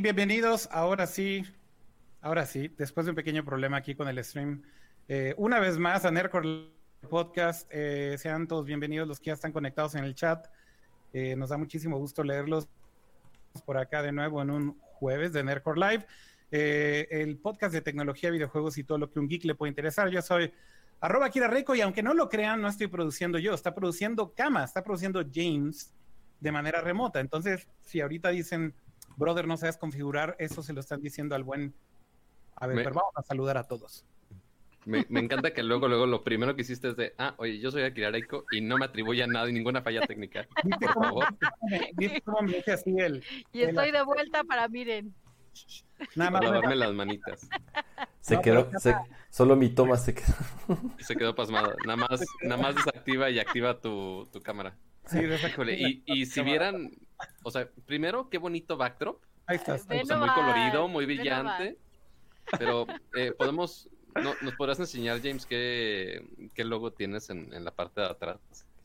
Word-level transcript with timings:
Bienvenidos. 0.00 0.68
Ahora 0.70 1.08
sí, 1.08 1.44
ahora 2.20 2.46
sí, 2.46 2.68
después 2.78 3.04
de 3.04 3.10
un 3.10 3.16
pequeño 3.16 3.44
problema 3.44 3.78
aquí 3.78 3.96
con 3.96 4.06
el 4.06 4.22
stream, 4.22 4.62
eh, 5.08 5.34
una 5.36 5.58
vez 5.58 5.76
más 5.76 6.04
a 6.04 6.12
Nerdcore 6.12 6.68
Podcast. 7.10 7.68
Eh, 7.72 8.14
sean 8.16 8.46
todos 8.46 8.64
bienvenidos 8.64 9.08
los 9.08 9.18
que 9.18 9.26
ya 9.26 9.32
están 9.32 9.50
conectados 9.50 9.96
en 9.96 10.04
el 10.04 10.14
chat. 10.14 10.46
Eh, 11.12 11.34
nos 11.34 11.48
da 11.48 11.56
muchísimo 11.56 11.98
gusto 11.98 12.22
leerlos 12.22 12.68
por 13.66 13.76
acá 13.76 14.00
de 14.02 14.12
nuevo 14.12 14.40
en 14.40 14.50
un 14.50 14.78
jueves 14.78 15.32
de 15.32 15.42
Nerdcore 15.42 15.80
Live. 15.80 16.06
el 16.50 17.36
podcast 17.38 17.74
de 17.74 17.80
tecnología, 17.80 18.30
videojuegos 18.30 18.78
y 18.78 18.84
todo 18.84 18.98
lo 18.98 19.10
que 19.10 19.18
un 19.18 19.26
geek 19.26 19.46
le 19.46 19.56
puede 19.56 19.70
interesar. 19.70 20.10
Yo 20.10 20.22
soy 20.22 20.52
arroba 21.00 21.28
Kira 21.28 21.48
Rico 21.48 21.74
y 21.74 21.80
aunque 21.80 22.04
no 22.04 22.14
lo 22.14 22.28
crean, 22.28 22.62
no 22.62 22.68
estoy 22.68 22.86
produciendo 22.86 23.38
yo, 23.38 23.52
está 23.52 23.74
produciendo 23.74 24.32
Kama, 24.32 24.62
está 24.62 24.84
produciendo 24.84 25.24
James 25.34 25.92
de 26.38 26.52
manera 26.52 26.82
remota. 26.82 27.18
Entonces, 27.18 27.66
si 27.80 28.00
ahorita 28.00 28.28
dicen 28.28 28.74
brother, 29.18 29.46
no 29.46 29.56
sabes 29.56 29.76
configurar, 29.76 30.36
eso 30.38 30.62
se 30.62 30.72
lo 30.72 30.80
están 30.80 31.02
diciendo 31.02 31.34
al 31.34 31.44
buen. 31.44 31.74
A 32.56 32.66
ver, 32.66 32.76
pero 32.76 32.90
vamos 32.90 33.12
a 33.16 33.22
saludar 33.22 33.58
a 33.58 33.64
todos. 33.64 34.04
Me, 34.84 35.04
encanta 35.20 35.52
que 35.52 35.62
luego, 35.62 35.86
luego 35.86 36.06
lo 36.06 36.24
primero 36.24 36.56
que 36.56 36.62
hiciste 36.62 36.88
es 36.88 36.96
de, 36.96 37.14
ah, 37.18 37.34
oye, 37.36 37.58
yo 37.58 37.70
soy 37.70 37.82
Akira 37.82 38.10
Reiko 38.10 38.46
y 38.50 38.62
no 38.62 38.78
me 38.78 38.86
atribuya 38.86 39.26
nada, 39.26 39.46
ninguna 39.46 39.82
falla 39.82 40.00
técnica. 40.06 40.48
Por 40.80 40.94
favor. 40.94 41.26
cómo 42.24 42.42
me 42.42 42.54
dice 42.54 42.72
así 42.72 42.98
el, 42.98 43.22
y 43.52 43.62
estoy 43.62 43.90
de 43.90 44.02
vuelta 44.02 44.44
para 44.44 44.66
miren. 44.68 45.14
Nada 46.14 46.30
más. 46.30 46.40
Para 46.40 46.52
darme 46.52 46.76
las 46.76 46.94
manitas. 46.94 47.48
Se 48.20 48.40
quedó, 48.40 48.70
solo 49.28 49.56
mi 49.56 49.68
toma 49.68 49.96
se 49.98 50.14
quedó. 50.14 50.34
Se 51.00 51.16
quedó 51.16 51.34
pasmada. 51.34 51.74
Nada 51.84 51.96
más, 51.96 52.24
nada 52.42 52.62
más 52.62 52.74
desactiva 52.74 53.28
y 53.28 53.40
activa 53.40 53.80
tu, 53.80 54.26
tu 54.32 54.40
cámara. 54.40 54.74
Sí, 55.06 55.20
y, 55.68 56.02
y 56.06 56.26
si 56.26 56.42
vieran, 56.42 56.92
o 57.42 57.50
sea, 57.50 57.68
primero, 57.86 58.28
qué 58.28 58.38
bonito 58.38 58.76
backdrop. 58.76 59.20
Ahí 59.46 59.56
está. 59.56 59.78
muy 60.16 60.28
colorido, 60.28 60.88
muy 60.88 61.06
brillante. 61.06 61.78
Pero 62.58 62.86
eh, 63.16 63.32
podemos, 63.36 63.88
no, 64.14 64.34
¿nos 64.40 64.54
podrás 64.54 64.80
enseñar, 64.80 65.20
James, 65.22 65.46
qué, 65.46 66.26
qué 66.54 66.64
logo 66.64 66.92
tienes 66.92 67.30
en, 67.30 67.52
en, 67.52 67.64
la 67.64 67.70
parte 67.70 68.00
de 68.00 68.06
atrás? 68.06 68.38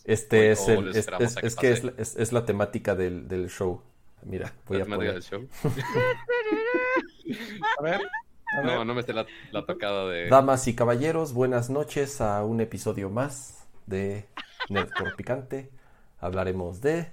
Este 0.03 0.51
es, 0.51 0.67
el, 0.67 0.89
es, 0.89 1.07
es, 1.41 1.55
que 1.55 1.71
es, 1.71 2.15
es, 2.17 2.33
la 2.33 2.45
temática 2.45 2.95
del, 2.95 3.27
del 3.27 3.49
show. 3.49 3.81
Mira, 4.23 4.53
voy 4.67 4.81
a 4.81 4.85
poner. 4.85 5.13
Del 5.13 5.23
show? 5.23 5.47
a 7.79 7.81
ver. 7.81 8.01
No, 8.63 8.85
no 8.85 8.93
me 8.93 8.99
esté 8.99 9.13
la, 9.13 9.25
la, 9.51 9.65
tocada 9.65 10.07
de. 10.09 10.27
Damas 10.27 10.67
y 10.67 10.75
caballeros, 10.75 11.33
buenas 11.33 11.69
noches 11.69 12.21
a 12.21 12.43
un 12.43 12.61
episodio 12.61 13.09
más 13.09 13.67
de 13.85 14.27
Nerdcore 14.69 15.15
Picante. 15.15 15.71
Hablaremos 16.19 16.81
de 16.81 17.11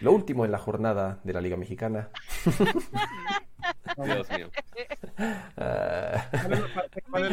lo 0.00 0.12
último 0.12 0.44
en 0.44 0.52
la 0.52 0.58
jornada 0.58 1.18
de 1.24 1.32
la 1.32 1.40
Liga 1.40 1.56
Mexicana. 1.56 2.10
Dios 3.96 4.30
mío. 4.30 4.50
¿Cuál 7.10 7.26
es, 7.26 7.32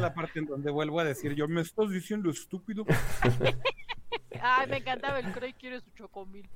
la 0.00 0.14
parte, 0.14 0.38
en 0.38 0.46
donde 0.46 0.70
vuelvo 0.70 1.00
a 1.00 1.04
decir 1.04 1.34
yo 1.34 1.48
me 1.48 1.60
estás 1.60 1.90
diciendo 1.90 2.30
estúpido? 2.30 2.86
Ay, 4.40 4.68
me 4.68 4.76
encantaba 4.78 5.18
el 5.18 5.32
Craig 5.32 5.54
quiere 5.58 5.80
su 5.80 5.90
chocomil. 5.90 6.48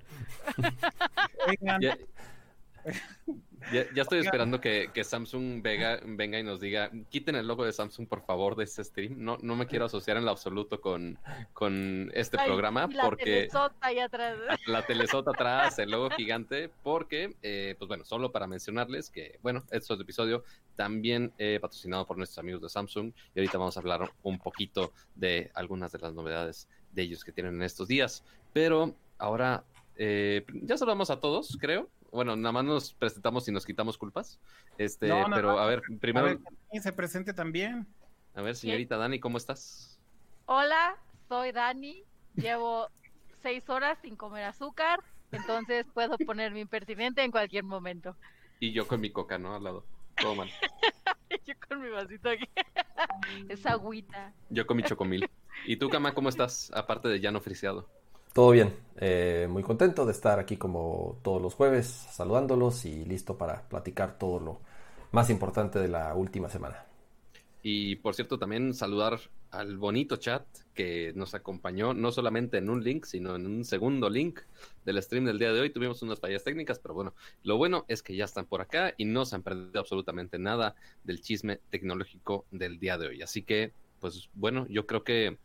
Ya, 3.70 4.02
estoy 4.02 4.20
esperando 4.20 4.60
que, 4.60 4.90
Samsung 5.04 5.62
venga 5.62 6.38
y 6.38 6.42
nos 6.42 6.60
diga, 6.60 6.90
quiten 7.10 7.36
el 7.36 7.46
logo 7.46 7.64
de 7.64 7.72
Samsung 7.72 8.08
por 8.08 8.22
favor 8.22 8.56
de 8.56 8.64
este 8.64 8.84
stream. 8.84 9.14
No, 9.18 9.38
no 9.42 9.56
me 9.56 9.66
quiero 9.66 9.84
asociar 9.84 10.16
en 10.16 10.24
lo 10.24 10.30
absoluto 10.30 10.80
con, 10.80 11.18
con 11.52 12.10
este 12.14 12.38
programa 12.38 12.88
la 12.88 13.04
porque... 13.04 13.24
Telesota 13.24 13.76
ahí 13.80 13.98
atrás. 13.98 14.38
La 14.66 14.84
telesota 14.84 15.30
atrás, 15.30 15.78
el 15.78 15.90
logo 15.90 16.10
gigante, 16.10 16.70
porque, 16.82 17.36
eh, 17.42 17.74
pues 17.78 17.88
bueno, 17.88 18.04
solo 18.04 18.32
para 18.32 18.46
mencionarles 18.46 19.10
que, 19.10 19.38
bueno, 19.42 19.64
este 19.70 19.94
episodio 19.94 20.44
también 20.74 21.32
eh, 21.38 21.58
patrocinado 21.60 22.06
por 22.06 22.16
nuestros 22.16 22.38
amigos 22.38 22.62
de 22.62 22.68
Samsung 22.68 23.12
y 23.34 23.38
ahorita 23.38 23.58
vamos 23.58 23.76
a 23.76 23.80
hablar 23.80 24.10
un 24.22 24.38
poquito 24.38 24.92
de 25.14 25.50
algunas 25.54 25.92
de 25.92 25.98
las 25.98 26.14
novedades 26.14 26.68
de 26.92 27.02
ellos 27.02 27.24
que 27.24 27.32
tienen 27.32 27.54
en 27.56 27.62
estos 27.62 27.88
días. 27.88 28.24
Pero 28.52 28.94
ahora, 29.18 29.64
eh, 29.96 30.44
ya 30.52 30.76
saludamos 30.76 31.10
a 31.10 31.20
todos, 31.20 31.56
creo 31.60 31.88
bueno, 32.12 32.36
nada 32.36 32.52
más 32.52 32.64
nos 32.64 32.92
presentamos 32.92 33.48
y 33.48 33.52
nos 33.52 33.64
quitamos 33.64 33.96
culpas. 33.96 34.38
Este, 34.76 35.08
pero 35.34 35.58
a 35.58 35.66
ver, 35.66 35.82
primero. 35.98 36.26
A 36.26 36.30
ver, 36.30 36.82
se 36.82 36.92
presente 36.92 37.32
también. 37.32 37.86
A 38.34 38.42
ver, 38.42 38.54
señorita 38.54 38.96
Dani, 38.96 39.18
¿cómo 39.18 39.38
estás? 39.38 39.98
Hola, 40.46 40.96
soy 41.28 41.52
Dani. 41.52 42.04
Llevo 42.34 42.88
seis 43.42 43.68
horas 43.68 43.98
sin 44.02 44.16
comer 44.16 44.44
azúcar, 44.44 45.00
entonces 45.32 45.86
puedo 45.92 46.16
ponerme 46.18 46.60
impertinente 46.60 47.22
en 47.22 47.30
cualquier 47.30 47.64
momento. 47.64 48.14
Y 48.60 48.72
yo 48.72 48.86
con 48.86 49.00
mi 49.00 49.10
coca, 49.10 49.38
¿no? 49.38 49.54
Al 49.54 49.64
lado. 49.64 49.84
Todo 50.16 50.34
mal. 50.34 50.50
yo 51.46 51.54
con 51.66 51.80
mi 51.80 51.88
vasito 51.88 52.28
aquí. 52.28 52.48
es 53.48 53.64
agüita. 53.66 54.32
Yo 54.50 54.66
con 54.66 54.76
mi 54.76 54.82
chocomil. 54.82 55.28
¿Y 55.66 55.76
tú, 55.76 55.88
Cama, 55.88 56.12
cómo 56.12 56.28
estás? 56.28 56.70
Aparte 56.74 57.08
de 57.08 57.20
ya 57.20 57.30
no 57.30 57.40
friseado. 57.40 57.88
Todo 58.32 58.50
bien, 58.52 58.74
eh, 58.96 59.46
muy 59.50 59.62
contento 59.62 60.06
de 60.06 60.12
estar 60.12 60.38
aquí 60.38 60.56
como 60.56 61.18
todos 61.22 61.42
los 61.42 61.52
jueves, 61.52 61.86
saludándolos 61.86 62.86
y 62.86 63.04
listo 63.04 63.36
para 63.36 63.68
platicar 63.68 64.18
todo 64.18 64.40
lo 64.40 64.60
más 65.10 65.28
importante 65.28 65.78
de 65.78 65.88
la 65.88 66.14
última 66.14 66.48
semana. 66.48 66.86
Y 67.62 67.96
por 67.96 68.14
cierto, 68.14 68.38
también 68.38 68.72
saludar 68.72 69.20
al 69.50 69.76
bonito 69.76 70.16
chat 70.16 70.46
que 70.74 71.12
nos 71.14 71.34
acompañó, 71.34 71.92
no 71.92 72.10
solamente 72.10 72.56
en 72.56 72.70
un 72.70 72.82
link, 72.82 73.04
sino 73.04 73.36
en 73.36 73.44
un 73.46 73.66
segundo 73.66 74.08
link 74.08 74.40
del 74.86 75.02
stream 75.02 75.26
del 75.26 75.38
día 75.38 75.52
de 75.52 75.60
hoy. 75.60 75.70
Tuvimos 75.70 76.00
unas 76.00 76.18
fallas 76.18 76.42
técnicas, 76.42 76.78
pero 76.78 76.94
bueno, 76.94 77.14
lo 77.44 77.58
bueno 77.58 77.84
es 77.86 78.02
que 78.02 78.16
ya 78.16 78.24
están 78.24 78.46
por 78.46 78.62
acá 78.62 78.94
y 78.96 79.04
no 79.04 79.26
se 79.26 79.36
han 79.36 79.42
perdido 79.42 79.78
absolutamente 79.78 80.38
nada 80.38 80.74
del 81.04 81.20
chisme 81.20 81.60
tecnológico 81.68 82.46
del 82.50 82.78
día 82.78 82.96
de 82.96 83.08
hoy. 83.08 83.20
Así 83.20 83.42
que, 83.42 83.74
pues 84.00 84.30
bueno, 84.32 84.66
yo 84.70 84.86
creo 84.86 85.04
que 85.04 85.36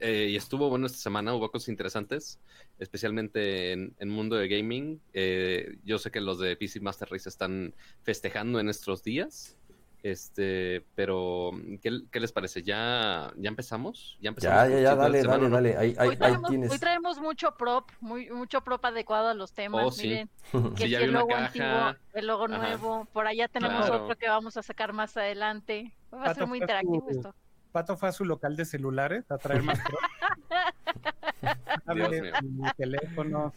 eh, 0.00 0.28
y 0.30 0.36
estuvo 0.36 0.68
bueno 0.68 0.86
esta 0.86 0.98
semana, 0.98 1.34
hubo 1.34 1.50
cosas 1.50 1.68
interesantes, 1.68 2.40
especialmente 2.78 3.72
en 3.72 3.94
el 3.98 4.08
mundo 4.08 4.36
de 4.36 4.48
gaming. 4.48 5.00
Eh, 5.12 5.76
yo 5.84 5.98
sé 5.98 6.10
que 6.10 6.20
los 6.20 6.38
de 6.38 6.56
PC 6.56 6.80
Master 6.80 7.08
Race 7.10 7.28
están 7.28 7.74
festejando 8.02 8.60
en 8.60 8.68
estos 8.68 9.02
días. 9.02 9.56
Este, 10.02 10.84
pero 10.94 11.52
¿qué, 11.80 12.20
les 12.20 12.30
parece? 12.30 12.62
¿Ya, 12.62 13.32
ya 13.38 13.48
empezamos? 13.48 14.18
Ya, 14.20 14.34
ya, 14.36 14.68
ya, 14.68 14.94
dale, 14.94 15.22
dale, 15.22 15.48
dale. 15.48 15.76
Ahí, 15.78 15.96
hoy, 15.98 16.16
traemos, 16.16 16.50
hoy, 16.50 16.78
traemos, 16.78 17.18
mucho 17.18 17.56
prop, 17.56 17.90
muy, 18.00 18.28
mucho 18.28 18.60
prop 18.60 18.84
adecuado 18.84 19.28
a 19.28 19.34
los 19.34 19.54
temas. 19.54 19.86
Oh, 19.86 20.02
Miren, 20.02 20.28
que 20.76 20.84
el 20.84 21.10
logo 21.10 21.34
antiguo, 21.34 21.94
el 22.12 22.26
logo 22.26 22.48
nuevo. 22.48 23.06
Por 23.14 23.26
allá 23.26 23.48
tenemos 23.48 23.88
otro 23.88 24.14
que 24.16 24.28
vamos 24.28 24.58
a 24.58 24.62
sacar 24.62 24.92
más 24.92 25.16
adelante. 25.16 25.94
Va 26.12 26.24
a 26.24 26.34
ser 26.34 26.46
muy 26.46 26.58
interactivo 26.58 27.08
esto. 27.08 27.34
Pato 27.74 27.96
fue 27.96 28.08
a 28.08 28.12
su 28.12 28.24
local 28.24 28.54
de 28.54 28.64
celulares 28.64 29.28
a 29.32 29.36
traer 29.36 29.64
más 29.64 29.80
teléfono 32.76 33.52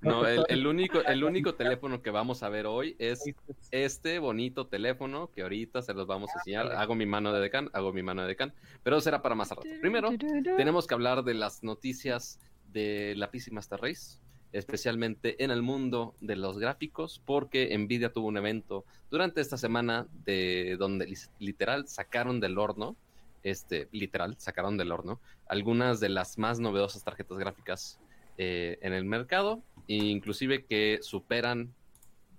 No, 0.00 0.24
el, 0.24 0.66
único, 0.68 1.00
el 1.00 1.24
único 1.24 1.56
teléfono 1.56 2.00
que 2.00 2.10
vamos 2.10 2.44
a 2.44 2.48
ver 2.48 2.66
hoy 2.66 2.94
es 3.00 3.24
este 3.72 4.20
bonito 4.20 4.68
teléfono 4.68 5.32
que 5.32 5.42
ahorita 5.42 5.82
se 5.82 5.94
los 5.94 6.06
vamos 6.06 6.30
a 6.30 6.38
enseñar. 6.38 6.76
Hago 6.76 6.94
mi 6.94 7.06
mano 7.06 7.32
de 7.32 7.40
decán, 7.40 7.70
hago 7.72 7.92
mi 7.92 8.04
mano 8.04 8.22
de 8.22 8.28
decán, 8.28 8.54
pero 8.84 9.00
será 9.00 9.20
para 9.20 9.34
más 9.34 9.50
rato. 9.50 9.62
Primero, 9.80 10.10
tenemos 10.56 10.86
que 10.86 10.94
hablar 10.94 11.24
de 11.24 11.34
las 11.34 11.64
noticias 11.64 12.38
de 12.72 13.14
la 13.16 13.32
PC 13.32 13.50
Master 13.50 13.80
Race 13.80 14.20
especialmente 14.52 15.42
en 15.42 15.50
el 15.50 15.62
mundo 15.62 16.14
de 16.20 16.36
los 16.36 16.60
gráficos, 16.60 17.20
porque 17.24 17.76
Nvidia 17.76 18.12
tuvo 18.12 18.28
un 18.28 18.36
evento 18.36 18.84
durante 19.10 19.40
esta 19.40 19.56
semana 19.56 20.06
de 20.24 20.76
donde 20.78 21.12
literal 21.40 21.88
sacaron 21.88 22.38
del 22.38 22.56
horno 22.56 22.96
este, 23.44 23.88
literal, 23.92 24.34
sacaron 24.38 24.76
del 24.76 24.90
horno 24.90 25.20
algunas 25.46 26.00
de 26.00 26.08
las 26.08 26.38
más 26.38 26.58
novedosas 26.58 27.04
tarjetas 27.04 27.38
gráficas 27.38 28.00
eh, 28.38 28.78
en 28.82 28.92
el 28.92 29.04
mercado, 29.04 29.62
inclusive 29.86 30.64
que 30.64 30.98
superan 31.02 31.72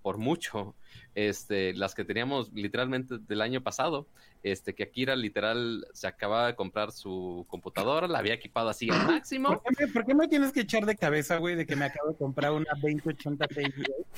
por 0.02 0.18
mucho 0.18 0.76
este, 1.16 1.74
las 1.74 1.96
que 1.96 2.06
teníamos 2.06 2.52
literalmente 2.54 3.18
del 3.18 3.42
año 3.42 3.64
pasado. 3.64 4.08
Este, 4.44 4.76
que 4.76 4.84
Akira 4.84 5.16
literal 5.16 5.88
se 5.94 6.06
acaba 6.06 6.46
de 6.46 6.56
comprar 6.56 6.92
su 6.92 7.48
computadora, 7.50 8.08
la 8.08 8.20
había 8.20 8.36
equipado 8.36 8.70
así 8.70 8.88
al 8.92 9.08
máximo. 9.08 9.60
¿Por 9.94 10.06
qué, 10.06 10.14
me, 10.14 10.28
tienes 10.28 10.54
que 10.54 10.60
echar 10.60 10.86
de 10.86 10.96
cabeza, 10.96 11.38
güey, 11.38 11.56
de 11.56 11.66
que 11.66 11.76
me 11.76 11.86
acabo 11.86 12.12
de 12.12 12.18
comprar 12.18 12.52
una 12.52 12.70
2080 12.80 13.48
Ti? 13.48 13.64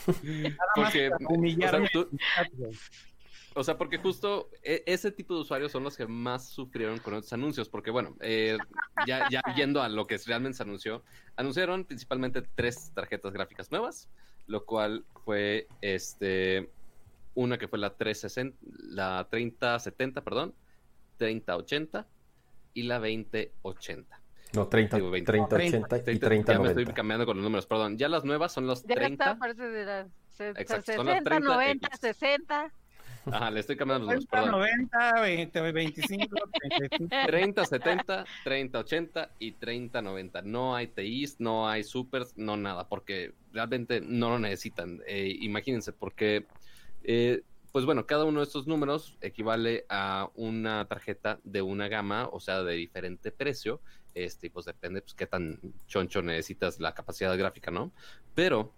Porque, 0.76 1.12
humillarme. 1.30 1.88
O 1.96 2.10
sea, 2.10 2.50
porque 3.78 3.98
justo 3.98 4.50
e, 4.64 4.84
ese 4.86 5.12
tipo 5.12 5.34
de 5.34 5.42
usuarios 5.42 5.72
son 5.72 5.84
los 5.84 5.98
que 5.98 6.06
más 6.08 6.48
sufrieron 6.48 7.00
con 7.00 7.16
estos 7.16 7.34
anuncios, 7.34 7.70
porque 7.70 7.92
bueno, 7.92 8.16
eh, 8.20 8.58
ya, 9.06 9.28
ya 9.30 9.42
yendo 9.56 9.82
a 9.82 9.90
lo 9.90 10.06
que 10.06 10.18
realmente 10.26 10.58
se 10.58 10.64
anunció, 10.64 11.04
anunciaron 11.36 11.86
principalmente 11.86 12.42
tres 12.42 12.92
tarjetas 12.94 13.34
gráficas 13.34 13.72
nuevas, 13.72 14.10
lo 14.48 14.66
cual 14.66 15.06
fue 15.26 15.68
este 15.82 16.70
una 17.34 17.58
que 17.58 17.68
fue 17.68 17.78
la 17.80 17.96
360, 17.96 18.58
la 18.90 19.28
3070, 19.30 20.24
perdón, 20.24 20.56
3080 21.18 22.08
y 22.74 22.84
la 22.84 23.00
2080. 23.00 24.22
No, 24.54 24.68
30, 24.68 24.98
30, 25.26 25.56
80 25.56 26.12
y 26.12 26.20
30, 26.20 26.54
Ya 26.54 26.60
me 26.60 26.70
estoy 26.70 26.86
cambiando 26.86 27.26
con 27.26 27.38
los 27.38 27.44
números, 27.44 27.66
perdón. 27.66 27.98
Ya 27.98 28.08
las 28.08 28.24
nuevas 28.24 28.54
son 28.54 28.66
los 28.66 28.84
30. 28.84 29.38
parte 29.38 29.62
de 29.62 29.86
la 29.86 30.08
Exacto. 30.40 30.94
60, 30.94 31.40
90, 31.40 31.90
60. 31.98 32.72
Ajá, 33.32 33.52
le 33.52 33.60
estoy 33.60 33.76
cambiando 33.76 34.12
los 34.12 34.26
90, 34.32 34.52
90, 34.52 35.22
20, 35.22 35.72
25, 35.72 36.36
35. 36.70 37.16
30, 37.28 37.66
70, 37.66 38.26
30, 38.44 38.80
80 38.80 39.30
y 39.40 39.52
30, 39.54 40.02
90. 40.02 40.42
No 40.48 40.76
hay 40.76 40.88
TIs, 40.88 41.40
no 41.40 41.68
hay 41.68 41.84
supers, 41.84 42.38
no 42.38 42.58
nada, 42.58 42.88
porque 42.88 43.34
realmente 43.52 44.02
no 44.02 44.30
lo 44.30 44.40
necesitan. 44.40 45.02
Eh, 45.08 45.36
imagínense, 45.42 45.94
porque, 45.94 46.46
eh, 47.04 47.42
pues 47.72 47.86
bueno, 47.86 48.06
cada 48.06 48.26
uno 48.26 48.40
de 48.40 48.46
estos 48.46 48.66
números 48.68 49.18
equivale 49.22 49.86
a 49.90 50.30
una 50.36 50.86
tarjeta 50.88 51.40
de 51.44 51.62
una 51.62 51.88
gama, 51.88 52.30
o 52.32 52.40
sea, 52.40 52.64
de 52.64 52.74
diferente 52.76 53.32
precio. 53.32 53.82
Este, 54.14 54.50
pues 54.50 54.66
depende, 54.66 55.02
pues, 55.02 55.14
qué 55.14 55.28
tan 55.28 55.60
choncho 55.86 56.22
necesitas 56.22 56.80
la 56.80 56.94
capacidad 56.94 57.38
gráfica, 57.38 57.70
¿no? 57.70 57.92
Pero 58.34 58.74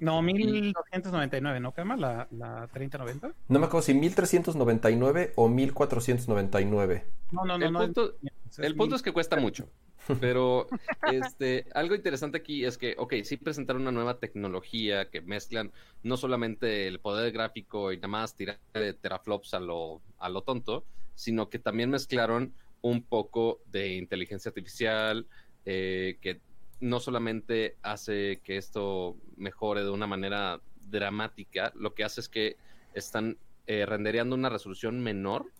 No, 0.00 0.20
1299, 0.22 1.60
¿no, 1.60 1.72
Cama? 1.72 1.96
La, 1.96 2.28
la 2.30 2.66
3090. 2.68 3.32
No 3.48 3.58
me 3.58 3.66
acuerdo 3.66 3.82
si 3.82 3.94
1399 3.94 5.32
o 5.36 5.48
1499. 5.48 7.04
No, 7.32 7.44
no, 7.44 7.58
no. 7.58 7.66
El, 7.66 7.72
punto, 7.72 8.14
el 8.58 8.76
punto 8.76 8.96
es 8.96 9.02
que 9.02 9.12
cuesta 9.12 9.36
mucho. 9.36 9.68
Pero 10.20 10.66
este, 11.12 11.66
algo 11.74 11.94
interesante 11.94 12.38
aquí 12.38 12.64
es 12.64 12.78
que, 12.78 12.94
ok, 12.98 13.14
sí 13.24 13.36
presentaron 13.36 13.82
una 13.82 13.92
nueva 13.92 14.18
tecnología 14.18 15.10
que 15.10 15.20
mezclan 15.20 15.70
no 16.02 16.16
solamente 16.16 16.88
el 16.88 17.00
poder 17.00 17.32
gráfico 17.32 17.92
y 17.92 17.96
nada 17.96 18.08
más 18.08 18.34
tirar 18.34 18.58
de 18.72 18.94
teraflops 18.94 19.54
a 19.54 19.60
lo, 19.60 20.00
a 20.18 20.28
lo 20.28 20.42
tonto, 20.42 20.84
sino 21.14 21.50
que 21.50 21.58
también 21.58 21.90
mezclaron 21.90 22.54
un 22.80 23.02
poco 23.02 23.60
de 23.66 23.96
inteligencia 23.96 24.50
artificial, 24.50 25.26
eh, 25.66 26.18
que 26.20 26.40
no 26.80 27.00
solamente 27.00 27.76
hace 27.82 28.40
que 28.44 28.56
esto 28.56 29.16
mejore 29.36 29.82
de 29.82 29.90
una 29.90 30.06
manera 30.06 30.60
dramática, 30.80 31.72
lo 31.74 31.94
que 31.94 32.04
hace 32.04 32.20
es 32.20 32.28
que 32.28 32.56
están 32.94 33.38
eh, 33.66 33.86
una 34.24 34.48
resolución 34.48 35.00
menor 35.02 35.52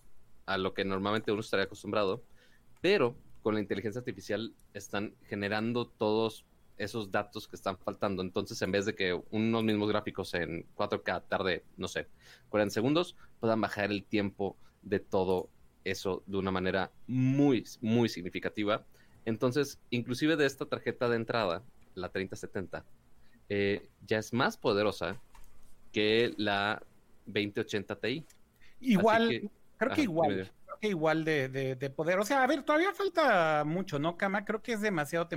a 0.45 0.57
lo 0.57 0.73
que 0.73 0.83
normalmente 0.83 1.31
uno 1.31 1.41
estaría 1.41 1.65
acostumbrado, 1.65 2.23
pero 2.81 3.15
con 3.41 3.53
la 3.53 3.61
inteligencia 3.61 3.99
artificial 3.99 4.53
están 4.73 5.15
generando 5.27 5.87
todos 5.87 6.45
esos 6.77 7.11
datos 7.11 7.47
que 7.47 7.55
están 7.55 7.77
faltando. 7.77 8.21
Entonces, 8.21 8.61
en 8.61 8.71
vez 8.71 8.85
de 8.85 8.95
que 8.95 9.13
unos 9.29 9.63
mismos 9.63 9.89
gráficos 9.89 10.33
en 10.33 10.65
4K 10.75 11.23
tarde, 11.27 11.63
no 11.77 11.87
sé, 11.87 12.07
40 12.49 12.73
segundos, 12.73 13.15
puedan 13.39 13.61
bajar 13.61 13.91
el 13.91 14.05
tiempo 14.05 14.57
de 14.81 14.99
todo 14.99 15.49
eso 15.83 16.23
de 16.25 16.37
una 16.37 16.51
manera 16.51 16.91
muy, 17.05 17.65
muy 17.81 18.09
significativa. 18.09 18.85
Entonces, 19.29 19.79
inclusive 19.89 20.35
de 20.35 20.45
esta 20.45 20.65
tarjeta 20.65 21.07
de 21.07 21.15
entrada, 21.15 21.63
la 21.95 22.09
3070, 22.09 22.85
eh, 23.49 23.87
ya 24.05 24.17
es 24.17 24.33
más 24.33 24.57
poderosa 24.57 25.21
que 25.91 26.33
la 26.37 26.81
2080 27.25 27.95
Ti. 27.99 28.25
Igual, 28.81 29.49
creo 29.77 29.93
que 29.93 30.01
igual 30.01 30.51
igual 30.87 31.25
de, 31.25 31.49
de, 31.49 31.89
poder. 31.89 32.19
O 32.19 32.25
sea, 32.25 32.43
a 32.43 32.47
ver, 32.47 32.63
todavía 32.63 32.93
falta 32.93 33.63
mucho, 33.65 33.99
¿no, 33.99 34.17
Kama? 34.17 34.45
Creo 34.45 34.61
que 34.61 34.73
es 34.73 34.81
demasiado 34.81 35.27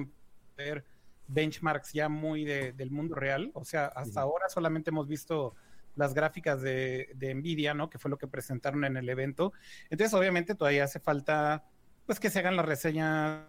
ver 0.57 0.85
benchmarks 1.27 1.93
ya 1.93 2.09
muy 2.09 2.45
del 2.45 2.91
mundo 2.91 3.15
real. 3.15 3.51
O 3.55 3.65
sea, 3.65 3.87
hasta 3.87 4.21
ahora 4.21 4.49
solamente 4.49 4.91
hemos 4.91 5.09
visto 5.09 5.55
las 5.97 6.15
gráficas 6.15 6.63
de, 6.63 7.11
de, 7.15 7.35
Nvidia, 7.35 7.75
¿no? 7.75 7.91
Que 7.91 7.99
fue 7.99 8.11
lo 8.11 8.19
que 8.19 8.27
presentaron 8.27 8.85
en 8.85 8.97
el 8.97 9.09
evento. 9.09 9.53
Entonces, 9.91 10.15
obviamente, 10.15 10.55
todavía 10.55 10.85
hace 10.85 11.01
falta, 11.01 11.65
pues, 12.07 12.21
que 12.21 12.31
se 12.31 12.39
hagan 12.39 12.57
las 12.57 12.67
reseñas 12.67 13.41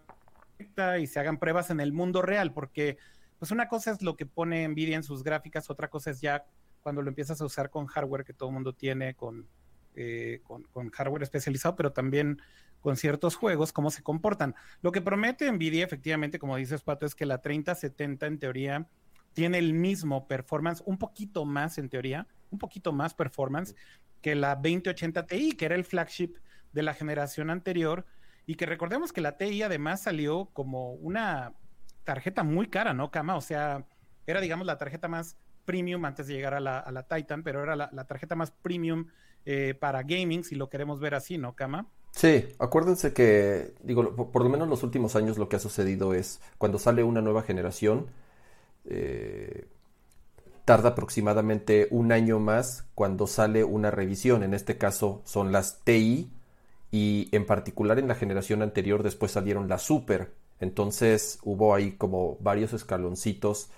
y 1.00 1.08
se 1.08 1.20
hagan 1.20 1.38
pruebas 1.38 1.70
en 1.70 1.80
el 1.80 1.94
mundo 1.94 2.22
real, 2.22 2.54
porque, 2.54 2.98
pues, 3.40 3.52
una 3.52 3.68
cosa 3.68 3.92
es 3.92 4.02
lo 4.02 4.16
que 4.16 4.26
pone 4.26 4.68
Nvidia 4.68 4.96
en 4.96 5.04
sus 5.04 5.24
gráficas, 5.24 5.70
otra 5.70 5.90
cosa 5.90 6.12
es 6.12 6.22
ya 6.22 6.46
cuando 6.82 7.02
lo 7.02 7.10
empiezas 7.10 7.40
a 7.42 7.46
usar 7.46 7.70
con 7.70 7.88
hardware 7.88 8.26
que 8.26 8.34
todo 8.34 8.50
el 8.50 8.56
mundo 8.56 8.74
tiene, 8.74 9.16
con 9.16 9.48
eh, 9.96 10.42
con, 10.44 10.90
hardware 10.90 11.22
especializado, 11.22 11.76
pero 11.76 11.92
también 11.92 12.42
con 12.82 12.98
ciertos 12.98 13.36
juegos, 13.36 13.72
cómo 13.72 13.92
se 13.92 14.02
comportan. 14.02 14.56
Lo 14.82 14.92
que 14.92 15.02
promete 15.02 15.52
Nvidia, 15.52 15.86
efectivamente, 15.86 16.40
como 16.40 16.58
dices, 16.58 16.82
Pato, 16.82 17.06
es 17.06 17.14
que 17.14 17.28
la 17.28 17.42
3070 17.42 18.26
en 18.26 18.40
teoría 18.40 18.88
tiene 19.34 19.60
el 19.60 19.74
mismo 19.74 20.28
performance, 20.28 20.82
un 20.86 20.98
poquito 20.98 21.46
más 21.46 21.78
en 21.78 21.90
teoría, 21.90 22.28
un 22.50 22.58
poquito 22.58 22.92
más 22.92 23.14
performance 23.14 23.76
que 24.22 24.34
la 24.34 24.56
2080 24.56 25.28
Ti, 25.28 25.52
que 25.54 25.66
era 25.66 25.76
el 25.76 25.86
flagship 25.86 26.34
de 26.72 26.82
la 26.82 26.96
generación 26.96 27.52
anterior, 27.52 28.06
y 28.46 28.56
que 28.56 28.66
recordemos 28.66 29.14
que 29.14 29.22
la 29.22 29.38
TI 29.38 29.64
además 29.64 30.02
salió 30.02 30.50
como 30.54 30.94
una 30.94 31.54
tarjeta 32.04 32.44
muy 32.44 32.68
cara, 32.68 32.94
¿no, 32.94 33.12
Kama? 33.12 33.36
O 33.36 33.42
sea, 33.42 33.86
era, 34.28 34.42
digamos, 34.42 34.68
la 34.68 34.78
tarjeta 34.78 35.08
más 35.08 35.38
premium 35.66 36.04
antes 36.06 36.28
de 36.28 36.34
llegar 36.34 36.54
a 36.54 36.60
la, 36.60 37.08
Titan, 37.08 37.44
pero 37.44 37.64
era 37.64 37.76
la 37.76 38.08
tarjeta 38.08 38.36
más 38.36 38.52
premium 38.52 39.08
eh, 39.46 39.76
para 39.78 40.04
gaming, 40.04 40.44
si 40.44 40.56
lo 40.56 40.70
queremos 40.70 41.02
ver 41.02 41.16
así, 41.16 41.38
¿no, 41.38 41.54
Kama? 41.54 41.88
Sí, 42.12 42.46
acuérdense 42.60 43.14
que, 43.14 43.74
digo, 43.84 44.16
por, 44.32 44.44
lo 44.44 44.50
menos 44.50 44.66
en 44.66 44.70
los 44.70 44.84
últimos 44.84 45.18
años 45.18 45.38
lo 45.38 45.50
que 45.50 45.58
ha 45.58 45.60
sucedido 45.60 46.14
es 46.14 46.40
cuando 46.58 46.80
sale 46.80 47.04
una 47.04 47.22
nueva 47.22 47.42
generación, 47.42 48.08
eh, 48.86 49.68
tarda 50.64 50.90
aproximadamente 50.90 51.88
un 51.92 52.14
año 52.14 52.40
más 52.40 52.86
cuando 52.96 53.28
sale 53.28 53.66
una 53.66 53.92
revisión. 53.92 54.44
En 54.44 54.54
este 54.54 54.78
caso 54.78 55.22
son 55.26 55.52
las 55.52 55.84
TI 55.84 56.32
y 56.94 57.28
en 57.32 57.48
particular 57.48 57.98
en 57.98 58.08
la 58.08 58.14
generación 58.14 58.62
anterior 58.62 59.02
después 59.02 59.32
salieron 59.32 59.68
las 59.68 59.82
Super. 59.82 60.32
Entonces 60.60 61.40
hubo 61.42 61.74
ahí 61.74 61.94
como 61.94 62.38
varios 62.40 62.72
escaloncitos 62.72 63.72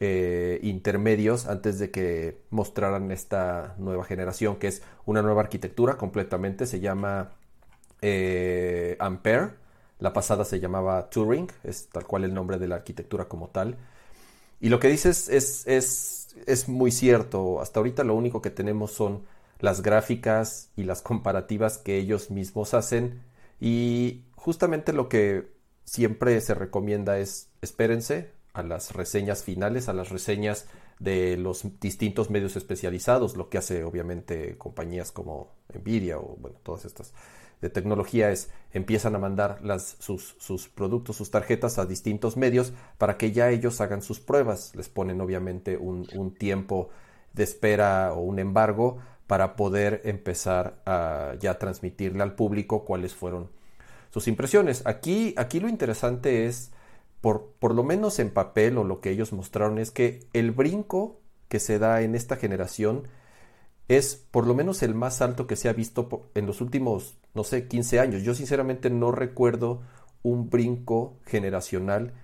eh, 0.00 0.58
intermedios 0.62 1.46
antes 1.46 1.78
de 1.78 1.90
que 1.90 2.40
mostraran 2.48 3.10
esta 3.10 3.74
nueva 3.76 4.02
generación, 4.02 4.56
que 4.56 4.68
es 4.68 4.82
una 5.04 5.20
nueva 5.20 5.42
arquitectura 5.42 5.98
completamente, 5.98 6.64
se 6.64 6.80
llama 6.80 7.32
eh, 8.00 8.96
Ampere, 8.98 9.50
la 9.98 10.14
pasada 10.14 10.46
se 10.46 10.58
llamaba 10.58 11.10
Turing, 11.10 11.48
es 11.64 11.90
tal 11.90 12.06
cual 12.06 12.24
el 12.24 12.32
nombre 12.32 12.56
de 12.56 12.68
la 12.68 12.76
arquitectura 12.76 13.26
como 13.26 13.48
tal. 13.48 13.76
Y 14.58 14.70
lo 14.70 14.80
que 14.80 14.88
dices 14.88 15.28
es, 15.28 15.66
es, 15.66 16.34
es 16.46 16.66
muy 16.66 16.92
cierto, 16.92 17.60
hasta 17.60 17.80
ahorita 17.80 18.04
lo 18.04 18.14
único 18.14 18.40
que 18.40 18.50
tenemos 18.50 18.92
son 18.92 19.20
las 19.60 19.82
gráficas 19.82 20.70
y 20.76 20.84
las 20.84 21.02
comparativas 21.02 21.78
que 21.78 21.98
ellos 21.98 22.30
mismos 22.30 22.74
hacen 22.74 23.22
y 23.60 24.22
justamente 24.36 24.92
lo 24.92 25.08
que 25.08 25.52
siempre 25.84 26.40
se 26.40 26.54
recomienda 26.54 27.18
es 27.18 27.48
espérense, 27.62 28.30
a 28.52 28.62
las 28.62 28.92
reseñas 28.92 29.44
finales, 29.44 29.88
a 29.88 29.92
las 29.92 30.10
reseñas 30.10 30.66
de 30.98 31.36
los 31.36 31.64
distintos 31.80 32.28
medios 32.28 32.56
especializados, 32.56 33.36
lo 33.36 33.48
que 33.48 33.58
hace 33.58 33.84
obviamente 33.84 34.58
compañías 34.58 35.12
como 35.12 35.52
Nvidia 35.72 36.18
o 36.18 36.36
bueno, 36.40 36.58
todas 36.64 36.84
estas 36.84 37.12
de 37.60 37.70
tecnología 37.70 38.30
es 38.30 38.50
empiezan 38.72 39.14
a 39.14 39.18
mandar 39.18 39.60
sus, 39.98 40.36
sus, 40.38 40.68
productos, 40.68 41.16
sus 41.16 41.30
tarjetas 41.30 41.78
a 41.78 41.86
distintos 41.86 42.36
medios 42.36 42.72
para 42.98 43.16
que 43.16 43.32
ya 43.32 43.50
ellos 43.50 43.80
hagan 43.80 44.02
sus 44.02 44.20
pruebas. 44.20 44.74
Les 44.76 44.88
ponen 44.88 45.20
obviamente 45.20 45.76
un, 45.76 46.06
un 46.14 46.34
tiempo 46.34 46.90
de 47.32 47.44
espera 47.44 48.12
o 48.12 48.20
un 48.20 48.38
embargo 48.38 48.98
para 49.28 49.54
poder 49.54 50.00
empezar 50.04 50.82
a 50.86 51.34
ya 51.38 51.58
transmitirle 51.58 52.24
al 52.24 52.34
público 52.34 52.84
cuáles 52.84 53.14
fueron 53.14 53.50
sus 54.10 54.26
impresiones. 54.26 54.82
Aquí, 54.86 55.34
aquí 55.36 55.60
lo 55.60 55.68
interesante 55.68 56.46
es 56.46 56.72
por, 57.20 57.52
por 57.60 57.74
lo 57.74 57.84
menos 57.84 58.18
en 58.18 58.30
papel 58.30 58.78
o 58.78 58.84
lo 58.84 59.00
que 59.00 59.10
ellos 59.10 59.32
mostraron 59.32 59.78
es 59.78 59.92
que 59.92 60.26
el 60.32 60.50
brinco 60.50 61.20
que 61.48 61.60
se 61.60 61.78
da 61.78 62.00
en 62.02 62.14
esta 62.14 62.36
generación 62.36 63.06
es 63.86 64.16
por 64.30 64.46
lo 64.46 64.54
menos 64.54 64.82
el 64.82 64.94
más 64.94 65.20
alto 65.22 65.46
que 65.46 65.56
se 65.56 65.68
ha 65.68 65.72
visto 65.74 66.30
en 66.34 66.46
los 66.46 66.60
últimos, 66.60 67.18
no 67.34 67.44
sé, 67.44 67.68
15 67.68 68.00
años. 68.00 68.22
Yo 68.22 68.34
sinceramente 68.34 68.88
no 68.90 69.12
recuerdo 69.12 69.82
un 70.22 70.48
brinco 70.50 71.16
generacional 71.26 72.14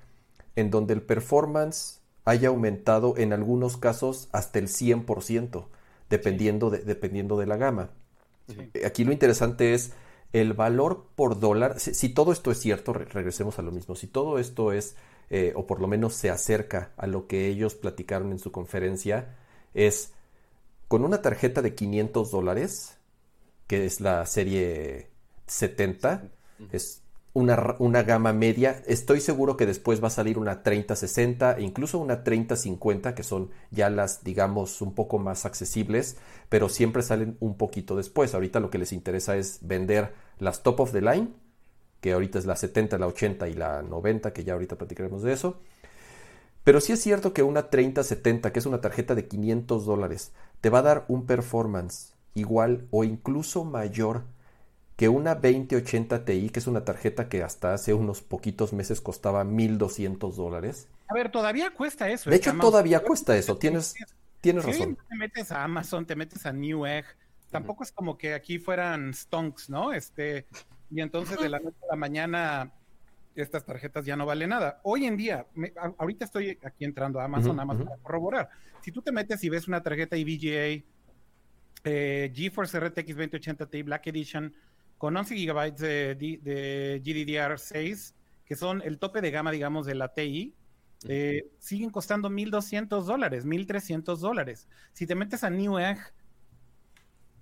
en 0.56 0.70
donde 0.70 0.94
el 0.94 1.02
performance 1.02 2.00
haya 2.24 2.48
aumentado 2.48 3.14
en 3.18 3.34
algunos 3.34 3.76
casos 3.76 4.28
hasta 4.32 4.58
el 4.58 4.68
100%, 4.68 5.66
dependiendo 6.10 6.70
de, 6.70 6.78
dependiendo 6.78 7.38
de 7.38 7.46
la 7.46 7.56
gama. 7.56 7.90
Aquí 8.84 9.04
lo 9.04 9.12
interesante 9.12 9.74
es 9.74 9.92
el 10.34 10.52
valor 10.52 11.06
por 11.14 11.38
dólar, 11.38 11.78
si, 11.78 12.08
todo 12.08 12.32
esto 12.32 12.50
es 12.50 12.58
cierto, 12.58 12.92
regresemos 12.92 13.60
a 13.60 13.62
lo 13.62 13.70
mismo, 13.70 13.94
si 13.94 14.08
todo 14.08 14.40
esto 14.40 14.72
es, 14.72 14.96
eh, 15.30 15.52
o 15.54 15.64
por 15.66 15.80
lo 15.80 15.86
menos 15.86 16.14
se 16.14 16.28
acerca 16.28 16.90
a 16.96 17.06
lo 17.06 17.28
que 17.28 17.46
ellos 17.46 17.76
platicaron 17.76 18.32
en 18.32 18.40
su 18.40 18.50
conferencia, 18.50 19.36
es 19.74 20.12
con 20.88 21.04
una 21.04 21.22
tarjeta 21.22 21.62
de 21.62 21.76
500 21.76 22.32
dólares, 22.32 22.98
que 23.68 23.86
es 23.86 24.00
la 24.00 24.26
serie 24.26 25.08
70, 25.46 26.24
es 26.72 27.03
una, 27.34 27.76
una, 27.80 28.02
gama 28.04 28.32
media. 28.32 28.82
Estoy 28.86 29.20
seguro 29.20 29.56
que 29.56 29.66
después 29.66 30.02
va 30.02 30.06
a 30.06 30.10
salir 30.10 30.38
una 30.38 30.62
3060 30.62 31.58
e 31.58 31.62
incluso 31.62 31.98
una 31.98 32.22
3050, 32.22 33.14
que 33.14 33.24
son 33.24 33.50
ya 33.70 33.90
las, 33.90 34.24
digamos, 34.24 34.80
un 34.80 34.94
poco 34.94 35.18
más 35.18 35.44
accesibles, 35.44 36.16
pero 36.48 36.68
siempre 36.68 37.02
salen 37.02 37.36
un 37.40 37.56
poquito 37.56 37.96
después. 37.96 38.34
Ahorita 38.34 38.60
lo 38.60 38.70
que 38.70 38.78
les 38.78 38.92
interesa 38.92 39.36
es 39.36 39.58
vender 39.62 40.14
las 40.38 40.62
top 40.62 40.80
of 40.80 40.92
the 40.92 41.02
line, 41.02 41.34
que 42.00 42.12
ahorita 42.12 42.38
es 42.38 42.46
la 42.46 42.56
70, 42.56 42.98
la 42.98 43.08
80 43.08 43.48
y 43.48 43.54
la 43.54 43.82
90, 43.82 44.32
que 44.32 44.44
ya 44.44 44.52
ahorita 44.52 44.76
platicaremos 44.78 45.22
de 45.22 45.32
eso. 45.32 45.60
Pero 46.62 46.80
sí 46.80 46.92
es 46.92 47.00
cierto 47.00 47.34
que 47.34 47.42
una 47.42 47.68
3070, 47.68 48.52
que 48.52 48.58
es 48.60 48.66
una 48.66 48.80
tarjeta 48.80 49.14
de 49.14 49.26
500 49.26 49.84
dólares, 49.84 50.32
te 50.60 50.70
va 50.70 50.78
a 50.78 50.82
dar 50.82 51.04
un 51.08 51.26
performance 51.26 52.14
igual 52.34 52.86
o 52.90 53.04
incluso 53.04 53.64
mayor 53.64 54.22
que 54.96 55.08
una 55.08 55.34
2080 55.34 56.24
Ti, 56.24 56.50
que 56.50 56.58
es 56.58 56.66
una 56.66 56.84
tarjeta 56.84 57.28
que 57.28 57.42
hasta 57.42 57.74
hace 57.74 57.94
unos 57.94 58.22
poquitos 58.22 58.72
meses 58.72 59.00
costaba 59.00 59.44
1200 59.44 60.36
dólares. 60.36 60.88
A 61.08 61.14
ver, 61.14 61.30
todavía 61.30 61.70
cuesta 61.72 62.08
eso. 62.08 62.30
De 62.30 62.36
hecho, 62.36 62.52
todavía 62.60 63.00
cuesta 63.00 63.36
eso. 63.36 63.56
Tienes, 63.56 63.94
tienes 64.40 64.64
razón. 64.64 64.96
Te 65.08 65.16
metes 65.16 65.50
a 65.52 65.64
Amazon, 65.64 66.06
te 66.06 66.14
metes 66.14 66.46
a 66.46 66.52
Newegg. 66.52 67.04
Tampoco 67.50 67.82
es 67.82 67.92
como 67.92 68.16
que 68.16 68.34
aquí 68.34 68.58
fueran 68.58 69.12
stonks, 69.14 69.68
¿no? 69.68 69.92
Este, 69.92 70.46
y 70.90 71.00
entonces 71.00 71.38
de 71.38 71.48
la 71.48 71.58
noche 71.58 71.78
a 71.84 71.94
la 71.94 71.96
mañana 71.96 72.72
estas 73.34 73.64
tarjetas 73.64 74.04
ya 74.04 74.16
no 74.16 74.26
valen 74.26 74.50
nada. 74.50 74.80
Hoy 74.84 75.06
en 75.06 75.16
día, 75.16 75.46
ahorita 75.98 76.24
estoy 76.24 76.58
aquí 76.62 76.84
entrando 76.84 77.20
a 77.20 77.24
Amazon, 77.24 77.58
Amazon 77.58 77.86
para 77.86 78.00
corroborar. 78.00 78.50
Si 78.80 78.92
tú 78.92 79.02
te 79.02 79.12
metes 79.12 79.42
y 79.42 79.48
ves 79.48 79.66
una 79.66 79.82
tarjeta 79.82 80.16
IBGA 80.16 80.84
eh, 81.84 82.32
GeForce 82.34 82.80
RTX 82.80 83.08
2080 83.08 83.66
Ti 83.66 83.82
Black 83.82 84.06
Edition 84.06 84.54
con 85.04 85.14
11 85.14 85.34
GB 85.34 85.76
de, 85.76 87.02
GDDR6, 87.04 88.14
que 88.46 88.56
son 88.56 88.80
el 88.80 88.98
tope 88.98 89.20
de 89.20 89.30
gama, 89.30 89.50
digamos, 89.50 89.84
de 89.84 89.94
la 89.94 90.14
TI, 90.14 90.54
eh, 91.06 91.50
siguen 91.58 91.90
costando 91.90 92.30
1.200 92.30 93.02
dólares, 93.02 93.44
1.300 93.44 94.16
dólares. 94.16 94.66
Si 94.94 95.06
te 95.06 95.14
metes 95.14 95.44
a 95.44 95.50
Newegg, 95.50 95.98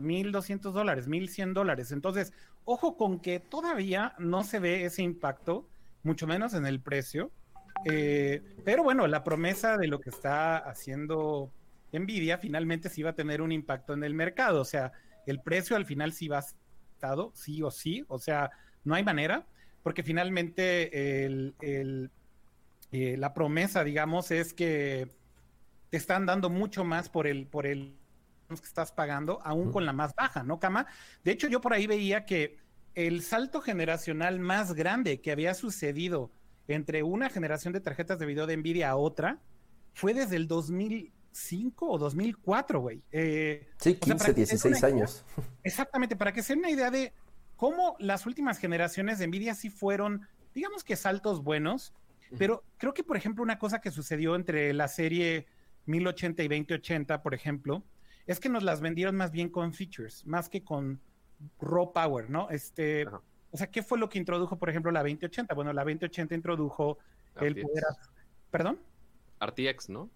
1.200 0.00 0.72
dólares, 0.72 1.08
1.100 1.08 1.52
dólares. 1.52 1.92
Entonces, 1.92 2.32
ojo 2.64 2.96
con 2.96 3.20
que 3.20 3.38
todavía 3.38 4.16
no 4.18 4.42
se 4.42 4.58
ve 4.58 4.84
ese 4.84 5.04
impacto, 5.04 5.68
mucho 6.02 6.26
menos 6.26 6.54
en 6.54 6.66
el 6.66 6.80
precio. 6.80 7.30
Eh, 7.84 8.42
pero 8.64 8.82
bueno, 8.82 9.06
la 9.06 9.22
promesa 9.22 9.78
de 9.78 9.86
lo 9.86 10.00
que 10.00 10.10
está 10.10 10.56
haciendo 10.58 11.52
Nvidia 11.92 12.38
finalmente 12.38 12.88
sí 12.88 13.04
va 13.04 13.10
a 13.10 13.14
tener 13.14 13.40
un 13.40 13.52
impacto 13.52 13.92
en 13.92 14.02
el 14.02 14.14
mercado. 14.14 14.60
O 14.60 14.64
sea, 14.64 14.90
el 15.26 15.40
precio 15.40 15.76
al 15.76 15.86
final 15.86 16.12
sí 16.12 16.26
va 16.26 16.38
a 16.38 16.44
sí 17.34 17.62
o 17.62 17.70
sí, 17.70 18.04
o 18.08 18.18
sea, 18.18 18.50
no 18.84 18.94
hay 18.94 19.04
manera, 19.04 19.46
porque 19.82 20.02
finalmente 20.02 21.24
el, 21.24 21.54
eh, 22.92 23.16
la 23.16 23.34
promesa, 23.34 23.84
digamos, 23.84 24.30
es 24.30 24.52
que 24.54 25.08
te 25.90 25.96
están 25.96 26.26
dando 26.26 26.50
mucho 26.50 26.84
más 26.84 27.08
por 27.08 27.26
el, 27.26 27.46
por 27.46 27.66
el 27.66 27.96
que 28.48 28.54
estás 28.54 28.92
pagando, 28.92 29.40
aún 29.44 29.72
con 29.72 29.86
la 29.86 29.92
más 29.92 30.14
baja, 30.14 30.42
¿no, 30.42 30.60
Cama? 30.60 30.86
De 31.24 31.32
hecho, 31.32 31.48
yo 31.48 31.60
por 31.60 31.72
ahí 31.72 31.86
veía 31.86 32.26
que 32.26 32.58
el 32.94 33.22
salto 33.22 33.62
generacional 33.62 34.40
más 34.40 34.74
grande 34.74 35.20
que 35.20 35.32
había 35.32 35.54
sucedido 35.54 36.30
entre 36.68 37.02
una 37.02 37.30
generación 37.30 37.72
de 37.72 37.80
tarjetas 37.80 38.18
de 38.18 38.26
video 38.26 38.46
de 38.46 38.56
Nvidia 38.56 38.90
a 38.90 38.96
otra 38.96 39.40
fue 39.94 40.12
desde 40.12 40.36
el 40.36 40.48
2005 41.32 41.90
o 41.90 41.98
2004, 41.98 42.80
güey. 42.80 43.02
Eh, 43.10 43.68
sí, 43.78 43.94
15, 43.94 44.34
16 44.34 44.84
años. 44.84 45.24
exactamente, 45.64 46.16
para 46.16 46.32
que 46.32 46.42
se 46.42 46.52
den 46.52 46.60
una 46.60 46.70
idea 46.70 46.90
de 46.90 47.12
cómo 47.56 47.96
las 47.98 48.26
últimas 48.26 48.58
generaciones 48.58 49.18
de 49.18 49.26
Nvidia 49.26 49.54
sí 49.54 49.70
fueron, 49.70 50.26
digamos 50.54 50.84
que 50.84 50.96
saltos 50.96 51.42
buenos, 51.42 51.94
pero 52.38 52.64
creo 52.78 52.94
que, 52.94 53.04
por 53.04 53.16
ejemplo, 53.18 53.42
una 53.42 53.58
cosa 53.58 53.80
que 53.80 53.90
sucedió 53.90 54.36
entre 54.36 54.72
la 54.72 54.88
serie 54.88 55.46
1080 55.84 56.42
y 56.42 56.48
2080, 56.48 57.22
por 57.22 57.34
ejemplo, 57.34 57.82
es 58.26 58.40
que 58.40 58.48
nos 58.48 58.62
las 58.62 58.80
vendieron 58.80 59.16
más 59.16 59.32
bien 59.32 59.50
con 59.50 59.74
features, 59.74 60.24
más 60.24 60.48
que 60.48 60.64
con 60.64 60.98
raw 61.60 61.92
power, 61.92 62.30
¿no? 62.30 62.48
Este, 62.48 63.06
o 63.06 63.56
sea, 63.56 63.66
¿qué 63.70 63.82
fue 63.82 63.98
lo 63.98 64.08
que 64.08 64.18
introdujo, 64.18 64.58
por 64.58 64.70
ejemplo, 64.70 64.90
la 64.90 65.00
2080? 65.00 65.54
Bueno, 65.54 65.74
la 65.74 65.82
2080 65.82 66.34
introdujo 66.34 66.98
el 67.36 67.54
poder. 67.60 67.84
¿Perdón? 68.50 68.80
RTX, 69.44 69.90
¿no? 69.90 70.08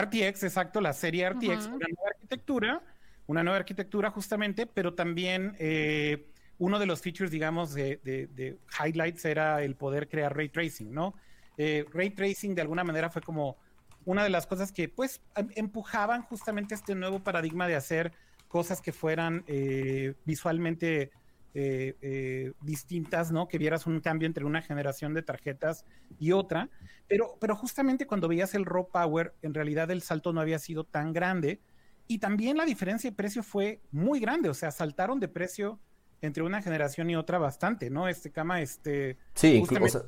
RTX, 0.00 0.44
exacto, 0.44 0.80
la 0.80 0.92
serie 0.92 1.28
RTX, 1.28 1.66
una 1.66 1.86
nueva 1.88 2.10
arquitectura, 2.14 2.82
una 3.26 3.42
nueva 3.42 3.58
arquitectura 3.58 4.10
justamente, 4.10 4.66
pero 4.66 4.94
también 4.94 5.56
eh, 5.58 6.30
uno 6.58 6.78
de 6.78 6.86
los 6.86 7.00
features, 7.00 7.30
digamos, 7.30 7.74
de, 7.74 8.58
highlights 8.84 9.24
era 9.24 9.62
el 9.62 9.74
poder 9.76 10.08
crear 10.08 10.36
ray 10.36 10.48
tracing, 10.48 10.92
¿no? 10.92 11.14
Eh, 11.58 11.86
ray 11.92 12.10
tracing 12.10 12.54
de 12.54 12.62
alguna 12.62 12.84
manera 12.84 13.10
fue 13.10 13.22
como 13.22 13.56
una 14.04 14.22
de 14.22 14.30
las 14.30 14.46
cosas 14.46 14.72
que 14.72 14.88
pues 14.88 15.20
em, 15.34 15.48
empujaban 15.56 16.22
justamente 16.22 16.74
este 16.74 16.94
nuevo 16.94 17.20
paradigma 17.24 17.66
de 17.66 17.76
hacer 17.76 18.12
cosas 18.48 18.80
que 18.80 18.92
fueran 18.92 19.42
eh, 19.46 20.14
visualmente 20.24 21.10
eh, 21.58 21.96
eh, 22.02 22.52
distintas, 22.60 23.32
¿no? 23.32 23.48
Que 23.48 23.56
vieras 23.56 23.86
un 23.86 24.00
cambio 24.00 24.26
entre 24.26 24.44
una 24.44 24.60
generación 24.60 25.14
de 25.14 25.22
tarjetas 25.22 25.86
y 26.18 26.32
otra. 26.32 26.68
Pero, 27.08 27.38
pero 27.40 27.56
justamente 27.56 28.06
cuando 28.06 28.28
veías 28.28 28.54
el 28.54 28.66
raw 28.66 28.86
power, 28.90 29.34
en 29.40 29.54
realidad 29.54 29.90
el 29.90 30.02
salto 30.02 30.34
no 30.34 30.42
había 30.42 30.58
sido 30.58 30.84
tan 30.84 31.14
grande. 31.14 31.62
Y 32.08 32.18
también 32.18 32.58
la 32.58 32.66
diferencia 32.66 33.08
de 33.08 33.16
precio 33.16 33.42
fue 33.42 33.80
muy 33.90 34.20
grande. 34.20 34.50
O 34.50 34.54
sea, 34.54 34.70
saltaron 34.70 35.18
de 35.18 35.28
precio 35.28 35.80
entre 36.20 36.42
una 36.42 36.60
generación 36.60 37.08
y 37.08 37.16
otra 37.16 37.38
bastante, 37.38 37.88
¿no? 37.88 38.06
Este 38.06 38.30
cama, 38.30 38.60
este. 38.60 39.16
Sí, 39.32 39.54
incluso. 39.54 40.04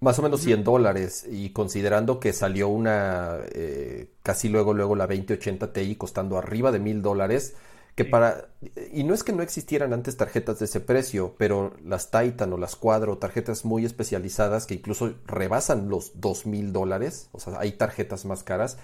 más 0.00 0.18
o 0.18 0.22
menos 0.22 0.42
100 0.42 0.64
dólares 0.64 1.26
y 1.30 1.48
considerando 1.48 2.20
que 2.20 2.34
salió 2.34 2.68
una 2.68 3.38
eh, 3.54 4.10
casi 4.22 4.50
luego 4.50 4.74
luego 4.74 4.96
la 4.96 5.06
2080 5.06 5.72
Ti 5.72 5.96
costando 5.96 6.36
arriba 6.36 6.72
de 6.72 6.78
mil 6.78 7.00
dólares 7.00 7.54
que 7.94 8.04
para 8.04 8.48
y 8.92 9.04
no 9.04 9.14
es 9.14 9.22
que 9.22 9.32
no 9.32 9.42
existieran 9.42 9.92
antes 9.92 10.16
tarjetas 10.16 10.58
de 10.58 10.64
ese 10.64 10.80
precio, 10.80 11.34
pero 11.38 11.74
las 11.84 12.10
Titan 12.10 12.52
o 12.52 12.56
las 12.56 12.76
Cuadro, 12.76 13.18
tarjetas 13.18 13.64
muy 13.64 13.84
especializadas 13.84 14.66
que 14.66 14.74
incluso 14.74 15.14
rebasan 15.26 15.88
los 15.88 16.20
dos 16.20 16.46
mil 16.46 16.72
dólares, 16.72 17.28
o 17.32 17.40
sea, 17.40 17.58
hay 17.58 17.72
tarjetas 17.72 18.24
más 18.24 18.42
caras, 18.42 18.78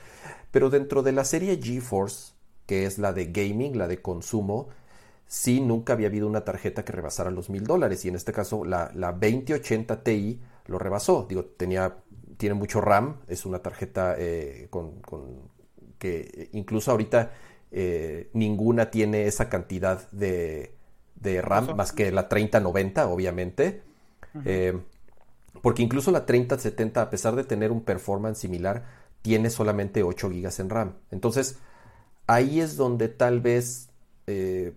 pero 0.50 0.71
dentro 0.71 1.02
de 1.02 1.12
la 1.12 1.25
serie 1.25 1.61
GeForce, 1.61 2.35
que 2.67 2.87
es 2.87 2.99
la 2.99 3.12
de 3.12 3.26
gaming, 3.26 3.79
la 3.79 3.88
de 3.88 4.00
consumo, 4.00 4.69
sí 5.26 5.61
nunca 5.61 5.95
había 5.95 6.09
habido 6.09 6.29
una 6.29 6.45
tarjeta 6.45 6.85
que 6.85 6.93
rebasara 6.93 7.31
los 7.31 7.50
mil 7.50 7.64
dólares 7.64 8.05
y 8.05 8.09
en 8.09 8.17
este 8.17 8.33
caso 8.33 8.64
la, 8.64 8.93
la 8.95 9.12
2080 9.12 10.05
Ti 10.05 10.40
lo 10.67 10.79
rebasó, 10.79 11.26
digo, 11.29 11.45
tenía 11.45 11.97
tiene 12.37 12.55
mucho 12.55 12.81
RAM, 12.81 13.19
es 13.29 13.45
una 13.45 13.59
tarjeta 13.59 14.14
eh, 14.19 14.69
con, 14.71 15.02
con 15.02 15.50
que 15.99 16.49
incluso 16.52 16.90
ahorita 16.90 17.33
eh, 17.72 18.30
ninguna 18.32 18.90
tiene 18.90 19.26
esa 19.26 19.48
cantidad 19.48 20.10
de, 20.10 20.74
RAM 21.42 21.76
más 21.76 21.92
que 21.92 22.10
la 22.10 22.28
3090, 22.28 23.08
obviamente. 23.08 23.82
Eh, 24.44 24.78
porque 25.62 25.82
incluso 25.82 26.10
la 26.10 26.26
3070, 26.26 27.02
a 27.02 27.10
pesar 27.10 27.36
de 27.36 27.44
tener 27.44 27.72
un 27.72 27.82
performance 27.82 28.38
similar, 28.38 28.84
tiene 29.22 29.50
solamente 29.50 30.02
8 30.02 30.30
GB 30.30 30.60
en 30.60 30.70
RAM. 30.70 30.94
Entonces, 31.10 31.58
ahí 32.26 32.60
es 32.60 32.76
donde 32.76 33.08
tal 33.08 33.40
vez, 33.40 33.90
eh, 34.26 34.74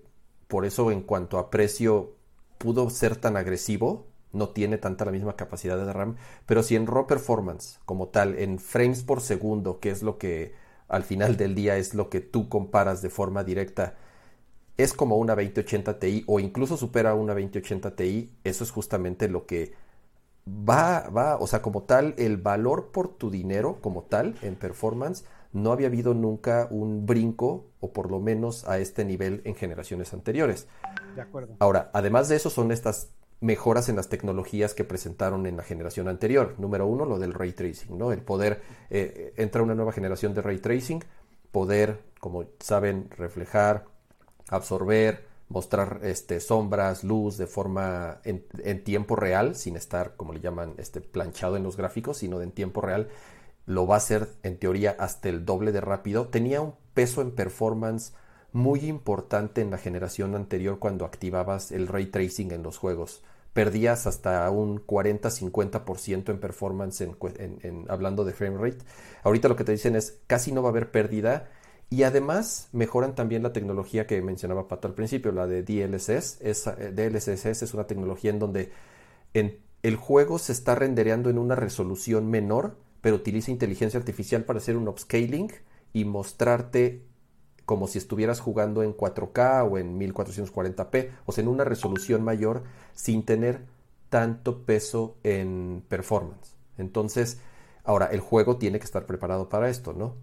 por 0.48 0.66
eso 0.66 0.92
en 0.92 1.02
cuanto 1.02 1.38
a 1.38 1.50
precio, 1.50 2.16
pudo 2.58 2.90
ser 2.90 3.16
tan 3.16 3.38
agresivo. 3.38 4.08
No 4.32 4.50
tiene 4.50 4.78
tanta 4.78 5.06
la 5.06 5.12
misma 5.12 5.36
capacidad 5.36 5.78
de 5.78 5.94
RAM. 5.94 6.18
Pero 6.46 6.64
si 6.64 6.76
en 6.76 6.88
raw 6.88 7.06
performance, 7.08 7.80
como 7.86 8.08
tal, 8.08 8.38
en 8.38 8.60
frames 8.60 9.04
por 9.04 9.22
segundo, 9.22 9.80
que 9.80 9.92
es 9.92 10.02
lo 10.02 10.18
que 10.18 10.54
al 10.94 11.04
final 11.04 11.38
del 11.38 11.56
día 11.56 11.78
es 11.78 11.96
lo 11.96 12.10
que 12.10 12.22
tú 12.22 12.50
comparas 12.50 13.02
de 13.02 13.10
forma 13.10 13.44
directa, 13.44 13.96
es 14.78 14.94
como 14.94 15.18
una 15.18 15.36
2080 15.36 16.00
Ti 16.00 16.24
o 16.28 16.40
incluso 16.40 16.78
supera 16.78 17.16
una 17.16 17.34
2080 17.34 17.96
Ti, 17.96 18.32
eso 18.44 18.64
es 18.64 18.72
justamente 18.72 19.28
lo 19.28 19.48
que 19.48 19.74
va, 20.48 21.10
va, 21.10 21.38
o 21.38 21.48
sea, 21.48 21.64
como 21.64 21.84
tal, 21.84 22.14
el 22.18 22.38
valor 22.38 22.92
por 22.92 23.08
tu 23.08 23.32
dinero 23.32 23.80
como 23.82 24.04
tal 24.04 24.36
en 24.44 24.56
performance, 24.56 25.26
no 25.52 25.72
había 25.72 25.88
habido 25.88 26.14
nunca 26.14 26.68
un 26.70 27.06
brinco, 27.06 27.66
o 27.80 27.92
por 27.92 28.12
lo 28.12 28.20
menos 28.20 28.68
a 28.68 28.78
este 28.78 29.04
nivel 29.04 29.42
en 29.46 29.56
generaciones 29.56 30.14
anteriores. 30.14 30.68
De 31.16 31.22
acuerdo. 31.22 31.56
Ahora, 31.60 31.90
además 31.94 32.30
de 32.30 32.36
eso, 32.36 32.50
son 32.50 32.72
estas 32.72 33.10
mejoras 33.44 33.90
en 33.90 33.98
las 33.98 34.08
tecnologías 34.08 34.74
que 34.74 34.86
presentaron 34.86 35.46
en 35.46 35.58
la 35.58 35.64
generación 35.64 36.08
anterior. 36.08 36.56
Número 36.58 36.88
uno, 36.88 37.06
lo 37.06 37.20
del 37.20 37.34
ray 37.34 37.52
tracing, 37.52 37.98
¿no? 37.98 38.14
El 38.14 38.22
poder, 38.22 38.62
eh, 38.90 39.34
entra 39.36 39.62
una 39.62 39.76
nueva 39.76 39.92
generación 39.92 40.34
de 40.34 40.42
ray 40.42 40.60
tracing, 40.60 41.04
poder, 41.52 42.00
como 42.22 42.46
saben, 42.60 43.10
reflejar, 43.12 43.84
absorber, 44.48 45.26
mostrar 45.50 46.00
este, 46.04 46.40
sombras, 46.40 47.04
luz 47.04 47.38
de 47.38 47.46
forma 47.46 48.22
en, 48.24 48.84
tiempo 48.86 49.18
real, 49.18 49.56
sin 49.56 49.76
estar, 49.76 50.16
como 50.16 50.32
le 50.32 50.40
llaman, 50.40 50.76
este, 50.78 51.02
planchado 51.02 51.58
en 51.58 51.64
los 51.64 51.76
gráficos, 51.76 52.20
sino 52.20 52.42
en 52.42 52.52
tiempo 52.52 52.80
real. 52.80 53.10
Lo 53.66 53.86
va 53.86 53.96
a 53.96 53.98
hacer, 53.98 54.30
en 54.44 54.58
teoría, 54.58 54.96
hasta 54.98 55.28
el 55.28 55.46
doble 55.46 55.74
de 55.74 55.82
rápido. 55.82 56.30
Tenía 56.30 56.62
un 56.62 56.76
peso 56.94 57.22
en 57.22 57.32
performance 57.32 58.14
muy 58.54 58.86
importante 58.86 59.60
en 59.60 59.70
la 59.70 59.78
generación 59.78 60.34
anterior 60.34 60.80
cuando 60.80 61.04
activabas 61.04 61.74
el 61.74 61.90
ray 61.90 62.06
tracing 62.06 62.52
en 62.52 62.64
los 62.64 62.78
juegos 62.78 63.22
perdías 63.54 64.08
hasta 64.08 64.50
un 64.50 64.86
40-50% 64.86 66.30
en 66.30 66.40
performance 66.40 67.02
en, 67.02 67.86
hablando 67.88 68.26
de 68.26 68.34
frame 68.34 68.58
rate. 68.58 68.84
Ahorita 69.24 69.48
lo 69.48 69.56
que 69.56 69.64
te 69.64 69.72
dicen 69.72 69.96
es 69.96 70.20
casi 70.28 70.52
no 70.52 70.64
va 70.64 70.70
a 70.70 70.72
haber 70.72 70.92
pérdida 70.92 71.50
y 71.90 72.04
además 72.04 72.70
mejoran 72.72 73.14
también 73.14 73.44
la 73.44 73.54
tecnología 73.54 74.08
que 74.08 74.20
mencionaba 74.22 74.68
Pato 74.68 74.88
al 74.88 74.96
principio, 74.96 75.32
la 75.32 75.46
de 75.46 75.62
DLSS. 75.62 76.40
Eh, 76.42 76.92
DLSS 76.92 77.62
es 77.62 77.74
una 77.76 77.86
tecnología 77.86 78.32
en 78.32 78.40
donde 78.40 78.72
el 79.34 79.96
juego 79.96 80.40
se 80.40 80.52
está 80.52 80.74
rendereando 80.74 81.30
en 81.30 81.38
una 81.38 81.56
resolución 81.56 82.30
menor, 82.32 82.78
pero 83.02 83.18
utiliza 83.18 83.52
inteligencia 83.52 84.00
artificial 84.00 84.44
para 84.46 84.58
hacer 84.58 84.78
un 84.78 84.88
upscaling 84.88 85.52
y 85.94 86.06
mostrarte 86.06 87.04
como 87.66 87.88
si 87.88 87.98
estuvieras 87.98 88.40
jugando 88.40 88.84
en 88.84 88.96
4K 88.96 89.70
o 89.70 89.78
en 89.78 90.00
1440p, 90.00 91.12
o 91.26 91.32
sea, 91.32 91.42
en 91.44 91.48
una 91.48 91.64
resolución 91.64 92.24
mayor 92.24 92.64
sin 92.94 93.24
tener 93.24 93.62
tanto 94.10 94.64
peso 94.64 95.18
en 95.24 95.84
performance. 95.88 96.56
Entonces, 96.78 97.42
ahora 97.84 98.08
el 98.08 98.20
juego 98.20 98.58
tiene 98.58 98.80
que 98.80 98.86
estar 98.86 99.06
preparado 99.06 99.50
para 99.50 99.70
esto, 99.70 99.94
¿no? 99.94 100.16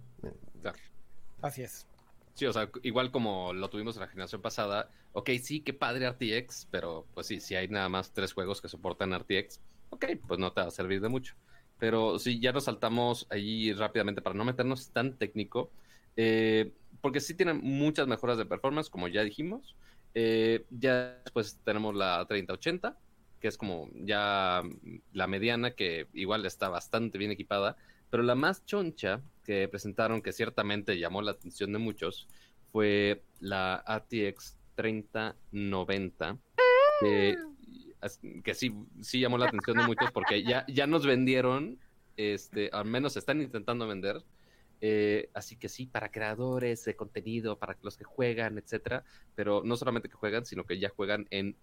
Así 1.42 1.62
es. 1.62 1.86
Sí, 2.34 2.46
o 2.46 2.52
sea, 2.52 2.70
igual 2.82 3.10
como 3.10 3.52
lo 3.52 3.68
tuvimos 3.70 3.96
en 3.96 4.02
la 4.02 4.08
generación 4.08 4.40
pasada, 4.40 4.90
ok, 5.12 5.30
sí, 5.42 5.60
qué 5.60 5.72
padre 5.72 6.06
RTX, 6.06 6.68
pero 6.70 7.06
pues 7.14 7.26
sí, 7.26 7.40
si 7.40 7.54
hay 7.54 7.68
nada 7.68 7.88
más 7.88 8.12
tres 8.12 8.32
juegos 8.32 8.60
que 8.60 8.68
soportan 8.68 9.12
RTX, 9.12 9.60
ok, 9.90 10.06
pues 10.26 10.40
no 10.40 10.52
te 10.52 10.60
va 10.60 10.68
a 10.68 10.70
servir 10.70 11.00
de 11.00 11.08
mucho. 11.08 11.34
Pero 11.78 12.18
sí, 12.18 12.40
ya 12.40 12.52
nos 12.52 12.64
saltamos 12.64 13.26
ahí 13.30 13.72
rápidamente 13.72 14.22
para 14.22 14.36
no 14.36 14.44
meternos 14.44 14.90
tan 14.90 15.16
técnico. 15.16 15.70
Eh, 16.16 16.72
porque 17.00 17.20
sí 17.20 17.34
tienen 17.34 17.60
muchas 17.62 18.06
mejoras 18.06 18.38
de 18.38 18.46
performance, 18.46 18.90
como 18.90 19.08
ya 19.08 19.22
dijimos. 19.22 19.76
Eh, 20.14 20.64
ya 20.70 21.20
después 21.24 21.60
tenemos 21.64 21.94
la 21.94 22.24
3080, 22.26 22.96
que 23.40 23.48
es 23.48 23.56
como 23.56 23.88
ya 23.94 24.62
la 25.12 25.26
mediana, 25.26 25.72
que 25.72 26.08
igual 26.14 26.44
está 26.46 26.68
bastante 26.68 27.18
bien 27.18 27.30
equipada. 27.30 27.76
Pero 28.10 28.22
la 28.22 28.34
más 28.34 28.64
choncha 28.66 29.20
que 29.44 29.68
presentaron, 29.68 30.20
que 30.20 30.32
ciertamente 30.32 30.98
llamó 30.98 31.22
la 31.22 31.32
atención 31.32 31.72
de 31.72 31.78
muchos, 31.78 32.28
fue 32.72 33.22
la 33.40 33.84
RTX 33.86 34.58
3090, 34.74 36.38
que, 37.00 37.36
que 38.42 38.54
sí, 38.54 38.74
sí 39.00 39.20
llamó 39.20 39.38
la 39.38 39.46
atención 39.46 39.76
de 39.76 39.86
muchos 39.86 40.10
porque 40.12 40.42
ya, 40.42 40.64
ya 40.68 40.86
nos 40.86 41.06
vendieron, 41.06 41.78
este, 42.16 42.70
al 42.72 42.84
menos 42.84 43.16
están 43.16 43.40
intentando 43.40 43.86
vender 43.86 44.22
eh, 44.80 45.30
así 45.34 45.56
que 45.56 45.68
sí, 45.68 45.86
para 45.86 46.10
creadores 46.10 46.84
de 46.84 46.96
contenido, 46.96 47.58
para 47.58 47.76
los 47.82 47.96
que 47.96 48.04
juegan, 48.04 48.58
etcétera, 48.58 49.04
pero 49.34 49.62
no 49.64 49.76
solamente 49.76 50.08
que 50.08 50.14
juegan, 50.14 50.46
sino 50.46 50.64
que 50.64 50.78
ya 50.78 50.88
juegan 50.88 51.26
en 51.30 51.56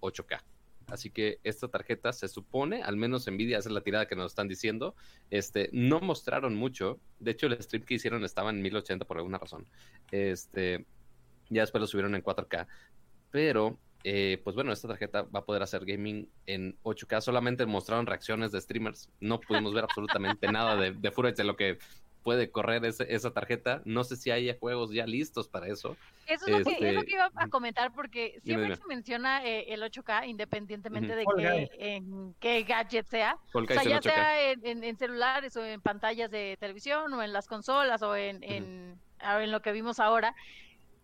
8K. 0.00 0.42
Así 0.88 1.10
que 1.10 1.38
esta 1.44 1.68
tarjeta 1.68 2.12
se 2.12 2.28
supone, 2.28 2.82
al 2.82 2.96
menos 2.96 3.30
Nvidia, 3.30 3.58
esa 3.58 3.68
es 3.68 3.74
la 3.74 3.82
tirada 3.82 4.08
que 4.08 4.16
nos 4.16 4.32
están 4.32 4.48
diciendo, 4.48 4.94
este, 5.30 5.68
no 5.72 6.00
mostraron 6.00 6.54
mucho. 6.54 6.98
De 7.20 7.32
hecho, 7.32 7.46
el 7.46 7.62
stream 7.62 7.84
que 7.84 7.94
hicieron 7.94 8.24
estaba 8.24 8.50
en 8.50 8.62
1080 8.62 9.04
por 9.04 9.18
alguna 9.18 9.38
razón. 9.38 9.66
Este, 10.10 10.86
ya 11.50 11.62
después 11.62 11.80
lo 11.80 11.86
subieron 11.86 12.14
en 12.14 12.22
4K. 12.22 12.66
Pero, 13.30 13.78
eh, 14.02 14.40
pues 14.42 14.56
bueno, 14.56 14.72
esta 14.72 14.88
tarjeta 14.88 15.22
va 15.22 15.40
a 15.40 15.44
poder 15.44 15.62
hacer 15.62 15.84
gaming 15.84 16.30
en 16.46 16.78
8K. 16.82 17.20
Solamente 17.20 17.66
mostraron 17.66 18.06
reacciones 18.06 18.50
de 18.50 18.60
streamers. 18.60 19.10
No 19.20 19.40
pudimos 19.40 19.74
ver 19.74 19.84
absolutamente 19.84 20.50
nada 20.50 20.74
de, 20.76 20.92
de 20.92 21.32
de 21.36 21.44
lo 21.44 21.56
que 21.56 21.78
puede 22.22 22.50
correr 22.50 22.84
esa 22.84 23.30
tarjeta. 23.32 23.82
No 23.84 24.04
sé 24.04 24.16
si 24.16 24.30
hay 24.30 24.56
juegos 24.58 24.92
ya 24.92 25.06
listos 25.06 25.48
para 25.48 25.66
eso. 25.66 25.96
Eso 26.26 26.46
es, 26.46 26.58
lo, 26.58 26.64
que, 26.64 26.72
este, 26.72 27.12
iba 27.12 27.30
a 27.34 27.48
comentar, 27.48 27.92
porque 27.92 28.38
siempre 28.44 28.76
se 28.76 28.86
menciona 28.86 29.44
eh, 29.44 29.72
el 29.72 29.82
8K 29.82 30.28
independientemente 30.28 31.16
de 31.16 31.24
que, 31.24 31.70
en 31.78 32.34
qué 32.40 32.62
gadget 32.62 33.06
sea. 33.06 33.38
o 33.52 33.64
sea, 33.66 33.82
ya 33.82 34.02
sea 34.02 34.52
en, 34.52 34.96
celulares 34.96 35.56
o 35.56 35.64
en 35.64 35.80
pantallas 35.80 36.30
de 36.30 36.56
televisión 36.60 37.12
o 37.14 37.22
en 37.22 37.32
las 37.32 37.46
consolas 37.46 38.02
o 38.02 38.14
en, 38.14 38.42
en, 38.42 38.98
en 39.20 39.52
lo 39.52 39.62
que 39.62 39.72
vimos 39.72 40.00
ahora 40.00 40.34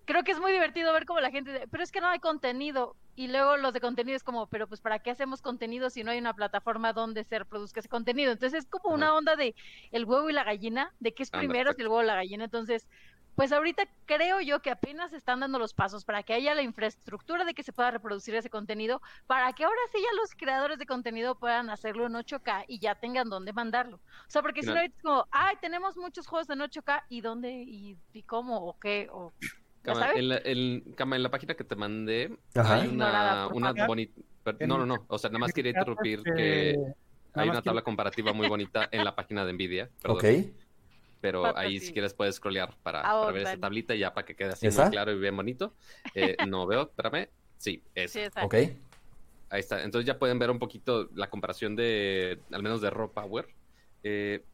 creo 0.04 0.24
que 0.24 0.32
es 0.32 0.40
muy 0.40 0.52
divertido 0.52 0.92
ver 0.92 1.06
cómo 1.06 1.20
la 1.20 1.30
gente, 1.30 1.66
pero 1.70 1.82
es 1.82 1.92
que 1.92 2.00
no 2.00 2.08
hay 2.08 2.18
contenido. 2.18 2.96
Y 3.16 3.28
luego 3.28 3.56
los 3.56 3.72
de 3.72 3.80
contenido 3.80 4.16
es 4.16 4.24
como, 4.24 4.48
pero 4.48 4.66
pues 4.66 4.80
¿para 4.80 4.98
qué 4.98 5.10
hacemos 5.10 5.40
contenido 5.40 5.88
si 5.88 6.02
no 6.02 6.10
hay 6.10 6.18
una 6.18 6.34
plataforma 6.34 6.92
donde 6.92 7.22
se 7.24 7.38
reproduzca 7.38 7.80
ese 7.80 7.88
contenido? 7.88 8.32
Entonces 8.32 8.64
es 8.64 8.68
como 8.68 8.92
una 8.92 9.14
onda 9.14 9.36
de 9.36 9.54
el 9.92 10.04
huevo 10.04 10.28
y 10.28 10.32
la 10.32 10.42
gallina, 10.42 10.92
de 10.98 11.14
qué 11.14 11.22
es 11.22 11.30
primero 11.30 11.72
si 11.72 11.82
el 11.82 11.88
huevo 11.88 12.00
o 12.00 12.02
la 12.02 12.16
gallina. 12.16 12.44
Entonces, 12.44 12.88
pues 13.36 13.52
ahorita 13.52 13.84
creo 14.06 14.40
yo 14.40 14.62
que 14.62 14.70
apenas 14.70 15.12
están 15.12 15.40
dando 15.40 15.58
los 15.58 15.74
pasos 15.74 16.04
para 16.04 16.22
que 16.22 16.34
haya 16.34 16.54
la 16.54 16.62
infraestructura 16.62 17.44
de 17.44 17.54
que 17.54 17.62
se 17.62 17.72
pueda 17.72 17.90
reproducir 17.90 18.34
ese 18.34 18.50
contenido, 18.50 19.02
para 19.26 19.52
que 19.52 19.64
ahora 19.64 19.80
sí 19.92 19.98
ya 20.00 20.16
los 20.20 20.34
creadores 20.34 20.78
de 20.78 20.86
contenido 20.86 21.36
puedan 21.36 21.70
hacerlo 21.70 22.06
en 22.06 22.14
8K 22.14 22.64
y 22.68 22.78
ya 22.78 22.94
tengan 22.94 23.28
dónde 23.28 23.52
mandarlo. 23.52 23.96
O 23.96 24.30
sea, 24.30 24.42
porque 24.42 24.62
si 24.62 24.68
no, 24.68 24.80
es 24.80 24.92
como, 25.02 25.26
ay, 25.30 25.56
tenemos 25.60 25.96
muchos 25.96 26.26
juegos 26.26 26.48
en 26.50 26.60
8K, 26.60 27.04
¿y 27.08 27.20
dónde? 27.20 27.50
¿Y, 27.52 27.96
y 28.12 28.22
cómo? 28.22 28.58
¿O 28.58 28.78
qué? 28.78 29.08
¿O 29.10 29.32
en, 29.84 30.28
la, 30.28 30.38
en 30.44 31.22
la 31.22 31.30
página 31.30 31.54
que 31.54 31.64
te 31.64 31.76
mandé 31.76 32.36
hay 32.54 32.88
una, 32.88 33.48
una 33.48 33.86
bonita... 33.86 34.20
No, 34.60 34.78
no, 34.78 34.86
no. 34.86 35.04
O 35.08 35.18
sea, 35.18 35.30
nada 35.30 35.40
más 35.40 35.52
quería 35.52 35.70
interrumpir 35.70 36.22
que 36.22 36.76
hay 37.34 37.48
una 37.48 37.62
tabla 37.62 37.82
comparativa 37.82 38.32
muy 38.32 38.48
bonita 38.48 38.88
en 38.90 39.04
la 39.04 39.14
página 39.14 39.44
de 39.44 39.52
Nvidia. 39.52 39.90
Ok. 40.06 40.24
Pero 41.20 41.56
ahí 41.56 41.80
si 41.80 41.92
quieres 41.92 42.12
puedes 42.12 42.36
scrollear 42.36 42.76
para, 42.82 43.00
ah, 43.00 43.30
ver 43.30 43.42
esa 43.42 43.56
tablita 43.56 43.94
y 43.94 44.00
ya 44.00 44.12
para 44.12 44.26
que 44.26 44.36
quede 44.36 44.50
así 44.50 44.68
muy 44.68 44.90
claro 44.90 45.12
y 45.12 45.18
bien 45.18 45.34
bonito. 45.34 45.74
Eh, 46.14 46.36
no 46.46 46.66
veo, 46.66 46.82
espérame. 46.82 47.28
Sí, 47.56 47.82
es. 47.94 48.12
Sí, 48.12 48.20
ok. 48.42 48.54
Ahí 49.48 49.60
está. 49.60 49.82
Entonces 49.82 50.06
ya 50.06 50.18
pueden 50.18 50.38
ver 50.38 50.50
un 50.50 50.58
poquito 50.58 51.08
la 51.14 51.30
comparación 51.30 51.76
de, 51.76 52.40
al 52.52 52.62
menos 52.62 52.82
de 52.82 52.90
Raw 52.90 53.10
Power. 53.10 53.48
Eh, 54.02 54.44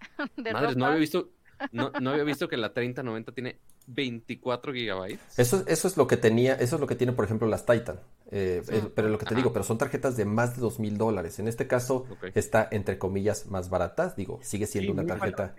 madres, 0.52 0.76
no 0.76 0.86
había 0.86 0.98
visto, 0.98 1.30
no, 1.72 1.90
no 2.00 2.10
había 2.10 2.24
visto 2.24 2.48
que 2.48 2.56
la 2.56 2.72
3090 2.72 3.32
tiene 3.32 3.58
24 3.86 4.72
gigabytes. 4.72 5.38
Eso, 5.38 5.64
eso 5.66 5.88
es 5.88 5.96
lo 5.96 6.06
que 6.06 6.16
tenía, 6.16 6.54
eso 6.54 6.76
es 6.76 6.80
lo 6.80 6.86
que 6.86 6.94
tiene, 6.94 7.12
por 7.12 7.24
ejemplo, 7.24 7.46
las 7.48 7.66
Titan. 7.66 8.00
Eh, 8.30 8.62
pero 8.94 9.08
lo 9.08 9.18
que 9.18 9.26
te 9.26 9.34
digo, 9.34 9.52
pero 9.52 9.64
son 9.64 9.78
tarjetas 9.78 10.16
de 10.16 10.24
más 10.24 10.56
de 10.56 10.62
dos 10.62 10.80
mil 10.80 10.96
dólares. 10.96 11.38
En 11.38 11.46
este 11.46 11.66
caso 11.66 12.06
está 12.34 12.66
entre 12.70 12.98
comillas 12.98 13.46
más 13.46 13.70
baratas. 13.70 14.16
Digo, 14.16 14.40
sigue 14.42 14.66
siendo 14.66 14.92
una 14.92 15.06
tarjeta. 15.06 15.54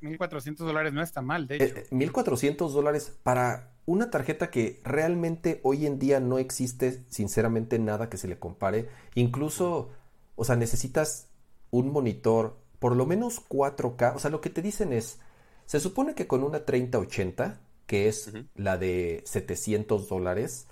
1.400 0.00 0.56
dólares 0.56 0.92
no 0.92 1.02
está 1.02 1.22
mal, 1.22 1.46
de 1.48 1.56
hecho. 1.56 1.74
1.400 1.90 2.50
eh, 2.50 2.72
dólares 2.72 3.18
para 3.22 3.72
una 3.84 4.10
tarjeta 4.10 4.50
que 4.50 4.80
realmente 4.84 5.60
hoy 5.64 5.86
en 5.86 5.98
día 5.98 6.20
no 6.20 6.38
existe, 6.38 7.02
sinceramente, 7.08 7.78
nada 7.78 8.08
que 8.08 8.16
se 8.16 8.28
le 8.28 8.38
compare. 8.38 8.88
Incluso, 9.14 9.90
o 10.36 10.44
sea, 10.44 10.56
necesitas 10.56 11.28
un 11.70 11.90
monitor, 11.90 12.56
por 12.82 12.96
lo 12.96 13.06
menos 13.06 13.48
4K. 13.48 14.16
O 14.16 14.18
sea, 14.18 14.32
lo 14.32 14.40
que 14.40 14.50
te 14.50 14.60
dicen 14.60 14.92
es 14.92 15.20
se 15.66 15.78
supone 15.78 16.16
que 16.16 16.26
con 16.26 16.42
una 16.42 16.64
3080, 16.64 17.60
que 17.86 18.08
es 18.08 18.32
la 18.56 18.76
de 18.76 19.22
700 19.24 20.08
dólares, 20.08 20.66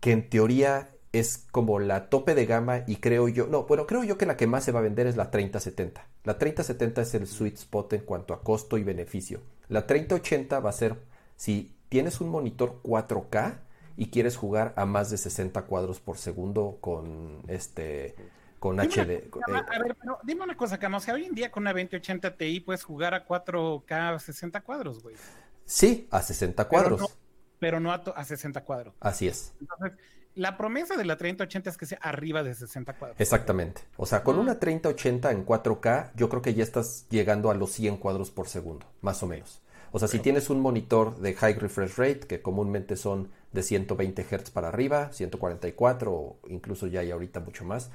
que 0.00 0.10
en 0.10 0.28
teoría 0.28 0.90
es 1.12 1.46
como 1.52 1.78
la 1.78 2.10
tope 2.10 2.34
de 2.34 2.44
gama 2.44 2.82
y 2.88 2.96
creo 2.96 3.28
yo, 3.28 3.46
no, 3.46 3.66
bueno, 3.66 3.86
creo 3.86 4.02
yo 4.02 4.18
que 4.18 4.26
la 4.26 4.36
que 4.36 4.48
más 4.48 4.64
se 4.64 4.72
va 4.72 4.80
a 4.80 4.82
vender 4.82 5.06
es 5.06 5.16
la 5.16 5.30
3070. 5.30 6.04
La 6.24 6.38
3070 6.38 7.02
es 7.02 7.14
el 7.14 7.28
sweet 7.28 7.54
spot 7.54 7.92
en 7.92 8.00
cuanto 8.00 8.34
a 8.34 8.42
costo 8.42 8.76
y 8.76 8.82
beneficio. 8.82 9.42
La 9.68 9.86
3080 9.86 10.58
va 10.58 10.70
a 10.70 10.72
ser 10.72 10.96
si 11.36 11.72
tienes 11.88 12.20
un 12.20 12.30
monitor 12.30 12.80
4K 12.82 13.60
y 13.96 14.10
quieres 14.10 14.36
jugar 14.36 14.72
a 14.74 14.86
más 14.86 15.08
de 15.10 15.18
60 15.18 15.62
cuadros 15.66 16.00
por 16.00 16.18
segundo 16.18 16.78
con 16.80 17.44
este 17.46 18.16
con 18.60 18.78
HD. 18.78 19.10
Eh, 19.10 19.30
a 19.48 19.78
ver, 19.78 19.96
pero 20.00 20.18
dime 20.22 20.44
una 20.44 20.56
cosa, 20.56 20.78
Cama, 20.78 20.98
o 20.98 21.00
sea, 21.00 21.14
hoy 21.14 21.24
en 21.24 21.34
día 21.34 21.50
con 21.50 21.62
una 21.62 21.72
2080 21.72 22.36
Ti 22.36 22.60
puedes 22.60 22.84
jugar 22.84 23.14
a 23.14 23.26
4K 23.26 24.18
60 24.20 24.60
cuadros, 24.60 25.02
güey. 25.02 25.16
Sí, 25.64 26.06
a 26.10 26.22
60 26.22 26.68
cuadros. 26.68 27.18
Pero 27.58 27.80
no, 27.80 27.90
a, 27.92 28.24
60 28.24 28.62
cuadros. 28.64 28.94
Así 29.00 29.28
es. 29.28 29.54
Entonces, 29.60 29.92
la 30.34 30.56
promesa 30.56 30.96
de 30.96 31.04
la 31.04 31.16
3080 31.16 31.70
es 31.70 31.76
que 31.76 31.86
sea 31.86 31.98
arriba 32.02 32.42
de 32.42 32.54
60 32.54 32.94
cuadros. 32.94 33.20
Exactamente. 33.20 33.82
O 33.96 34.06
sea, 34.06 34.22
con 34.22 34.38
una 34.38 34.58
3080 34.58 35.30
en 35.32 35.46
4K, 35.46 36.12
yo 36.14 36.28
creo 36.28 36.42
que 36.42 36.54
ya 36.54 36.62
estás 36.62 37.06
llegando 37.08 37.50
a 37.50 37.54
los 37.54 37.72
100 37.72 37.96
cuadros 37.96 38.30
por 38.30 38.48
segundo, 38.48 38.86
más 39.00 39.22
o 39.22 39.26
menos. 39.26 39.62
O 39.92 39.98
sea, 39.98 40.06
si 40.06 40.20
tienes 40.20 40.50
un 40.50 40.60
monitor 40.60 41.18
de 41.18 41.34
high 41.34 41.54
refresh 41.54 41.96
rate, 41.96 42.20
que 42.20 42.42
comúnmente 42.42 42.96
son 42.96 43.30
de 43.52 43.62
120 43.62 44.22
Hz 44.22 44.50
para 44.50 44.68
arriba, 44.68 45.12
144 45.12 46.12
o 46.12 46.38
incluso 46.48 46.86
ya 46.86 47.00
hay 47.00 47.10
ahorita 47.10 47.40
mucho 47.40 47.64
más, 47.64 47.90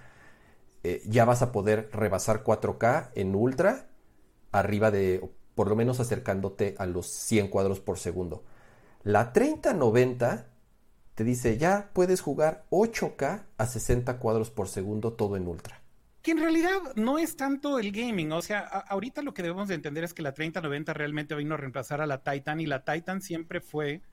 eh, 0.88 1.02
ya 1.08 1.26
vas 1.26 1.42
a 1.42 1.52
poder 1.52 1.90
rebasar 1.92 2.44
4K 2.44 3.10
en 3.16 3.34
ultra, 3.34 3.88
arriba 4.52 4.92
de, 4.92 5.28
por 5.56 5.68
lo 5.68 5.76
menos 5.76 6.00
acercándote 6.00 6.76
a 6.78 6.86
los 6.86 7.08
100 7.08 7.48
cuadros 7.48 7.80
por 7.80 7.98
segundo. 7.98 8.44
La 9.02 9.34
3090 9.34 10.46
te 11.16 11.24
dice, 11.24 11.58
ya 11.58 11.90
puedes 11.92 12.22
jugar 12.22 12.66
8K 12.70 13.46
a 13.58 13.66
60 13.66 14.20
cuadros 14.20 14.52
por 14.52 14.68
segundo, 14.68 15.14
todo 15.14 15.38
en 15.38 15.48
ultra. 15.48 15.82
Que 16.22 16.32
en 16.32 16.38
realidad 16.38 16.78
no 16.96 17.18
es 17.18 17.36
tanto 17.36 17.80
el 17.80 17.92
gaming, 17.92 18.32
o 18.32 18.44
sea, 18.44 18.60
ahorita 18.60 19.24
lo 19.24 19.34
que 19.34 19.42
debemos 19.42 19.68
de 19.68 19.74
entender 19.74 20.04
es 20.04 20.14
que 20.14 20.22
la 20.22 20.36
3090 20.36 20.94
realmente 20.94 21.34
vino 21.34 21.56
a 21.56 21.58
reemplazar 21.58 22.00
a 22.00 22.06
la 22.06 22.22
Titan 22.22 22.60
y 22.60 22.68
la 22.68 22.86
Titan 22.86 23.24
siempre 23.24 23.60
fue 23.60 24.04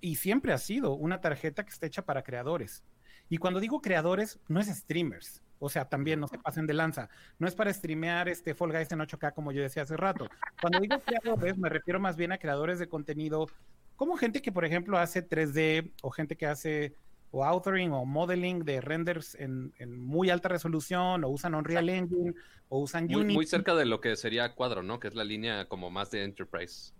y 0.00 0.14
siempre 0.16 0.52
ha 0.52 0.58
sido 0.58 0.94
una 0.94 1.20
tarjeta 1.20 1.64
que 1.64 1.72
está 1.72 1.86
hecha 1.86 2.02
para 2.02 2.22
creadores. 2.22 2.84
Y 3.28 3.38
cuando 3.38 3.58
digo 3.58 3.80
creadores, 3.80 4.38
no 4.46 4.60
es 4.60 4.68
streamers. 4.68 5.42
O 5.58 5.68
sea, 5.68 5.88
también 5.88 6.20
no 6.20 6.28
se 6.28 6.38
pasen 6.38 6.66
de 6.66 6.74
lanza. 6.74 7.08
No 7.38 7.48
es 7.48 7.54
para 7.54 7.72
streamear 7.72 8.28
este 8.28 8.54
Fall 8.54 8.72
Guys 8.72 8.92
en 8.92 9.00
8K 9.00 9.34
como 9.34 9.52
yo 9.52 9.62
decía 9.62 9.82
hace 9.82 9.96
rato. 9.96 10.28
Cuando 10.60 10.80
digo 10.80 10.98
creadores, 11.00 11.56
me 11.56 11.68
refiero 11.68 11.98
más 11.98 12.16
bien 12.16 12.32
a 12.32 12.38
creadores 12.38 12.78
de 12.78 12.88
contenido 12.88 13.48
como 13.96 14.16
gente 14.16 14.42
que, 14.42 14.52
por 14.52 14.64
ejemplo, 14.64 14.98
hace 14.98 15.26
3D 15.26 15.92
o 16.02 16.10
gente 16.10 16.36
que 16.36 16.46
hace 16.46 16.94
o 17.30 17.44
authoring 17.44 17.92
o 17.92 18.04
modeling 18.04 18.64
de 18.64 18.80
renders 18.80 19.34
en, 19.34 19.72
muy 19.98 20.30
alta 20.30 20.48
resolución 20.48 21.24
o 21.24 21.28
usan 21.28 21.54
Unreal 21.54 21.88
Engine 21.88 22.34
o 22.68 22.80
usan 22.80 23.06
muy, 23.06 23.24
Muy 23.24 23.46
cerca 23.46 23.74
de 23.74 23.84
lo 23.84 24.00
que 24.00 24.16
sería 24.16 24.54
Cuadro, 24.54 24.82
¿no? 24.82 25.00
Que 25.00 25.08
es 25.08 25.14
la 25.14 25.24
línea 25.24 25.66
como 25.66 25.90
más 25.90 26.10
de 26.10 26.24
Enterprise. 26.24 26.92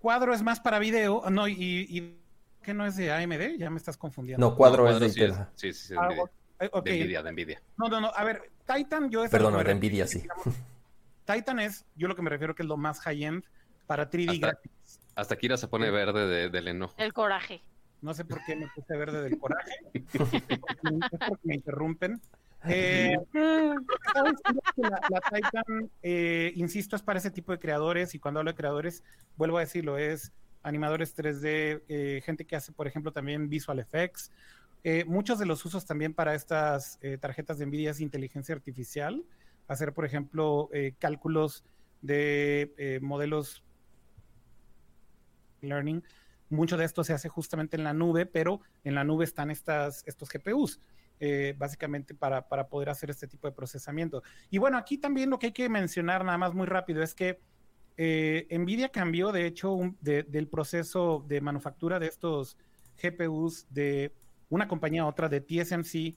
Cuadro 0.00 0.34
es 0.34 0.42
más 0.42 0.60
para 0.60 0.78
video, 0.78 1.22
no, 1.30 1.48
y, 1.48 2.18
que 2.62 2.74
no 2.74 2.86
es 2.86 2.96
de 2.96 3.12
AMD, 3.12 3.58
ya 3.58 3.70
me 3.70 3.76
estás 3.76 3.96
confundiendo. 3.96 4.44
No, 4.44 4.56
Cuadro, 4.56 4.88
es 4.88 5.00
de 5.00 5.06
Intel. 5.06 5.34
Sí, 5.54 5.72
sí, 5.72 5.88
sí, 5.88 5.94
ah, 5.98 6.08
de, 6.58 6.68
Nvidia, 6.68 7.22
de 7.22 7.32
Nvidia. 7.32 7.62
No, 7.76 7.88
no, 7.88 8.00
no, 8.00 8.10
a 8.14 8.24
ver, 8.24 8.50
Titan 8.66 9.10
yo 9.10 9.24
es... 9.24 9.30
Perdón, 9.30 9.62
de 9.62 9.74
Nvidia, 9.74 10.06
sí. 10.06 10.26
Titan 11.24 11.58
es, 11.60 11.84
yo 11.96 12.08
lo 12.08 12.16
que 12.16 12.22
me 12.22 12.30
refiero 12.30 12.54
que 12.54 12.62
es 12.62 12.68
lo 12.68 12.76
más 12.76 13.00
high-end 13.00 13.44
para 13.86 14.08
3D 14.08 14.40
graphics. 14.40 15.00
Hasta 15.14 15.36
Kira 15.36 15.56
se 15.56 15.68
pone 15.68 15.90
verde 15.90 16.26
de, 16.26 16.50
del 16.50 16.68
enojo. 16.68 16.94
El 16.98 17.12
coraje. 17.12 17.62
No 18.02 18.14
sé 18.14 18.24
por 18.24 18.44
qué 18.44 18.54
me 18.54 18.68
puse 18.74 18.96
verde 18.96 19.22
del 19.22 19.38
coraje. 19.38 19.72
es 19.94 20.02
porque 21.28 21.40
me 21.42 21.54
interrumpen. 21.54 22.20
Eh, 22.68 23.16
la, 23.32 25.20
Titan, 25.32 25.90
eh, 26.02 26.52
insisto, 26.56 26.96
es 26.96 27.02
para 27.02 27.18
ese 27.18 27.30
tipo 27.30 27.52
de 27.52 27.58
creadores 27.58 28.14
y 28.14 28.18
cuando 28.18 28.40
hablo 28.40 28.50
de 28.50 28.56
creadores, 28.56 29.04
vuelvo 29.36 29.58
a 29.58 29.60
decirlo, 29.60 29.98
es 29.98 30.32
animadores 30.62 31.16
3D, 31.16 31.82
eh, 31.88 32.22
gente 32.24 32.44
que 32.44 32.56
hace, 32.56 32.72
por 32.72 32.86
ejemplo, 32.86 33.12
también 33.12 33.48
visual 33.48 33.78
effects. 33.78 34.30
Muchos 35.06 35.38
de 35.38 35.46
los 35.46 35.64
usos 35.64 35.84
también 35.84 36.14
para 36.14 36.34
estas 36.34 37.00
tarjetas 37.20 37.58
de 37.58 37.66
NVIDIA 37.66 37.90
es 37.90 38.00
inteligencia 38.00 38.54
artificial, 38.54 39.24
hacer, 39.66 39.92
por 39.92 40.04
ejemplo, 40.04 40.70
cálculos 40.98 41.64
de 42.02 43.00
modelos 43.02 43.64
learning 45.60 46.04
mucho 46.48 46.76
de 46.76 46.84
esto 46.84 47.04
se 47.04 47.12
hace 47.12 47.28
justamente 47.28 47.76
en 47.76 47.84
la 47.84 47.92
nube, 47.92 48.26
pero 48.26 48.60
en 48.84 48.94
la 48.94 49.04
nube 49.04 49.24
están 49.24 49.50
estas, 49.50 50.02
estos 50.06 50.28
GPUs. 50.28 50.80
Eh, 51.18 51.54
básicamente 51.56 52.14
para, 52.14 52.46
para, 52.46 52.68
poder 52.68 52.90
hacer 52.90 53.08
este 53.08 53.26
tipo 53.26 53.48
de 53.48 53.54
procesamiento. 53.54 54.22
Y 54.50 54.58
bueno, 54.58 54.76
aquí 54.76 54.98
también 54.98 55.30
lo 55.30 55.38
que 55.38 55.46
hay 55.46 55.52
que 55.52 55.70
mencionar 55.70 56.22
nada 56.26 56.36
más 56.36 56.52
muy 56.52 56.66
rápido 56.66 57.02
es 57.02 57.14
que 57.14 57.40
eh, 57.96 58.46
Nvidia 58.50 58.90
cambió, 58.90 59.32
de 59.32 59.46
hecho, 59.46 59.78
del 60.02 60.48
proceso 60.48 61.24
de 61.26 61.40
manufactura 61.40 61.98
de 61.98 62.08
estos 62.08 62.58
GPUs 63.02 63.66
de 63.70 64.12
una 64.48 64.68
compañía 64.68 65.06
otra, 65.06 65.28
de 65.28 65.40
TSMC, 65.40 66.16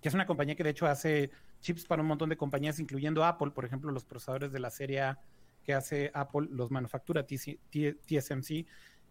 que 0.00 0.08
es 0.08 0.14
una 0.14 0.26
compañía 0.26 0.54
que 0.54 0.64
de 0.64 0.70
hecho 0.70 0.86
hace 0.86 1.30
chips 1.60 1.86
para 1.86 2.02
un 2.02 2.08
montón 2.08 2.28
de 2.28 2.36
compañías, 2.36 2.78
incluyendo 2.78 3.24
Apple, 3.24 3.50
por 3.50 3.64
ejemplo, 3.64 3.90
los 3.90 4.04
procesadores 4.04 4.52
de 4.52 4.60
la 4.60 4.70
serie 4.70 5.00
A 5.00 5.18
que 5.64 5.74
hace 5.74 6.10
Apple 6.14 6.48
los 6.50 6.70
manufactura 6.70 7.26
TSMC. 7.26 8.66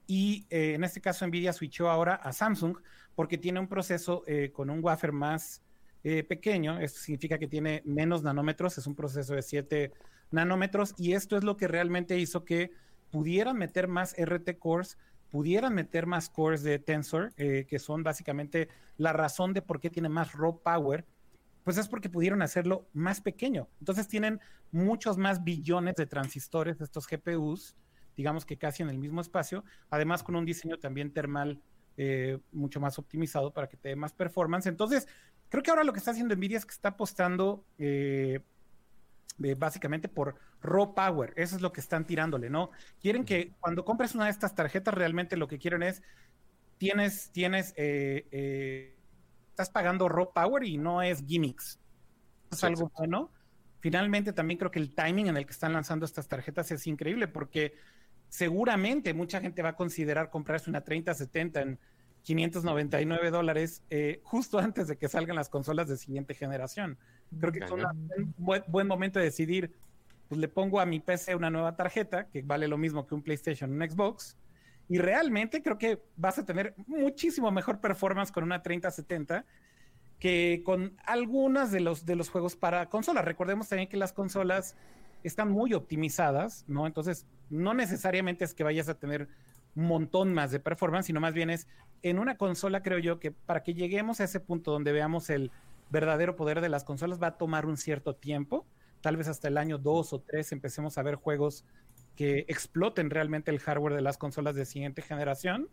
Y 0.08 0.48
eh, 0.50 0.74
en 0.74 0.84
este 0.84 1.02
caso 1.02 1.28
Nvidia 1.28 1.54
switchó 1.54 1.90
ahora 1.90 2.16
a 2.16 2.32
Samsung 2.32 2.78
porque 3.14 3.38
tiene 3.38 3.60
un 3.60 3.68
proceso 3.68 4.24
eh, 4.26 4.52
con 4.54 4.70
un 4.70 4.84
wafer 4.84 5.12
más 5.12 5.62
eh, 6.04 6.24
pequeño. 6.24 6.80
Esto 6.80 7.00
significa 7.00 7.38
que 7.38 7.48
tiene 7.48 7.82
menos 7.86 8.24
nanómetros, 8.24 8.78
es 8.78 8.88
un 8.88 8.96
proceso 8.96 9.36
de 9.36 9.42
7 9.42 9.92
nanómetros 10.32 10.96
y 10.98 11.14
esto 11.14 11.38
es 11.38 11.44
lo 11.44 11.58
que 11.58 11.68
realmente 11.68 12.18
hizo 12.18 12.46
que 12.46 12.72
pudieran 13.12 13.58
meter 13.58 13.88
más 13.88 14.16
RT 14.18 14.58
cores, 14.58 14.98
pudieran 15.30 15.74
meter 15.74 16.06
más 16.06 16.30
cores 16.30 16.64
de 16.64 16.80
Tensor, 16.80 17.34
que 17.36 17.80
son 17.80 18.04
básicamente 18.04 18.70
la 18.98 19.14
razón 19.14 19.54
de 19.54 19.62
por 19.62 19.80
qué 19.80 19.90
tiene 19.90 20.10
más 20.10 20.34
raw 20.34 20.62
power, 20.62 21.06
pues 21.64 21.78
es 21.78 21.88
porque 21.88 22.10
pudieron 22.10 22.42
hacerlo 22.42 22.88
más 22.94 23.22
pequeño. 23.22 23.68
Entonces 23.80 24.08
tienen 24.08 24.40
muchos 24.72 25.18
más 25.18 25.44
billones 25.44 25.96
de 25.96 26.06
transistores 26.06 26.80
estos 26.82 27.08
GPUs 27.08 27.76
digamos 28.18 28.46
que 28.46 28.58
casi 28.58 28.84
en 28.84 28.90
el 28.90 28.98
mismo 28.98 29.22
espacio, 29.22 29.64
además 29.92 30.24
con 30.24 30.36
un 30.36 30.44
diseño 30.44 30.80
también 30.80 31.14
termal 31.14 31.62
eh, 31.96 32.40
mucho 32.52 32.80
más 32.80 32.98
optimizado 33.00 33.54
para 33.54 33.68
que 33.68 33.78
te 33.78 33.90
dé 33.90 33.96
más 33.96 34.12
performance. 34.12 34.66
Entonces, 34.66 35.08
creo 35.50 35.64
que 35.64 35.70
ahora 35.70 35.84
lo 35.84 35.94
que 35.94 36.00
está 36.00 36.12
haciendo 36.12 36.36
Nvidia 36.36 36.58
es 36.58 36.66
que 36.66 36.74
está 36.74 36.90
apostando 36.90 37.64
eh, 37.78 38.42
básicamente 39.38 40.10
por 40.10 40.36
raw 40.62 40.94
power, 40.94 41.34
eso 41.36 41.56
es 41.56 41.62
lo 41.62 41.72
que 41.72 41.82
están 41.82 42.06
tirándole, 42.06 42.50
¿no? 42.50 42.72
Quieren 43.00 43.26
que 43.26 43.54
cuando 43.60 43.86
compres 43.86 44.16
una 44.16 44.26
de 44.26 44.32
estas 44.32 44.56
tarjetas, 44.56 44.94
realmente 44.94 45.38
lo 45.38 45.48
que 45.48 45.60
quieren 45.60 45.84
es, 45.84 46.02
tienes, 46.78 47.32
tienes, 47.32 47.74
eh, 47.78 48.98
estás 49.50 49.70
pagando 49.70 50.10
raw 50.10 50.32
power 50.34 50.64
y 50.64 50.78
no 50.78 51.02
es 51.02 51.24
gimmicks. 51.26 51.80
Es 52.52 52.64
algo 52.64 52.92
bueno. 52.98 53.32
Finalmente, 53.80 54.34
también 54.34 54.58
creo 54.58 54.72
que 54.72 54.80
el 54.80 54.94
timing 54.94 55.28
en 55.28 55.38
el 55.38 55.46
que 55.46 55.52
están 55.52 55.74
lanzando 55.74 56.06
estas 56.06 56.28
tarjetas 56.28 56.72
es 56.72 56.88
increíble 56.88 57.28
porque 57.28 57.76
seguramente 58.30 59.14
mucha 59.14 59.40
gente 59.40 59.62
va 59.62 59.70
a 59.70 59.76
considerar 59.76 60.30
comprarse 60.30 60.70
una 60.70 60.84
3070 60.84 61.62
en 61.62 61.80
599 62.24 63.32
dólares 63.32 63.84
eh, 63.90 64.20
justo 64.24 64.60
antes 64.60 64.88
de 64.88 64.98
que 64.98 65.08
salgan 65.08 65.36
las 65.36 65.50
consolas 65.50 65.88
de 65.88 65.96
siguiente 65.98 66.34
generación. 66.34 66.98
Creo 67.40 67.54
que 67.54 67.60
es 67.60 67.72
un 67.72 68.34
buen, 68.38 68.88
momento 68.88 69.20
de 69.20 69.26
decidir, 69.26 69.74
pues 70.28 70.40
le 70.40 70.48
pongo 70.48 70.80
a 70.80 70.86
mi 70.86 71.00
PC 71.00 71.36
una 71.36 71.50
nueva 71.50 71.76
tarjeta 71.76 72.28
que 72.28 72.42
vale 72.42 72.68
lo 72.68 72.78
mismo 72.78 73.08
que 73.08 73.16
un 73.16 73.22
PlayStation, 73.22 73.72
un 73.72 73.90
Xbox, 73.90 74.38
y 74.90 75.00
realmente 75.00 75.62
creo 75.62 75.78
que 75.78 76.02
vas 76.16 76.38
a 76.40 76.46
tener 76.46 76.74
muchísimo 76.88 77.52
mejor 77.52 77.80
performance 77.80 78.32
con 78.32 78.44
una 78.44 78.64
3070 78.64 79.46
que 80.20 80.62
con 80.66 80.96
algunas 81.06 81.72
de 81.72 81.82
los, 81.82 82.06
de 82.06 82.16
los 82.16 82.30
juegos 82.30 82.56
para 82.56 82.90
consolas. 82.90 83.26
Recordemos 83.26 83.70
también 83.70 83.90
que 83.90 83.98
las 83.98 84.14
consolas 84.14 84.76
están 85.24 85.52
muy 85.52 85.74
optimizadas, 85.74 86.66
¿no? 86.68 86.88
Entonces, 86.88 87.28
no 87.50 87.74
necesariamente 87.74 88.46
es 88.46 88.54
que 88.54 88.64
vayas 88.64 88.90
a 88.90 88.98
tener 88.98 89.28
un 89.76 89.86
montón 89.88 90.34
más 90.34 90.52
de 90.52 90.60
performance, 90.60 91.08
sino 91.08 91.20
más 91.20 91.34
bien 91.34 91.50
es 91.50 91.68
en 92.02 92.18
una 92.20 92.38
consola, 92.38 92.82
creo 92.82 93.00
yo, 93.00 93.20
que 93.20 93.32
para 93.32 93.64
que 93.64 93.74
lleguemos 93.74 94.20
a 94.20 94.24
ese 94.24 94.40
punto 94.40 94.72
donde 94.72 94.92
veamos 94.92 95.30
el 95.30 95.52
verdadero 95.90 96.36
poder 96.36 96.62
de 96.62 96.70
las 96.70 96.84
consolas 96.84 97.22
va 97.22 97.28
a 97.28 97.38
tomar 97.38 97.66
un 97.66 97.78
cierto 97.78 98.16
tiempo, 98.16 98.66
tal 99.02 99.18
vez 99.18 99.28
hasta 99.28 99.48
el 99.48 99.58
año 99.58 99.78
2 99.78 100.14
o 100.14 100.20
3 100.22 100.52
empecemos 100.52 100.98
a 100.98 101.04
ver 101.04 101.16
juegos 101.16 101.66
que 102.16 102.46
exploten 102.48 103.10
realmente 103.10 103.52
el 103.52 103.60
hardware 103.60 103.94
de 103.94 104.02
las 104.02 104.18
consolas 104.18 104.56
de 104.56 104.66
siguiente 104.66 105.02
generación, 105.02 105.70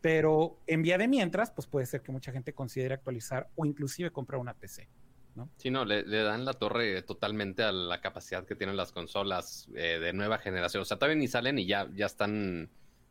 pero 0.00 0.60
en 0.66 0.82
vía 0.82 0.98
de 0.98 1.08
mientras, 1.08 1.50
pues 1.50 1.66
puede 1.66 1.86
ser 1.86 2.02
que 2.02 2.12
mucha 2.12 2.30
gente 2.30 2.52
considere 2.52 2.94
actualizar 2.94 3.48
o 3.56 3.64
inclusive 3.64 4.10
comprar 4.10 4.40
una 4.40 4.54
PC. 4.54 4.88
¿no? 5.34 5.48
Sí, 5.56 5.70
no, 5.70 5.84
le, 5.84 6.04
dan 6.04 6.44
la 6.44 6.52
torre 6.52 7.02
totalmente 7.02 7.62
a 7.62 7.72
la 7.72 8.00
capacidad 8.00 8.44
que 8.44 8.54
tienen 8.54 8.76
las 8.76 8.92
consolas 8.92 9.68
eh, 9.74 9.98
de 9.98 10.12
nueva 10.12 10.38
generación. 10.38 10.82
O 10.82 10.84
sea, 10.84 10.98
todavía 10.98 11.18
ni 11.18 11.28
salen 11.28 11.58
y 11.58 11.66
ya, 11.66 11.88
ya 11.94 12.06
están 12.06 12.68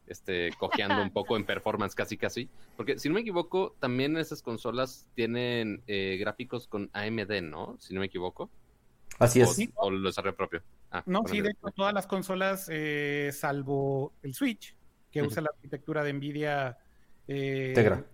este, 0.07 0.51
cojeando 0.57 1.01
un 1.01 1.11
poco 1.11 1.35
en 1.35 1.45
performance 1.45 1.95
casi 1.95 2.17
casi. 2.17 2.49
Porque 2.75 2.99
si 2.99 3.09
no 3.09 3.15
me 3.15 3.21
equivoco, 3.21 3.75
también 3.79 4.17
esas 4.17 4.41
consolas 4.41 5.07
tienen 5.15 5.81
eh, 5.87 6.17
gráficos 6.19 6.67
con 6.67 6.89
AMD, 6.93 7.41
¿no? 7.41 7.77
Si 7.79 7.93
no 7.93 8.01
me 8.01 8.05
equivoco. 8.05 8.49
Así 9.19 9.41
es. 9.41 9.57
O, 9.75 9.89
lo 9.89 10.07
desarrollo 10.07 10.35
propio. 10.35 10.63
Ah, 10.91 11.03
no, 11.05 11.23
sí, 11.25 11.41
de 11.41 11.49
hecho, 11.49 11.67
todas 11.75 11.93
las 11.93 12.07
consolas, 12.07 12.67
eh, 12.71 13.31
salvo 13.33 14.13
el 14.21 14.33
Switch, 14.33 14.75
que 15.11 15.21
usa 15.21 15.41
la 15.41 15.49
arquitectura 15.53 16.03
de 16.03 16.13
NVIDIA. 16.13 16.77
Tegra. 17.25 18.05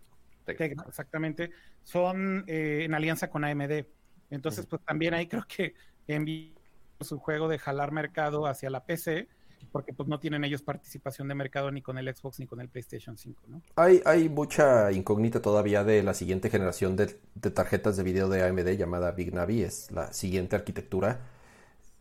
Tegra, 0.45 0.85
exactamente. 0.87 1.51
Son 1.83 2.43
en 2.47 2.93
alianza 2.93 3.29
con 3.29 3.43
AMD. 3.43 3.85
Entonces, 4.29 4.65
pues 4.65 4.81
también 4.83 5.13
ahí 5.13 5.27
creo 5.27 5.45
que 5.47 5.75
envío 6.07 6.53
su 7.01 7.19
juego 7.19 7.47
de 7.47 7.59
jalar 7.59 7.91
mercado 7.91 8.47
hacia 8.47 8.69
la 8.69 8.85
PC, 8.85 9.27
porque 9.71 9.93
pues 9.93 10.09
no 10.09 10.19
tienen 10.19 10.43
ellos 10.43 10.61
participación 10.61 11.27
de 11.27 11.35
mercado 11.35 11.71
ni 11.71 11.81
con 11.81 11.97
el 11.97 12.13
Xbox 12.13 12.39
ni 12.39 12.47
con 12.47 12.61
el 12.61 12.69
PlayStation 12.69 13.17
5, 13.17 13.41
¿no? 13.47 13.61
Hay, 13.75 14.29
mucha 14.29 14.91
incógnita 14.91 15.41
todavía 15.41 15.83
de 15.83 16.03
la 16.03 16.13
siguiente 16.13 16.49
generación 16.49 16.95
de, 16.95 17.07
tarjetas 17.51 17.97
de 17.97 18.03
video 18.03 18.29
de 18.29 18.43
AMD 18.43 18.69
llamada 18.77 19.11
Big 19.11 19.33
Navi, 19.33 19.63
es 19.63 19.91
la 19.91 20.13
siguiente 20.13 20.55
arquitectura. 20.55 21.21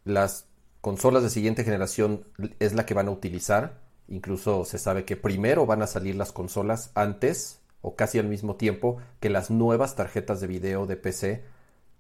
Las 0.05 0.47
consolas 0.81 1.23
de 1.23 1.31
siguiente 1.31 1.65
generación 1.65 2.25
es 2.59 2.75
la 2.75 2.87
que 2.87 2.95
van 2.95 3.09
a 3.09 3.13
utilizar, 3.13 3.81
incluso 4.09 4.65
se 4.65 4.79
sabe 4.79 5.05
que 5.05 5.17
primero 5.17 5.67
van 5.67 5.83
a 5.83 5.87
salir 5.87 6.17
las 6.17 6.33
consolas 6.33 6.91
antes 6.95 7.61
o 7.81 7.97
casi 7.97 8.19
al 8.19 8.27
mismo 8.27 8.57
tiempo 8.57 8.99
que 9.21 9.31
las 9.31 9.51
nuevas 9.51 9.97
tarjetas 9.97 10.41
de 10.41 10.47
video 10.47 10.87
de 10.87 10.97
PC 10.97 11.45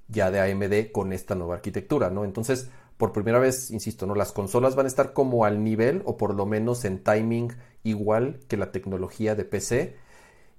ya 0.08 0.30
de 0.30 0.40
AMD 0.40 0.92
con 0.92 1.12
esta 1.12 1.34
nueva 1.34 1.54
arquitectura, 1.54 2.10
¿no? 2.10 2.24
Entonces, 2.24 2.70
por 3.02 3.12
primera 3.12 3.40
vez, 3.40 3.72
insisto, 3.72 4.06
¿no? 4.06 4.14
Las 4.14 4.30
consolas 4.30 4.76
van 4.76 4.86
a 4.86 4.88
estar 4.88 5.12
como 5.12 5.44
al 5.44 5.64
nivel 5.64 6.02
o 6.04 6.16
por 6.16 6.36
lo 6.36 6.46
menos 6.46 6.84
en 6.84 7.02
timing 7.02 7.52
igual 7.82 8.38
que 8.46 8.56
la 8.56 8.70
tecnología 8.70 9.34
de 9.34 9.44
PC. 9.44 9.96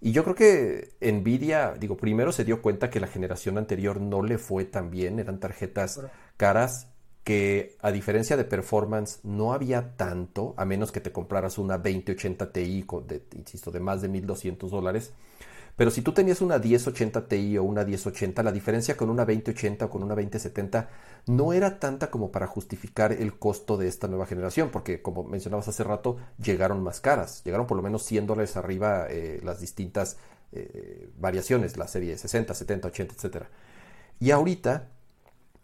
Y 0.02 0.12
yo 0.12 0.26
creo 0.26 0.36
que 0.36 0.90
Nvidia, 1.00 1.74
digo, 1.80 1.96
primero 1.96 2.34
se 2.34 2.44
dio 2.44 2.62
cuenta 2.62 2.90
que 2.90 3.00
la 3.00 3.08
generación 3.08 3.58
anterior 3.58 4.02
no 4.02 4.22
le 4.24 4.38
fue 4.40 4.66
tan 4.66 4.92
bien, 4.92 5.20
eran 5.20 5.40
tarjetas 5.40 6.02
caras 6.36 6.90
que 7.24 7.78
a 7.80 7.94
diferencia 7.94 8.36
de 8.36 8.44
performance 8.44 9.22
no 9.24 9.54
había 9.54 9.96
tanto, 9.96 10.54
a 10.58 10.66
menos 10.66 10.92
que 10.92 11.00
te 11.00 11.14
compraras 11.14 11.58
una 11.58 11.78
2080 11.78 12.52
Ti, 12.52 12.86
de, 13.08 13.24
insisto, 13.38 13.72
de 13.72 13.80
más 13.80 14.02
de 14.02 14.10
1200 14.10 14.70
dólares 14.70 15.14
Pero 15.76 15.90
si 15.90 16.02
tú 16.02 16.12
tenías 16.14 16.42
una 16.42 16.60
1080 16.60 17.28
Ti 17.28 17.58
o 17.58 17.64
una 17.64 17.84
1080, 17.84 18.44
la 18.44 18.52
diferencia 18.52 18.96
con 18.96 19.10
una 19.10 19.26
2080 19.26 19.86
o 19.86 19.90
con 19.90 20.04
una 20.04 20.14
2070 20.14 20.90
no 21.28 21.54
era 21.54 21.80
tanta 21.80 22.12
como 22.12 22.32
para 22.32 22.48
justificar 22.48 23.12
el 23.12 23.38
costo 23.40 23.78
de 23.78 23.88
esta 23.88 24.08
nueva 24.08 24.28
generación, 24.28 24.70
porque 24.72 25.02
como 25.02 25.24
mencionabas 25.24 25.68
hace 25.68 25.84
rato, 25.84 26.18
llegaron 26.38 26.84
más 26.84 27.02
caras, 27.02 27.44
llegaron 27.44 27.66
por 27.66 27.78
lo 27.78 27.84
menos 27.84 28.04
100 28.04 28.28
dólares 28.28 28.56
arriba 28.56 29.08
eh, 29.10 29.40
las 29.44 29.60
distintas 29.60 30.18
eh, 30.52 31.10
variaciones, 31.18 31.78
la 31.78 31.88
serie 31.88 32.18
60, 32.18 32.54
70, 32.54 32.88
80, 32.90 33.16
etc. 33.16 33.44
Y 34.20 34.30
ahorita, 34.30 34.90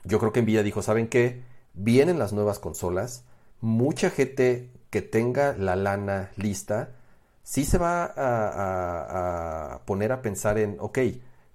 yo 0.06 0.18
creo 0.18 0.32
que 0.32 0.42
Nvidia 0.42 0.64
dijo, 0.64 0.82
¿saben 0.82 1.08
qué? 1.08 1.44
Vienen 1.76 2.18
las 2.18 2.34
nuevas 2.34 2.58
consolas, 2.58 3.26
mucha 3.62 4.10
gente 4.10 4.72
que 4.90 5.04
tenga 5.04 5.56
la 5.56 5.76
lana 5.76 6.32
lista, 6.36 6.96
sí 7.44 7.66
se 7.66 7.78
va 7.78 8.14
a, 8.16 9.82
poner 9.86 10.12
a 10.12 10.22
pensar 10.22 10.58
en, 10.58 10.78
ok, 10.80 11.00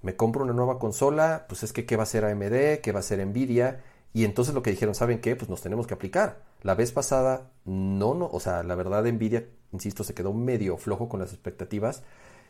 me 0.02 0.16
compro 0.16 0.44
una 0.44 0.52
nueva 0.52 0.78
consola, 0.78 1.46
pues 1.48 1.62
es 1.62 1.72
que 1.72 1.86
qué 1.86 1.96
va 1.96 2.02
a 2.02 2.06
ser 2.06 2.24
AMD, 2.24 2.80
qué 2.82 2.92
va 2.92 3.00
a 3.00 3.02
ser 3.02 3.24
Nvidia, 3.26 3.82
y 4.12 4.24
entonces 4.24 4.54
lo 4.54 4.62
que 4.62 4.70
dijeron, 4.70 4.94
¿saben 4.94 5.20
qué? 5.20 5.34
Pues 5.36 5.48
nos 5.48 5.62
tenemos 5.62 5.86
que 5.86 5.94
aplicar. 5.94 6.42
La 6.62 6.74
vez 6.74 6.92
pasada, 6.92 7.50
no, 7.64 8.14
no, 8.14 8.28
o 8.30 8.40
sea, 8.40 8.62
la 8.62 8.74
verdad 8.74 9.04
Nvidia, 9.04 9.46
insisto, 9.72 10.04
se 10.04 10.14
quedó 10.14 10.32
medio 10.32 10.76
flojo 10.76 11.08
con 11.08 11.20
las 11.20 11.32
expectativas, 11.32 12.02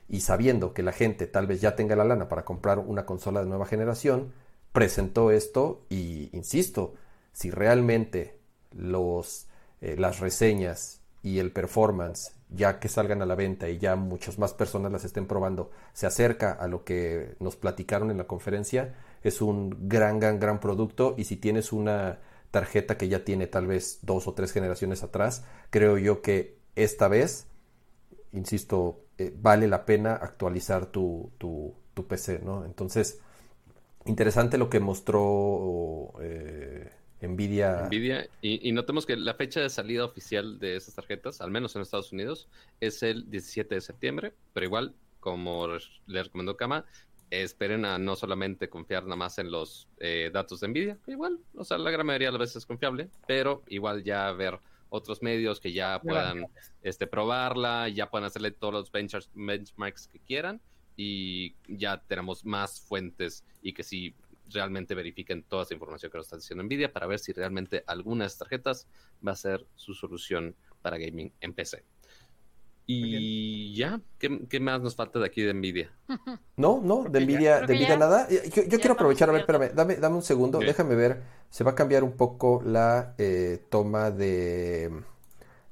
y 0.09 0.21
sabiendo 0.21 0.75
que 0.75 0.83
la 0.83 0.93
gente 0.93 1.27
tal 1.27 1.47
vez 1.47 1.61
ya 1.61 1.77
tenga 1.77 1.97
la 1.97 2.05
lana 2.05 2.29
para 2.29 2.45
comprar 2.45 2.79
una 2.79 3.07
consola 3.07 3.41
de 3.41 3.47
nueva 3.47 3.67
generación, 3.67 4.33
presentó 4.73 5.31
esto 5.31 5.87
y, 5.89 6.29
insisto, 6.37 6.95
si 7.33 7.51
realmente 7.51 8.39
los 8.73 9.47
eh, 9.85 9.97
las 9.99 10.19
reseñas 10.19 11.03
y 11.23 11.41
el 11.41 11.53
performance, 11.53 12.33
ya 12.55 12.79
que 12.79 12.89
salgan 12.89 13.23
a 13.23 13.27
la 13.27 13.35
venta 13.35 13.69
y 13.69 13.79
ya 13.79 13.97
muchas 13.97 14.39
más 14.39 14.53
personas 14.53 14.93
las 14.93 15.05
estén 15.05 15.27
probando, 15.27 15.71
se 15.93 16.07
acerca 16.07 16.53
a 16.53 16.69
lo 16.69 16.85
que 16.85 17.37
nos 17.41 17.57
platicaron 17.57 18.11
en 18.11 18.19
la 18.19 18.27
conferencia, 18.27 18.95
es 19.23 19.41
un 19.41 19.89
gran, 19.89 20.21
gran, 20.21 20.39
gran 20.39 20.61
producto 20.61 21.15
y 21.17 21.25
si 21.25 21.37
tienes 21.37 21.73
una 21.73 22.21
tarjeta 22.51 22.97
que 22.97 23.09
ya 23.09 23.25
tiene 23.25 23.47
tal 23.47 23.67
vez 23.67 23.99
dos 24.03 24.29
o 24.29 24.35
tres 24.35 24.53
generaciones 24.53 25.03
atrás, 25.03 25.45
creo 25.71 25.99
yo 25.99 26.23
que 26.23 26.59
esta 26.77 27.09
vez, 27.09 27.49
insisto, 28.33 29.05
eh, 29.19 29.35
vale 29.37 29.67
la 29.67 29.85
pena 29.85 30.15
actualizar 30.15 30.87
tu, 30.87 31.33
tu, 31.39 31.75
tu, 31.95 32.07
PC, 32.07 32.41
¿no? 32.45 32.65
Entonces, 32.65 33.21
interesante 34.05 34.59
lo 34.59 34.69
que 34.71 34.81
mostró 34.81 36.13
eh, 36.21 36.93
Nvidia. 37.29 37.87
Nvidia. 37.87 38.29
Y, 38.41 38.73
notemos 38.73 39.07
que 39.07 39.17
la 39.17 39.35
fecha 39.35 39.61
de 39.61 39.71
salida 39.71 40.05
oficial 40.05 40.59
de 40.59 40.77
esas 40.77 40.95
tarjetas, 40.95 41.41
al 41.41 41.51
menos 41.51 41.75
en 41.77 41.83
Estados 41.83 42.13
Unidos, 42.13 42.49
es 42.81 43.03
el 43.03 43.31
17 43.31 43.75
de 43.75 43.81
septiembre, 43.81 44.33
pero 44.53 44.67
igual, 44.67 44.95
como 45.21 45.69
le 46.07 46.23
recomendó 46.23 46.57
Kama, 46.57 46.85
esperen 47.31 47.85
a 47.85 47.99
no 47.99 48.17
solamente 48.17 48.69
confiar 48.69 49.05
nada 49.05 49.17
más 49.17 49.39
en 49.39 49.51
los 49.51 49.89
eh, 49.99 50.31
datos 50.33 50.61
de 50.61 50.69
Nvidia, 50.69 50.99
igual, 51.07 51.41
o 51.57 51.65
sea, 51.65 51.79
la 51.79 51.91
gran 51.91 52.07
mayoría 52.07 52.29
de 52.29 52.33
las 52.33 52.41
veces 52.41 52.57
es 52.57 52.67
confiable, 52.67 53.09
pero 53.27 53.63
igual 53.69 54.05
ya 54.05 54.31
ver 54.33 54.61
otros 54.89 55.23
medios 55.23 55.59
que 55.59 55.73
ya 55.73 56.01
puedan 56.01 56.47
este, 56.83 57.07
probarla, 57.07 57.89
ya 57.89 58.11
puedan 58.11 58.27
hacerle 58.27 58.53
todos 58.53 58.75
los 58.75 58.93
benchmarks 58.93 60.07
que 60.07 60.21
quieran 60.21 60.61
y 60.97 61.57
ya 61.67 62.01
tenemos 62.07 62.45
más 62.45 62.81
fuentes 62.81 63.45
y 63.61 63.73
que 63.73 63.83
si 63.83 64.15
realmente 64.51 64.95
verifiquen 64.95 65.43
toda 65.43 65.63
esa 65.63 65.75
información 65.75 66.11
que 66.11 66.19
nos 66.19 66.27
está 66.27 66.37
diciendo 66.37 66.63
Nvidia 66.63 66.93
para 66.93 67.07
ver 67.07 67.19
si 67.19 67.33
realmente 67.33 67.85
alguna 67.87 68.25
de 68.25 68.29
estas 68.29 68.49
tarjetas 68.49 68.89
va 69.27 69.33
a 69.33 69.37
ser 69.37 69.67
su 69.75 69.95
solución 69.95 70.55
para 70.83 70.99
gaming 70.99 71.33
en 71.41 71.55
PC. 71.55 71.85
Y 72.87 73.75
ya, 73.75 74.01
¿Qué, 74.19 74.61
más 74.61 74.83
nos 74.83 74.95
falta 74.95 75.19
de 75.19 75.27
aquí 75.27 75.43
de 75.43 75.55
Nvidia? 75.55 75.91
No, 76.57 76.81
no, 76.83 77.05
de 77.05 77.21
Nvidia, 77.21 77.63
de 77.63 77.75
Nvidia 77.75 77.97
nada. 77.97 78.29
Yo, 78.29 78.79
quiero 78.79 78.93
aprovechar, 78.93 79.29
a 79.29 79.33
ver, 79.33 79.41
espérame, 79.41 79.75
dame, 79.75 79.97
dame 79.97 80.17
un 80.17 80.23
segundo, 80.23 80.61
déjame 80.61 80.95
ver, 80.95 81.23
se 81.51 81.65
va 81.65 81.73
a 81.73 81.75
cambiar 81.75 82.05
un 82.05 82.13
poco 82.13 82.63
la 82.65 83.15
eh, 83.19 83.65
toma 83.71 84.11
de, 84.11 85.03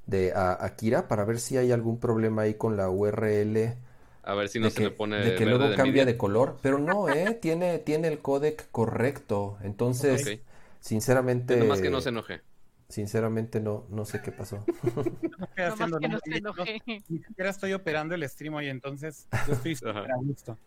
de 0.06 0.32
Akira 0.34 1.06
para 1.06 1.24
ver 1.24 1.38
si 1.38 1.56
hay 1.56 1.70
algún 1.70 2.00
problema 2.00 2.42
ahí 2.42 2.54
con 2.54 2.76
la 2.76 2.90
URL. 2.90 3.76
A 4.22 4.34
ver 4.34 4.48
si 4.48 4.60
no 4.60 4.70
se 4.70 4.82
le 4.82 4.90
pone. 4.90 5.18
De 5.18 5.34
que 5.34 5.46
luego 5.46 5.74
cambia 5.74 6.04
de 6.04 6.16
color. 6.16 6.58
Pero 6.62 6.78
no, 6.78 7.08
¿eh? 7.08 7.34
tiene, 7.42 7.78
tiene 7.78 8.08
el 8.08 8.20
codec 8.20 8.70
correcto. 8.70 9.58
Entonces, 9.62 10.40
sinceramente. 10.80 11.56
Nada 11.56 11.68
más 11.68 11.80
que 11.80 11.90
no 11.90 12.00
se 12.00 12.10
enoje. 12.10 12.40
Sinceramente 12.88 13.58
no, 13.58 13.86
no 13.88 14.04
sé 14.04 14.20
qué 14.20 14.32
pasó. 14.32 14.66
no, 14.82 15.98
que 15.98 16.08
no 16.08 16.18
se 16.18 16.36
enoje. 16.36 16.82
Ni 16.86 17.00
siquiera 17.00 17.50
estoy 17.50 17.72
operando 17.72 18.14
el 18.14 18.28
stream 18.28 18.54
hoy, 18.54 18.68
entonces 18.68 19.28
yo 19.46 19.54
estoy 19.54 19.78
a 19.94 20.16
gusto. 20.16 20.58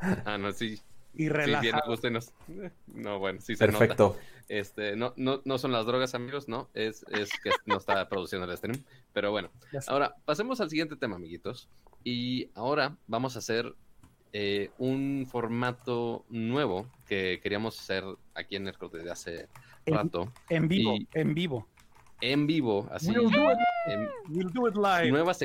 ah, 0.00 0.36
no, 0.36 0.52
sí. 0.52 0.80
Y 1.14 1.28
relajado. 1.28 1.96
Sí, 1.96 2.08
no, 2.88 3.18
bueno, 3.20 3.40
sí 3.40 3.54
se 3.54 3.64
Perfecto. 3.64 4.16
Este, 4.48 4.96
no, 4.96 5.14
no, 5.16 5.42
no 5.44 5.58
son 5.58 5.72
las 5.72 5.86
drogas, 5.86 6.14
amigos, 6.14 6.48
no, 6.48 6.68
es, 6.74 7.04
es 7.10 7.30
que 7.42 7.50
no 7.66 7.78
está 7.78 8.08
produciendo 8.08 8.50
el 8.50 8.56
stream. 8.56 8.82
Pero 9.12 9.30
bueno, 9.30 9.50
ahora 9.86 10.14
pasemos 10.24 10.60
al 10.60 10.70
siguiente 10.70 10.96
tema, 10.96 11.16
amiguitos. 11.16 11.68
Y 12.08 12.50
ahora 12.54 12.96
vamos 13.08 13.34
a 13.34 13.40
hacer 13.40 13.74
eh, 14.32 14.70
un 14.78 15.26
formato 15.28 16.24
nuevo 16.28 16.86
que 17.04 17.40
queríamos 17.42 17.80
hacer 17.80 18.04
aquí 18.32 18.54
en 18.54 18.62
Nerdcore 18.62 18.98
desde 18.98 19.10
hace 19.10 19.48
rato. 19.86 20.32
En 20.48 20.68
vivo, 20.68 20.96
en 21.14 21.34
vivo. 21.34 21.68
En 22.20 22.46
vivo, 22.46 22.88
así. 22.92 23.10
We'll 23.10 23.28
do 23.28 23.50
it, 23.50 23.58
we'll 24.28 24.52
do 24.52 24.68
it 24.68 24.76
live. 24.76 25.10
Nuevas, 25.10 25.40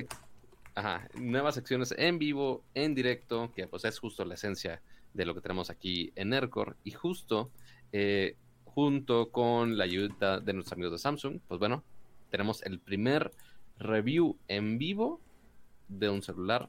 nuevas 1.15 1.55
secciones 1.55 1.95
en 1.97 2.19
vivo, 2.19 2.63
en 2.75 2.93
directo, 2.93 3.51
que 3.55 3.65
pues 3.65 3.83
es 3.85 3.97
justo 3.97 4.23
la 4.23 4.35
esencia 4.35 4.83
de 5.15 5.25
lo 5.25 5.33
que 5.33 5.41
tenemos 5.41 5.71
aquí 5.71 6.11
en 6.13 6.29
Nerdcore. 6.29 6.75
Y 6.83 6.91
justo 6.91 7.49
eh, 7.91 8.37
junto 8.65 9.31
con 9.31 9.79
la 9.79 9.85
ayuda 9.85 10.39
de 10.39 10.53
nuestros 10.53 10.73
amigos 10.73 10.91
de 10.91 10.99
Samsung, 10.99 11.39
pues 11.47 11.59
bueno, 11.59 11.83
tenemos 12.29 12.61
el 12.61 12.79
primer 12.79 13.31
review 13.79 14.37
en 14.47 14.77
vivo 14.77 15.21
de 15.91 16.09
un 16.09 16.21
celular 16.21 16.67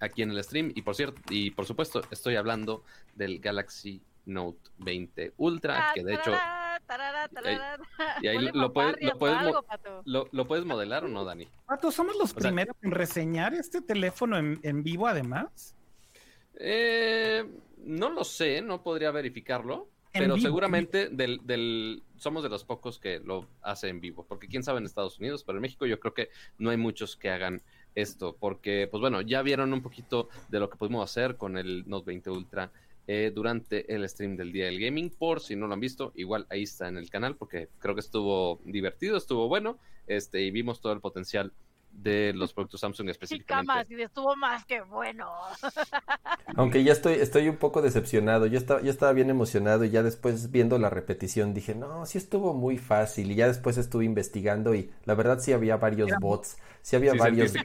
aquí 0.00 0.22
en 0.22 0.30
el 0.30 0.42
stream. 0.42 0.72
Y 0.74 0.82
por 0.82 0.94
cierto, 0.94 1.20
y 1.30 1.50
por 1.50 1.66
supuesto, 1.66 2.02
estoy 2.10 2.36
hablando 2.36 2.84
del 3.14 3.40
Galaxy 3.40 4.02
Note 4.26 4.58
20 4.78 5.34
Ultra, 5.38 5.92
que 5.94 6.04
de 6.04 6.14
hecho. 6.14 6.32
Y 8.22 8.28
ahí 8.28 8.50
lo 8.52 8.72
puedes, 8.72 8.96
lo, 9.00 9.18
puedes 9.18 9.36
lo, 10.04 10.46
puedes 10.46 10.64
modelar 10.64 11.04
o 11.04 11.08
no, 11.08 11.24
Dani? 11.24 11.46
Pato, 11.66 11.90
¿somos 11.90 12.16
los 12.16 12.32
primeros 12.32 12.76
en 12.82 12.92
reseñar 12.92 13.54
este 13.54 13.80
teléfono 13.80 14.38
en, 14.38 14.60
en 14.62 14.82
vivo 14.82 15.06
además? 15.06 15.74
Eh, 16.58 17.44
no 17.84 18.10
lo 18.10 18.24
sé, 18.24 18.62
no 18.62 18.82
podría 18.82 19.10
verificarlo. 19.10 19.88
Pero 20.12 20.38
seguramente 20.38 21.08
del, 21.10 21.40
del, 21.44 22.02
somos 22.16 22.42
de 22.42 22.48
los 22.48 22.64
pocos 22.64 22.98
que 22.98 23.20
lo 23.20 23.46
hace 23.62 23.88
en 23.88 24.00
vivo, 24.00 24.24
porque 24.26 24.48
quién 24.48 24.62
sabe 24.62 24.78
en 24.78 24.86
Estados 24.86 25.18
Unidos, 25.18 25.44
pero 25.44 25.58
en 25.58 25.62
México 25.62 25.86
yo 25.86 26.00
creo 26.00 26.14
que 26.14 26.30
no 26.58 26.70
hay 26.70 26.76
muchos 26.76 27.16
que 27.16 27.30
hagan 27.30 27.62
esto, 28.00 28.36
porque, 28.38 28.88
pues 28.90 29.00
bueno, 29.00 29.20
ya 29.20 29.42
vieron 29.42 29.72
un 29.72 29.82
poquito 29.82 30.28
de 30.48 30.60
lo 30.60 30.70
que 30.70 30.76
pudimos 30.76 31.04
hacer 31.04 31.36
con 31.36 31.58
el 31.58 31.84
Note 31.88 32.06
20 32.06 32.30
Ultra 32.30 32.70
eh, 33.06 33.32
durante 33.34 33.94
el 33.94 34.08
stream 34.08 34.36
del 34.36 34.52
Día 34.52 34.66
del 34.66 34.78
Gaming. 34.78 35.10
Por 35.10 35.40
si 35.40 35.56
no 35.56 35.66
lo 35.66 35.74
han 35.74 35.80
visto, 35.80 36.12
igual 36.14 36.46
ahí 36.50 36.64
está 36.64 36.88
en 36.88 36.98
el 36.98 37.10
canal, 37.10 37.36
porque 37.36 37.68
creo 37.78 37.94
que 37.94 38.00
estuvo 38.00 38.60
divertido, 38.64 39.16
estuvo 39.16 39.48
bueno, 39.48 39.78
este, 40.06 40.42
y 40.42 40.50
vimos 40.50 40.80
todo 40.80 40.92
el 40.92 41.00
potencial 41.00 41.52
de 41.90 42.32
los 42.34 42.52
productos 42.52 42.80
Samsung 42.80 43.08
específicamente. 43.08 43.94
y 43.94 44.02
estuvo 44.02 44.36
más 44.36 44.64
que 44.64 44.80
bueno. 44.82 45.30
Aunque 46.56 46.84
ya 46.84 46.92
estoy, 46.92 47.14
estoy 47.14 47.48
un 47.48 47.56
poco 47.56 47.82
decepcionado. 47.82 48.46
Yo 48.46 48.58
estaba, 48.58 48.80
yo 48.82 48.90
estaba 48.90 49.12
bien 49.12 49.30
emocionado 49.30 49.84
y 49.84 49.90
ya 49.90 50.02
después 50.02 50.50
viendo 50.50 50.78
la 50.78 50.90
repetición 50.90 51.54
dije, 51.54 51.74
no, 51.74 52.06
sí 52.06 52.18
estuvo 52.18 52.54
muy 52.54 52.78
fácil. 52.78 53.30
Y 53.32 53.34
ya 53.34 53.48
después 53.48 53.78
estuve 53.78 54.04
investigando 54.04 54.74
y 54.74 54.90
la 55.04 55.14
verdad 55.14 55.40
sí 55.40 55.52
había 55.52 55.76
varios 55.76 56.10
bots. 56.20 56.56
Sí 56.82 56.96
había 56.96 57.14
varios. 57.14 57.52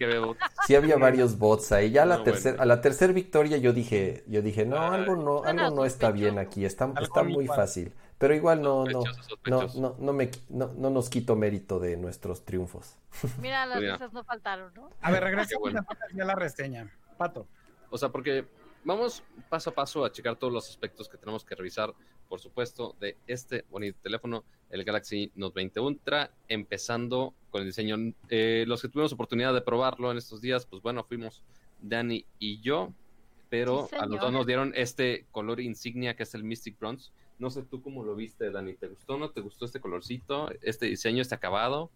Sí 0.67 0.75
había 0.75 0.97
varios 0.97 1.37
bots 1.37 1.71
ahí. 1.71 1.91
Ya 1.91 2.03
a 2.03 2.05
la 2.05 2.23
tercera, 2.23 2.61
a 2.61 2.65
la 2.65 2.81
tercera 2.81 3.11
victoria 3.11 3.57
yo 3.57 3.73
dije, 3.73 4.23
yo 4.27 4.41
dije, 4.41 4.65
no, 4.65 4.77
algo 4.77 5.15
no, 5.15 5.43
algo 5.43 5.75
no 5.75 5.85
está 5.85 6.11
bien 6.11 6.39
aquí. 6.39 6.65
Está, 6.65 6.91
está 7.01 7.23
muy 7.23 7.47
fácil. 7.47 7.93
Pero 8.17 8.35
igual 8.35 8.61
no, 8.61 8.85
no, 8.85 9.03
no, 9.45 9.95
no, 9.99 10.13
me, 10.13 10.29
no, 10.49 10.71
no 10.73 10.89
nos 10.89 11.09
quito 11.09 11.35
mérito 11.35 11.79
de 11.79 11.97
nuestros 11.97 12.45
triunfos. 12.45 12.95
Mira, 13.41 13.65
las 13.65 13.79
risas 13.79 14.13
no 14.13 14.23
faltaron, 14.23 14.73
¿no? 14.73 14.89
A 15.01 15.11
ver, 15.11 15.23
regresa 15.23 15.55
a 15.57 16.23
la 16.23 16.35
reseña. 16.35 16.91
Pato. 17.17 17.47
O 17.89 17.97
sea, 17.97 18.09
porque 18.09 18.45
vamos 18.83 19.23
paso 19.49 19.69
a 19.69 19.73
paso 19.75 20.05
a 20.05 20.11
checar 20.11 20.35
todos 20.35 20.51
los 20.51 20.69
aspectos 20.69 21.07
que 21.09 21.17
tenemos 21.17 21.45
que 21.45 21.55
revisar, 21.55 21.93
por 22.27 22.39
supuesto, 22.39 22.95
de 22.99 23.17
este 23.27 23.65
bonito 23.69 23.99
teléfono, 24.01 24.43
el 24.69 24.83
Galaxy 24.83 25.31
Note 25.35 25.55
20 25.55 25.79
Ultra, 25.79 26.31
empezando 26.47 27.33
con 27.51 27.61
el 27.61 27.67
diseño. 27.67 27.97
Eh, 28.29 28.65
los 28.67 28.81
que 28.81 28.89
tuvimos 28.89 29.13
oportunidad 29.13 29.53
de 29.53 29.61
probarlo 29.61 30.11
en 30.11 30.17
estos 30.17 30.41
días, 30.41 30.65
pues 30.65 30.81
bueno, 30.81 31.03
fuimos 31.03 31.43
Dani 31.81 32.25
y 32.39 32.61
yo, 32.61 32.93
pero 33.49 33.87
a 33.99 34.05
los 34.05 34.19
dos 34.19 34.31
nos 34.31 34.47
dieron 34.47 34.73
este 34.75 35.27
color 35.31 35.59
insignia 35.59 36.15
que 36.15 36.23
es 36.23 36.33
el 36.33 36.43
Mystic 36.43 36.79
Bronze 36.79 37.11
no 37.39 37.49
sé 37.49 37.63
tú 37.63 37.81
cómo 37.81 38.03
lo 38.03 38.15
viste, 38.15 38.51
Dani. 38.51 38.75
¿Te 38.75 38.87
gustó 38.87 39.15
o 39.15 39.17
no 39.17 39.29
te 39.29 39.41
gustó 39.41 39.65
este 39.65 39.79
colorcito, 39.79 40.49
este 40.61 40.85
diseño, 40.87 41.21
este 41.21 41.35
acabado? 41.35 41.91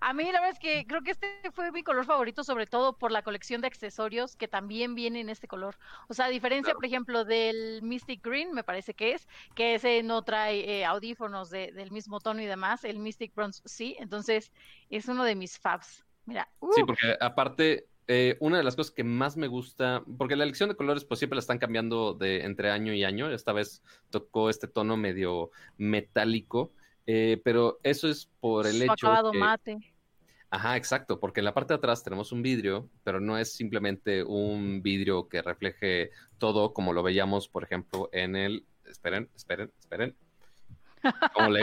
A 0.00 0.12
mí 0.12 0.24
la 0.24 0.40
verdad 0.40 0.50
es 0.50 0.58
que 0.58 0.86
creo 0.86 1.02
que 1.02 1.12
este 1.12 1.50
fue 1.52 1.70
mi 1.72 1.82
color 1.82 2.04
favorito, 2.04 2.44
sobre 2.44 2.66
todo 2.66 2.96
por 2.98 3.10
la 3.10 3.22
colección 3.22 3.60
de 3.60 3.66
accesorios 3.66 4.36
que 4.36 4.48
también 4.48 4.94
viene 4.94 5.20
en 5.20 5.28
este 5.28 5.48
color. 5.48 5.76
O 6.08 6.14
sea, 6.14 6.26
a 6.26 6.28
diferencia, 6.28 6.74
por 6.74 6.84
ejemplo, 6.84 7.24
del 7.24 7.80
Mystic 7.82 8.24
Green, 8.24 8.52
me 8.52 8.64
parece 8.64 8.94
que 8.94 9.12
es, 9.12 9.28
que 9.54 9.74
ese 9.74 10.02
no 10.02 10.22
trae 10.22 10.80
eh, 10.80 10.84
audífonos 10.84 11.50
del 11.50 11.90
mismo 11.90 12.20
tono 12.20 12.40
y 12.42 12.46
demás, 12.46 12.84
el 12.84 12.98
Mystic 12.98 13.34
Bronze 13.34 13.62
sí, 13.64 13.96
entonces 13.98 14.52
es 14.90 15.08
uno 15.08 15.24
de 15.24 15.34
mis 15.34 15.58
faves. 15.58 16.04
Mira. 16.24 16.48
Sí, 16.74 16.82
porque 16.86 17.16
aparte, 17.20 17.88
eh, 18.08 18.36
una 18.40 18.58
de 18.58 18.64
las 18.64 18.76
cosas 18.76 18.92
que 18.92 19.04
más 19.04 19.36
me 19.36 19.46
gusta, 19.46 20.02
porque 20.18 20.36
la 20.36 20.44
elección 20.44 20.68
de 20.68 20.76
colores 20.76 21.04
pues 21.04 21.18
siempre 21.18 21.36
la 21.36 21.40
están 21.40 21.58
cambiando 21.58 22.14
de 22.14 22.44
entre 22.44 22.70
año 22.70 22.92
y 22.92 23.04
año, 23.04 23.30
esta 23.30 23.52
vez 23.52 23.82
tocó 24.10 24.50
este 24.50 24.68
tono 24.68 24.96
medio 24.96 25.50
metálico, 25.78 26.72
eh, 27.06 27.40
pero 27.44 27.78
eso 27.82 28.08
es 28.08 28.28
por 28.40 28.66
el 28.66 28.82
hecho 28.82 28.92
acabado 28.92 29.32
mate. 29.32 29.78
Ajá, 30.50 30.76
exacto, 30.76 31.18
porque 31.18 31.40
en 31.40 31.46
la 31.46 31.54
parte 31.54 31.72
de 31.72 31.78
atrás 31.78 32.04
tenemos 32.04 32.30
un 32.30 32.42
vidrio, 32.42 32.90
pero 33.04 33.20
no 33.20 33.38
es 33.38 33.54
simplemente 33.54 34.22
un 34.22 34.82
vidrio 34.82 35.26
que 35.26 35.40
refleje 35.40 36.10
todo 36.36 36.74
como 36.74 36.92
lo 36.92 37.02
veíamos, 37.02 37.48
por 37.48 37.64
ejemplo, 37.64 38.10
en 38.12 38.36
el... 38.36 38.66
Esperen, 38.84 39.30
esperen, 39.34 39.72
esperen. 39.80 40.14
Como, 41.34 41.56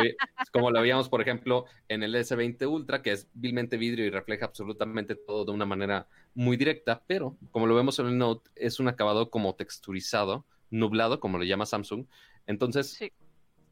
como 0.52 0.72
lo 0.72 0.82
veíamos, 0.82 1.10
por 1.10 1.22
ejemplo, 1.22 1.66
en 1.88 2.04
el 2.04 2.16
S20 2.16 2.68
Ultra, 2.68 3.02
que 3.02 3.12
es 3.12 3.28
vilmente 3.34 3.78
vidrio 3.78 4.06
y 4.06 4.10
refleja 4.10 4.46
absolutamente 4.46 5.16
todo 5.16 5.46
de 5.46 5.52
una 5.52 5.66
manera 5.66 6.08
muy 6.34 6.58
directa, 6.58 7.04
pero 7.08 7.38
como 7.52 7.68
lo 7.68 7.76
vemos 7.76 8.00
en 8.00 8.08
el 8.08 8.18
Note, 8.18 8.50
es 8.56 8.80
un 8.80 8.88
acabado 8.88 9.30
como 9.30 9.56
texturizado, 9.56 10.46
nublado, 10.70 11.20
como 11.20 11.38
lo 11.38 11.44
llama 11.44 11.66
Samsung. 11.66 12.06
Entonces, 12.46 12.92
sí 12.92 13.12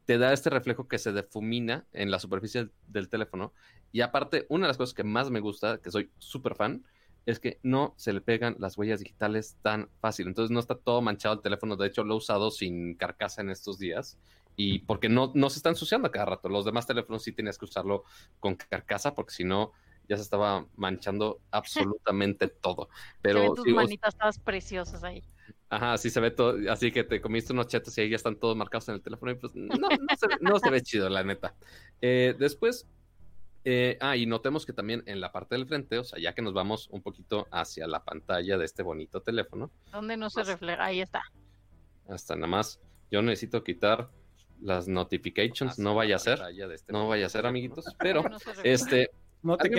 te 0.08 0.16
da 0.16 0.32
este 0.32 0.48
reflejo 0.48 0.88
que 0.88 0.96
se 0.96 1.12
difumina 1.12 1.86
en 1.92 2.10
la 2.10 2.18
superficie 2.18 2.70
del 2.86 3.10
teléfono. 3.10 3.52
Y 3.92 4.00
aparte, 4.00 4.46
una 4.48 4.64
de 4.64 4.68
las 4.68 4.78
cosas 4.78 4.94
que 4.94 5.04
más 5.04 5.30
me 5.30 5.40
gusta, 5.40 5.82
que 5.82 5.90
soy 5.90 6.10
súper 6.16 6.54
fan, 6.54 6.82
es 7.26 7.38
que 7.40 7.60
no 7.62 7.92
se 7.98 8.14
le 8.14 8.22
pegan 8.22 8.56
las 8.58 8.78
huellas 8.78 9.00
digitales 9.00 9.58
tan 9.60 9.90
fácil. 10.00 10.26
Entonces 10.26 10.50
no 10.50 10.60
está 10.60 10.76
todo 10.76 11.02
manchado 11.02 11.34
el 11.34 11.42
teléfono. 11.42 11.76
De 11.76 11.86
hecho, 11.86 12.04
lo 12.04 12.14
he 12.14 12.16
usado 12.16 12.50
sin 12.50 12.94
carcasa 12.94 13.42
en 13.42 13.50
estos 13.50 13.78
días. 13.78 14.16
Y 14.60 14.80
porque 14.80 15.08
no, 15.08 15.30
no 15.36 15.50
se 15.50 15.60
está 15.60 15.68
ensuciando 15.68 16.10
cada 16.10 16.26
rato. 16.26 16.48
Los 16.48 16.64
demás 16.64 16.84
teléfonos 16.84 17.22
sí 17.22 17.30
tenías 17.30 17.56
que 17.56 17.64
usarlo 17.64 18.02
con 18.40 18.56
carcasa, 18.56 19.14
porque 19.14 19.32
si 19.32 19.44
no, 19.44 19.72
ya 20.08 20.16
se 20.16 20.22
estaba 20.22 20.66
manchando 20.74 21.40
absolutamente 21.52 22.48
todo. 22.60 22.88
Pero 23.22 23.54
tus 23.54 23.68
manitas 23.68 24.16
todas 24.16 24.40
preciosas 24.40 25.04
ahí. 25.04 25.22
Ajá, 25.70 25.96
sí 25.96 26.10
se 26.10 26.18
ve 26.18 26.32
todo, 26.32 26.56
así 26.72 26.90
que 26.90 27.04
te 27.04 27.20
comiste 27.20 27.52
unos 27.52 27.68
chetos 27.68 27.96
y 27.98 28.00
ahí 28.00 28.10
ya 28.10 28.16
están 28.16 28.36
todos 28.36 28.56
marcados 28.56 28.88
en 28.88 28.96
el 28.96 29.02
teléfono 29.02 29.30
y 29.30 29.34
pues 29.36 29.54
no, 29.54 29.76
no, 30.40 30.58
se, 30.58 30.70
ve 30.70 30.82
chido, 30.82 31.08
la 31.08 31.22
neta. 31.22 31.54
Eh, 32.00 32.34
después, 32.38 32.88
eh, 33.64 33.96
ah, 34.00 34.16
y 34.16 34.24
notemos 34.26 34.64
que 34.64 34.72
también 34.72 35.02
en 35.06 35.20
la 35.20 35.30
parte 35.30 35.54
del 35.54 35.66
frente, 35.66 35.98
o 35.98 36.04
sea, 36.04 36.18
ya 36.18 36.34
que 36.34 36.42
nos 36.42 36.54
vamos 36.54 36.88
un 36.90 37.02
poquito 37.02 37.46
hacia 37.50 37.86
la 37.86 38.02
pantalla 38.02 38.56
de 38.56 38.64
este 38.64 38.82
bonito 38.82 39.20
teléfono. 39.20 39.70
¿Dónde 39.92 40.16
no 40.16 40.30
se 40.30 40.40
pues 40.40 40.48
refleja? 40.48 40.84
Ahí 40.84 41.00
está. 41.00 41.22
Hasta 42.08 42.34
nada 42.34 42.46
más, 42.46 42.80
yo 43.10 43.20
necesito 43.20 43.62
quitar 43.62 44.08
las 44.60 44.88
notifications, 44.88 45.78
no 45.78 45.94
vaya 45.94 46.16
a 46.16 46.18
ser, 46.18 46.40
este 46.72 46.92
no 46.92 47.08
vaya 47.08 47.26
a 47.26 47.28
ser, 47.28 47.46
amiguitos, 47.46 47.94
pero 47.98 48.24
este... 48.64 49.10
No 49.40 49.56
te 49.56 49.70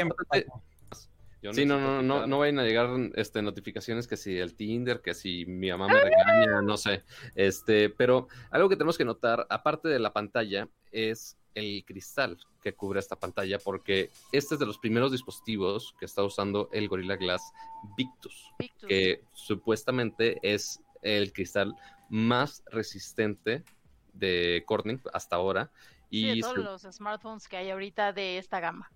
sí, 1.52 1.66
no, 1.66 1.80
no, 1.80 2.02
no, 2.02 2.28
no 2.28 2.40
vayan 2.40 2.60
a 2.60 2.64
llegar 2.64 2.90
este, 3.16 3.42
notificaciones 3.42 4.08
que 4.08 4.18
si 4.18 4.38
el 4.38 4.56
Tinder, 4.56 5.02
que 5.02 5.14
si 5.14 5.46
mi 5.46 5.70
mamá 5.70 5.88
me 5.88 6.00
regaña, 6.00 6.62
no 6.62 6.78
sé. 6.78 7.04
Este, 7.36 7.90
pero 7.90 8.28
algo 8.52 8.70
que 8.70 8.76
tenemos 8.76 8.98
que 8.98 9.06
notar, 9.06 9.46
aparte 9.50 9.88
de 9.88 10.00
la 10.00 10.12
pantalla, 10.12 10.68
es 10.92 11.38
el 11.56 11.84
cristal 11.86 12.38
que 12.62 12.74
cubre 12.74 13.00
esta 13.00 13.18
pantalla, 13.18 13.58
porque 13.58 14.12
este 14.32 14.56
es 14.56 14.60
de 14.60 14.66
los 14.66 14.78
primeros 14.78 15.12
dispositivos 15.12 15.96
que 16.00 16.06
está 16.06 16.24
usando 16.24 16.70
el 16.72 16.88
Gorilla 16.88 17.16
Glass 17.16 17.42
Victus, 17.98 18.54
que 18.88 19.24
supuestamente 19.34 20.40
es 20.42 20.82
el 21.02 21.32
cristal 21.32 21.74
más 22.10 22.64
resistente 22.68 23.64
de 24.14 24.64
Corning 24.66 25.00
hasta 25.14 25.36
ahora. 25.36 25.72
Y 26.10 26.36
de 26.36 26.42
todos 26.42 26.58
los 26.58 26.82
smartphones 26.82 27.48
que 27.48 27.58
hay 27.58 27.70
ahorita 27.70 28.14
de 28.14 28.38
esta 28.38 28.60
gama. 28.60 28.90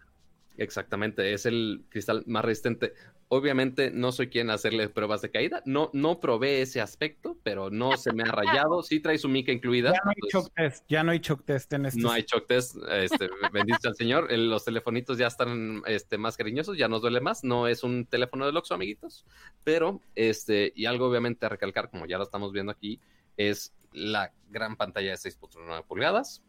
Exactamente, 0.58 1.34
es 1.34 1.45
el 1.45 1.86
cristal 1.89 2.23
más 2.28 2.45
resistente. 2.45 2.93
Obviamente 3.28 3.89
no 3.89 4.12
soy 4.12 4.28
quien 4.28 4.52
hacerle 4.52 4.89
pruebas 4.89 5.21
de 5.21 5.32
caída, 5.32 5.63
no, 5.65 5.89
no 5.93 6.19
probé 6.19 6.62
ese 6.62 6.82
aspecto, 6.82 7.36
pero 7.41 7.71
no 7.71 7.97
se 7.97 8.13
me 8.13 8.21
ha 8.21 8.26
rayado, 8.67 8.84
sí 8.84 8.99
trae 8.99 9.17
su 9.17 9.28
mica 9.28 9.52
incluida. 9.52 9.91
Ya 9.93 10.02
no 10.06 10.12
hay 10.12 10.32
shock 10.32 10.54
test, 10.54 10.86
ya 10.88 11.04
no 11.04 11.12
hay 11.12 11.19
shock 11.19 11.43
test 11.43 11.73
en 11.73 11.88
este. 11.88 11.99
No 11.99 12.12
hay 12.12 12.23
shock 12.23 12.45
test, 12.45 12.76
este, 12.91 13.30
bendito 13.52 13.88
al 13.88 13.95
Señor, 13.95 14.32
los 14.32 14.63
telefonitos 14.65 15.17
ya 15.17 15.28
están 15.28 15.82
este, 15.88 16.19
más 16.19 16.38
cariñosos, 16.38 16.78
ya 16.78 16.88
nos 16.88 17.02
duele 17.02 17.21
más, 17.21 17.43
no 17.43 17.67
es 17.67 17.84
un 17.84 18.06
teléfono 18.06 18.45
de 18.45 18.52
Loxo, 18.52 18.76
amiguitos, 18.76 19.26
pero, 19.63 20.02
este, 20.13 20.71
y 20.76 20.86
algo 20.86 21.08
obviamente 21.08 21.47
a 21.47 21.49
recalcar, 21.49 21.89
como 21.89 22.06
ya 22.06 22.19
lo 22.19 22.23
estamos 22.23 22.52
viendo 22.52 22.71
aquí, 22.71 22.99
es 23.38 23.74
la 23.91 24.32
gran 24.50 24.76
pantalla 24.76 25.12
de 25.12 25.17
6.9 25.17 25.86
pulgadas, 25.86 26.41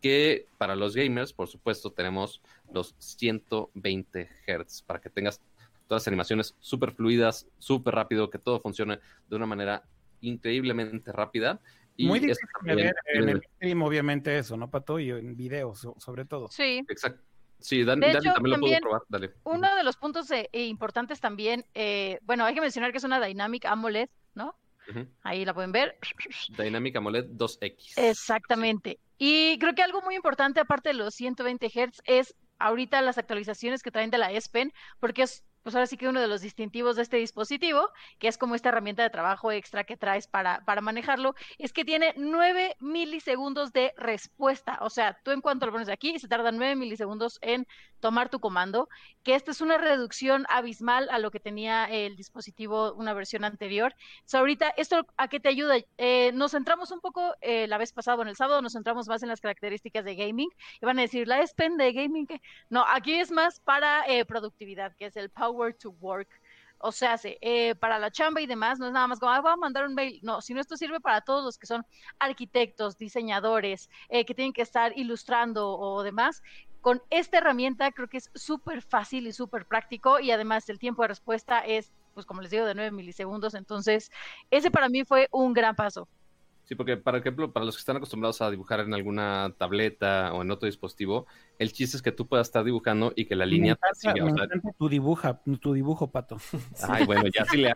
que 0.00 0.46
para 0.58 0.76
los 0.76 0.94
gamers, 0.94 1.32
por 1.32 1.48
supuesto, 1.48 1.90
tenemos 1.92 2.42
los 2.72 2.94
120 2.98 4.28
Hz 4.46 4.82
para 4.82 5.00
que 5.00 5.10
tengas 5.10 5.40
todas 5.86 6.02
las 6.02 6.08
animaciones 6.08 6.54
súper 6.60 6.92
fluidas, 6.92 7.46
súper 7.58 7.94
rápido, 7.94 8.30
que 8.30 8.38
todo 8.38 8.60
funcione 8.60 9.00
de 9.28 9.36
una 9.36 9.46
manera 9.46 9.82
increíblemente 10.20 11.12
rápida. 11.12 11.60
Y 11.96 12.06
Muy 12.06 12.20
difícil 12.20 12.48
de 12.62 12.74
ver 12.76 12.94
en 13.06 13.28
el 13.28 13.42
stream, 13.42 13.82
obviamente, 13.82 14.38
eso, 14.38 14.56
¿no, 14.56 14.70
Pato? 14.70 15.00
Y 15.00 15.10
en 15.10 15.36
videos, 15.36 15.86
sobre 15.98 16.24
todo. 16.24 16.48
Sí. 16.48 16.84
Exacto. 16.88 17.24
Sí, 17.60 17.82
Dani, 17.82 18.02
también, 18.12 18.52
lo 18.52 18.60
puedo 18.60 18.80
probar, 18.80 19.02
dale. 19.08 19.32
Uno 19.42 19.74
de 19.74 19.82
los 19.82 19.96
puntos 19.96 20.30
eh, 20.30 20.48
importantes 20.52 21.20
también, 21.20 21.66
eh, 21.74 22.20
bueno, 22.22 22.44
hay 22.44 22.54
que 22.54 22.60
mencionar 22.60 22.92
que 22.92 22.98
es 22.98 23.04
una 23.04 23.20
Dynamic 23.20 23.64
AMOLED, 23.64 24.08
¿no? 24.34 24.54
Ahí 25.22 25.44
la 25.44 25.54
pueden 25.54 25.72
ver. 25.72 25.98
Dynamic 26.56 26.96
AMOLED 26.96 27.26
2X. 27.30 27.92
Exactamente. 27.96 28.98
Y 29.18 29.58
creo 29.58 29.74
que 29.74 29.82
algo 29.82 30.02
muy 30.02 30.14
importante, 30.14 30.60
aparte 30.60 30.90
de 30.90 30.94
los 30.94 31.14
120 31.14 31.68
Hz, 31.68 32.02
es 32.04 32.34
ahorita 32.58 33.02
las 33.02 33.18
actualizaciones 33.18 33.82
que 33.82 33.90
traen 33.90 34.10
de 34.10 34.18
la 34.18 34.32
S 34.32 34.48
Pen, 34.50 34.72
porque 35.00 35.22
es 35.22 35.44
pues 35.68 35.74
ahora 35.74 35.86
sí 35.86 35.98
que 35.98 36.08
uno 36.08 36.22
de 36.22 36.28
los 36.28 36.40
distintivos 36.40 36.96
de 36.96 37.02
este 37.02 37.18
dispositivo, 37.18 37.90
que 38.18 38.28
es 38.28 38.38
como 38.38 38.54
esta 38.54 38.70
herramienta 38.70 39.02
de 39.02 39.10
trabajo 39.10 39.52
extra 39.52 39.84
que 39.84 39.98
traes 39.98 40.26
para, 40.26 40.64
para 40.64 40.80
manejarlo, 40.80 41.34
es 41.58 41.74
que 41.74 41.84
tiene 41.84 42.14
9 42.16 42.76
milisegundos 42.80 43.74
de 43.74 43.92
respuesta. 43.98 44.78
O 44.80 44.88
sea, 44.88 45.18
tú 45.22 45.30
en 45.30 45.42
cuanto 45.42 45.66
lo 45.66 45.72
pones 45.72 45.90
aquí, 45.90 46.18
se 46.18 46.26
tarda 46.26 46.52
9 46.52 46.74
milisegundos 46.74 47.38
en 47.42 47.66
tomar 48.00 48.30
tu 48.30 48.40
comando, 48.40 48.88
que 49.22 49.34
esta 49.34 49.50
es 49.50 49.60
una 49.60 49.76
reducción 49.76 50.46
abismal 50.48 51.08
a 51.10 51.18
lo 51.18 51.30
que 51.30 51.40
tenía 51.40 51.84
el 51.84 52.16
dispositivo, 52.16 52.94
una 52.94 53.12
versión 53.12 53.44
anterior. 53.44 53.94
So, 54.24 54.38
ahorita, 54.38 54.70
¿esto 54.76 55.06
a 55.18 55.28
qué 55.28 55.40
te 55.40 55.50
ayuda? 55.50 55.76
Eh, 55.98 56.32
nos 56.32 56.52
centramos 56.52 56.92
un 56.92 57.00
poco, 57.00 57.34
eh, 57.42 57.66
la 57.66 57.76
vez 57.76 57.92
pasada, 57.92 58.22
en 58.22 58.28
el 58.28 58.36
sábado, 58.36 58.62
nos 58.62 58.72
centramos 58.72 59.06
más 59.08 59.22
en 59.22 59.28
las 59.28 59.42
características 59.42 60.04
de 60.04 60.14
gaming, 60.14 60.48
y 60.80 60.86
van 60.86 60.98
a 60.98 61.02
decir, 61.02 61.28
la 61.28 61.42
S 61.42 61.54
de 61.58 61.92
gaming, 61.92 62.26
no, 62.70 62.84
aquí 62.88 63.14
es 63.14 63.30
más 63.30 63.60
para 63.60 64.06
eh, 64.06 64.24
productividad, 64.24 64.94
que 64.96 65.06
es 65.06 65.16
el 65.16 65.28
Power 65.28 65.57
to 65.78 65.90
work. 66.00 66.28
O 66.80 66.92
sea, 66.92 67.18
eh, 67.24 67.74
para 67.74 67.98
la 67.98 68.10
chamba 68.10 68.40
y 68.40 68.46
demás, 68.46 68.78
no 68.78 68.86
es 68.86 68.92
nada 68.92 69.08
más 69.08 69.18
como, 69.18 69.32
ah, 69.32 69.40
voy 69.40 69.50
a 69.50 69.56
mandar 69.56 69.84
un 69.86 69.94
mail. 69.94 70.20
No, 70.22 70.40
sino 70.40 70.60
esto 70.60 70.76
sirve 70.76 71.00
para 71.00 71.20
todos 71.22 71.44
los 71.44 71.58
que 71.58 71.66
son 71.66 71.84
arquitectos, 72.20 72.96
diseñadores, 72.96 73.90
eh, 74.08 74.24
que 74.24 74.34
tienen 74.34 74.52
que 74.52 74.62
estar 74.62 74.96
ilustrando 74.96 75.76
o 75.76 76.02
demás. 76.02 76.42
Con 76.80 77.02
esta 77.10 77.38
herramienta 77.38 77.90
creo 77.90 78.08
que 78.08 78.18
es 78.18 78.30
súper 78.34 78.82
fácil 78.82 79.26
y 79.26 79.32
súper 79.32 79.66
práctico 79.66 80.20
y 80.20 80.30
además 80.30 80.68
el 80.68 80.78
tiempo 80.78 81.02
de 81.02 81.08
respuesta 81.08 81.60
es, 81.60 81.92
pues 82.14 82.24
como 82.26 82.40
les 82.40 82.52
digo, 82.52 82.64
de 82.64 82.74
9 82.74 82.92
milisegundos. 82.92 83.54
Entonces, 83.54 84.12
ese 84.50 84.70
para 84.70 84.88
mí 84.88 85.04
fue 85.04 85.28
un 85.32 85.52
gran 85.54 85.74
paso. 85.74 86.08
Sí, 86.68 86.74
porque, 86.74 86.98
por 86.98 87.16
ejemplo, 87.16 87.50
para 87.50 87.64
los 87.64 87.76
que 87.76 87.80
están 87.80 87.96
acostumbrados 87.96 88.42
a 88.42 88.50
dibujar 88.50 88.80
en 88.80 88.92
alguna 88.92 89.54
tableta 89.56 90.34
o 90.34 90.42
en 90.42 90.50
otro 90.50 90.66
dispositivo, 90.66 91.26
el 91.58 91.72
chiste 91.72 91.96
es 91.96 92.02
que 92.02 92.12
tú 92.12 92.26
puedas 92.26 92.46
estar 92.46 92.62
dibujando 92.62 93.14
y 93.16 93.24
que 93.24 93.36
la 93.36 93.46
línea 93.46 93.78
siga. 93.94 94.14
tu, 94.76 94.90
dibuja, 94.90 95.40
tu 95.62 95.72
dibujo, 95.72 96.10
Pato. 96.10 96.36
Ay, 96.86 97.06
bueno, 97.06 97.22
ya 97.34 97.46
sí 97.46 97.56
le... 97.56 97.72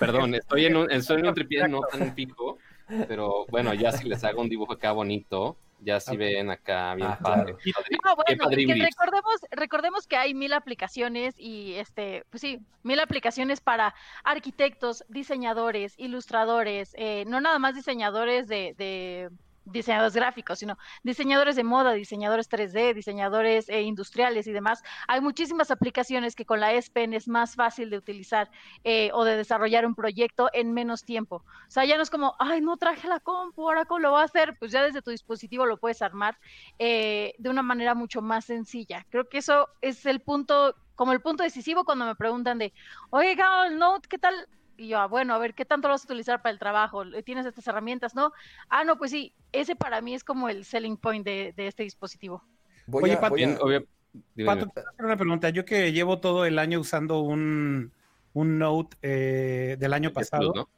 Perdón, 0.00 0.34
estoy 0.34 0.64
en 0.64 0.74
un, 0.74 0.90
estoy 0.90 1.20
en 1.20 1.28
un 1.28 1.34
tripié 1.34 1.68
no 1.68 1.82
tan 1.82 2.16
fijo, 2.16 2.58
pero 3.06 3.46
bueno, 3.48 3.72
ya 3.74 3.92
si 3.92 4.08
les 4.08 4.24
hago 4.24 4.40
un 4.40 4.48
dibujo 4.48 4.72
acá 4.72 4.90
bonito, 4.90 5.56
ya 5.80 6.00
si 6.00 6.16
ven 6.16 6.50
acá 6.50 6.94
bien 6.94 7.08
ah, 7.10 7.18
padre. 7.20 7.56
recordemos, 7.62 9.40
recordemos 9.50 10.06
que 10.06 10.16
hay 10.16 10.34
mil 10.34 10.52
aplicaciones 10.52 11.34
y 11.38 11.74
este, 11.74 12.24
pues 12.30 12.40
sí, 12.40 12.60
mil 12.82 13.00
aplicaciones 13.00 13.60
para 13.60 13.94
arquitectos, 14.24 15.04
diseñadores, 15.08 15.94
ilustradores, 15.96 16.94
eh, 16.96 17.24
no 17.26 17.40
nada 17.40 17.58
más 17.58 17.74
diseñadores 17.74 18.48
de, 18.48 19.30
diseñadores 19.66 20.14
gráficos, 20.14 20.58
sino 20.58 20.78
diseñadores 21.02 21.56
de 21.56 21.64
moda, 21.64 21.92
diseñadores 21.92 22.48
3D, 22.48 22.94
diseñadores 22.94 23.68
eh, 23.68 23.82
industriales 23.82 24.46
y 24.46 24.52
demás. 24.52 24.82
Hay 25.08 25.20
muchísimas 25.20 25.70
aplicaciones 25.70 26.34
que 26.34 26.46
con 26.46 26.60
la 26.60 26.72
S 26.72 26.90
Pen 26.90 27.12
es 27.12 27.28
más 27.28 27.54
fácil 27.54 27.90
de 27.90 27.98
utilizar 27.98 28.50
eh, 28.84 29.10
o 29.12 29.24
de 29.24 29.36
desarrollar 29.36 29.84
un 29.86 29.94
proyecto 29.94 30.48
en 30.52 30.72
menos 30.72 31.04
tiempo. 31.04 31.36
O 31.36 31.70
sea, 31.70 31.84
ya 31.84 31.96
no 31.96 32.02
es 32.02 32.10
como, 32.10 32.34
ay, 32.38 32.60
no 32.60 32.76
traje 32.76 33.08
la 33.08 33.20
compu, 33.20 33.62
ahora 33.62 33.84
cómo 33.84 34.00
lo 34.00 34.12
va 34.12 34.22
a 34.22 34.24
hacer, 34.24 34.56
pues 34.58 34.72
ya 34.72 34.82
desde 34.82 35.02
tu 35.02 35.10
dispositivo 35.10 35.66
lo 35.66 35.78
puedes 35.78 36.02
armar 36.02 36.38
eh, 36.78 37.34
de 37.38 37.50
una 37.50 37.62
manera 37.62 37.94
mucho 37.94 38.22
más 38.22 38.44
sencilla. 38.44 39.04
Creo 39.10 39.28
que 39.28 39.38
eso 39.38 39.68
es 39.80 40.06
el 40.06 40.20
punto, 40.20 40.76
como 40.94 41.12
el 41.12 41.20
punto 41.20 41.42
decisivo 41.42 41.84
cuando 41.84 42.06
me 42.06 42.14
preguntan 42.14 42.58
de, 42.58 42.72
oye, 43.10 43.36
el 43.66 43.78
Note, 43.78 44.08
¿qué 44.08 44.18
tal? 44.18 44.48
Y 44.76 44.88
yo, 44.88 44.98
ah, 44.98 45.06
bueno, 45.06 45.34
a 45.34 45.38
ver, 45.38 45.54
¿qué 45.54 45.64
tanto 45.64 45.88
lo 45.88 45.94
vas 45.94 46.02
a 46.02 46.06
utilizar 46.06 46.42
para 46.42 46.52
el 46.52 46.58
trabajo? 46.58 47.02
¿Tienes 47.24 47.46
estas 47.46 47.66
herramientas? 47.66 48.14
¿No? 48.14 48.32
Ah, 48.68 48.84
no, 48.84 48.98
pues 48.98 49.10
sí, 49.10 49.32
ese 49.52 49.76
para 49.76 50.00
mí 50.00 50.14
es 50.14 50.24
como 50.24 50.48
el 50.48 50.64
selling 50.64 50.96
point 50.96 51.24
de, 51.24 51.54
este 51.56 51.82
dispositivo. 51.82 52.42
Oye, 52.90 53.16
Pato, 53.16 54.72
una 54.98 55.16
pregunta. 55.16 55.50
Yo 55.50 55.64
que 55.64 55.92
llevo 55.92 56.20
todo 56.20 56.44
el 56.44 56.58
año 56.58 56.80
usando 56.80 57.20
un, 57.20 57.92
un 58.34 58.58
Note 58.58 58.96
eh, 59.02 59.76
del 59.78 59.92
año 59.92 60.12
pasado. 60.12 60.52
¿no? 60.54 60.68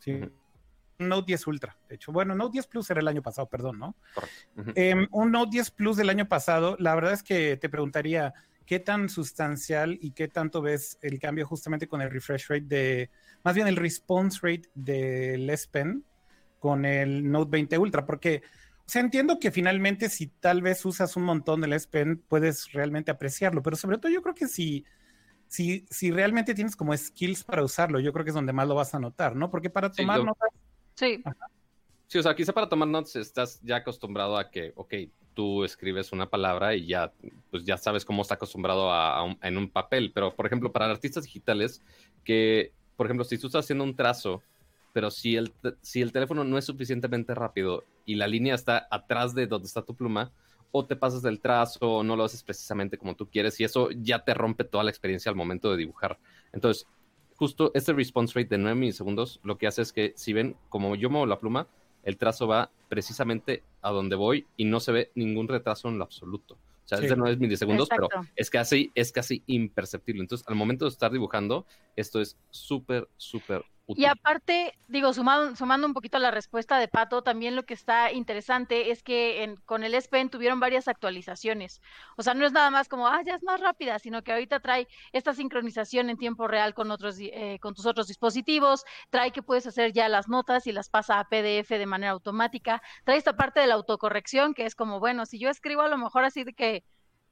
Sí. 0.00 0.20
Un 0.98 1.08
Note 1.08 1.26
10 1.26 1.46
Ultra, 1.46 1.76
de 1.88 1.96
hecho. 1.96 2.12
Bueno, 2.12 2.34
Note 2.34 2.52
10 2.52 2.66
Plus 2.68 2.90
era 2.90 3.00
el 3.00 3.08
año 3.08 3.22
pasado, 3.22 3.48
perdón, 3.48 3.78
¿no? 3.78 3.96
Em, 4.74 5.08
un 5.10 5.32
Note 5.32 5.50
10 5.50 5.70
Plus 5.72 5.96
del 5.96 6.08
año 6.08 6.28
pasado, 6.28 6.76
la 6.78 6.94
verdad 6.94 7.12
es 7.12 7.22
que 7.22 7.56
te 7.56 7.68
preguntaría, 7.68 8.32
¿qué 8.64 8.78
tan 8.78 9.08
sustancial 9.08 9.98
y 10.00 10.12
qué 10.12 10.28
tanto 10.28 10.62
ves 10.62 10.98
el 11.02 11.18
cambio 11.18 11.46
justamente 11.46 11.88
con 11.88 12.00
el 12.00 12.10
refresh 12.10 12.46
rate 12.48 12.66
de, 12.66 13.10
más 13.44 13.54
bien 13.54 13.68
el 13.68 13.76
response 13.76 14.40
rate 14.42 14.68
del 14.74 15.48
S 15.50 15.68
Pen 15.70 16.04
con 16.58 16.84
el 16.84 17.30
Note 17.30 17.50
20 17.50 17.78
Ultra? 17.78 18.06
Porque, 18.06 18.42
o 18.78 18.88
sea, 18.88 19.02
entiendo 19.02 19.38
que 19.38 19.50
finalmente 19.50 20.08
si 20.08 20.26
tal 20.26 20.62
vez 20.62 20.84
usas 20.84 21.16
un 21.16 21.24
montón 21.24 21.60
del 21.60 21.74
S 21.74 21.86
Pen, 21.88 22.22
puedes 22.26 22.72
realmente 22.72 23.10
apreciarlo, 23.10 23.62
pero 23.62 23.76
sobre 23.76 23.98
todo 23.98 24.10
yo 24.10 24.22
creo 24.22 24.34
que 24.34 24.48
si, 24.48 24.84
si, 25.46 25.86
si 25.90 26.10
realmente 26.10 26.54
tienes 26.54 26.74
como 26.74 26.96
skills 26.96 27.44
para 27.44 27.62
usarlo, 27.62 28.00
yo 28.00 28.12
creo 28.12 28.24
que 28.24 28.30
es 28.30 28.34
donde 28.34 28.52
más 28.52 28.66
lo 28.66 28.74
vas 28.74 28.94
a 28.94 28.98
notar, 28.98 29.36
¿no? 29.36 29.50
Porque 29.50 29.70
para 29.70 29.92
tomar 29.92 30.24
notas... 30.24 30.50
Sí. 30.94 31.22
Sí, 32.06 32.18
o 32.18 32.22
sea, 32.22 32.34
quizá 32.34 32.52
para 32.52 32.68
tomar 32.68 32.88
notas 32.88 33.16
estás 33.16 33.60
ya 33.62 33.76
acostumbrado 33.76 34.36
a 34.38 34.50
que, 34.50 34.72
ok, 34.76 34.94
tú 35.34 35.64
escribes 35.64 36.12
una 36.12 36.30
palabra 36.30 36.74
y 36.74 36.86
ya, 36.86 37.12
pues 37.50 37.64
ya 37.64 37.76
sabes 37.76 38.04
cómo 38.04 38.22
está 38.22 38.34
acostumbrado 38.34 38.90
a, 38.92 39.36
en 39.42 39.56
un 39.58 39.68
papel. 39.68 40.12
Pero, 40.14 40.34
por 40.34 40.46
ejemplo, 40.46 40.72
para 40.72 40.90
artistas 40.90 41.24
digitales, 41.24 41.82
que, 42.24 42.72
por 42.96 43.06
ejemplo, 43.06 43.24
si 43.24 43.38
tú 43.38 43.48
estás 43.48 43.64
haciendo 43.64 43.84
un 43.84 43.96
trazo, 43.96 44.42
pero 44.92 45.10
si 45.10 45.36
el, 45.36 45.52
si 45.80 46.00
el 46.00 46.12
teléfono 46.12 46.44
no 46.44 46.58
es 46.58 46.64
suficientemente 46.64 47.34
rápido 47.34 47.84
y 48.06 48.14
la 48.14 48.28
línea 48.28 48.54
está 48.54 48.86
atrás 48.90 49.34
de 49.34 49.46
donde 49.46 49.66
está 49.66 49.82
tu 49.82 49.94
pluma, 49.94 50.32
o 50.76 50.84
te 50.84 50.96
pasas 50.96 51.22
del 51.22 51.40
trazo 51.40 51.98
o 51.98 52.02
no 52.02 52.16
lo 52.16 52.24
haces 52.24 52.42
precisamente 52.42 52.98
como 52.98 53.14
tú 53.14 53.30
quieres 53.30 53.60
y 53.60 53.64
eso 53.64 53.90
ya 53.92 54.24
te 54.24 54.34
rompe 54.34 54.64
toda 54.64 54.82
la 54.82 54.90
experiencia 54.90 55.30
al 55.30 55.36
momento 55.36 55.70
de 55.70 55.76
dibujar. 55.76 56.18
Entonces, 56.52 56.88
justo 57.36 57.70
este 57.74 57.92
response 57.92 58.32
rate 58.34 58.56
de 58.56 58.58
9 58.58 58.74
milisegundos 58.74 59.38
lo 59.44 59.56
que 59.56 59.68
hace 59.68 59.82
es 59.82 59.92
que 59.92 60.14
si 60.16 60.32
ven 60.32 60.56
como 60.68 60.96
yo 60.96 61.10
muevo 61.10 61.26
la 61.26 61.38
pluma, 61.38 61.68
el 62.02 62.18
trazo 62.18 62.48
va 62.48 62.72
precisamente 62.88 63.62
a 63.82 63.90
donde 63.90 64.16
voy 64.16 64.48
y 64.56 64.64
no 64.64 64.80
se 64.80 64.90
ve 64.90 65.12
ningún 65.14 65.46
retraso 65.46 65.88
en 65.88 65.98
lo 65.98 66.04
absoluto. 66.04 66.58
O 66.84 66.88
sea, 66.88 66.98
es 66.98 67.08
de 67.08 67.36
milisegundos, 67.38 67.88
pero 67.88 68.08
es 68.36 68.50
casi, 68.50 68.92
es 68.94 69.10
casi 69.10 69.42
imperceptible. 69.46 70.20
Entonces, 70.20 70.46
al 70.46 70.54
momento 70.54 70.84
de 70.84 70.90
estar 70.90 71.10
dibujando, 71.10 71.66
esto 71.96 72.20
es 72.20 72.36
súper, 72.50 73.08
súper 73.16 73.64
y 73.86 74.06
aparte, 74.06 74.78
digo, 74.88 75.12
sumando, 75.12 75.86
un 75.86 75.92
poquito 75.92 76.16
a 76.16 76.20
la 76.20 76.30
respuesta 76.30 76.78
de 76.78 76.88
Pato, 76.88 77.22
también 77.22 77.54
lo 77.54 77.64
que 77.64 77.74
está 77.74 78.12
interesante 78.12 78.90
es 78.90 79.02
que 79.02 79.54
con 79.66 79.84
el 79.84 79.94
S 79.94 80.08
Pen 80.08 80.30
tuvieron 80.30 80.58
varias 80.58 80.88
actualizaciones. 80.88 81.82
O 82.16 82.22
sea, 82.22 82.32
no 82.32 82.46
es 82.46 82.52
nada 82.52 82.70
más 82.70 82.88
como, 82.88 83.06
ah, 83.08 83.20
ya 83.26 83.34
es 83.34 83.42
más 83.42 83.60
rápida, 83.60 83.98
sino 83.98 84.22
que 84.22 84.32
ahorita 84.32 84.60
trae 84.60 84.88
esta 85.12 85.34
sincronización 85.34 86.08
en 86.08 86.16
tiempo 86.16 86.48
real 86.48 86.72
con 86.72 86.90
otros, 86.90 87.16
eh, 87.20 87.58
con 87.60 87.74
tus 87.74 87.84
otros 87.84 88.06
dispositivos, 88.08 88.84
trae 89.10 89.32
que 89.32 89.42
puedes 89.42 89.66
hacer 89.66 89.92
ya 89.92 90.08
las 90.08 90.28
notas 90.28 90.66
y 90.66 90.72
las 90.72 90.88
pasa 90.88 91.20
a 91.20 91.28
PDF 91.28 91.76
de 91.78 91.86
manera 91.86 92.12
automática, 92.12 92.82
trae 93.04 93.18
esta 93.18 93.36
parte 93.36 93.60
de 93.60 93.66
la 93.66 93.74
autocorrección 93.74 94.54
que 94.54 94.64
es 94.64 94.74
como, 94.74 94.98
bueno, 94.98 95.26
si 95.26 95.38
yo 95.38 95.50
escribo 95.50 95.82
a 95.82 95.88
lo 95.88 95.98
mejor 95.98 96.24
así 96.24 96.44
de 96.44 96.54
que 96.54 96.84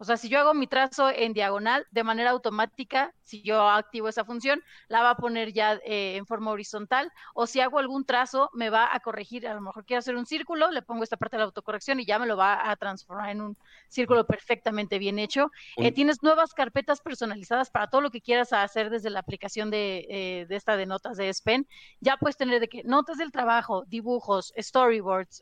o 0.03 0.05
sea, 0.05 0.17
si 0.17 0.29
yo 0.29 0.41
hago 0.41 0.53
mi 0.53 0.67
trazo 0.67 1.11
en 1.11 1.33
diagonal 1.33 1.87
de 1.93 2.03
manera 2.03 2.31
automática, 2.31 3.15
si 3.21 3.41
yo 3.43 3.69
activo 3.69 4.09
esa 4.09 4.25
función, 4.25 4.61
la 4.89 5.01
va 5.01 5.11
a 5.11 5.17
poner 5.17 5.53
ya 5.53 5.75
eh, 5.85 6.17
en 6.17 6.27
forma 6.27 6.51
horizontal. 6.51 7.13
O 7.35 7.47
si 7.47 7.61
hago 7.61 7.79
algún 7.79 8.05
trazo, 8.05 8.51
me 8.53 8.69
va 8.69 8.93
a 8.93 8.99
corregir. 8.99 9.47
A 9.47 9.55
lo 9.55 9.61
mejor 9.61 9.85
quiero 9.85 10.01
hacer 10.01 10.17
un 10.17 10.27
círculo, 10.27 10.73
le 10.73 10.83
pongo 10.83 11.05
esta 11.05 11.17
parte 11.17 11.37
de 11.37 11.39
la 11.39 11.45
autocorrección 11.45 12.01
y 12.01 12.05
ya 12.05 12.19
me 12.19 12.27
lo 12.27 12.37
va 12.37 12.69
a 12.69 12.75
transformar 12.75 13.31
en 13.31 13.43
un 13.43 13.57
círculo 13.87 14.27
perfectamente 14.27 14.99
bien 14.99 15.21
hecho. 15.21 15.53
Eh, 15.77 15.93
tienes 15.93 16.21
nuevas 16.21 16.53
carpetas 16.53 17.01
personalizadas 17.01 17.71
para 17.71 17.87
todo 17.87 18.01
lo 18.01 18.11
que 18.11 18.21
quieras 18.21 18.53
hacer 18.53 18.91
desde 18.91 19.09
la 19.09 19.21
aplicación 19.21 19.71
de, 19.71 20.07
eh, 20.09 20.47
de 20.49 20.57
esta 20.57 20.77
de 20.77 20.87
notas 20.87 21.17
de 21.17 21.33
SPEN. 21.33 21.69
Ya 22.01 22.17
puedes 22.17 22.37
tener 22.37 22.59
de 22.59 22.67
que 22.67 22.83
notas 22.83 23.19
del 23.19 23.31
trabajo, 23.31 23.85
dibujos, 23.87 24.53
storyboards, 24.59 25.41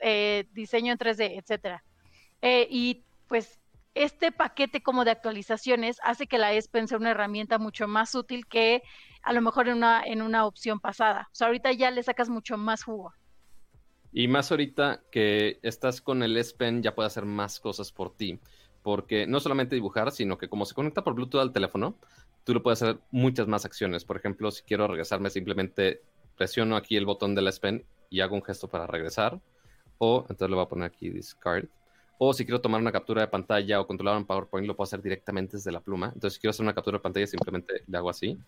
diseño 0.52 0.92
en 0.92 0.98
3D, 0.98 1.38
etcétera. 1.38 1.82
y 2.42 3.04
pues 3.26 3.59
este 3.94 4.32
paquete 4.32 4.82
como 4.82 5.04
de 5.04 5.10
actualizaciones 5.10 5.98
hace 6.02 6.26
que 6.26 6.38
la 6.38 6.52
S 6.52 6.70
sea 6.86 6.98
una 6.98 7.10
herramienta 7.10 7.58
mucho 7.58 7.88
más 7.88 8.14
útil 8.14 8.46
que 8.46 8.82
a 9.22 9.32
lo 9.32 9.42
mejor 9.42 9.68
en 9.68 9.78
una, 9.78 10.02
en 10.04 10.22
una 10.22 10.46
opción 10.46 10.80
pasada. 10.80 11.28
O 11.32 11.34
sea, 11.34 11.48
ahorita 11.48 11.72
ya 11.72 11.90
le 11.90 12.02
sacas 12.02 12.28
mucho 12.28 12.56
más 12.56 12.84
jugo. 12.84 13.12
Y 14.12 14.28
más 14.28 14.50
ahorita 14.50 15.02
que 15.10 15.58
estás 15.62 16.00
con 16.00 16.22
el 16.22 16.36
S 16.36 16.54
Pen 16.56 16.82
ya 16.82 16.94
puede 16.94 17.08
hacer 17.08 17.24
más 17.24 17.60
cosas 17.60 17.92
por 17.92 18.14
ti. 18.16 18.40
Porque 18.82 19.26
no 19.26 19.40
solamente 19.40 19.74
dibujar, 19.74 20.10
sino 20.10 20.38
que 20.38 20.48
como 20.48 20.64
se 20.64 20.74
conecta 20.74 21.04
por 21.04 21.14
Bluetooth 21.14 21.42
al 21.42 21.52
teléfono, 21.52 21.96
tú 22.44 22.54
lo 22.54 22.62
puedes 22.62 22.82
hacer 22.82 22.98
muchas 23.10 23.46
más 23.46 23.64
acciones. 23.64 24.04
Por 24.04 24.16
ejemplo, 24.16 24.50
si 24.50 24.62
quiero 24.62 24.86
regresarme, 24.86 25.28
simplemente 25.30 26.02
presiono 26.36 26.76
aquí 26.76 26.96
el 26.96 27.04
botón 27.04 27.34
del 27.34 27.48
S 27.48 27.60
Pen 27.60 27.84
y 28.08 28.20
hago 28.20 28.34
un 28.34 28.42
gesto 28.42 28.68
para 28.68 28.86
regresar. 28.86 29.38
O 29.98 30.20
entonces 30.22 30.48
le 30.48 30.54
voy 30.54 30.64
a 30.64 30.68
poner 30.68 30.86
aquí 30.86 31.10
discard 31.10 31.66
o 32.22 32.34
si 32.34 32.44
quiero 32.44 32.60
tomar 32.60 32.82
una 32.82 32.92
captura 32.92 33.22
de 33.22 33.28
pantalla 33.28 33.80
o 33.80 33.86
controlar 33.86 34.14
un 34.18 34.26
PowerPoint, 34.26 34.66
lo 34.66 34.76
puedo 34.76 34.84
hacer 34.84 35.00
directamente 35.00 35.56
desde 35.56 35.72
la 35.72 35.80
pluma. 35.80 36.12
Entonces, 36.14 36.34
si 36.34 36.40
quiero 36.40 36.50
hacer 36.50 36.62
una 36.62 36.74
captura 36.74 36.98
de 36.98 37.02
pantalla, 37.02 37.26
simplemente 37.26 37.82
le 37.86 37.96
hago 37.96 38.10
así 38.10 38.38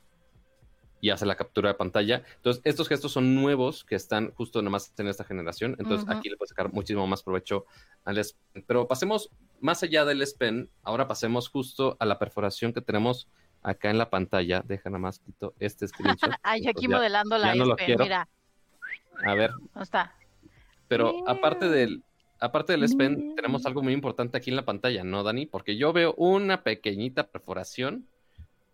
y 1.00 1.08
hace 1.08 1.24
la 1.24 1.36
captura 1.36 1.70
de 1.70 1.74
pantalla. 1.74 2.22
Entonces, 2.36 2.60
estos 2.66 2.86
gestos 2.86 3.12
son 3.12 3.34
nuevos 3.34 3.82
que 3.82 3.94
están 3.94 4.30
justo 4.34 4.60
nomás 4.60 4.92
en 4.98 5.08
esta 5.08 5.24
generación. 5.24 5.74
Entonces, 5.78 6.06
aquí 6.10 6.28
le 6.28 6.36
puedo 6.36 6.50
sacar 6.50 6.70
muchísimo 6.70 7.06
más 7.06 7.22
provecho 7.22 7.64
al 8.04 8.18
S 8.18 8.34
Pen. 8.52 8.62
Pero 8.66 8.86
pasemos 8.86 9.30
más 9.58 9.82
allá 9.82 10.04
del 10.04 10.20
S 10.20 10.36
Pen, 10.38 10.68
ahora 10.82 11.08
pasemos 11.08 11.48
justo 11.48 11.96
a 11.98 12.04
la 12.04 12.18
perforación 12.18 12.74
que 12.74 12.82
tenemos 12.82 13.26
acá 13.62 13.88
en 13.88 13.96
la 13.96 14.10
pantalla. 14.10 14.62
Deja 14.66 14.90
nada 14.90 14.98
más 14.98 15.18
quito 15.20 15.54
este 15.58 15.88
screenshot. 15.88 16.30
Ay, 16.42 16.68
aquí 16.68 16.88
modelando 16.88 17.38
la 17.38 17.54
S 17.54 17.74
Pen, 17.78 17.96
mira. 17.98 18.28
A 19.24 19.34
ver. 19.34 19.50
¿Dónde 19.52 19.82
está? 19.82 20.14
Pero 20.88 21.26
aparte 21.26 21.70
del, 21.70 22.04
aparte 22.42 22.72
del 22.72 22.82
S 22.82 22.96
Pen, 22.96 23.34
tenemos 23.36 23.62
mm. 23.62 23.66
algo 23.66 23.82
muy 23.82 23.92
importante 23.92 24.36
aquí 24.36 24.50
en 24.50 24.56
la 24.56 24.64
pantalla, 24.64 25.04
¿no, 25.04 25.22
Dani? 25.22 25.46
Porque 25.46 25.76
yo 25.76 25.92
veo 25.92 26.14
una 26.16 26.62
pequeñita 26.62 27.28
perforación 27.28 28.06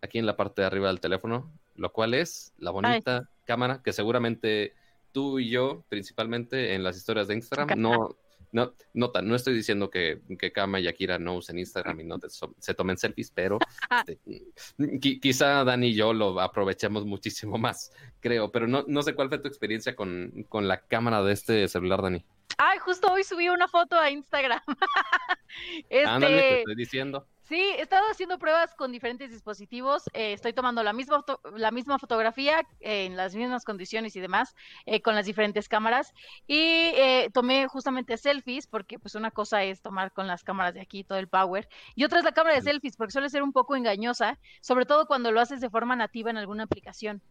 aquí 0.00 0.18
en 0.18 0.26
la 0.26 0.36
parte 0.36 0.62
de 0.62 0.66
arriba 0.66 0.88
del 0.88 1.00
teléfono, 1.00 1.52
lo 1.76 1.92
cual 1.92 2.14
es 2.14 2.52
la 2.58 2.70
bonita 2.70 3.28
cámara 3.44 3.82
que 3.82 3.92
seguramente 3.92 4.74
tú 5.12 5.38
y 5.38 5.50
yo, 5.50 5.84
principalmente 5.88 6.74
en 6.74 6.82
las 6.82 6.96
historias 6.96 7.28
de 7.28 7.34
Instagram, 7.34 7.80
no, 7.80 8.16
no, 8.52 8.74
nota, 8.94 9.22
no 9.22 9.34
estoy 9.34 9.54
diciendo 9.54 9.90
que, 9.90 10.20
que 10.38 10.52
Kama 10.52 10.80
y 10.80 10.88
Akira 10.88 11.18
no 11.18 11.36
usen 11.36 11.58
Instagram 11.58 12.00
y 12.00 12.04
no 12.04 12.18
se 12.58 12.74
tomen 12.74 12.96
selfies, 12.96 13.30
pero 13.30 13.58
este, 14.06 15.20
quizá 15.20 15.64
Dani 15.64 15.88
y 15.88 15.94
yo 15.94 16.12
lo 16.12 16.40
aprovechemos 16.40 17.04
muchísimo 17.04 17.58
más, 17.58 17.92
creo, 18.20 18.50
pero 18.50 18.66
no, 18.66 18.84
no 18.86 19.02
sé 19.02 19.14
cuál 19.14 19.28
fue 19.28 19.38
tu 19.38 19.48
experiencia 19.48 19.94
con, 19.94 20.46
con 20.48 20.68
la 20.68 20.80
cámara 20.80 21.22
de 21.22 21.32
este 21.32 21.68
celular, 21.68 22.02
Dani. 22.02 22.24
Ay, 22.56 22.78
justo 22.78 23.12
hoy 23.12 23.22
subí 23.22 23.48
una 23.48 23.68
foto 23.68 23.96
a 23.96 24.10
Instagram. 24.10 24.60
este... 25.88 26.18
te 26.18 26.58
estoy 26.58 26.74
diciendo. 26.74 27.26
Sí, 27.48 27.56
he 27.56 27.80
estado 27.80 28.04
haciendo 28.10 28.38
pruebas 28.38 28.74
con 28.74 28.92
diferentes 28.92 29.30
dispositivos. 29.30 30.02
Eh, 30.12 30.34
estoy 30.34 30.52
tomando 30.52 30.82
la 30.82 30.92
misma, 30.92 31.24
la 31.56 31.70
misma 31.70 31.98
fotografía 31.98 32.60
eh, 32.80 33.06
en 33.06 33.16
las 33.16 33.34
mismas 33.34 33.64
condiciones 33.64 34.14
y 34.16 34.20
demás 34.20 34.54
eh, 34.84 35.00
con 35.00 35.14
las 35.14 35.24
diferentes 35.24 35.66
cámaras. 35.66 36.12
Y 36.46 36.92
tomé 37.32 37.66
justamente 37.66 38.18
selfies 38.18 38.66
porque 38.66 38.98
pues 38.98 39.14
una 39.14 39.30
cosa 39.30 39.62
es 39.64 39.80
tomar 39.80 40.12
con 40.12 40.26
las 40.26 40.44
cámaras 40.44 40.74
de 40.74 40.82
aquí 40.82 41.04
todo 41.04 41.18
el 41.18 41.28
power 41.28 41.68
y 41.94 42.04
otra 42.04 42.18
es 42.18 42.24
la 42.24 42.32
cámara 42.32 42.54
de 42.56 42.62
selfies 42.62 42.96
porque 42.96 43.12
suele 43.12 43.30
ser 43.30 43.42
un 43.42 43.52
poco 43.52 43.76
engañosa, 43.76 44.38
sobre 44.60 44.84
todo 44.84 45.06
cuando 45.06 45.32
lo 45.32 45.40
haces 45.40 45.60
de 45.62 45.70
forma 45.70 45.96
nativa 45.96 46.30
en 46.30 46.36
alguna 46.36 46.64
aplicación. 46.64 47.22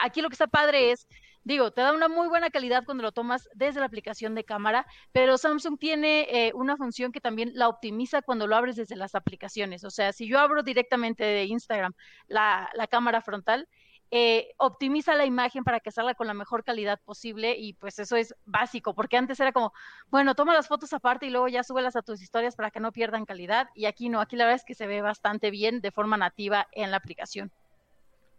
Aquí 0.00 0.20
lo 0.20 0.28
que 0.28 0.34
está 0.34 0.46
padre 0.46 0.92
es 0.92 1.06
Digo, 1.46 1.70
te 1.70 1.80
da 1.80 1.92
una 1.92 2.08
muy 2.08 2.26
buena 2.26 2.50
calidad 2.50 2.84
cuando 2.84 3.04
lo 3.04 3.12
tomas 3.12 3.48
desde 3.54 3.78
la 3.78 3.86
aplicación 3.86 4.34
de 4.34 4.42
cámara, 4.42 4.84
pero 5.12 5.38
Samsung 5.38 5.78
tiene 5.78 6.26
eh, 6.28 6.52
una 6.54 6.76
función 6.76 7.12
que 7.12 7.20
también 7.20 7.52
la 7.54 7.68
optimiza 7.68 8.20
cuando 8.20 8.48
lo 8.48 8.56
abres 8.56 8.74
desde 8.74 8.96
las 8.96 9.14
aplicaciones. 9.14 9.84
O 9.84 9.90
sea, 9.90 10.12
si 10.12 10.26
yo 10.26 10.40
abro 10.40 10.64
directamente 10.64 11.22
de 11.22 11.44
Instagram 11.44 11.92
la, 12.26 12.68
cámara 12.90 13.20
frontal, 13.20 13.68
eh, 14.10 14.54
optimiza 14.56 15.14
la 15.14 15.24
imagen 15.24 15.62
para 15.62 15.78
que 15.78 15.92
salga 15.92 16.14
con 16.14 16.26
la 16.26 16.34
mejor 16.34 16.64
calidad 16.64 17.00
posible 17.04 17.54
y 17.56 17.74
pues 17.74 18.00
eso 18.00 18.16
es 18.16 18.34
básico, 18.44 18.96
porque 18.96 19.16
antes 19.16 19.38
era 19.38 19.52
como, 19.52 19.72
bueno, 20.08 20.34
toma 20.34 20.52
las 20.52 20.66
fotos 20.66 20.92
aparte 20.94 21.26
y 21.26 21.30
luego 21.30 21.46
ya 21.46 21.62
súbelas 21.62 21.94
a 21.94 22.02
tus 22.02 22.20
historias 22.22 22.56
para 22.56 22.72
que 22.72 22.80
no 22.80 22.90
pierdan 22.90 23.24
calidad 23.24 23.68
y 23.76 23.84
aquí 23.84 24.08
no, 24.08 24.20
aquí 24.20 24.34
la 24.34 24.46
verdad 24.46 24.56
es 24.62 24.64
que 24.64 24.74
se 24.74 24.88
ve 24.88 25.00
bastante 25.00 25.52
bien 25.52 25.80
de 25.80 25.92
forma 25.92 26.16
nativa 26.16 26.66
en 26.72 26.90
la 26.90 26.96
aplicación. 26.96 27.52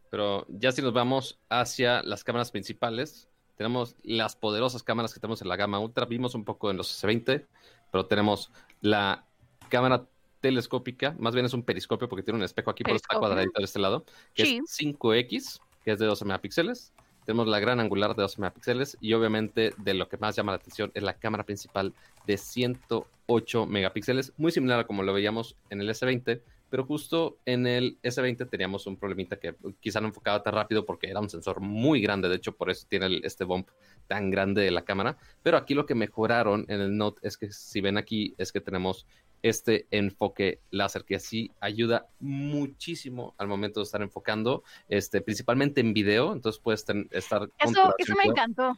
Pero 0.10 0.46
ya 0.50 0.72
si 0.72 0.82
nos 0.82 0.94
vamos 0.94 1.40
hacia 1.50 2.02
las 2.04 2.24
cámaras 2.24 2.52
principales, 2.52 3.28
tenemos 3.58 3.96
las 4.04 4.36
poderosas 4.36 4.84
cámaras 4.84 5.14
que 5.14 5.20
tenemos 5.20 5.42
en 5.42 5.50
la 5.50 5.56
gama 5.56 5.80
ultra, 5.80 6.06
vimos 6.06 6.36
un 6.36 6.46
poco 6.46 6.72
en 6.72 6.78
los 6.78 7.04
S20, 7.04 7.46
pero 7.92 8.06
tenemos 8.06 8.52
la 8.82 9.26
cámara 9.70 10.06
telescópica, 10.40 11.16
más 11.20 11.34
bien 11.34 11.46
es 11.46 11.54
un 11.54 11.64
periscopio 11.64 12.08
porque 12.08 12.24
tiene 12.24 12.38
un 12.38 12.44
espejo 12.44 12.70
aquí, 12.70 12.84
por 12.84 12.96
esta 12.96 13.18
cuadradito 13.18 13.60
de 13.60 13.66
este 13.66 13.80
lado, 13.80 14.06
que 14.34 14.44
es 14.44 14.50
5X, 14.80 15.60
que 15.84 15.92
es 15.92 16.00
de 16.00 16.06
12 16.06 16.26
megapíxeles. 16.26 16.94
Tenemos 17.26 17.48
la 17.48 17.60
gran 17.60 17.82
angular 17.82 18.16
de 18.16 18.22
12 18.22 18.40
megapíxeles 18.40 18.98
y 19.02 19.14
obviamente 19.14 19.74
de 19.78 19.94
lo 19.94 20.08
que 20.08 20.18
más 20.18 20.36
llama 20.36 20.54
la 20.54 20.58
atención 20.58 20.92
es 20.94 21.04
la 21.04 21.14
cámara 21.16 21.44
principal 21.44 21.94
de 22.26 22.38
108 22.38 23.66
megapíxeles, 23.66 24.32
muy 24.38 24.52
similar 24.52 24.80
a 24.80 24.88
como 24.88 25.04
lo 25.04 25.12
veíamos 25.12 25.56
en 25.70 25.82
el 25.82 25.90
S20, 25.90 26.42
pero 26.70 26.86
justo 26.86 27.38
en 27.46 27.68
el 27.68 27.98
S20 28.02 28.50
teníamos 28.50 28.88
un 28.88 28.98
problemita 28.98 29.40
que 29.40 29.56
quizá 29.80 30.02
no 30.02 30.08
enfocaba 30.08 30.44
tan 30.44 30.54
rápido 30.54 30.86
porque 30.86 31.10
era 31.10 31.20
un 31.20 31.30
sensor 31.30 31.62
muy 31.62 32.02
grande, 32.02 32.30
de 32.30 32.36
hecho 32.36 32.56
por 32.56 32.70
eso 32.70 32.86
tiene 32.90 33.20
este 33.24 33.44
bump 33.44 33.70
tan 34.08 34.30
grande 34.30 34.62
de 34.62 34.72
la 34.72 34.84
cámara, 34.84 35.18
pero 35.44 35.58
aquí 35.58 35.74
lo 35.74 35.86
que 35.86 35.96
mejoraron 35.96 36.66
en 36.68 36.82
el 36.82 36.98
Note 36.98 37.20
es 37.24 37.38
que 37.38 37.52
si 37.52 37.82
ven 37.82 37.98
aquí 37.98 38.34
es 38.38 38.52
que 38.52 38.62
tenemos 38.62 39.06
este 39.44 39.88
enfoque 39.92 40.62
láser 40.72 41.04
que 41.06 41.16
así 41.16 41.52
ayuda 41.60 42.08
muchísimo 42.20 43.36
al 43.38 43.48
momento 43.48 43.80
de 43.80 43.86
estar 43.86 44.02
enfocando, 44.02 44.64
este, 44.90 45.22
principalmente 45.22 45.82
en 45.82 45.94
video, 45.94 46.34
entonces 46.34 46.62
puedes 46.62 46.86
estar... 47.12 47.50
Eso, 47.60 47.94
eso 47.98 48.16
me 48.16 48.30
encantó. 48.30 48.78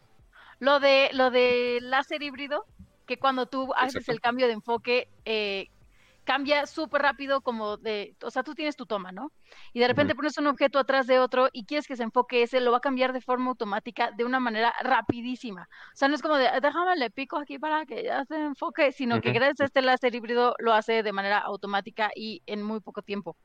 Lo 0.59 0.79
de, 0.79 1.09
lo 1.13 1.31
de 1.31 1.79
láser 1.81 2.21
híbrido, 2.21 2.65
que 3.05 3.17
cuando 3.17 3.45
tú 3.47 3.73
haces 3.75 4.07
el 4.09 4.19
cambio 4.19 4.47
de 4.47 4.53
enfoque, 4.53 5.09
eh, 5.25 5.69
cambia 6.29 6.67
súper 6.67 7.01
rápido 7.01 7.41
como 7.41 7.77
de, 7.77 8.15
o 8.21 8.29
sea, 8.29 8.43
tú 8.43 8.53
tienes 8.53 8.75
tu 8.75 8.85
toma, 8.85 9.11
¿no? 9.11 9.31
Y 9.73 9.79
de 9.79 9.87
repente 9.87 10.13
pones 10.13 10.37
un 10.37 10.45
objeto 10.45 10.77
atrás 10.77 11.07
de 11.07 11.17
otro 11.17 11.49
y 11.51 11.65
quieres 11.65 11.87
que 11.87 11.95
se 11.95 12.03
enfoque 12.03 12.43
ese, 12.43 12.59
lo 12.59 12.69
va 12.69 12.77
a 12.77 12.81
cambiar 12.81 13.13
de 13.13 13.19
forma 13.19 13.49
automática 13.49 14.11
de 14.11 14.25
una 14.25 14.39
manera 14.39 14.71
rapidísima. 14.83 15.67
O 15.91 15.95
sea, 15.95 16.07
no 16.07 16.13
es 16.13 16.21
como 16.21 16.35
de, 16.35 16.47
déjame 16.61 16.97
le 16.97 17.09
pico 17.09 17.39
aquí 17.39 17.57
para 17.57 17.83
que 17.87 18.03
ya 18.03 18.25
se 18.25 18.35
enfoque, 18.35 18.91
sino 18.91 19.21
que 19.21 19.31
gracias 19.31 19.61
a 19.61 19.65
este 19.65 19.81
láser 19.81 20.13
híbrido 20.13 20.53
lo 20.59 20.71
hace 20.73 21.01
de 21.01 21.11
manera 21.11 21.39
automática 21.39 22.11
y 22.15 22.43
en 22.45 22.61
muy 22.61 22.79
poco 22.79 23.01
tiempo. 23.01 23.35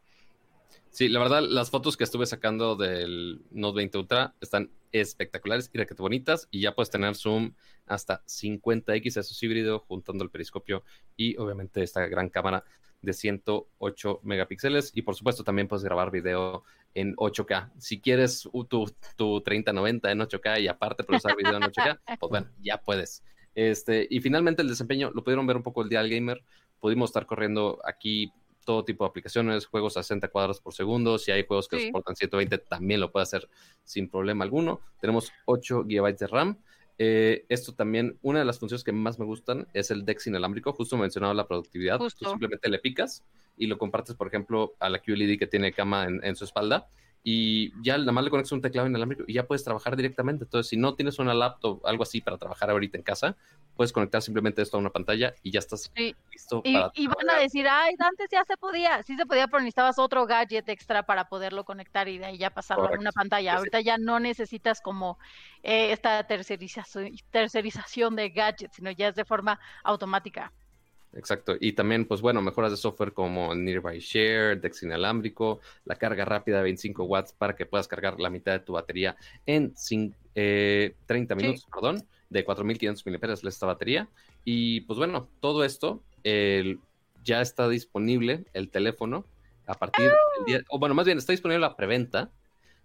Sí, 0.95 1.09
la 1.09 1.19
verdad, 1.19 1.43
las 1.43 1.71
fotos 1.71 1.97
que 1.97 2.05
estuve 2.05 2.25
sacando 2.25 2.77
del 2.77 3.43
Note 3.51 3.79
20 3.79 3.99
Ultra 3.99 4.37
están 4.41 4.71
espectaculares 4.93 5.69
y 5.73 5.79
requete 5.79 6.01
bonitas 6.01 6.47
y 6.53 6.61
ya 6.61 6.77
puedes 6.77 6.89
tener 6.89 7.17
zoom 7.17 7.55
hasta 7.85 8.25
50x, 8.27 9.05
eso 9.05 9.21
es 9.21 9.43
híbrido, 9.43 9.81
juntando 9.81 10.23
el 10.23 10.31
periscopio 10.31 10.85
y 11.17 11.37
obviamente 11.37 11.83
esta 11.83 12.07
gran 12.07 12.29
cámara 12.29 12.63
de 13.03 13.13
108 13.13 14.21
megapíxeles 14.23 14.93
y 14.95 15.03
por 15.03 15.17
supuesto 15.17 15.43
también 15.43 15.67
puedes 15.67 15.83
grabar 15.83 16.13
video 16.13 16.63
en 16.95 17.17
8K. 17.17 17.73
Si 17.77 18.01
quieres 18.01 18.49
tu, 18.69 18.95
tu 19.17 19.41
3090 19.41 20.13
en 20.13 20.21
8K 20.21 20.61
y 20.61 20.69
aparte 20.69 21.03
procesar 21.03 21.37
video 21.37 21.57
en 21.57 21.65
8K, 21.65 21.99
pues 22.21 22.31
bueno, 22.31 22.47
ya 22.63 22.81
puedes. 22.81 23.25
Este, 23.57 24.07
y 24.09 24.21
finalmente 24.21 24.63
el 24.63 24.69
desempeño, 24.69 25.11
lo 25.13 25.25
pudieron 25.25 25.45
ver 25.45 25.57
un 25.57 25.65
poco 25.65 25.83
el 25.83 25.89
Dial 25.89 26.09
Gamer, 26.09 26.45
pudimos 26.79 27.11
estar 27.11 27.27
corriendo 27.27 27.81
aquí 27.85 28.33
todo 28.65 28.85
tipo 28.85 29.05
de 29.05 29.09
aplicaciones, 29.09 29.67
juegos 29.67 29.97
a 29.97 30.03
60 30.03 30.29
cuadros 30.29 30.61
por 30.61 30.75
segundo. 30.75 31.19
Si 31.19 31.31
hay 31.31 31.47
juegos 31.47 31.69
que 31.69 31.87
soportan 31.87 32.17
120, 32.17 32.59
también 32.59 33.01
lo 33.01 33.13
puede 33.13 33.25
hacer 33.25 33.49
sin 33.85 34.09
problema 34.09 34.45
alguno. 34.45 34.81
Tenemos 35.01 35.33
8 35.47 35.85
GB 35.85 36.17
de 36.17 36.27
RAM. 36.27 36.59
Eh, 36.97 37.45
esto 37.49 37.75
también, 37.75 38.19
una 38.23 38.39
de 38.39 38.45
las 38.45 38.59
funciones 38.59 38.85
que 38.85 38.93
más 38.93 39.19
me 39.19 39.25
gustan 39.25 39.67
es 39.75 39.91
el 39.91 40.05
DeX 40.05 40.27
inalámbrico. 40.27 40.73
Justo 40.73 40.97
mencionado 40.97 41.35
la 41.35 41.47
productividad. 41.47 41.99
Tú 41.99 42.25
simplemente 42.25 42.69
le 42.69 42.79
picas 42.79 43.25
y 43.57 43.67
lo 43.67 43.79
compartes, 43.79 44.15
por 44.15 44.29
ejemplo, 44.29 44.75
a 44.81 44.89
la 44.89 45.01
QLED 45.01 45.39
que 45.39 45.47
tiene 45.47 45.73
cama 45.73 46.07
en 46.07 46.37
su 46.37 46.45
espalda 46.45 46.89
y 47.27 47.73
ya 47.83 47.97
nada 47.97 48.13
más 48.13 48.23
le 48.23 48.29
conectas 48.29 48.53
un 48.53 48.61
teclado 48.61 48.87
inalámbrico 48.87 49.25
y 49.27 49.33
ya 49.33 49.47
puedes 49.47 49.65
trabajar 49.65 49.97
directamente. 49.97 50.45
Entonces, 50.45 50.69
si 50.69 50.77
no 50.77 50.95
tienes 50.95 51.19
una 51.19 51.33
laptop 51.33 51.81
o 51.83 51.87
algo 51.89 52.03
así 52.03 52.21
para 52.21 52.37
trabajar 52.37 52.69
ahorita 52.69 52.99
en 52.99 53.03
casa, 53.03 53.35
puedes 53.77 53.93
conectar 53.93 54.21
simplemente 54.21 54.61
esto 54.61 54.77
a 54.77 54.81
una 54.81 54.91
pantalla 54.91 55.35
y 55.43 55.51
ya 55.51 55.61
estás 55.61 55.91
listo. 55.97 56.61
Y, 56.63 56.75
para 56.75 56.93
y 56.95 57.07
van 57.07 57.31
a 57.31 57.39
decir, 57.39 57.67
ay, 57.67 57.95
antes 57.99 58.29
ya 58.31 58.45
se 58.45 58.59
podía, 58.59 59.03
sí 59.03 59.17
se 59.17 59.25
podía, 59.25 59.47
pero 59.47 59.61
necesitabas 59.61 59.99
otro 59.99 60.27
gadget 60.27 60.69
extra 60.69 61.05
para 61.05 61.31
poderlo 61.31 61.65
conectar 61.65 62.07
y 62.09 62.19
de 62.19 62.27
ahí 62.27 62.37
ya 62.37 62.51
pasarlo 62.51 62.89
a 62.89 62.99
una 62.99 63.11
pantalla. 63.11 63.55
Ahorita 63.55 63.81
ya 63.81 63.97
no 63.97 64.21
necesitas 64.21 64.83
como 64.83 65.19
eh, 65.63 65.93
esta 65.93 66.25
tercerización, 66.27 67.11
tercerización 67.31 68.17
de 68.17 68.29
gadgets, 68.29 68.77
sino 68.77 68.91
ya 68.91 69.09
es 69.09 69.15
de 69.15 69.25
forma 69.25 69.59
automática. 69.83 70.53
Exacto. 71.17 71.57
Y 71.61 71.73
también, 71.73 72.07
pues 72.07 72.21
bueno, 72.21 72.43
mejoras 72.43 72.71
de 72.71 72.77
software 72.77 73.13
como 73.13 73.55
Nearby 73.55 74.01
Share, 74.01 74.61
Dex 74.61 74.83
inalámbrico, 74.83 75.61
la 75.85 75.97
carga 75.97 76.25
rápida 76.25 76.59
de 76.59 76.65
25 76.65 77.05
watts 77.05 77.33
para 77.33 77.55
que 77.55 77.67
puedas 77.67 77.89
cargar 77.89 78.19
la 78.21 78.31
mitad 78.31 78.53
de 78.53 78.61
tu 78.61 78.73
batería 78.73 79.17
en 79.47 79.75
30 79.75 80.17
eh, 80.35 80.95
minutos, 81.37 81.67
perdón, 81.73 82.05
de 82.31 82.45
4500 82.45 83.07
miliamperios 83.07 83.45
esta 83.45 83.67
batería. 83.67 84.09
Y 84.45 84.83
pues 84.83 84.99
bueno, 84.99 85.29
todo 85.41 85.65
esto 85.65 86.03
ya 86.23 87.41
está 87.41 87.69
disponible 87.69 88.45
el 88.53 88.71
teléfono 88.71 89.25
a 89.67 89.75
partir 89.75 90.05
del 90.05 90.47
día, 90.47 90.61
o 90.69 90.79
bueno, 90.79 90.95
más 90.95 91.07
bien 91.07 91.19
está 91.19 91.33
disponible 91.33 91.61
la 91.61 91.77
preventa, 91.77 92.31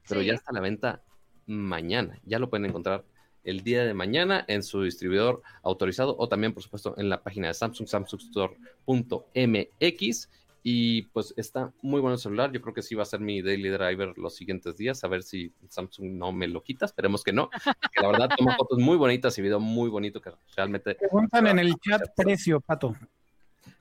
pero 0.08 0.22
ya 0.22 0.34
está 0.34 0.52
la 0.52 0.62
venta 0.62 1.02
mañana. 1.46 2.20
Ya 2.26 2.40
lo 2.40 2.50
pueden 2.50 2.66
encontrar 2.68 3.04
el 3.44 3.64
día 3.64 3.86
de 3.86 3.94
mañana 3.94 4.44
en 4.48 4.64
su 4.64 4.82
distribuidor 4.84 5.44
autorizado 5.64 6.16
o 6.18 6.28
también, 6.28 6.54
por 6.54 6.64
supuesto, 6.64 6.96
en 6.98 7.08
la 7.10 7.22
página 7.22 7.48
de 7.48 7.54
Samsung, 7.54 7.88
samsungstore.mx. 7.88 10.30
Y 10.62 11.04
pues 11.14 11.34
está 11.38 11.72
muy 11.82 12.02
bueno 12.02 12.16
el 12.16 12.20
celular. 12.20 12.52
Yo 12.52 12.60
creo 12.62 12.74
que 12.74 12.82
sí 12.82 12.94
va 12.94 13.04
a 13.04 13.06
ser 13.06 13.22
mi 13.22 13.42
daily 13.42 13.70
driver 13.70 14.18
los 14.18 14.36
siguientes 14.36 14.76
días. 14.76 15.06
A 15.06 15.08
ver 15.08 15.24
si 15.24 15.54
Samsung 15.70 16.12
no 16.12 16.34
me 16.34 16.50
lo 16.50 16.62
quita. 16.62 16.86
Esperemos 16.86 17.24
que 17.24 17.32
no. 17.32 17.50
Que 17.50 18.02
la 18.02 18.10
verdad, 18.10 18.30
toma 18.38 18.56
fotos 18.58 18.78
muy 18.78 18.98
bonitas 18.98 19.38
y 19.38 19.42
video 19.42 19.62
muy 19.62 19.88
bonito 19.90 20.22
que 20.22 20.32
realmente. 20.58 20.96
Preguntan 20.96 21.48
en 21.48 21.60
el 21.60 21.76
chat 21.76 22.02
precio, 22.16 22.60
Pato. 22.60 22.94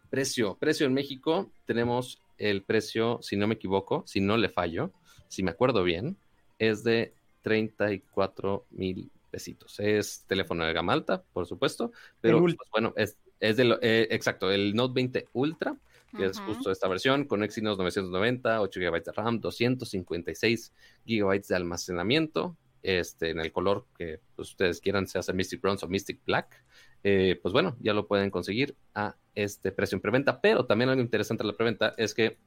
Precio, 0.09 0.57
precio 0.57 0.87
en 0.87 0.95
México. 0.95 1.51
Tenemos 1.67 2.23
el 2.39 2.63
precio, 2.63 3.19
si 3.23 3.37
no 3.37 3.49
me 3.49 3.55
equivoco, 3.55 4.05
si 4.07 4.21
no 4.21 4.37
le 4.37 4.49
fallo, 4.49 4.93
si 5.27 5.43
me 5.43 5.51
acuerdo 5.51 5.83
bien, 5.83 6.17
es 6.59 6.85
de 6.85 7.13
34 7.43 8.67
mil 8.71 9.11
pesitos. 9.31 9.79
Es 9.81 10.25
teléfono 10.27 10.65
de 10.65 10.73
gama 10.73 10.93
alta, 10.93 11.23
por 11.33 11.47
supuesto, 11.47 11.93
pero 12.21 12.41
pues, 12.41 12.57
bueno, 12.73 12.93
es, 12.97 13.17
es 13.41 13.57
de 13.57 13.65
lo, 13.65 13.79
eh, 13.83 14.09
exacto, 14.11 14.51
el 14.51 14.75
Note 14.75 14.95
20 14.95 15.29
Ultra, 15.33 15.77
que 16.17 16.27
es 16.27 16.41
justo 16.41 16.71
esta 16.71 16.89
versión, 16.89 17.25
con 17.25 17.43
Exynos 17.43 17.77
990, 17.77 18.63
8 18.63 18.81
GB 18.81 19.05
de 19.05 19.13
RAM, 19.13 19.41
256 19.41 20.73
GB 21.07 21.43
de 21.47 21.55
almacenamiento, 21.55 22.57
este, 22.83 23.31
en 23.31 23.41
el 23.41 23.53
color 23.53 23.87
que 23.97 24.21
pues, 24.35 24.51
ustedes 24.51 24.81
quieran, 24.81 25.07
sea 25.07 25.23
Mystic 25.35 25.61
Bronze 25.61 25.85
o 25.85 25.89
Mystic 25.89 26.25
Black. 26.25 26.65
Eh, 27.05 27.39
pues 27.43 27.53
bueno, 27.53 27.77
ya 27.81 27.95
lo 27.95 28.07
pueden 28.07 28.31
conseguir 28.31 28.75
a 28.95 29.17
este 29.35 29.71
precio 29.71 29.97
en 29.97 30.03
preventa, 30.03 30.41
pero 30.41 30.67
también 30.67 30.91
algo 30.91 31.03
interesante 31.03 31.45
de 31.45 31.51
la 31.51 31.57
preventa 31.57 31.95
es 31.97 32.15
que 32.15 32.39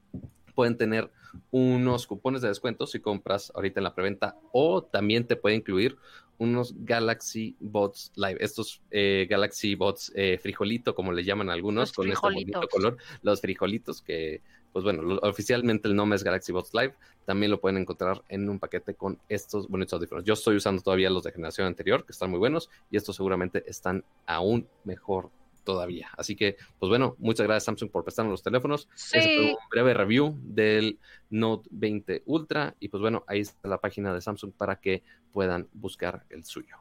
pueden 0.53 0.77
tener 0.77 1.09
unos 1.51 2.05
cupones 2.07 2.41
de 2.41 2.49
descuento 2.49 2.85
si 2.85 2.99
compras 2.99 3.51
ahorita 3.55 3.79
en 3.79 3.85
la 3.85 3.95
preventa 3.95 4.37
o 4.51 4.83
también 4.83 5.25
te 5.25 5.37
puede 5.37 5.55
incluir 5.55 5.97
unos 6.41 6.73
Galaxy 6.75 7.55
Bots 7.59 8.11
Live, 8.15 8.37
estos 8.39 8.81
eh, 8.89 9.27
Galaxy 9.29 9.75
Bots 9.75 10.11
eh, 10.15 10.39
frijolito, 10.41 10.95
como 10.95 11.13
le 11.13 11.23
llaman 11.23 11.51
algunos, 11.51 11.93
con 11.93 12.11
este 12.11 12.19
bonito 12.19 12.67
color, 12.67 12.97
los 13.21 13.41
frijolitos 13.41 14.01
que, 14.01 14.41
pues 14.73 14.83
bueno, 14.83 15.19
oficialmente 15.21 15.87
el 15.87 15.95
nombre 15.95 16.15
es 16.15 16.23
Galaxy 16.23 16.51
Bots 16.51 16.73
Live, 16.73 16.95
también 17.25 17.51
lo 17.51 17.61
pueden 17.61 17.77
encontrar 17.77 18.23
en 18.27 18.49
un 18.49 18.57
paquete 18.57 18.95
con 18.95 19.19
estos 19.29 19.67
bonitos 19.67 19.93
audífonos. 19.93 20.25
Yo 20.25 20.33
estoy 20.33 20.55
usando 20.55 20.81
todavía 20.81 21.11
los 21.11 21.21
de 21.21 21.31
generación 21.31 21.67
anterior, 21.67 22.03
que 22.05 22.11
están 22.11 22.31
muy 22.31 22.39
buenos, 22.39 22.71
y 22.89 22.97
estos 22.97 23.15
seguramente 23.15 23.63
están 23.67 24.03
aún 24.25 24.67
mejor 24.83 25.29
todavía. 25.63 26.09
Así 26.17 26.35
que, 26.35 26.57
pues 26.79 26.89
bueno, 26.89 27.15
muchas 27.19 27.45
gracias 27.45 27.65
Samsung 27.65 27.91
por 27.91 28.03
prestarnos 28.03 28.31
los 28.31 28.43
teléfonos. 28.43 28.87
Sí. 28.95 29.19
un 29.39 29.55
breve 29.69 29.93
review 29.93 30.37
del 30.41 30.99
Note 31.29 31.69
20 31.71 32.23
Ultra 32.25 32.75
y 32.79 32.89
pues 32.89 33.01
bueno, 33.01 33.23
ahí 33.27 33.41
está 33.41 33.67
la 33.67 33.79
página 33.79 34.13
de 34.13 34.21
Samsung 34.21 34.51
para 34.53 34.77
que 34.77 35.03
puedan 35.31 35.67
buscar 35.73 36.25
el 36.29 36.45
suyo. 36.45 36.77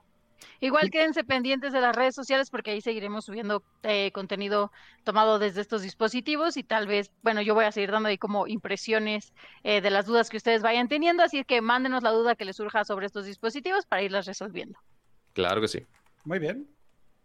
Igual 0.61 0.91
quédense 0.91 1.25
pendientes 1.25 1.73
de 1.73 1.81
las 1.81 1.97
redes 1.97 2.15
sociales 2.15 2.51
porque 2.51 2.71
ahí 2.71 2.81
seguiremos 2.81 3.25
subiendo 3.25 3.63
eh, 3.83 4.11
contenido 4.13 4.73
tomado 5.05 5.39
desde 5.39 5.61
estos 5.61 5.83
dispositivos 5.83 6.57
y 6.57 6.63
tal 6.63 6.87
vez, 6.87 7.11
bueno, 7.23 7.41
yo 7.41 7.55
voy 7.55 7.65
a 7.65 7.73
seguir 7.73 7.91
dando 7.91 8.09
ahí 8.09 8.19
como 8.19 8.47
impresiones 8.47 9.33
eh, 9.65 9.81
de 9.81 9.91
las 9.91 10.07
dudas 10.07 10.29
que 10.29 10.37
ustedes 10.37 10.63
vayan 10.63 10.89
teniendo, 10.89 11.23
así 11.23 11.45
que 11.45 11.61
mándenos 11.61 12.03
la 12.03 12.11
duda 12.11 12.37
que 12.37 12.45
les 12.45 12.57
surja 12.57 12.85
sobre 12.85 13.07
estos 13.07 13.27
dispositivos 13.27 13.87
para 13.87 14.03
irlas 14.03 14.27
resolviendo. 14.27 14.79
Claro 15.33 15.61
que 15.61 15.69
sí. 15.69 15.87
Muy 16.25 16.39
bien. 16.39 16.69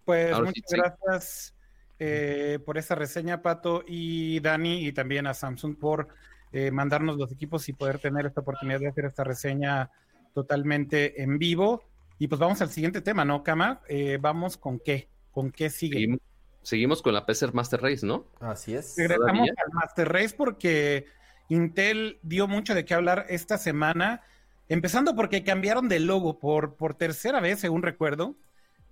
Pues 0.06 0.40
muchas 0.40 0.72
gracias 0.72 1.56
eh, 1.98 2.60
por 2.66 2.78
esa 2.78 2.96
reseña, 2.96 3.42
Pato 3.42 3.84
y 3.88 4.40
Dani, 4.40 4.86
y 4.86 4.92
también 4.92 5.28
a 5.28 5.34
Samsung 5.34 5.78
por 5.78 6.08
eh, 6.52 6.72
mandarnos 6.72 7.18
los 7.18 7.32
equipos 7.32 7.68
y 7.70 7.74
poder 7.74 8.00
tener 8.00 8.26
esta 8.26 8.42
oportunidad 8.42 8.80
de 8.80 8.88
hacer 8.88 9.06
esta 9.06 9.24
reseña 9.24 9.92
totalmente 10.34 11.22
en 11.22 11.40
vivo. 11.40 11.84
Y 12.20 12.28
pues 12.28 12.40
vamos 12.40 12.62
al 12.62 12.70
siguiente 12.70 13.02
tema, 13.02 13.26
¿no, 13.26 13.44
Kama? 13.44 13.82
Eh, 13.88 14.18
vamos 14.22 14.58
con 14.58 14.80
qué, 14.80 15.10
con 15.32 15.52
qué 15.52 15.70
sigue. 15.70 16.18
Seguimos, 16.62 17.02
con 17.02 17.14
la 17.14 17.26
PC 17.26 17.52
Master 17.52 17.82
Race, 17.82 18.06
¿no? 18.06 18.26
Así 18.40 18.74
es. 18.74 18.96
Regresamos 18.98 19.50
al 19.50 19.74
Master 19.74 20.12
Race 20.12 20.34
porque 20.36 21.06
Intel 21.50 22.20
dio 22.24 22.48
mucho 22.48 22.74
de 22.74 22.86
qué 22.86 22.94
hablar 22.94 23.26
esta 23.30 23.58
semana, 23.58 24.22
empezando 24.68 25.16
porque 25.16 25.44
cambiaron 25.44 25.90
de 25.90 26.00
logo 26.00 26.40
por, 26.40 26.76
por 26.76 26.96
tercera 26.96 27.40
vez, 27.40 27.60
según 27.60 27.84
recuerdo. 27.84 28.36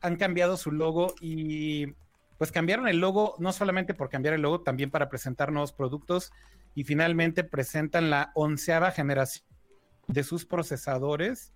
Han 0.04 0.18
cambiado 0.18 0.58
su 0.58 0.72
logo 0.72 1.16
y 1.20 1.88
pues 2.38 2.52
cambiaron 2.52 2.88
el 2.88 2.98
logo 2.98 3.36
no 3.40 3.52
solamente 3.54 3.94
por 3.94 4.10
cambiar 4.10 4.36
el 4.36 4.42
logo, 4.42 4.62
también 4.62 4.92
para 4.92 5.10
presentar 5.10 5.52
nuevos 5.52 5.74
productos 5.74 6.32
y 6.76 6.84
finalmente 6.84 7.44
presentan 7.44 8.10
la 8.10 8.32
onceava 8.36 8.92
generación 8.92 9.46
de 10.08 10.24
sus 10.24 10.46
procesadores. 10.46 11.54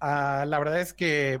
Ah, 0.00 0.44
la 0.46 0.58
verdad 0.58 0.80
es 0.80 0.92
que... 0.92 1.40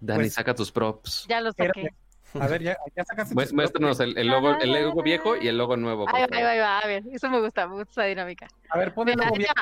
Dani, 0.00 0.20
pues, 0.20 0.34
saca 0.34 0.54
tus 0.54 0.70
props. 0.70 1.26
Ya 1.28 1.40
los 1.40 1.54
saqué. 1.56 1.94
A 2.40 2.46
ver, 2.46 2.62
ya, 2.62 2.76
ya 2.96 3.04
sacaste. 3.04 3.34
Muéstranos 3.34 4.00
el, 4.00 4.16
el, 4.16 4.26
logo, 4.26 4.58
el 4.58 4.72
logo 4.72 5.02
viejo 5.02 5.36
y 5.36 5.48
el 5.48 5.58
logo 5.58 5.76
nuevo. 5.76 6.06
Ahí 6.08 6.24
va, 6.30 6.50
ahí 6.50 6.58
va, 6.58 6.78
a 6.78 6.86
ver, 6.86 7.04
eso 7.12 7.28
me 7.28 7.40
gusta, 7.40 7.66
me 7.66 7.74
gusta 7.74 7.90
esa 7.90 8.04
dinámica. 8.04 8.48
A 8.70 8.78
ver, 8.78 8.94
pon 8.94 9.08
el 9.08 9.18
logo 9.18 9.36
viejo. 9.36 9.52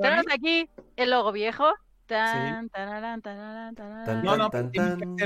Tenemos 0.00 0.26
aquí 0.32 0.68
el 0.96 1.10
logo 1.10 1.32
viejo. 1.32 1.72
Tan, 2.06 2.70
no, 4.22 4.36
no, 4.36 4.50
tan, 4.50 4.70
tan, 4.72 5.24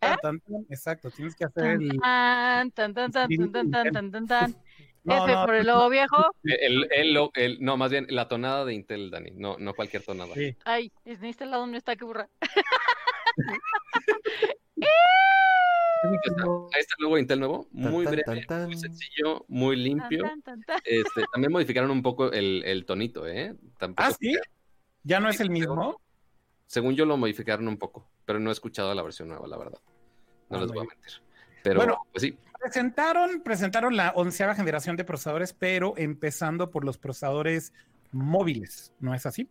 tan, 0.00 0.40
exacto, 0.70 1.10
tienes 1.10 1.36
que 1.36 1.44
hacer 1.44 1.66
el... 1.66 1.98
Tan, 2.00 2.70
tan, 2.70 2.94
tan, 2.94 3.12
tan, 3.12 3.28
tan, 3.28 3.70
tan, 3.70 3.92
tan, 3.92 4.10
tan, 4.10 4.26
tan. 4.26 4.56
F 5.06 5.34
por 5.44 5.54
el 5.54 5.66
logo 5.66 5.88
viejo. 5.88 6.16
El, 6.42 6.88
el, 6.92 7.30
el, 7.34 7.58
no, 7.60 7.76
más 7.76 7.90
bien 7.90 8.06
la 8.10 8.28
tonada 8.28 8.64
de 8.64 8.74
Intel, 8.74 9.10
Dani, 9.10 9.30
no, 9.34 9.56
no 9.58 9.74
cualquier 9.74 10.02
tonada. 10.02 10.34
Sí. 10.34 10.56
Ay, 10.64 10.92
en 11.04 11.24
este 11.24 11.46
lado 11.46 11.66
no 11.66 11.76
está, 11.76 11.94
que 11.96 12.04
burra. 12.04 12.28
Ahí 16.02 16.80
está 16.80 16.94
el 16.98 17.02
logo 17.02 17.14
de 17.16 17.20
Intel 17.22 17.40
nuevo, 17.40 17.68
muy 17.70 18.06
breve, 18.06 18.44
muy 18.64 18.76
sencillo, 18.76 19.44
muy 19.48 19.76
limpio. 19.76 20.24
Este, 20.84 21.24
también 21.32 21.52
modificaron 21.52 21.90
un 21.90 22.02
poco 22.02 22.32
el, 22.32 22.62
el 22.64 22.84
tonito, 22.84 23.26
¿eh? 23.26 23.54
ah, 23.96 24.10
sí, 24.10 24.36
ya 25.04 25.20
no 25.20 25.28
es 25.28 25.40
el 25.40 25.50
mismo. 25.50 26.00
Según 26.66 26.94
yo 26.94 27.06
lo 27.06 27.16
modificaron 27.16 27.68
un 27.68 27.76
poco, 27.76 28.08
pero 28.24 28.38
no 28.38 28.50
he 28.50 28.52
escuchado 28.52 28.92
la 28.94 29.02
versión 29.02 29.28
nueva, 29.28 29.46
la 29.46 29.56
verdad. 29.56 29.80
No 30.50 30.58
ah, 30.58 30.60
les 30.60 30.68
voy 30.68 30.78
a 30.78 30.88
mentir. 30.88 31.12
Pero 31.62 31.80
bueno, 31.80 31.98
pues 32.12 32.22
sí. 32.22 32.38
Presentaron, 32.60 33.42
presentaron 33.42 33.96
la 33.96 34.12
onceava 34.14 34.54
generación 34.54 34.96
de 34.96 35.04
procesadores, 35.04 35.52
pero 35.52 35.94
empezando 35.96 36.70
por 36.70 36.84
los 36.84 36.98
procesadores 36.98 37.72
móviles, 38.12 38.92
¿no 38.98 39.14
es 39.14 39.26
así? 39.26 39.48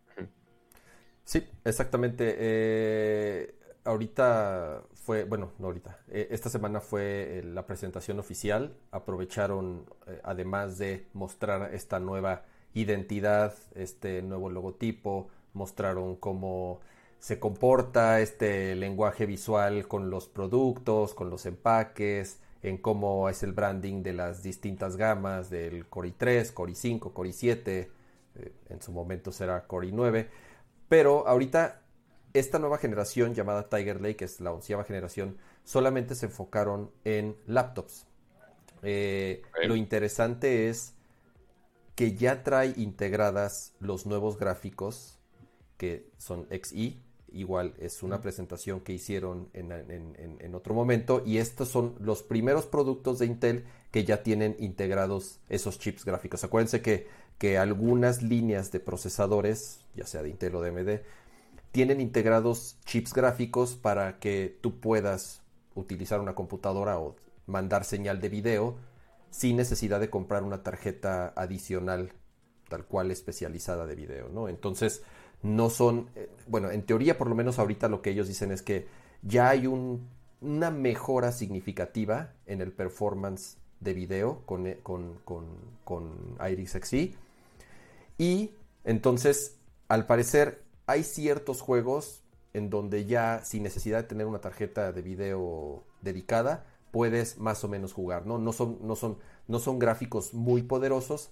Sí, 1.24 1.46
exactamente. 1.64 2.34
Eh, 2.38 3.54
ahorita 3.84 4.84
fue, 4.94 5.24
bueno, 5.24 5.52
no 5.58 5.66
ahorita, 5.66 6.00
eh, 6.08 6.28
esta 6.30 6.50
semana 6.50 6.80
fue 6.80 7.38
eh, 7.38 7.42
la 7.44 7.66
presentación 7.66 8.18
oficial. 8.18 8.76
Aprovecharon, 8.90 9.86
además 10.22 10.78
de 10.78 11.06
mostrar 11.12 11.74
esta 11.74 12.00
nueva 12.00 12.44
identidad, 12.74 13.54
este 13.74 14.22
nuevo 14.22 14.50
logotipo, 14.50 15.28
mostraron 15.54 16.16
cómo 16.16 16.80
se 17.26 17.40
comporta 17.40 18.20
este 18.20 18.76
lenguaje 18.76 19.26
visual 19.26 19.88
con 19.88 20.10
los 20.10 20.28
productos, 20.28 21.12
con 21.12 21.28
los 21.28 21.44
empaques, 21.44 22.38
en 22.62 22.78
cómo 22.78 23.28
es 23.28 23.42
el 23.42 23.52
branding 23.52 24.04
de 24.04 24.12
las 24.12 24.44
distintas 24.44 24.96
gamas 24.96 25.50
del 25.50 25.88
Core 25.88 26.14
i3, 26.16 26.52
Core 26.52 26.74
i5, 26.74 27.12
Core 27.12 27.30
i7, 27.30 27.88
eh, 28.36 28.52
en 28.68 28.80
su 28.80 28.92
momento 28.92 29.32
será 29.32 29.66
Core 29.66 29.88
i9, 29.88 30.28
pero 30.88 31.26
ahorita 31.26 31.82
esta 32.32 32.60
nueva 32.60 32.78
generación 32.78 33.34
llamada 33.34 33.68
Tiger 33.68 34.00
Lake, 34.00 34.18
que 34.18 34.26
es 34.26 34.40
la 34.40 34.52
onceava 34.52 34.84
generación, 34.84 35.36
solamente 35.64 36.14
se 36.14 36.26
enfocaron 36.26 36.92
en 37.02 37.34
laptops. 37.48 38.06
Eh, 38.84 39.42
lo 39.66 39.74
interesante 39.74 40.68
es 40.68 40.94
que 41.96 42.14
ya 42.14 42.44
trae 42.44 42.72
integradas 42.76 43.74
los 43.80 44.06
nuevos 44.06 44.38
gráficos 44.38 45.18
que 45.76 46.08
son 46.18 46.46
XE, 46.50 47.04
igual 47.32 47.74
es 47.78 48.02
una 48.02 48.20
presentación 48.20 48.80
que 48.80 48.92
hicieron 48.92 49.48
en, 49.52 50.54
otro 50.54 50.74
momento 50.74 51.22
y 51.24 51.38
estos 51.38 51.68
son 51.68 51.94
los 51.98 52.22
primeros 52.22 52.66
productos 52.66 53.18
de 53.18 53.26
Intel 53.26 53.64
que 53.90 54.04
ya 54.04 54.22
tienen 54.22 54.56
integrados 54.58 55.40
esos 55.48 55.78
chips 55.78 56.04
gráficos. 56.04 56.44
Acuérdense 56.44 56.82
que, 56.82 57.08
que 57.38 57.58
algunas 57.58 58.22
líneas 58.22 58.72
de 58.72 58.80
procesadores, 58.80 59.80
ya 59.94 60.06
sea 60.06 60.22
de 60.22 60.30
Intel 60.30 60.54
o 60.54 60.62
de 60.62 60.70
AMD, 60.70 61.00
tienen 61.72 62.00
integrados 62.00 62.78
chips 62.86 63.12
gráficos 63.12 63.74
para 63.74 64.18
que 64.18 64.58
tú 64.60 64.80
puedas 64.80 65.42
utilizar 65.74 66.20
una 66.20 66.34
computadora 66.34 66.98
o 66.98 67.16
mandar 67.46 67.84
señal 67.84 68.20
de 68.20 68.28
video 68.28 68.76
sin 69.30 69.56
necesidad 69.56 70.00
de 70.00 70.08
comprar 70.08 70.42
una 70.42 70.62
tarjeta 70.62 71.34
adicional 71.36 72.12
tal 72.68 72.84
cual 72.84 73.10
especializada 73.10 73.86
de 73.86 73.94
video, 73.94 74.28
¿no? 74.28 74.48
Entonces, 74.48 75.02
no 75.42 75.70
son, 75.70 76.08
eh, 76.14 76.28
bueno, 76.46 76.70
en 76.70 76.82
teoría 76.82 77.18
por 77.18 77.28
lo 77.28 77.34
menos 77.34 77.58
ahorita 77.58 77.88
lo 77.88 78.02
que 78.02 78.10
ellos 78.10 78.28
dicen 78.28 78.52
es 78.52 78.62
que 78.62 78.86
ya 79.22 79.48
hay 79.48 79.66
una 79.66 80.70
mejora 80.70 81.32
significativa 81.32 82.32
en 82.46 82.60
el 82.60 82.72
performance 82.72 83.56
de 83.80 83.94
video 83.94 84.42
con, 84.46 84.66
eh, 84.66 84.80
con, 84.82 85.18
con, 85.24 86.36
Iris 86.50 86.78
XE. 86.82 87.14
Y 88.18 88.50
entonces, 88.84 89.56
al 89.88 90.06
parecer, 90.06 90.62
hay 90.86 91.02
ciertos 91.02 91.60
juegos 91.60 92.22
en 92.54 92.70
donde 92.70 93.04
ya 93.04 93.42
sin 93.44 93.62
necesidad 93.62 94.02
de 94.02 94.08
tener 94.08 94.26
una 94.26 94.40
tarjeta 94.40 94.92
de 94.92 95.02
video 95.02 95.84
dedicada, 96.00 96.64
puedes 96.90 97.38
más 97.38 97.62
o 97.64 97.68
menos 97.68 97.92
jugar, 97.92 98.26
¿no? 98.26 98.38
No 98.38 98.52
son, 98.52 98.78
no 98.82 98.96
son, 98.96 99.18
no 99.48 99.58
son 99.58 99.78
gráficos 99.78 100.32
muy 100.32 100.62
poderosos, 100.62 101.30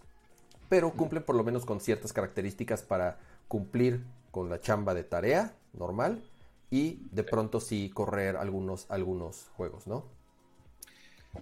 pero 0.68 0.92
cumplen 0.92 1.22
por 1.22 1.36
lo 1.36 1.44
menos 1.44 1.64
con 1.64 1.80
ciertas 1.80 2.12
características 2.12 2.82
para 2.82 3.18
cumplir 3.48 4.04
con 4.30 4.50
la 4.50 4.60
chamba 4.60 4.94
de 4.94 5.04
tarea 5.04 5.54
normal 5.72 6.22
y 6.70 6.98
de 7.12 7.22
pronto 7.22 7.60
sí 7.60 7.90
correr 7.90 8.36
algunos, 8.36 8.90
algunos 8.90 9.50
juegos, 9.56 9.86
¿no? 9.86 10.04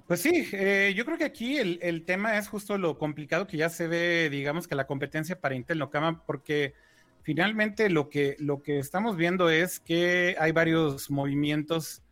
Pues 0.07 0.21
sí, 0.21 0.49
eh, 0.53 0.95
yo 0.97 1.05
creo 1.05 1.19
que 1.19 1.25
aquí 1.25 1.59
el, 1.59 2.05
tema 2.05 2.39
es 2.39 2.49
justo 2.49 2.79
lo 2.79 2.99
complicado 2.99 3.47
que 3.47 3.59
ya 3.59 3.69
se 3.69 3.89
ve, 3.89 4.29
digamos 4.31 4.67
que 4.67 4.75
la 4.75 4.87
competencia 4.87 5.41
para 5.41 5.55
Intel 5.55 5.79
no 5.79 5.91
cama, 5.91 6.23
porque 6.27 6.75
finalmente 7.23 7.89
lo 7.91 8.09
que, 8.09 8.37
lo 8.39 8.63
que 8.63 8.79
estamos 8.79 9.17
viendo 9.17 9.51
es 9.51 9.81
que 9.81 10.35
hay 10.39 10.53
varios 10.53 11.11
movimientos 11.11 12.03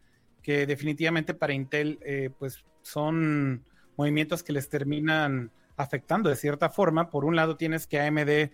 que 0.43 0.66
definitivamente 0.66 1.34
para 1.34 1.53
Intel 1.53 1.99
eh, 2.03 2.30
pues 2.38 2.64
son 2.82 3.64
movimientos 3.97 4.43
que 4.43 4.53
les 4.53 4.68
terminan 4.68 5.51
afectando 5.76 6.28
de 6.28 6.36
cierta 6.36 6.70
forma. 6.70 7.11
Por 7.11 7.24
un 7.24 7.36
lado 7.36 7.57
tienes 7.57 7.86
que 7.86 8.01
AMD 8.01 8.51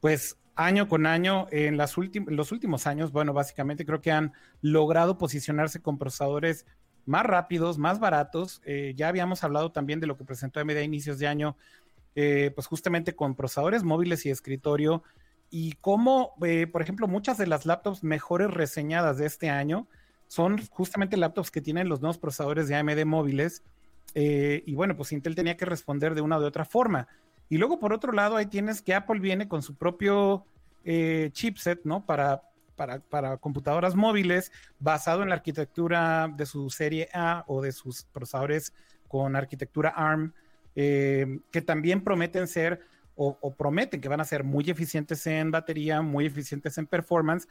pues 0.00 0.36
año 0.58 0.88
con 0.88 1.06
año, 1.06 1.46
en, 1.52 1.76
las 1.76 1.94
los 2.26 2.52
últimos 2.52 2.86
años, 2.88 3.12
bueno, 3.12 3.32
básicamente 3.32 3.86
creo 3.86 4.00
que 4.00 4.10
han 4.10 4.32
logrado 4.60 5.16
posicionarse 5.16 5.80
con 5.80 5.98
procesadores 5.98 6.66
más 7.06 7.24
rápidos, 7.24 7.78
más 7.78 8.00
baratos. 8.00 8.60
Eh, 8.64 8.92
ya 8.96 9.06
habíamos 9.06 9.44
hablado 9.44 9.70
también 9.70 10.00
de 10.00 10.08
lo 10.08 10.16
que 10.16 10.24
presentó 10.24 10.58
AMD 10.58 10.76
a 10.76 10.82
inicios 10.82 11.20
de 11.20 11.28
año, 11.28 11.56
eh, 12.16 12.50
pues 12.56 12.66
justamente 12.66 13.14
con 13.14 13.36
procesadores 13.36 13.84
móviles 13.84 14.26
y 14.26 14.30
escritorio, 14.30 15.04
y 15.48 15.74
cómo, 15.74 16.34
eh, 16.44 16.66
por 16.66 16.82
ejemplo, 16.82 17.06
muchas 17.06 17.38
de 17.38 17.46
las 17.46 17.64
laptops 17.64 18.02
mejores 18.02 18.50
reseñadas 18.50 19.16
de 19.16 19.26
este 19.26 19.50
año 19.50 19.86
son 20.26 20.58
justamente 20.70 21.16
laptops 21.16 21.52
que 21.52 21.60
tienen 21.60 21.88
los 21.88 22.00
nuevos 22.00 22.18
procesadores 22.18 22.66
de 22.66 22.74
AMD 22.74 23.04
móviles. 23.04 23.62
y 24.14 24.74
bueno, 24.74 24.96
pues 24.96 25.12
Intel 25.12 25.36
tenía 25.36 25.56
que 25.56 25.66
responder 25.66 26.14
de 26.16 26.22
una 26.22 26.38
u 26.38 26.44
otra 26.44 26.64
forma. 26.64 27.06
Y 27.48 27.58
luego, 27.58 27.78
por 27.78 27.92
otro 27.92 28.12
lado, 28.12 28.36
ahí 28.36 28.46
tienes 28.46 28.82
que 28.82 28.94
Apple 28.94 29.20
viene 29.20 29.48
con 29.48 29.62
su 29.62 29.74
propio 29.74 30.44
eh, 30.84 31.30
chipset, 31.32 31.80
¿no? 31.84 32.04
Para, 32.04 32.42
para, 32.76 33.36
computadoras 33.38 33.94
móviles, 33.94 34.52
basado 34.78 35.22
en 35.22 35.30
la 35.30 35.34
arquitectura 35.34 36.28
de 36.28 36.46
su 36.46 36.70
serie 36.70 37.08
A 37.12 37.44
o 37.48 37.62
de 37.62 37.72
sus 37.72 38.04
procesadores 38.04 38.72
con 39.08 39.34
arquitectura 39.34 39.90
ARM, 39.90 40.32
eh, 40.76 41.40
que 41.50 41.62
también 41.62 42.02
prometen 42.04 42.46
ser 42.46 42.80
o, 43.20 43.52
prometen 43.52 44.00
que 44.00 44.08
van 44.08 44.20
a 44.20 44.24
ser 44.24 44.44
muy 44.44 44.70
eficientes 44.70 45.26
en 45.26 45.50
batería, 45.50 46.00
muy 46.02 46.26
eficientes 46.26 46.78
en 46.78 46.86
performance. 46.86 47.48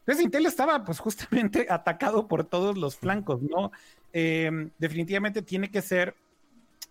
Entonces 0.00 0.22
Intel 0.22 0.44
estaba 0.44 0.84
pues 0.84 0.98
justamente 0.98 1.66
atacado 1.70 2.28
por 2.28 2.44
todos 2.44 2.76
los 2.76 2.96
flancos, 2.96 3.40
¿no? 3.40 3.72
Eh, 4.12 4.70
definitivamente 4.78 5.40
tiene 5.40 5.70
que 5.70 5.80
ser 5.80 6.14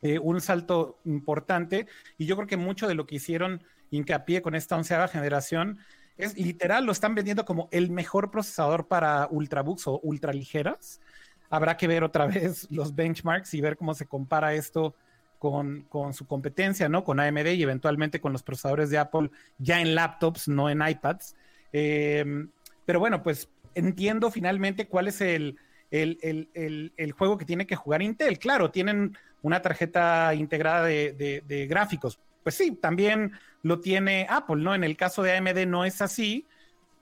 eh, 0.02 0.20
un 0.20 0.42
salto 0.42 1.00
importante 1.06 1.88
y 2.18 2.26
yo 2.26 2.36
creo 2.36 2.48
que 2.48 2.58
mucho 2.58 2.88
de 2.88 2.96
lo 2.96 3.06
que 3.06 3.16
hicieron 3.16 3.64
hincapié 3.92 4.42
con 4.42 4.56
esta 4.56 4.76
onceava 4.76 5.08
generación 5.08 5.80
es 6.18 6.38
literal, 6.38 6.86
lo 6.86 6.92
están 6.92 7.16
vendiendo 7.16 7.46
como 7.46 7.68
el 7.72 7.92
mejor 7.92 8.32
procesador 8.32 8.88
para 8.88 9.28
ultrabooks 9.30 9.88
o 9.88 10.00
ultraligeras. 10.02 11.02
Habrá 11.50 11.78
que 11.78 11.88
ver 11.88 12.04
otra 12.04 12.26
vez 12.28 12.68
los 12.72 12.96
benchmarks 12.96 13.54
y 13.54 13.62
ver 13.62 13.78
cómo 13.78 13.94
se 13.94 14.06
compara 14.06 14.54
esto 14.54 14.96
con, 15.40 15.82
con, 15.90 16.14
su 16.14 16.26
competencia, 16.26 16.88
¿no? 16.88 17.04
Con 17.04 17.20
AMD 17.20 17.48
y 17.48 17.64
eventualmente 17.64 18.22
con 18.22 18.32
los 18.32 18.44
procesadores 18.44 18.90
de 18.90 18.98
Apple 18.98 19.30
ya 19.58 19.82
en 19.82 19.94
laptops, 19.94 20.48
no 20.48 20.70
en 20.70 20.82
iPads. 20.88 21.36
Em, 21.74 22.50
pero 22.86 23.00
bueno, 23.00 23.22
pues 23.22 23.50
entiendo 23.74 24.32
finalmente 24.32 24.88
cuál 24.88 25.10
es 25.10 25.20
el, 25.20 25.60
el, 25.92 27.12
juego 27.18 27.38
que 27.38 27.46
tiene 27.46 27.68
que 27.68 27.76
jugar 27.76 28.02
Intel. 28.02 28.40
Claro, 28.40 28.72
tienen 28.72 29.18
una 29.46 29.62
tarjeta 29.62 30.34
integrada 30.34 30.84
de, 30.86 31.68
gráficos. 31.70 32.20
Pues 32.42 32.56
sí, 32.56 32.72
también 32.72 33.34
lo 33.62 33.80
tiene 33.80 34.26
Apple, 34.28 34.58
¿no? 34.58 34.74
En 34.74 34.84
el 34.84 34.98
caso 34.98 35.22
de 35.22 35.38
AMD 35.38 35.68
no 35.68 35.86
es 35.86 36.02
así, 36.02 36.46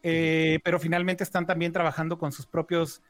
eh, 0.03 0.59
pero 0.63 0.77
finalmente 0.77 1.23
están 1.23 1.45
también 1.45 1.71
trabajando 1.71 2.17
con 2.17 2.33
sus 2.33 2.45
propios 2.45 3.01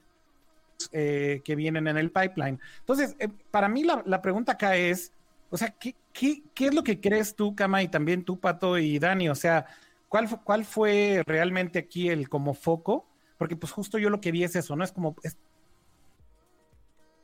eh, 0.91 1.41
que 1.43 1.55
vienen 1.55 1.87
en 1.87 1.97
el 1.97 2.11
pipeline. 2.11 2.59
Entonces, 2.79 3.15
eh, 3.17 3.27
para 3.49 3.67
mí 3.69 3.83
la, 3.83 4.21
pregunta 4.21 4.53
acá 4.53 4.75
es, 4.75 5.11
o 5.49 5.57
sea, 5.57 5.69
¿qué, 5.71 5.95
¿qué, 6.13 6.43
es 6.55 6.73
lo 6.75 6.83
que 6.83 7.01
crees 7.01 7.35
tú, 7.35 7.55
Kama, 7.55 7.81
y 7.81 7.87
también 7.87 8.23
tú, 8.23 8.39
Pato 8.39 8.77
y 8.77 8.99
Dani? 8.99 9.29
O 9.29 9.35
sea, 9.35 9.65
¿cuál, 10.09 10.29
cuál 10.43 10.63
fue 10.63 11.23
realmente 11.25 11.79
aquí 11.79 12.09
el 12.09 12.29
como 12.29 12.53
foco? 12.53 13.07
Porque 13.39 13.55
pues 13.55 13.71
justo 13.71 13.97
yo 13.97 14.11
lo 14.11 14.21
que 14.21 14.31
vi 14.31 14.43
es 14.43 14.55
eso, 14.55 14.75
¿no? 14.75 14.83
Es 14.83 14.91
como, 14.91 15.15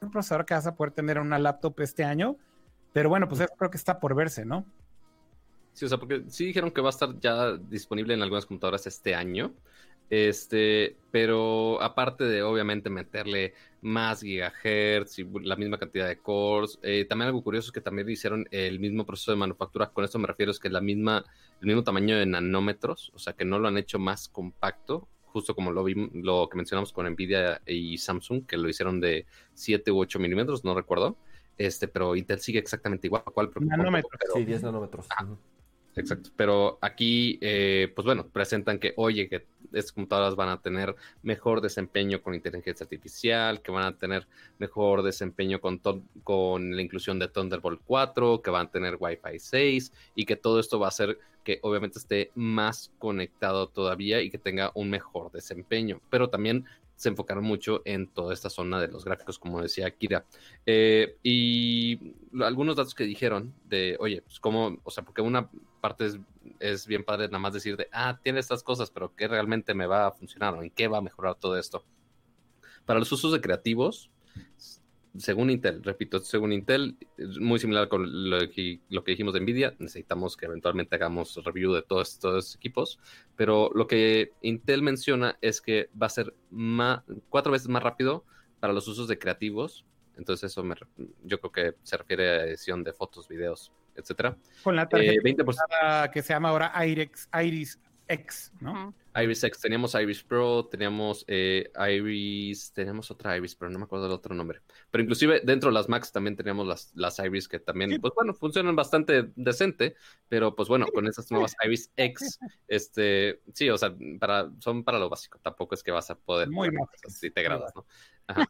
un 0.01 0.11
procesador 0.11 0.45
que 0.45 0.53
vas 0.53 0.67
a 0.67 0.75
poder 0.75 0.93
tener 0.93 1.17
en 1.17 1.23
una 1.23 1.39
laptop 1.39 1.79
este 1.81 2.03
año, 2.03 2.37
pero 2.93 3.09
bueno, 3.09 3.27
pues 3.27 3.41
eso 3.41 3.53
creo 3.57 3.69
que 3.69 3.77
está 3.77 3.99
por 3.99 4.15
verse, 4.15 4.45
¿no? 4.45 4.65
Sí, 5.73 5.85
o 5.85 5.89
sea, 5.89 5.97
porque 5.97 6.23
sí 6.27 6.45
dijeron 6.45 6.71
que 6.71 6.81
va 6.81 6.89
a 6.89 6.91
estar 6.91 7.19
ya 7.19 7.55
disponible 7.55 8.13
en 8.13 8.21
algunas 8.21 8.45
computadoras 8.45 8.87
este 8.87 9.15
año. 9.15 9.53
Este, 10.09 10.97
pero 11.11 11.79
aparte 11.83 12.23
de 12.23 12.41
obviamente 12.41 12.89
meterle 12.89 13.53
más 13.81 14.21
gigahertz 14.21 15.19
y 15.19 15.27
la 15.43 15.55
misma 15.55 15.77
cantidad 15.77 16.07
de 16.07 16.17
cores, 16.17 16.79
eh, 16.81 17.05
también 17.07 17.27
algo 17.27 17.43
curioso 17.43 17.67
es 17.67 17.71
que 17.71 17.81
también 17.81 18.09
hicieron 18.09 18.47
el 18.49 18.79
mismo 18.79 19.05
proceso 19.05 19.31
de 19.31 19.37
manufactura. 19.37 19.91
Con 19.91 20.03
esto 20.03 20.17
me 20.17 20.27
refiero 20.27 20.51
es 20.51 20.59
que 20.59 20.69
la 20.69 20.81
misma, 20.81 21.23
el 21.61 21.67
mismo 21.67 21.83
tamaño 21.83 22.17
de 22.17 22.25
nanómetros, 22.25 23.11
o 23.13 23.19
sea 23.19 23.33
que 23.33 23.45
no 23.45 23.59
lo 23.59 23.67
han 23.67 23.77
hecho 23.77 23.99
más 23.99 24.27
compacto, 24.27 25.07
justo 25.31 25.55
como 25.55 25.71
lo, 25.71 25.83
vi, 25.83 25.95
lo 26.13 26.47
que 26.49 26.57
mencionamos 26.57 26.91
con 26.91 27.09
Nvidia 27.09 27.61
y 27.65 27.97
Samsung, 27.97 28.45
que 28.45 28.57
lo 28.57 28.69
hicieron 28.69 28.99
de 28.99 29.25
7 29.53 29.91
u 29.91 29.99
8 29.99 30.19
milímetros, 30.19 30.63
no 30.63 30.75
recuerdo. 30.75 31.17
Este, 31.57 31.87
pero 31.87 32.15
Intel 32.15 32.39
sigue 32.39 32.59
exactamente 32.59 33.07
igual. 33.07 33.23
¿Cuál 33.33 33.51
nanómetros. 33.59 34.11
Sí, 34.33 34.45
10 34.45 34.63
nanómetros. 34.63 35.07
Exacto. 35.95 36.29
Pero 36.35 36.77
aquí, 36.81 37.37
eh, 37.41 37.91
pues 37.95 38.05
bueno, 38.05 38.27
presentan 38.27 38.79
que, 38.79 38.93
oye, 38.95 39.27
que 39.27 39.45
estas 39.73 39.91
computadoras 39.91 40.35
van 40.35 40.49
a 40.49 40.61
tener 40.61 40.95
mejor 41.23 41.61
desempeño 41.61 42.21
con 42.21 42.33
inteligencia 42.33 42.83
artificial, 42.83 43.61
que 43.61 43.71
van 43.71 43.85
a 43.85 43.97
tener 43.97 44.27
mejor 44.57 45.03
desempeño 45.03 45.59
con, 45.59 45.81
con 46.23 46.75
la 46.75 46.81
inclusión 46.81 47.19
de 47.19 47.27
Thunderbolt 47.27 47.81
4, 47.85 48.41
que 48.41 48.49
van 48.49 48.67
a 48.67 48.71
tener 48.71 48.97
Wi-Fi 48.99 49.39
6 49.39 49.91
y 50.15 50.25
que 50.25 50.35
todo 50.35 50.59
esto 50.59 50.79
va 50.79 50.87
a 50.87 50.89
hacer 50.89 51.19
que 51.43 51.59
obviamente 51.63 51.99
esté 51.99 52.31
más 52.35 52.91
conectado 52.99 53.67
todavía 53.67 54.21
y 54.21 54.29
que 54.29 54.37
tenga 54.37 54.71
un 54.75 54.89
mejor 54.89 55.31
desempeño. 55.31 56.01
Pero 56.09 56.29
también 56.29 56.65
se 56.95 57.09
enfocaron 57.09 57.45
mucho 57.45 57.81
en 57.85 58.07
toda 58.07 58.33
esta 58.33 58.49
zona 58.49 58.81
de 58.81 58.89
los 58.89 59.05
gráficos, 59.05 59.39
como 59.39 59.61
decía 59.61 59.89
Kira. 59.89 60.25
Eh, 60.65 61.15
y 61.23 62.13
algunos 62.41 62.75
datos 62.75 62.93
que 62.93 63.05
dijeron 63.05 63.53
de, 63.69 63.95
oye, 64.01 64.21
pues 64.21 64.39
cómo, 64.41 64.77
o 64.83 64.91
sea, 64.91 65.05
porque 65.05 65.21
una 65.21 65.49
parte 65.79 66.09
es, 66.59 66.87
bien 66.87 67.03
padre 67.03 67.27
nada 67.27 67.39
más 67.39 67.53
decir 67.53 67.77
de, 67.77 67.89
ah, 67.91 68.19
tiene 68.21 68.39
estas 68.39 68.63
cosas, 68.63 68.91
pero 68.91 69.15
¿qué 69.15 69.27
realmente 69.27 69.73
me 69.73 69.87
va 69.87 70.07
a 70.07 70.11
funcionar 70.11 70.53
o 70.55 70.63
en 70.63 70.69
qué 70.69 70.87
va 70.87 70.99
a 70.99 71.01
mejorar 71.01 71.35
todo 71.35 71.57
esto? 71.57 71.83
Para 72.85 72.99
los 72.99 73.11
usos 73.11 73.31
de 73.31 73.41
creativos, 73.41 74.09
según 75.17 75.49
Intel, 75.49 75.83
repito, 75.83 76.19
según 76.19 76.53
Intel, 76.53 76.97
muy 77.39 77.59
similar 77.59 77.89
con 77.89 78.29
lo 78.29 78.49
que, 78.49 78.79
lo 78.89 79.03
que 79.03 79.11
dijimos 79.11 79.33
de 79.33 79.41
Nvidia, 79.41 79.75
necesitamos 79.79 80.37
que 80.37 80.45
eventualmente 80.45 80.95
hagamos 80.95 81.35
review 81.43 81.73
de 81.73 81.81
todos 81.81 82.13
estos 82.13 82.55
equipos, 82.55 82.99
pero 83.35 83.71
lo 83.73 83.87
que 83.87 84.33
Intel 84.41 84.81
menciona 84.81 85.37
es 85.41 85.61
que 85.61 85.89
va 85.99 86.07
a 86.07 86.09
ser 86.09 86.33
más, 86.51 87.01
cuatro 87.29 87.51
veces 87.51 87.67
más 87.67 87.83
rápido 87.83 88.23
para 88.59 88.73
los 88.73 88.87
usos 88.87 89.07
de 89.07 89.17
creativos, 89.17 89.85
entonces 90.17 90.51
eso 90.51 90.63
me, 90.63 90.75
yo 91.23 91.39
creo 91.39 91.51
que 91.51 91.75
se 91.83 91.97
refiere 91.97 92.29
a 92.29 92.45
edición 92.45 92.83
de 92.83 92.93
fotos, 92.93 93.27
videos, 93.27 93.71
etcétera. 93.99 94.35
Con 94.63 94.75
la 94.75 94.87
tarjeta 94.87 95.21
eh, 95.23 96.09
que 96.11 96.21
se 96.21 96.33
llama 96.33 96.49
ahora 96.49 96.73
Iris, 96.85 97.29
Iris 97.41 97.79
X, 98.07 98.51
¿no? 98.59 98.93
Iris 99.15 99.43
X, 99.43 99.59
teníamos 99.59 99.95
Iris 99.95 100.23
Pro, 100.23 100.65
teníamos 100.65 101.25
eh, 101.27 101.71
Iris, 101.89 102.71
tenemos 102.73 103.09
otra 103.11 103.37
Iris, 103.37 103.55
pero 103.55 103.71
no 103.71 103.79
me 103.79 103.85
acuerdo 103.85 104.05
del 104.05 104.13
otro 104.13 104.35
nombre. 104.35 104.61
Pero 104.91 105.03
inclusive 105.03 105.41
dentro 105.43 105.69
de 105.69 105.73
las 105.73 105.89
Macs 105.89 106.11
también 106.11 106.35
teníamos 106.35 106.67
las, 106.67 106.91
las 106.95 107.19
Iris 107.19 107.47
que 107.47 107.59
también, 107.59 107.99
pues 107.99 108.13
bueno, 108.15 108.33
funcionan 108.33 108.75
bastante 108.75 109.31
decente, 109.35 109.95
pero 110.27 110.55
pues 110.55 110.69
bueno, 110.69 110.85
con 110.93 111.07
esas 111.07 111.29
nuevas 111.31 111.55
Iris 111.63 111.91
X, 111.95 112.39
este, 112.67 113.41
sí, 113.53 113.69
o 113.69 113.77
sea, 113.77 113.93
para, 114.19 114.49
son 114.59 114.83
para 114.83 114.99
lo 114.99 115.09
básico, 115.09 115.39
tampoco 115.39 115.75
es 115.75 115.83
que 115.83 115.91
vas 115.91 116.09
a 116.09 116.15
poder 116.15 116.49
muy 116.49 116.69
integradas, 117.21 117.73
¿no? 117.75 117.85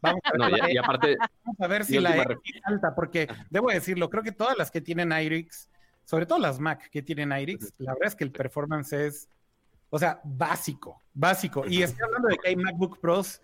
Vamos 0.02 0.20
a 0.38 0.48
ver, 0.48 0.72
y, 0.72 0.76
aparte, 0.76 1.16
vamos 1.44 1.60
a 1.60 1.66
ver 1.66 1.84
si 1.84 1.98
la 1.98 2.16
X 2.16 2.60
alta, 2.64 2.94
porque 2.94 3.28
debo 3.48 3.70
decirlo, 3.70 4.10
creo 4.10 4.22
que 4.22 4.32
todas 4.32 4.56
las 4.58 4.70
que 4.70 4.80
tienen 4.80 5.12
Iris, 5.12 5.70
sobre 6.04 6.26
todo 6.26 6.38
las 6.38 6.58
Mac 6.58 6.90
que 6.90 7.02
tienen 7.02 7.32
Iris, 7.32 7.72
la 7.78 7.94
verdad 7.94 8.08
es 8.08 8.14
que 8.14 8.24
el 8.24 8.32
performance 8.32 8.92
es 8.92 9.28
o 9.90 9.98
sea, 9.98 10.20
básico, 10.24 11.02
básico. 11.12 11.64
Y 11.66 11.82
estoy 11.82 12.04
hablando 12.04 12.28
de 12.28 12.38
que 12.38 12.48
hay 12.48 12.56
MacBook 12.56 12.98
Pros 13.00 13.42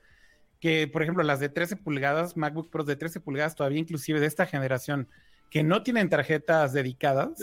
que, 0.61 0.89
por 0.89 1.03
ejemplo, 1.03 1.23
las 1.23 1.41
de 1.41 1.49
13 1.49 1.77
pulgadas, 1.77 2.37
MacBook 2.37 2.71
Pros 2.71 2.87
de 2.87 2.97
13 2.97 3.21
pulgadas, 3.21 3.55
todavía 3.55 3.79
inclusive 3.79 4.21
de 4.21 4.27
esta 4.27 4.47
generación, 4.47 5.09
que 5.51 5.63
no 5.63 5.83
tienen 5.83 6.09
tarjetas 6.09 6.73
dedicadas, 6.73 7.39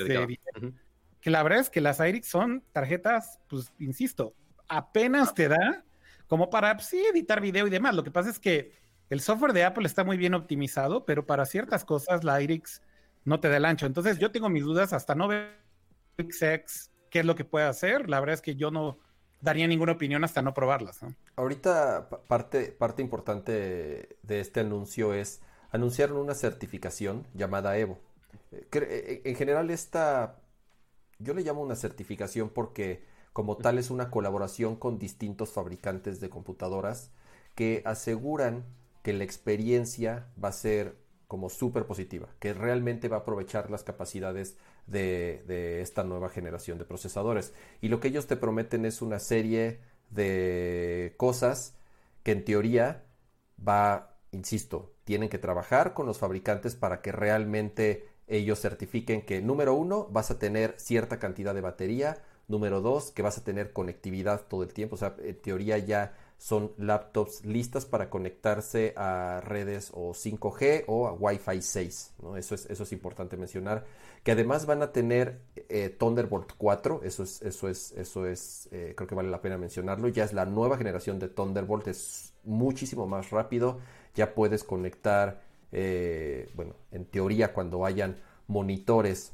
que 1.21 1.29
la 1.29 1.43
verdad 1.43 1.59
es 1.59 1.69
que 1.69 1.81
las 1.81 1.99
iRix 1.99 2.27
son 2.27 2.63
tarjetas, 2.71 3.39
pues, 3.49 3.71
insisto, 3.79 4.33
apenas 4.67 5.33
te 5.33 5.47
da 5.47 5.85
como 6.27 6.49
para, 6.49 6.75
pues, 6.75 6.87
sí, 6.87 7.05
editar 7.13 7.39
video 7.39 7.67
y 7.67 7.69
demás. 7.69 7.95
Lo 7.95 8.03
que 8.03 8.11
pasa 8.11 8.29
es 8.29 8.39
que 8.39 8.73
el 9.09 9.21
software 9.21 9.53
de 9.53 9.63
Apple 9.63 9.85
está 9.85 10.03
muy 10.03 10.17
bien 10.17 10.33
optimizado, 10.33 11.05
pero 11.05 11.25
para 11.25 11.45
ciertas 11.45 11.85
cosas 11.85 12.23
la 12.23 12.41
iRix 12.41 12.81
no 13.25 13.39
te 13.39 13.49
da 13.49 13.57
el 13.57 13.65
ancho. 13.65 13.85
Entonces 13.85 14.17
yo 14.17 14.31
tengo 14.31 14.49
mis 14.49 14.63
dudas 14.63 14.91
hasta 14.91 15.13
no 15.13 15.27
ver 15.27 15.59
XX 16.17 16.92
qué 17.13 17.19
es 17.19 17.25
lo 17.27 17.35
que 17.35 17.45
puede 17.45 17.67
hacer. 17.67 18.09
La 18.09 18.19
verdad 18.19 18.33
es 18.33 18.41
que 18.41 18.55
yo 18.55 18.71
no 18.71 18.97
daría 19.39 19.67
ninguna 19.67 19.91
opinión 19.91 20.23
hasta 20.23 20.41
no 20.41 20.55
probarlas. 20.55 21.01
Ahorita 21.35 22.09
parte, 22.27 22.71
parte 22.71 23.03
importante 23.03 24.17
de 24.23 24.39
este 24.39 24.61
anuncio 24.61 25.13
es 25.13 25.39
anunciaron 25.69 26.17
una 26.17 26.33
certificación 26.33 27.27
llamada 27.35 27.77
Evo. 27.77 27.99
Eh, 28.51 28.67
eh, 28.73 29.21
en 29.25 29.35
general 29.35 29.69
esta, 29.69 30.39
yo 31.19 31.35
le 31.35 31.43
llamo 31.43 31.61
una 31.61 31.75
certificación 31.75 32.49
porque 32.49 33.03
como 33.31 33.57
tal 33.57 33.77
es 33.77 33.91
una 33.91 34.09
colaboración 34.09 34.75
con 34.75 34.97
distintos 34.97 35.51
fabricantes 35.51 36.19
de 36.19 36.31
computadoras 36.31 37.11
que 37.53 37.83
aseguran 37.85 38.65
que 39.03 39.13
la 39.13 39.23
experiencia 39.23 40.25
va 40.43 40.49
a 40.49 40.53
ser 40.53 40.97
como 41.27 41.49
súper 41.49 41.85
positiva, 41.85 42.27
que 42.39 42.55
realmente 42.55 43.07
va 43.07 43.17
a 43.17 43.19
aprovechar 43.19 43.69
las 43.69 43.83
capacidades 43.83 44.57
de, 44.87 45.81
esta 45.81 46.03
nueva 46.03 46.29
generación 46.29 46.77
de 46.77 46.85
procesadores. 46.85 47.53
Y 47.81 47.89
lo 47.89 47.99
que 47.99 48.09
ellos 48.09 48.27
te 48.27 48.35
prometen 48.35 48.85
es 48.85 49.01
una 49.01 49.19
serie 49.19 49.79
de 50.09 51.13
cosas 51.17 51.75
que 52.23 52.31
en 52.31 52.45
teoría 52.45 53.03
va, 53.65 54.17
insisto, 54.31 54.93
tienen 55.03 55.29
que 55.29 55.37
trabajar 55.37 55.93
con 55.93 56.05
los 56.05 56.17
fabricantes 56.17 56.75
para 56.75 57.01
que 57.01 57.11
realmente 57.11 58.07
ellos 58.27 58.61
certifiquen 58.61 59.21
que 59.21 59.41
número 59.41 59.73
uno 59.73 60.07
vas 60.09 60.31
a 60.31 60.39
tener 60.39 60.75
cierta 60.77 61.19
cantidad 61.19 61.53
de 61.53 61.61
batería, 61.61 62.23
número 62.47 62.81
dos 62.81 63.11
que 63.11 63.21
vas 63.21 63.37
a 63.37 63.43
tener 63.43 63.73
conectividad 63.73 64.41
todo 64.47 64.63
el 64.63 64.73
tiempo, 64.73 64.95
o 64.95 64.97
sea, 64.97 65.15
en 65.19 65.41
teoría 65.41 65.77
ya 65.77 66.13
son 66.43 66.73
laptops 66.77 67.45
listas 67.45 67.85
para 67.85 68.09
conectarse 68.09 68.93
a 68.97 69.39
redes 69.45 69.91
o 69.93 70.11
5G 70.11 70.83
o 70.87 71.07
a 71.07 71.13
Wi-Fi 71.13 71.61
6. 71.61 72.15
¿no? 72.21 72.35
Eso, 72.35 72.53
es, 72.53 72.65
eso 72.65 72.83
es 72.83 72.91
importante 72.91 73.37
mencionar. 73.37 73.85
Que 74.23 74.33
además 74.33 74.65
van 74.65 74.81
a 74.81 74.91
tener 74.91 75.39
eh, 75.69 75.87
Thunderbolt 75.87 76.51
4. 76.57 76.99
Eso 77.05 77.23
es, 77.23 77.41
eso 77.43 77.69
es, 77.69 77.93
eso 77.93 78.27
es 78.27 78.67
eh, 78.73 78.91
creo 78.93 79.07
que 79.07 79.15
vale 79.15 79.29
la 79.29 79.41
pena 79.41 79.57
mencionarlo. 79.57 80.09
Ya 80.09 80.25
es 80.25 80.33
la 80.33 80.45
nueva 80.45 80.77
generación 80.77 81.17
de 81.17 81.29
Thunderbolt. 81.29 81.87
Es 81.87 82.33
muchísimo 82.43 83.07
más 83.07 83.29
rápido. 83.29 83.79
Ya 84.13 84.35
puedes 84.35 84.65
conectar, 84.65 85.43
eh, 85.71 86.51
bueno, 86.55 86.75
en 86.91 87.05
teoría 87.05 87.53
cuando 87.53 87.85
hayan 87.85 88.17
monitores 88.47 89.31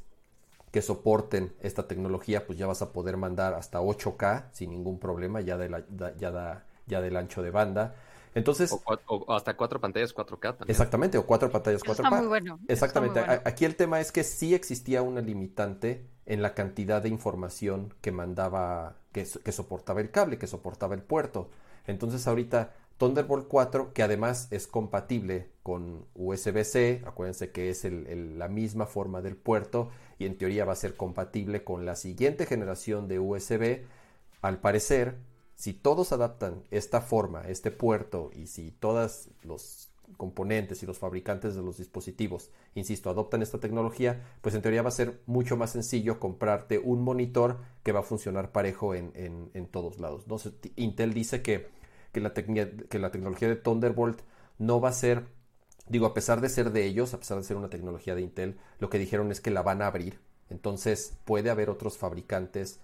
que 0.70 0.80
soporten 0.80 1.54
esta 1.58 1.88
tecnología, 1.88 2.46
pues 2.46 2.56
ya 2.56 2.68
vas 2.68 2.82
a 2.82 2.92
poder 2.92 3.16
mandar 3.16 3.54
hasta 3.54 3.80
8K 3.80 4.50
sin 4.52 4.70
ningún 4.70 5.00
problema. 5.00 5.40
Ya, 5.40 5.58
de 5.58 5.68
la, 5.68 5.84
ya 6.16 6.30
da 6.30 6.69
ya 6.90 7.00
del 7.00 7.16
ancho 7.16 7.42
de 7.42 7.50
banda. 7.50 7.94
Entonces, 8.34 8.72
o, 8.72 9.32
hasta 9.32 9.56
cuatro 9.56 9.80
pantallas 9.80 10.14
4K 10.14 10.40
también. 10.40 10.68
Exactamente, 10.68 11.18
o 11.18 11.26
cuatro 11.26 11.50
pantallas 11.50 11.82
4K. 11.82 11.90
Está 11.92 12.10
muy 12.10 12.26
bueno. 12.26 12.60
Exactamente. 12.68 13.20
Aquí 13.44 13.64
el 13.64 13.76
tema 13.76 14.00
es 14.00 14.12
que 14.12 14.22
sí 14.22 14.54
existía 14.54 15.02
una 15.02 15.20
limitante 15.20 16.06
en 16.26 16.42
la 16.42 16.54
cantidad 16.54 17.02
de 17.02 17.08
información 17.08 17.94
que 18.00 18.12
mandaba, 18.12 18.96
que, 19.12 19.26
que 19.42 19.52
soportaba 19.52 20.00
el 20.00 20.10
cable, 20.10 20.38
que 20.38 20.46
soportaba 20.46 20.94
el 20.94 21.02
puerto. 21.02 21.48
Entonces 21.86 22.26
ahorita 22.28 22.72
Thunderbolt 23.00 23.48
4, 23.48 23.94
que 23.94 24.02
además 24.02 24.46
es 24.50 24.66
compatible 24.66 25.48
con 25.62 26.04
USB-C, 26.14 27.02
acuérdense 27.06 27.50
que 27.50 27.70
es 27.70 27.82
la 27.84 28.46
misma 28.48 28.84
forma 28.84 29.22
del 29.22 29.36
puerto 29.36 29.88
y 30.18 30.26
en 30.26 30.36
teoría 30.36 30.66
va 30.66 30.74
a 30.74 30.76
ser 30.76 30.96
compatible 30.98 31.64
con 31.64 31.86
la 31.86 31.96
siguiente 31.96 32.44
generación 32.44 33.08
de 33.08 33.18
USB, 33.18 33.86
al 34.42 34.58
parecer 34.58 35.16
Si 35.60 35.74
todos 35.74 36.10
adaptan 36.12 36.62
esta 36.70 37.02
forma, 37.02 37.42
este 37.42 37.70
puerto, 37.70 38.30
y 38.34 38.46
si 38.46 38.70
todos 38.70 39.28
los 39.42 39.90
componentes 40.16 40.82
y 40.82 40.86
los 40.86 40.98
fabricantes 40.98 41.54
de 41.54 41.60
los 41.60 41.76
dispositivos, 41.76 42.48
insisto, 42.74 43.10
adoptan 43.10 43.42
esta 43.42 43.60
tecnología, 43.60 44.24
pues 44.40 44.54
en 44.54 44.62
teoría 44.62 44.80
va 44.80 44.88
a 44.88 44.92
ser 44.92 45.20
mucho 45.26 45.58
más 45.58 45.72
sencillo 45.72 46.18
comprarte 46.18 46.78
un 46.78 47.02
monitor 47.02 47.58
que 47.82 47.92
va 47.92 48.00
a 48.00 48.04
funcionar 48.04 48.52
parejo 48.52 48.94
en, 48.94 49.68
todos 49.70 50.00
lados. 50.00 50.24
Intel 50.76 51.12
dice 51.12 51.42
que, 51.42 51.68
que, 52.12 52.22
la 52.22 52.32
que 52.32 52.98
la 52.98 53.10
tecnología 53.10 53.48
de 53.48 53.56
Thunderbolt 53.56 54.22
no 54.56 54.80
va 54.80 54.88
a 54.88 54.94
ser, 54.94 55.26
digo, 55.90 56.06
a 56.06 56.14
pesar 56.14 56.40
de 56.40 56.48
ser 56.48 56.72
de 56.72 56.86
ellos, 56.86 57.12
a 57.12 57.18
pesar 57.18 57.36
de 57.36 57.44
ser 57.44 57.58
una 57.58 57.68
tecnología 57.68 58.14
de 58.14 58.22
Intel, 58.22 58.56
lo 58.78 58.88
que 58.88 58.98
dijeron 58.98 59.30
es 59.30 59.42
que 59.42 59.50
la 59.50 59.60
van 59.60 59.82
a 59.82 59.88
abrir. 59.88 60.20
Entonces 60.48 61.18
puede 61.26 61.50
haber 61.50 61.68
otros 61.68 61.98
fabricantes 61.98 62.80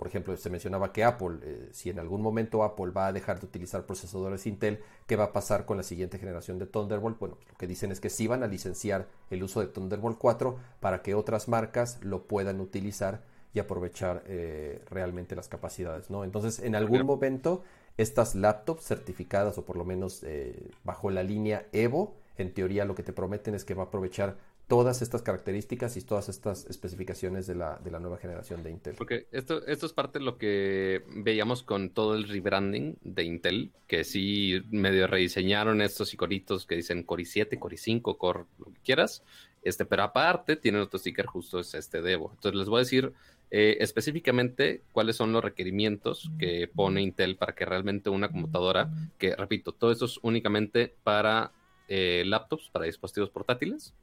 por 0.00 0.08
ejemplo, 0.08 0.34
se 0.34 0.48
mencionaba 0.48 0.94
que 0.94 1.04
Apple, 1.04 1.40
eh, 1.42 1.68
si 1.72 1.90
en 1.90 1.98
algún 1.98 2.22
momento 2.22 2.62
Apple 2.62 2.90
va 2.90 3.08
a 3.08 3.12
dejar 3.12 3.38
de 3.38 3.44
utilizar 3.44 3.84
procesadores 3.84 4.46
Intel, 4.46 4.80
¿qué 5.06 5.14
va 5.14 5.24
a 5.24 5.32
pasar 5.34 5.66
con 5.66 5.76
la 5.76 5.82
siguiente 5.82 6.18
generación 6.18 6.58
de 6.58 6.64
Thunderbolt? 6.64 7.18
Bueno, 7.18 7.36
lo 7.46 7.54
que 7.58 7.66
dicen 7.66 7.92
es 7.92 8.00
que 8.00 8.08
sí 8.08 8.26
van 8.26 8.42
a 8.42 8.46
licenciar 8.46 9.08
el 9.28 9.42
uso 9.42 9.60
de 9.60 9.66
Thunderbolt 9.66 10.16
4 10.16 10.56
para 10.80 11.02
que 11.02 11.14
otras 11.14 11.48
marcas 11.48 11.98
lo 12.02 12.22
puedan 12.22 12.62
utilizar 12.62 13.20
y 13.52 13.58
aprovechar 13.58 14.22
eh, 14.26 14.82
realmente 14.88 15.36
las 15.36 15.48
capacidades, 15.48 16.08
¿no? 16.08 16.24
Entonces, 16.24 16.60
en 16.60 16.76
algún 16.76 17.04
momento, 17.04 17.62
estas 17.98 18.34
laptops 18.34 18.84
certificadas 18.84 19.58
o 19.58 19.66
por 19.66 19.76
lo 19.76 19.84
menos 19.84 20.22
eh, 20.22 20.70
bajo 20.82 21.10
la 21.10 21.22
línea 21.22 21.66
Evo, 21.72 22.14
en 22.38 22.54
teoría 22.54 22.86
lo 22.86 22.94
que 22.94 23.02
te 23.02 23.12
prometen 23.12 23.54
es 23.54 23.66
que 23.66 23.74
va 23.74 23.82
a 23.82 23.86
aprovechar 23.86 24.38
todas 24.70 25.02
estas 25.02 25.22
características 25.22 25.96
y 25.96 26.02
todas 26.02 26.28
estas 26.28 26.64
especificaciones 26.66 27.48
de 27.48 27.56
la, 27.56 27.80
de 27.82 27.90
la 27.90 27.98
nueva 27.98 28.18
generación 28.18 28.62
de 28.62 28.70
Intel. 28.70 28.94
Porque 28.94 29.26
esto, 29.32 29.66
esto 29.66 29.84
es 29.84 29.92
parte 29.92 30.20
de 30.20 30.24
lo 30.24 30.38
que 30.38 31.02
veíamos 31.08 31.64
con 31.64 31.90
todo 31.90 32.14
el 32.14 32.28
rebranding 32.28 32.96
de 33.02 33.24
Intel, 33.24 33.72
que 33.88 34.04
sí 34.04 34.62
medio 34.70 35.08
rediseñaron 35.08 35.82
estos 35.82 36.14
iconitos 36.14 36.66
que 36.66 36.76
dicen 36.76 37.02
Core 37.02 37.24
i7, 37.24 37.58
Core 37.58 37.76
i5, 37.76 38.16
Core 38.16 38.44
lo 38.60 38.66
que 38.66 38.80
quieras, 38.84 39.24
este, 39.64 39.84
pero 39.86 40.04
aparte 40.04 40.54
tienen 40.54 40.82
otro 40.82 41.00
sticker 41.00 41.26
justo 41.26 41.58
es 41.58 41.74
este 41.74 42.00
Devo. 42.00 42.30
Entonces 42.32 42.56
les 42.56 42.68
voy 42.68 42.78
a 42.78 42.84
decir 42.84 43.12
eh, 43.50 43.78
específicamente 43.80 44.82
cuáles 44.92 45.16
son 45.16 45.32
los 45.32 45.42
requerimientos 45.42 46.30
que 46.38 46.70
pone 46.72 47.02
Intel 47.02 47.34
para 47.34 47.56
que 47.56 47.64
realmente 47.64 48.08
una 48.08 48.30
computadora, 48.30 48.88
que 49.18 49.34
repito, 49.34 49.72
todo 49.72 49.90
esto 49.90 50.04
es 50.04 50.20
únicamente 50.22 50.94
para 51.02 51.50
eh, 51.88 52.22
laptops, 52.24 52.70
para 52.70 52.84
dispositivos 52.84 53.30
portátiles, 53.30 53.94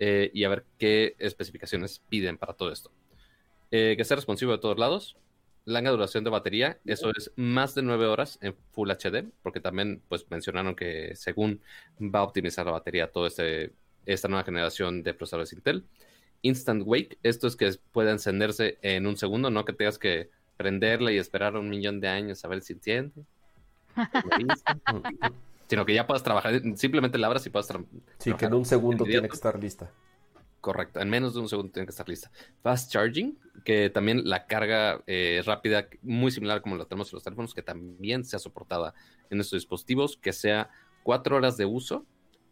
eh, 0.00 0.30
y 0.32 0.44
a 0.44 0.48
ver 0.48 0.64
qué 0.78 1.14
especificaciones 1.18 2.00
piden 2.08 2.38
para 2.38 2.54
todo 2.54 2.72
esto. 2.72 2.90
Eh, 3.70 3.94
que 3.96 4.04
sea 4.04 4.16
responsivo 4.16 4.50
de 4.50 4.58
todos 4.58 4.78
lados, 4.78 5.16
larga 5.66 5.90
duración 5.90 6.24
de 6.24 6.30
batería, 6.30 6.78
eso 6.86 7.12
es 7.16 7.30
más 7.36 7.74
de 7.74 7.82
9 7.82 8.06
horas 8.06 8.38
en 8.40 8.56
Full 8.72 8.90
HD, 8.90 9.30
porque 9.42 9.60
también 9.60 10.02
pues 10.08 10.26
mencionaron 10.30 10.74
que 10.74 11.14
según 11.14 11.60
va 12.00 12.20
a 12.20 12.24
optimizar 12.24 12.64
la 12.64 12.72
batería 12.72 13.12
toda 13.12 13.28
este, 13.28 13.72
esta 14.06 14.26
nueva 14.26 14.42
generación 14.42 15.02
de 15.02 15.12
procesadores 15.12 15.52
Intel. 15.52 15.84
Instant 16.42 16.82
Wake, 16.86 17.18
esto 17.22 17.46
es 17.46 17.54
que 17.54 17.70
puede 17.92 18.10
encenderse 18.10 18.78
en 18.80 19.06
un 19.06 19.18
segundo, 19.18 19.50
no 19.50 19.66
que 19.66 19.74
tengas 19.74 19.98
que 19.98 20.30
prenderla 20.56 21.12
y 21.12 21.18
esperar 21.18 21.56
un 21.56 21.68
millón 21.68 22.00
de 22.00 22.08
años 22.08 22.42
a 22.44 22.48
ver 22.48 22.62
si 22.62 22.72
enciende. 22.72 23.22
sino 25.70 25.86
que 25.86 25.94
ya 25.94 26.04
puedas 26.04 26.24
trabajar, 26.24 26.60
simplemente 26.74 27.16
la 27.16 27.28
abras 27.28 27.46
y 27.46 27.50
puedas 27.50 27.68
trabajar. 27.68 27.92
Sí, 28.18 28.34
que 28.34 28.46
en 28.46 28.54
un 28.54 28.64
segundo 28.64 29.04
tiene 29.04 29.28
que 29.28 29.34
estar 29.36 29.56
lista. 29.56 29.88
Correcto, 30.60 30.98
en 30.98 31.08
menos 31.08 31.34
de 31.34 31.40
un 31.40 31.48
segundo 31.48 31.70
tiene 31.70 31.86
que 31.86 31.92
estar 31.92 32.08
lista. 32.08 32.28
Fast 32.60 32.90
charging, 32.90 33.38
que 33.64 33.88
también 33.88 34.28
la 34.28 34.46
carga 34.46 35.00
eh, 35.06 35.42
rápida, 35.46 35.86
muy 36.02 36.32
similar 36.32 36.60
como 36.60 36.76
la 36.76 36.86
tenemos 36.86 37.12
en 37.12 37.18
los 37.18 37.22
teléfonos, 37.22 37.54
que 37.54 37.62
también 37.62 38.24
sea 38.24 38.40
soportada 38.40 38.94
en 39.30 39.38
estos 39.38 39.58
dispositivos, 39.60 40.16
que 40.16 40.32
sea 40.32 40.70
cuatro 41.04 41.36
horas 41.36 41.56
de 41.56 41.66
uso 41.66 42.04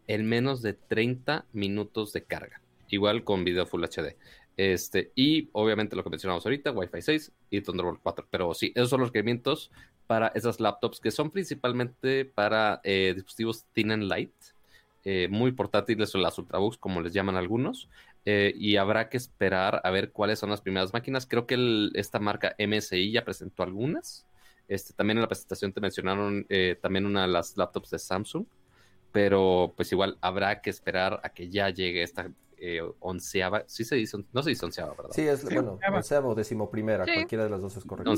en 0.07 0.25
menos 0.25 0.61
de 0.61 0.71
30 0.71 1.45
minutos 1.51 2.13
de 2.13 2.23
carga. 2.23 2.61
Igual 2.87 3.25
con 3.25 3.43
video 3.43 3.65
Full 3.65 3.83
HD. 3.83 4.15
Este, 4.55 5.11
y 5.13 5.49
obviamente 5.51 5.97
lo 5.97 6.05
que 6.05 6.09
mencionamos 6.09 6.45
ahorita, 6.45 6.71
Wi-Fi 6.71 7.01
6 7.01 7.33
y 7.49 7.59
Thunderbolt 7.59 7.99
4. 8.01 8.27
Pero 8.31 8.53
sí, 8.53 8.71
esos 8.75 8.89
son 8.89 9.01
los 9.01 9.09
requerimientos 9.09 9.71
para 10.09 10.29
esas 10.29 10.59
laptops 10.59 10.99
que 10.99 11.11
son 11.11 11.29
principalmente 11.29 12.25
para 12.25 12.81
eh, 12.83 13.13
dispositivos 13.13 13.65
thin 13.73 13.91
and 13.91 14.05
light, 14.05 14.33
eh, 15.03 15.27
muy 15.29 15.51
portátiles 15.51 16.15
o 16.15 16.17
las 16.17 16.35
ultrabooks 16.39 16.79
como 16.79 16.99
les 16.99 17.13
llaman 17.13 17.35
algunos. 17.35 17.89
Eh, 18.25 18.51
y 18.57 18.77
habrá 18.77 19.07
que 19.07 19.17
esperar 19.17 19.81
a 19.83 19.91
ver 19.91 20.11
cuáles 20.11 20.39
son 20.39 20.49
las 20.49 20.61
primeras 20.61 20.93
máquinas. 20.93 21.27
Creo 21.27 21.45
que 21.45 21.91
esta 21.93 22.17
marca 22.17 22.55
MSI 22.57 23.11
ya 23.11 23.23
presentó 23.23 23.61
algunas. 23.61 24.25
Este, 24.67 24.93
también 24.93 25.19
en 25.19 25.21
la 25.21 25.27
presentación 25.27 25.73
te 25.73 25.79
mencionaron 25.79 26.47
también 26.81 27.05
una 27.05 27.21
de 27.21 27.27
las 27.27 27.55
laptops 27.55 27.91
de 27.91 27.99
Samsung. 27.99 28.47
Pero 29.11 29.73
pues 29.77 29.91
igual 29.91 30.17
habrá 30.21 30.59
que 30.61 30.71
esperar 30.71 31.19
a 31.21 31.29
que 31.29 31.49
ya 31.49 31.69
llegue 31.69 32.01
esta 32.01 32.31
eh, 32.61 32.81
onceava, 32.99 33.63
sí 33.67 33.83
se 33.83 33.95
dice, 33.95 34.17
no 34.31 34.43
se 34.43 34.49
dice 34.49 34.65
onceava, 34.65 34.93
¿verdad? 34.93 35.11
Sí, 35.11 35.21
es, 35.21 35.43
bueno, 35.43 35.79
onceava 35.93 36.27
o 36.27 36.35
decimoprimera, 36.35 37.05
cualquiera 37.05 37.45
de 37.45 37.49
las 37.49 37.61
dos 37.61 37.77
es 37.77 37.85
correcto. 37.85 38.13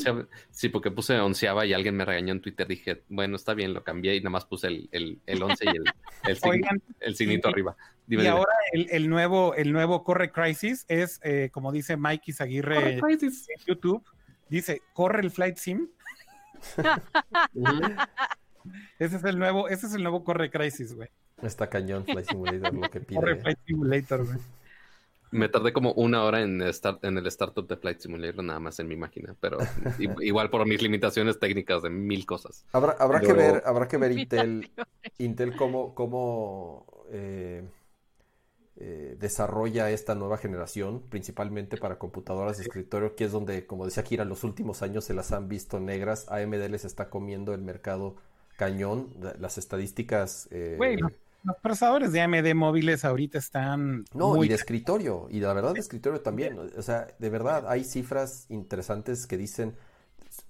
sí, 0.50 0.70
porque 0.70 0.92
puse 0.92 1.20
onceava 1.20 1.66
y 1.66 1.74
alguien 1.74 1.96
me 1.96 2.06
regañó 2.06 2.34
en 2.34 2.42
Twitter, 2.42 2.68
dije, 2.68 3.04
bueno, 3.10 3.36
está 3.36 3.54
bien, 3.54 3.74
lo 3.74 3.84
cambié 3.84 4.16
y 4.16 4.20
nada 4.20 4.32
más 4.32 4.46
puse 4.46 4.68
el, 4.68 4.90
el, 4.92 5.22
el 5.26 5.44
once 5.44 5.66
y 5.66 5.70
el, 5.70 5.84
el, 6.26 6.28
el 7.00 7.16
signito 7.16 7.50
arriba. 7.50 7.76
y 8.08 8.26
ahora 8.26 8.54
el, 8.72 9.10
nuevo, 9.10 9.54
el 9.56 9.72
nuevo 9.72 10.04
Corre 10.04 10.32
Crisis 10.32 10.86
es, 10.88 11.20
eh, 11.24 11.50
como 11.52 11.72
dice 11.72 11.98
Mikey 11.98 12.36
Aguirre 12.40 12.96
en 12.96 13.02
YouTube, 13.68 14.04
dice, 14.50 14.82
corre 14.94 15.22
el 15.22 15.32
Flight 15.32 15.58
Sim. 15.58 15.90
ese 19.00 19.16
es 19.16 19.24
el 19.24 19.40
nuevo, 19.40 19.68
ese 19.68 19.88
es 19.88 19.94
el 19.94 20.04
nuevo 20.04 20.24
Corre 20.24 20.50
Crisis, 20.50 20.94
güey. 20.94 21.10
Está 21.44 21.70
cañón 21.70 22.06
Flight 22.06 22.28
Simulator 22.28 22.74
lo 22.74 22.90
que 22.90 23.00
pide. 23.02 23.36
Flight 23.38 23.60
Simulator, 23.66 24.26
güey. 24.26 24.38
Me 25.32 25.48
tardé 25.48 25.72
como 25.72 25.94
una 25.94 26.26
hora 26.26 26.42
en, 26.42 26.62
en 26.62 27.18
el 27.18 27.28
startup 27.28 27.66
de 27.66 27.78
Flight 27.78 28.00
Simulator 28.00 28.44
nada 28.44 28.60
más 28.60 28.80
en 28.80 28.88
mi 28.90 28.98
máquina, 28.98 29.34
pero 29.40 29.60
igual 30.20 30.50
por 30.50 30.68
mis 30.68 30.82
limitaciones 30.82 31.40
técnicas 31.40 31.84
de 31.84 31.90
mil 31.90 32.26
cosas. 32.26 32.66
Habrá, 32.74 32.94
habrá 33.00 33.22
que 33.22 33.32
ver, 33.32 33.64
habrá 33.66 33.88
que 33.88 33.98
ver 33.98 34.12
Intel, 34.12 34.70
Intel 35.20 35.56
cómo, 35.56 35.96
cómo 35.96 37.06
eh, 37.12 37.64
eh, 38.84 39.16
desarrolla 39.20 39.92
esta 39.92 40.16
nueva 40.16 40.38
generación, 40.38 41.04
principalmente 41.08 41.78
para 41.78 42.00
computadoras 42.00 42.58
de 42.58 42.64
escritorio, 42.64 43.16
que 43.16 43.26
es 43.26 43.32
donde, 43.32 43.66
como 43.66 43.86
decía 43.86 44.04
Kira, 44.04 44.26
los 44.26 44.44
últimos 44.44 44.82
años 44.82 45.06
se 45.06 45.14
las 45.14 45.32
han 45.32 45.48
visto 45.48 45.80
negras. 45.80 46.28
AMD 46.30 46.68
les 46.70 46.84
está 46.84 47.10
comiendo 47.10 47.54
el 47.54 47.62
mercado 47.62 48.16
cañón. 48.58 49.14
Las 49.40 49.58
estadísticas. 49.58 50.48
Eh, 50.52 50.98
los 51.44 51.58
procesadores 51.58 52.12
de 52.12 52.22
AMD 52.22 52.54
móviles 52.56 53.06
ahorita 53.06 53.38
están. 53.38 54.06
No, 54.14 54.44
y 54.44 54.48
de 54.48 54.56
escritorio. 54.56 55.28
Y 55.30 55.40
la 55.40 55.54
verdad, 55.54 55.74
de 55.74 55.80
escritorio 55.80 56.22
también. 56.22 56.58
O 56.78 56.82
sea, 56.82 57.08
de 57.18 57.30
verdad, 57.30 57.66
hay 57.68 57.84
cifras 57.84 58.46
interesantes 58.50 59.28
que 59.28 59.38
dicen, 59.38 59.76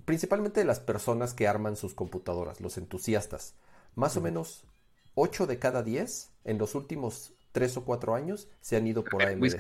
principalmente 0.06 0.60
de 0.60 0.66
las 0.66 0.80
personas 0.80 1.34
que 1.34 1.48
arman 1.48 1.76
sus 1.76 1.94
computadoras, 1.94 2.62
los 2.62 2.78
entusiastas. 2.78 3.56
Más 3.96 4.18
o 4.18 4.22
menos 4.22 4.66
8 5.16 5.48
de 5.48 5.60
cada 5.60 5.84
10 5.84 6.32
en 6.46 6.58
los 6.58 6.76
últimos 6.76 7.34
3 7.52 7.78
o 7.78 7.86
4 7.86 8.16
años 8.16 8.48
se 8.62 8.76
han 8.76 8.88
ido 8.88 9.04
por 9.04 9.24
AMD. 9.26 9.56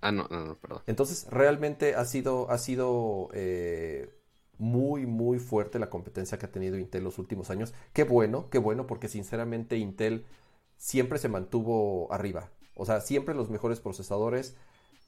Ah, 0.00 0.10
no, 0.10 0.26
no, 0.30 0.44
no, 0.44 0.54
perdón. 0.56 0.82
Entonces, 0.86 1.26
realmente 1.30 1.94
ha 1.94 2.04
sido, 2.04 2.50
ha 2.50 2.58
sido 2.58 3.28
eh, 3.34 4.10
muy, 4.58 5.06
muy 5.06 5.38
fuerte 5.38 5.78
la 5.78 5.90
competencia 5.90 6.38
que 6.38 6.46
ha 6.46 6.50
tenido 6.50 6.78
Intel 6.78 7.04
los 7.04 7.18
últimos 7.18 7.50
años. 7.50 7.72
Qué 7.92 8.04
bueno, 8.04 8.48
qué 8.50 8.58
bueno, 8.58 8.86
porque 8.86 9.08
sinceramente 9.08 9.76
Intel 9.76 10.24
siempre 10.82 11.20
se 11.20 11.28
mantuvo 11.28 12.12
arriba. 12.12 12.50
O 12.74 12.84
sea, 12.84 13.00
siempre 13.00 13.36
los 13.36 13.50
mejores 13.50 13.78
procesadores 13.78 14.56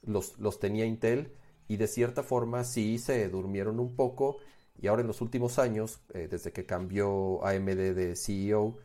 los, 0.03 0.39
los 0.39 0.59
tenía 0.59 0.85
Intel 0.85 1.33
y 1.67 1.75
de 1.75 1.87
cierta 1.87 2.23
forma 2.23 2.63
sí 2.63 2.97
se 2.97 3.27
durmieron 3.27 3.81
un 3.81 3.93
poco 3.93 4.37
y 4.81 4.87
ahora 4.87 5.01
en 5.01 5.07
los 5.07 5.19
últimos 5.19 5.59
años, 5.59 5.99
eh, 6.13 6.27
desde 6.31 6.53
que 6.53 6.65
cambió 6.65 7.45
AMD 7.45 7.93
de 7.93 8.15
CEO, 8.15 8.77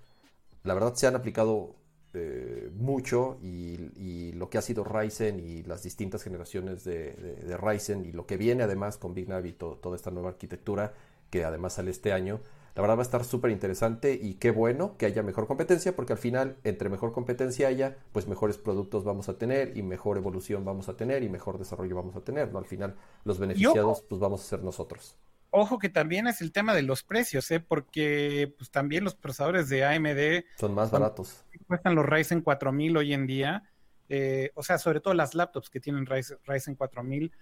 la 0.64 0.74
verdad 0.74 0.95
se 0.95 1.07
han 1.07 1.14
aplicado 1.14 1.76
eh, 2.12 2.70
mucho 2.74 3.38
y, 3.41 4.32
lo 4.32 4.51
que 4.51 4.59
ha 4.59 4.62
sido 4.62 4.82
Ryzen 4.82 5.38
y 5.38 5.62
las 5.62 5.82
distintas 5.82 6.22
generaciones 6.22 6.82
de, 6.84 7.57
Ryzen 7.57 8.05
y 8.05 8.12
lo 8.12 8.26
que 8.26 8.36
viene 8.36 8.62
además 8.62 8.97
con 8.97 9.14
Big 9.14 9.28
Navi, 9.28 9.53
toda 9.53 9.95
esta 9.95 10.11
nueva 10.11 10.30
arquitectura 10.30 10.95
que 11.30 11.45
además 11.45 11.74
sale 11.74 11.91
este 11.91 12.12
año, 12.12 12.41
la 12.74 12.82
verdad 12.82 12.96
va 12.96 13.00
a 13.00 13.02
estar 13.02 13.24
súper 13.24 13.50
interesante 13.50 14.18
y 14.20 14.34
qué 14.34 14.50
bueno 14.50 14.96
que 14.96 15.06
haya 15.06 15.22
mejor 15.22 15.46
competencia, 15.46 15.94
porque 15.96 16.12
al 16.12 16.18
final, 16.18 16.56
entre 16.64 16.88
mejor 16.88 17.12
competencia 17.12 17.68
haya, 17.68 17.96
pues 18.12 18.28
mejores 18.28 18.58
productos 18.58 19.04
vamos 19.04 19.28
a 19.28 19.38
tener 19.38 19.76
y 19.76 19.82
mejor 19.82 20.16
evolución 20.16 20.64
vamos 20.64 20.88
a 20.88 20.96
tener 20.96 21.22
y 21.22 21.28
mejor 21.28 21.58
desarrollo 21.58 21.96
vamos 21.96 22.16
a 22.16 22.20
tener, 22.20 22.52
¿no? 22.52 22.58
Al 22.58 22.66
final, 22.66 22.96
los 23.24 23.38
beneficiados, 23.38 24.02
pues 24.02 24.20
vamos 24.20 24.42
a 24.42 24.44
ser 24.44 24.62
nosotros. 24.62 25.16
Ojo 25.52 25.80
que 25.80 25.88
también 25.88 26.28
es 26.28 26.40
el 26.42 26.52
tema 26.52 26.74
de 26.74 26.82
los 26.82 27.02
precios, 27.02 27.50
¿eh? 27.50 27.58
Porque 27.58 28.54
pues 28.56 28.70
también 28.70 29.02
los 29.02 29.16
procesadores 29.16 29.68
de 29.68 29.84
AMD... 29.84 30.44
Son 30.58 30.74
más 30.74 30.92
baratos. 30.92 31.44
Cuestan 31.66 31.96
los 31.96 32.06
Ryzen 32.06 32.42
4000 32.42 32.96
hoy 32.96 33.12
en 33.12 33.26
día. 33.26 33.64
Eh, 34.08 34.52
o 34.54 34.62
sea, 34.62 34.78
sobre 34.78 35.00
todo 35.00 35.14
las 35.14 35.34
laptops 35.34 35.68
que 35.68 35.80
tienen 35.80 36.06
Ryzen, 36.06 36.38
Ryzen 36.44 36.76
4000 36.76 37.32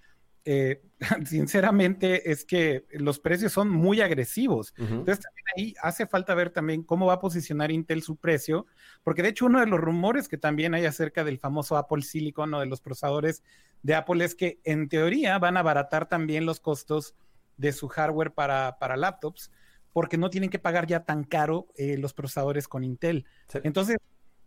eh, 0.50 0.80
sinceramente 1.26 2.30
es 2.32 2.46
que 2.46 2.86
los 2.92 3.20
precios 3.20 3.52
son 3.52 3.68
muy 3.68 4.00
agresivos. 4.00 4.72
Entonces 4.78 5.20
también 5.20 5.46
ahí 5.54 5.74
hace 5.82 6.06
falta 6.06 6.34
ver 6.34 6.48
también 6.48 6.82
cómo 6.82 7.04
va 7.04 7.14
a 7.14 7.20
posicionar 7.20 7.70
Intel 7.70 8.02
su 8.02 8.16
precio, 8.16 8.66
porque 9.02 9.22
de 9.22 9.28
hecho 9.28 9.44
uno 9.44 9.60
de 9.60 9.66
los 9.66 9.78
rumores 9.78 10.26
que 10.26 10.38
también 10.38 10.72
hay 10.72 10.86
acerca 10.86 11.22
del 11.22 11.38
famoso 11.38 11.76
Apple 11.76 12.00
Silicon 12.00 12.54
o 12.54 12.60
de 12.60 12.66
los 12.66 12.80
procesadores 12.80 13.42
de 13.82 13.94
Apple 13.94 14.24
es 14.24 14.34
que 14.34 14.58
en 14.64 14.88
teoría 14.88 15.38
van 15.38 15.58
a 15.58 15.60
abaratar 15.60 16.08
también 16.08 16.46
los 16.46 16.60
costos 16.60 17.14
de 17.58 17.72
su 17.72 17.88
hardware 17.88 18.32
para, 18.32 18.78
para 18.78 18.96
laptops, 18.96 19.50
porque 19.92 20.16
no 20.16 20.30
tienen 20.30 20.48
que 20.48 20.58
pagar 20.58 20.86
ya 20.86 21.04
tan 21.04 21.24
caro 21.24 21.68
eh, 21.76 21.98
los 21.98 22.14
procesadores 22.14 22.68
con 22.68 22.84
Intel. 22.84 23.26
Entonces, 23.64 23.98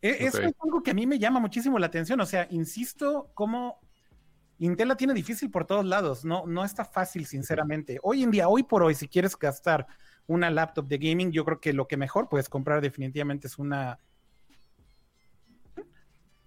e, 0.01 0.25
eso 0.25 0.41
es 0.41 0.55
algo 0.63 0.81
que 0.81 0.91
a 0.91 0.95
mí 0.95 1.05
me 1.05 1.19
llama 1.19 1.39
muchísimo 1.39 1.77
la 1.77 1.85
atención. 1.85 2.19
O 2.21 2.25
sea, 2.25 2.47
insisto, 2.49 3.29
cómo 3.35 3.79
Intel 4.61 4.89
la 4.89 4.95
tiene 4.95 5.15
difícil 5.15 5.49
por 5.49 5.65
todos 5.65 5.83
lados, 5.83 6.23
no, 6.23 6.45
no 6.45 6.63
está 6.63 6.85
fácil, 6.85 7.25
sinceramente. 7.25 7.99
Hoy 8.03 8.21
en 8.21 8.29
día, 8.29 8.47
hoy 8.47 8.61
por 8.61 8.83
hoy, 8.83 8.93
si 8.93 9.07
quieres 9.07 9.35
gastar 9.35 9.87
una 10.27 10.51
laptop 10.51 10.87
de 10.87 10.99
gaming, 10.99 11.31
yo 11.31 11.43
creo 11.43 11.59
que 11.59 11.73
lo 11.73 11.87
que 11.87 11.97
mejor 11.97 12.29
puedes 12.29 12.47
comprar 12.47 12.79
definitivamente 12.79 13.47
es 13.47 13.57
una... 13.57 13.99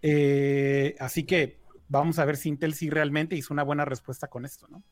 Eh, 0.01 0.95
así 1.01 1.25
que 1.25 1.59
vamos 1.89 2.21
a 2.21 2.25
ver 2.25 2.37
si 2.37 2.51
Intel 2.51 2.75
sí 2.75 2.89
realmente 2.89 3.35
hizo 3.35 3.53
una 3.53 3.65
buena 3.65 3.85
respuesta 3.85 4.29
con 4.29 4.45
esto, 4.45 4.69
¿no? 4.69 4.85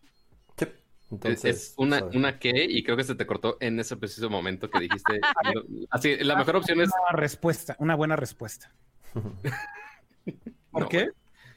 Entonces, 1.13 1.45
es 1.45 1.75
una, 1.77 2.03
una 2.07 2.39
que, 2.39 2.65
y 2.69 2.83
creo 2.83 2.97
que 2.97 3.05
se 3.05 3.15
te 3.15 3.27
cortó 3.27 3.59
en 3.61 3.79
ese 3.79 3.99
preciso 3.99 4.31
momento 4.31 4.69
que 4.69 4.81
dijiste. 4.81 5.21
así, 5.91 6.17
la 6.17 6.37
mejor 6.37 6.57
opción 6.57 6.81
es. 6.81 6.89
Una 6.89 7.21
respuesta, 7.21 7.77
una 7.79 7.95
buena 7.95 8.17
respuesta. 8.17 8.73
¿Por 10.73 10.89
qué? 10.89 11.11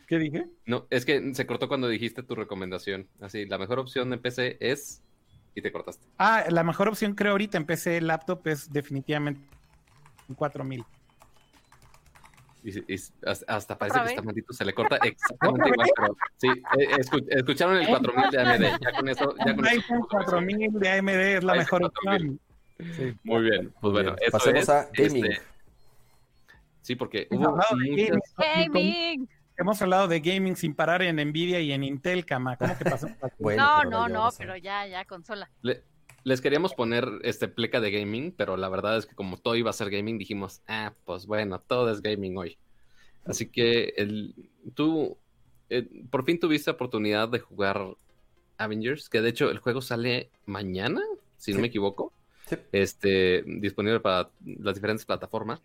¿Qué 0.08 0.20
dije? 0.20 0.46
No, 0.66 0.86
es 0.90 1.06
que 1.06 1.34
se 1.34 1.46
cortó 1.48 1.68
cuando 1.68 1.88
dijiste 1.88 2.24
tu 2.24 2.36
recomendación. 2.36 3.08
Así, 3.22 3.46
la 3.46 3.58
mejor 3.58 3.80
opción 3.80 4.12
en 4.14 4.22
PC 4.22 4.58
es. 4.60 5.02
Y 5.56 5.62
te 5.62 5.72
cortaste. 5.72 6.06
Ah, 6.18 6.44
la 6.50 6.64
mejor 6.64 6.90
opción 6.90 7.16
creo 7.16 7.32
ahorita 7.32 7.58
en 7.58 7.66
PC 7.66 8.02
laptop 8.02 8.46
es 8.48 8.72
definitivamente 8.72 9.42
4000. 10.36 10.84
Y, 12.64 12.94
y, 12.94 13.00
hasta 13.48 13.78
parece 13.78 14.00
que 14.00 14.06
está 14.08 14.22
maldito, 14.24 14.52
se 14.52 14.66
le 14.66 14.74
corta 14.74 14.96
exactamente 15.04 15.70
igual, 15.70 15.90
pero 15.96 16.18
sí, 16.38 16.48
eh, 16.80 17.28
escucharon 17.30 17.78
el 17.78 17.88
4000 17.88 18.32
de 18.32 18.40
AMD, 18.42 18.80
ya 18.82 18.92
con 18.92 19.08
eso, 19.08 19.36
ya 19.46 19.56
con 19.56 19.68
eso. 19.68 20.08
4000 20.10 20.72
de 20.74 20.90
AMD 20.90 21.10
es 21.10 21.44
la 21.44 21.54
mejor 21.54 21.84
opción. 21.84 22.40
Sí. 22.98 23.16
Muy 23.24 23.44
bien, 23.44 23.72
pues 23.80 23.94
bueno, 23.94 24.16
eso 24.20 24.32
pasemos 24.32 24.64
es, 24.64 24.70
a 24.70 24.90
gaming. 24.94 25.26
Este, 25.26 25.42
sí, 26.82 26.96
porque 26.96 27.28
hubo 27.30 27.56
muchas... 27.56 27.70
gaming. 28.36 29.30
Hemos 29.58 29.82
hablado 29.82 30.08
de 30.08 30.20
gaming 30.20 30.56
sin 30.56 30.76
parar 30.76 31.02
en 31.02 31.16
Nvidia 31.16 31.60
y 31.62 31.72
en 31.72 31.84
Intel, 31.84 32.26
Cama. 32.26 32.58
¿Cómo 32.58 32.78
que 32.78 32.86
pasó? 32.86 33.08
bueno, 33.40 33.84
no, 33.84 33.90
no, 33.90 34.08
no, 34.08 34.30
pero 34.38 34.58
ya, 34.58 34.86
ya, 34.88 35.06
consola. 35.06 35.50
Le, 35.62 35.84
les 36.24 36.42
queríamos 36.42 36.74
poner 36.74 37.08
este 37.22 37.48
pleca 37.48 37.80
de 37.80 37.92
gaming, 37.92 38.32
pero 38.32 38.58
la 38.58 38.68
verdad 38.68 38.98
es 38.98 39.06
que 39.06 39.16
como 39.16 39.38
todo 39.38 39.56
iba 39.56 39.70
a 39.70 39.74
ser 39.74 39.90
gaming, 39.90 40.18
dijimos, 40.18 40.62
ah, 40.68 40.94
pues 41.06 41.26
bueno, 41.26 41.60
todo 41.60 41.92
es 41.92 42.02
gaming 42.02 42.38
hoy. 42.38 42.58
Así 43.26 43.48
que 43.48 43.94
el, 43.98 44.36
tú 44.74 45.18
eh, 45.70 45.88
por 46.10 46.26
fin 46.26 46.40
tuviste 46.40 46.72
oportunidad 46.72 47.30
de 47.30 47.40
jugar 47.40 47.96
Avengers, 48.58 49.10
que 49.10 49.22
de 49.22 49.30
hecho 49.30 49.50
el 49.50 49.60
juego 49.60 49.82
sale 49.82 50.30
mañana, 50.46 51.02
si 51.38 51.54
no 51.54 51.60
me 51.60 51.68
equivoco. 51.68 52.12
Este, 52.72 53.44
disponible 53.46 54.00
para 54.00 54.30
las 54.46 54.76
diferentes 54.76 55.06
plataformas. 55.06 55.62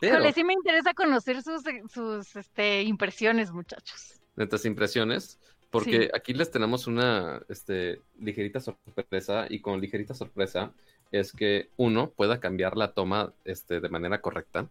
Pero... 0.00 0.32
sí 0.32 0.44
me 0.44 0.52
interesa 0.52 0.94
conocer 0.94 1.42
sus, 1.42 1.62
sus 1.92 2.36
este, 2.36 2.82
impresiones, 2.82 3.50
muchachos. 3.50 4.20
Nuestras 4.36 4.64
impresiones, 4.64 5.40
porque 5.70 6.10
aquí 6.14 6.32
les 6.34 6.50
tenemos 6.50 6.86
una 6.86 7.42
este, 7.48 8.00
ligerita 8.18 8.60
sorpresa, 8.60 9.46
y 9.48 9.60
con 9.60 9.80
ligerita 9.80 10.14
sorpresa 10.14 10.72
es 11.10 11.32
que 11.32 11.70
uno 11.76 12.10
pueda 12.10 12.38
cambiar 12.38 12.76
la 12.76 12.92
toma 12.92 13.32
este, 13.44 13.80
de 13.80 13.88
manera 13.88 14.20
correcta, 14.20 14.68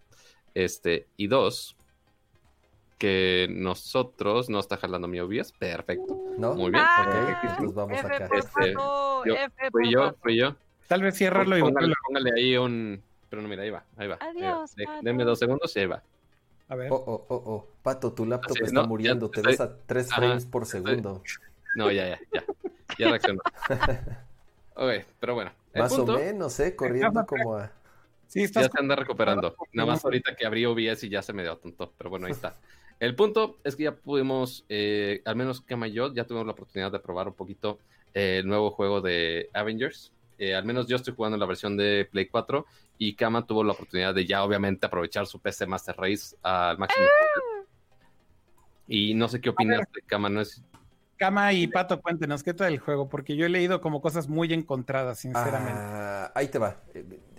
este, 0.53 1.07
y 1.17 1.27
dos, 1.27 1.75
que 2.97 3.47
nosotros 3.49 4.49
no 4.49 4.59
está 4.59 4.77
jalando 4.77 5.07
mi 5.07 5.19
OBS, 5.19 5.53
perfecto. 5.53 6.15
Muy 6.37 6.71
bien. 6.71 6.83
Ah, 6.85 7.57
nos 7.61 7.73
vamos 7.73 7.97
acá. 7.99 8.29
Este, 8.33 8.73
fui 9.71 9.91
yo, 9.91 10.13
fui 10.21 10.37
yo. 10.37 10.55
Tal 10.89 11.03
vez 11.03 11.15
cierrarlo 11.15 11.55
y 11.55 11.61
póngale, 11.61 11.93
póngale 12.03 12.31
ahí 12.35 12.57
un. 12.57 12.99
Pero 13.29 13.43
no, 13.43 13.47
mira, 13.47 13.61
ahí 13.61 13.69
va, 13.69 13.83
ahí 13.95 14.07
va. 14.07 14.17
Adiós. 14.19 14.73
Deme 15.03 15.23
dos 15.23 15.37
segundos 15.37 15.75
y 15.75 15.81
ahí 15.81 15.85
va. 15.85 16.01
A 16.67 16.75
ver. 16.75 16.91
Oh, 16.91 16.95
oh, 16.95 17.25
oh, 17.29 17.43
oh. 17.45 17.67
Pato, 17.83 18.11
tu 18.11 18.25
laptop 18.25 18.57
está 18.59 18.81
muriendo. 18.81 19.29
Te 19.29 19.43
ves 19.43 19.61
a 19.61 19.77
3 19.85 20.09
frames 20.09 20.45
por 20.47 20.65
segundo. 20.65 21.21
No, 21.75 21.91
ya, 21.91 22.07
ya, 22.07 22.19
ya. 22.33 22.43
Ya 22.97 23.09
reaccionó. 23.09 23.39
ok, 24.73 25.05
pero 25.19 25.35
bueno. 25.35 25.51
Más 25.75 25.91
o 25.93 26.07
menos, 26.07 26.59
¿eh? 26.59 26.75
Corriendo 26.75 27.23
como 27.27 27.57
a. 27.57 27.71
Sí, 28.25 28.41
estás... 28.41 28.63
Ya 28.63 28.71
se 28.71 28.79
anda 28.79 28.95
recuperando. 28.95 29.55
Nada 29.73 29.91
más 29.91 30.03
ahorita 30.03 30.35
que 30.35 30.47
abrí 30.47 30.65
OBS 30.65 31.03
y 31.03 31.09
ya 31.09 31.21
se 31.21 31.33
me 31.33 31.43
dio 31.43 31.55
tonto. 31.57 31.93
Pero 31.99 32.09
bueno, 32.09 32.25
ahí 32.25 32.31
está. 32.31 32.57
El 32.99 33.15
punto 33.15 33.59
es 33.63 33.75
que 33.75 33.83
ya 33.83 33.95
pudimos, 33.95 34.65
eh, 34.69 35.21
al 35.25 35.35
menos 35.35 35.61
Kama 35.61 35.87
y 35.87 35.93
yo, 35.93 36.11
ya 36.15 36.25
tuvimos 36.25 36.47
la 36.47 36.53
oportunidad 36.53 36.91
de 36.91 36.99
probar 36.99 37.27
un 37.27 37.35
poquito 37.35 37.77
eh, 38.15 38.39
el 38.39 38.47
nuevo 38.47 38.71
juego 38.71 39.01
de 39.01 39.51
Avengers. 39.53 40.11
Eh, 40.39 40.55
al 40.55 40.63
menos 40.63 40.87
yo 40.87 40.95
estoy 40.95 41.13
jugando 41.13 41.35
en 41.35 41.41
la 41.41 41.45
versión 41.45 41.75
de 41.75 42.07
Play 42.09 42.27
4 42.27 42.65
y 42.97 43.13
Kama 43.13 43.45
tuvo 43.45 43.61
la 43.61 43.73
oportunidad 43.73 44.15
de 44.15 44.25
ya 44.25 44.41
obviamente 44.41 44.85
aprovechar 44.85 45.27
su 45.27 45.39
PC 45.39 45.67
Master 45.67 45.95
Race 45.97 46.35
al 46.41 46.77
máximo. 46.77 47.05
Y 48.87 49.13
no 49.13 49.27
sé 49.27 49.41
qué 49.41 49.49
opinas 49.49 49.81
de 49.93 50.01
Kama, 50.01 50.29
¿no 50.29 50.39
es? 50.39 50.63
Kama 51.17 51.51
y 51.51 51.67
Pato, 51.67 52.01
cuéntenos 52.01 52.41
qué 52.43 52.53
tal 52.53 52.71
el 52.71 52.79
juego, 52.79 53.09
porque 53.09 53.35
yo 53.35 53.45
he 53.45 53.49
leído 53.49 53.81
como 53.81 54.01
cosas 54.01 54.29
muy 54.29 54.53
encontradas, 54.53 55.19
sinceramente. 55.19 55.73
Ah, 55.75 56.31
ahí 56.33 56.47
te 56.47 56.57
va. 56.57 56.77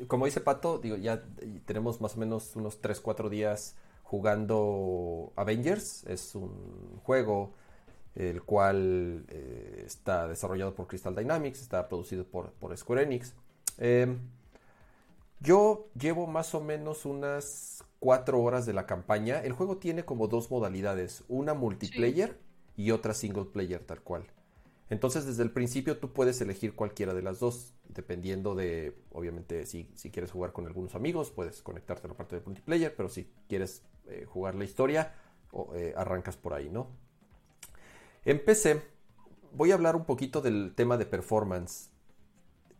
Como 0.07 0.27
dice 0.27 0.43
Pato, 0.43 0.79
digo, 0.79 0.97
ya 0.97 1.23
tenemos 1.65 2.03
más 2.03 2.15
o 2.17 2.21
menos 2.21 2.55
unos 2.55 2.83
3, 2.83 3.01
4 3.01 3.31
días 3.31 3.77
jugando 4.03 5.33
Avengers. 5.35 6.05
Es 6.05 6.35
un 6.35 7.01
juego 7.03 7.55
el 8.15 8.43
cual 8.43 9.25
eh, 9.29 9.85
está 9.87 10.27
desarrollado 10.29 10.75
por 10.75 10.87
Crystal 10.87 11.15
Dynamics, 11.15 11.61
está 11.61 11.89
producido 11.89 12.25
por, 12.25 12.53
Square 12.77 13.03
Enix. 13.03 13.35
Em, 13.79 14.19
yo 15.41 15.89
llevo 15.99 16.27
más 16.27 16.55
o 16.55 16.61
menos 16.61 17.07
unas 17.07 17.85
cuatro 17.99 18.41
horas 18.41 18.67
de 18.67 18.73
la 18.73 18.87
campaña. 18.87 19.43
El 19.43 19.53
juego 19.53 19.79
tiene 19.79 20.05
como 20.05 20.29
dos 20.29 20.51
modalidades, 20.51 21.25
una 21.29 21.55
multiplayer 21.55 22.39
y 22.77 22.91
otra 22.91 23.15
single 23.15 23.47
player 23.47 23.83
tal 23.85 24.01
cual. 24.03 24.27
Entonces 24.91 25.25
desde 25.25 25.45
el 25.45 25.53
principio 25.53 25.99
tú 25.99 26.13
puedes 26.13 26.41
elegir 26.41 26.75
cualquiera 26.75 27.15
de 27.15 27.23
las 27.23 27.39
dos, 27.39 27.75
dependiendo 27.89 28.57
de, 28.57 28.97
obviamente, 29.13 29.65
si, 29.65 29.89
si 29.95 30.11
quieres 30.11 30.33
jugar 30.33 30.53
con 30.53 30.67
algunos 30.67 30.97
amigos, 30.97 31.31
puedes 31.31 31.63
conectarte 31.63 32.09
a 32.09 32.11
la 32.11 32.17
parte 32.17 32.37
de 32.37 32.43
multiplayer, 32.45 32.95
pero 32.97 33.09
si 33.09 33.33
quieres 33.49 33.85
eh, 34.09 34.25
jugar 34.29 34.57
la 34.57 34.65
historia, 34.65 35.15
o, 35.53 35.75
eh, 35.75 35.95
arrancas 35.97 36.37
por 36.37 36.55
ahí, 36.55 36.69
¿no? 36.69 36.89
En 38.25 38.45
PC, 38.45 38.83
voy 39.53 39.71
a 39.71 39.75
hablar 39.75 39.97
un 39.97 40.05
poquito 40.05 40.41
del 40.41 40.75
tema 40.75 40.97
de 40.97 41.07
performance. 41.07 41.91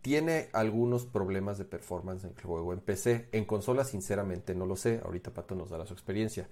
Tiene 0.03 0.49
algunos 0.53 1.05
problemas 1.07 1.59
de 1.59 1.65
performance 1.65 2.25
en 2.25 2.31
el 2.37 2.43
juego 2.43 2.73
en 2.73 2.81
PC. 2.81 3.29
En 3.33 3.45
consola, 3.45 3.85
sinceramente, 3.85 4.55
no 4.55 4.67
lo 4.67 4.77
sé. 4.77 5.01
Ahorita 5.05 5.33
Pato 5.35 5.55
nos 5.55 5.71
dará 5.71 5.87
su 5.87 5.93
experiencia. 5.93 6.49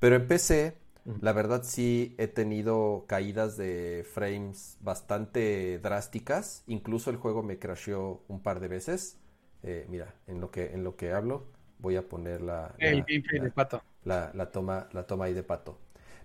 Pero 0.00 0.16
en 0.16 0.26
PC, 0.26 0.76
la 1.20 1.32
verdad 1.32 1.62
sí 1.64 2.14
he 2.18 2.26
tenido 2.26 3.04
caídas 3.06 3.56
de 3.56 4.04
frames 4.12 4.78
bastante 4.80 5.78
drásticas. 5.78 6.64
Incluso 6.66 7.10
el 7.10 7.16
juego 7.16 7.42
me 7.42 7.58
crasheó 7.58 8.22
un 8.28 8.40
par 8.42 8.60
de 8.60 8.68
veces. 8.68 9.18
Eh, 9.62 9.86
mira, 9.88 10.14
en 10.26 10.40
lo 10.40 10.50
que, 10.50 10.72
en 10.72 10.82
lo 10.84 10.96
que 10.96 11.12
hablo, 11.12 11.46
voy 11.78 11.96
a 11.96 12.08
poner 12.08 12.40
la, 12.40 12.74
el 12.78 13.52
pato 13.52 13.82
la, 14.04 14.50
toma, 14.50 14.88
la 14.92 15.06
toma 15.06 15.26
ahí 15.26 15.34
de 15.34 15.42
pato. 15.42 15.78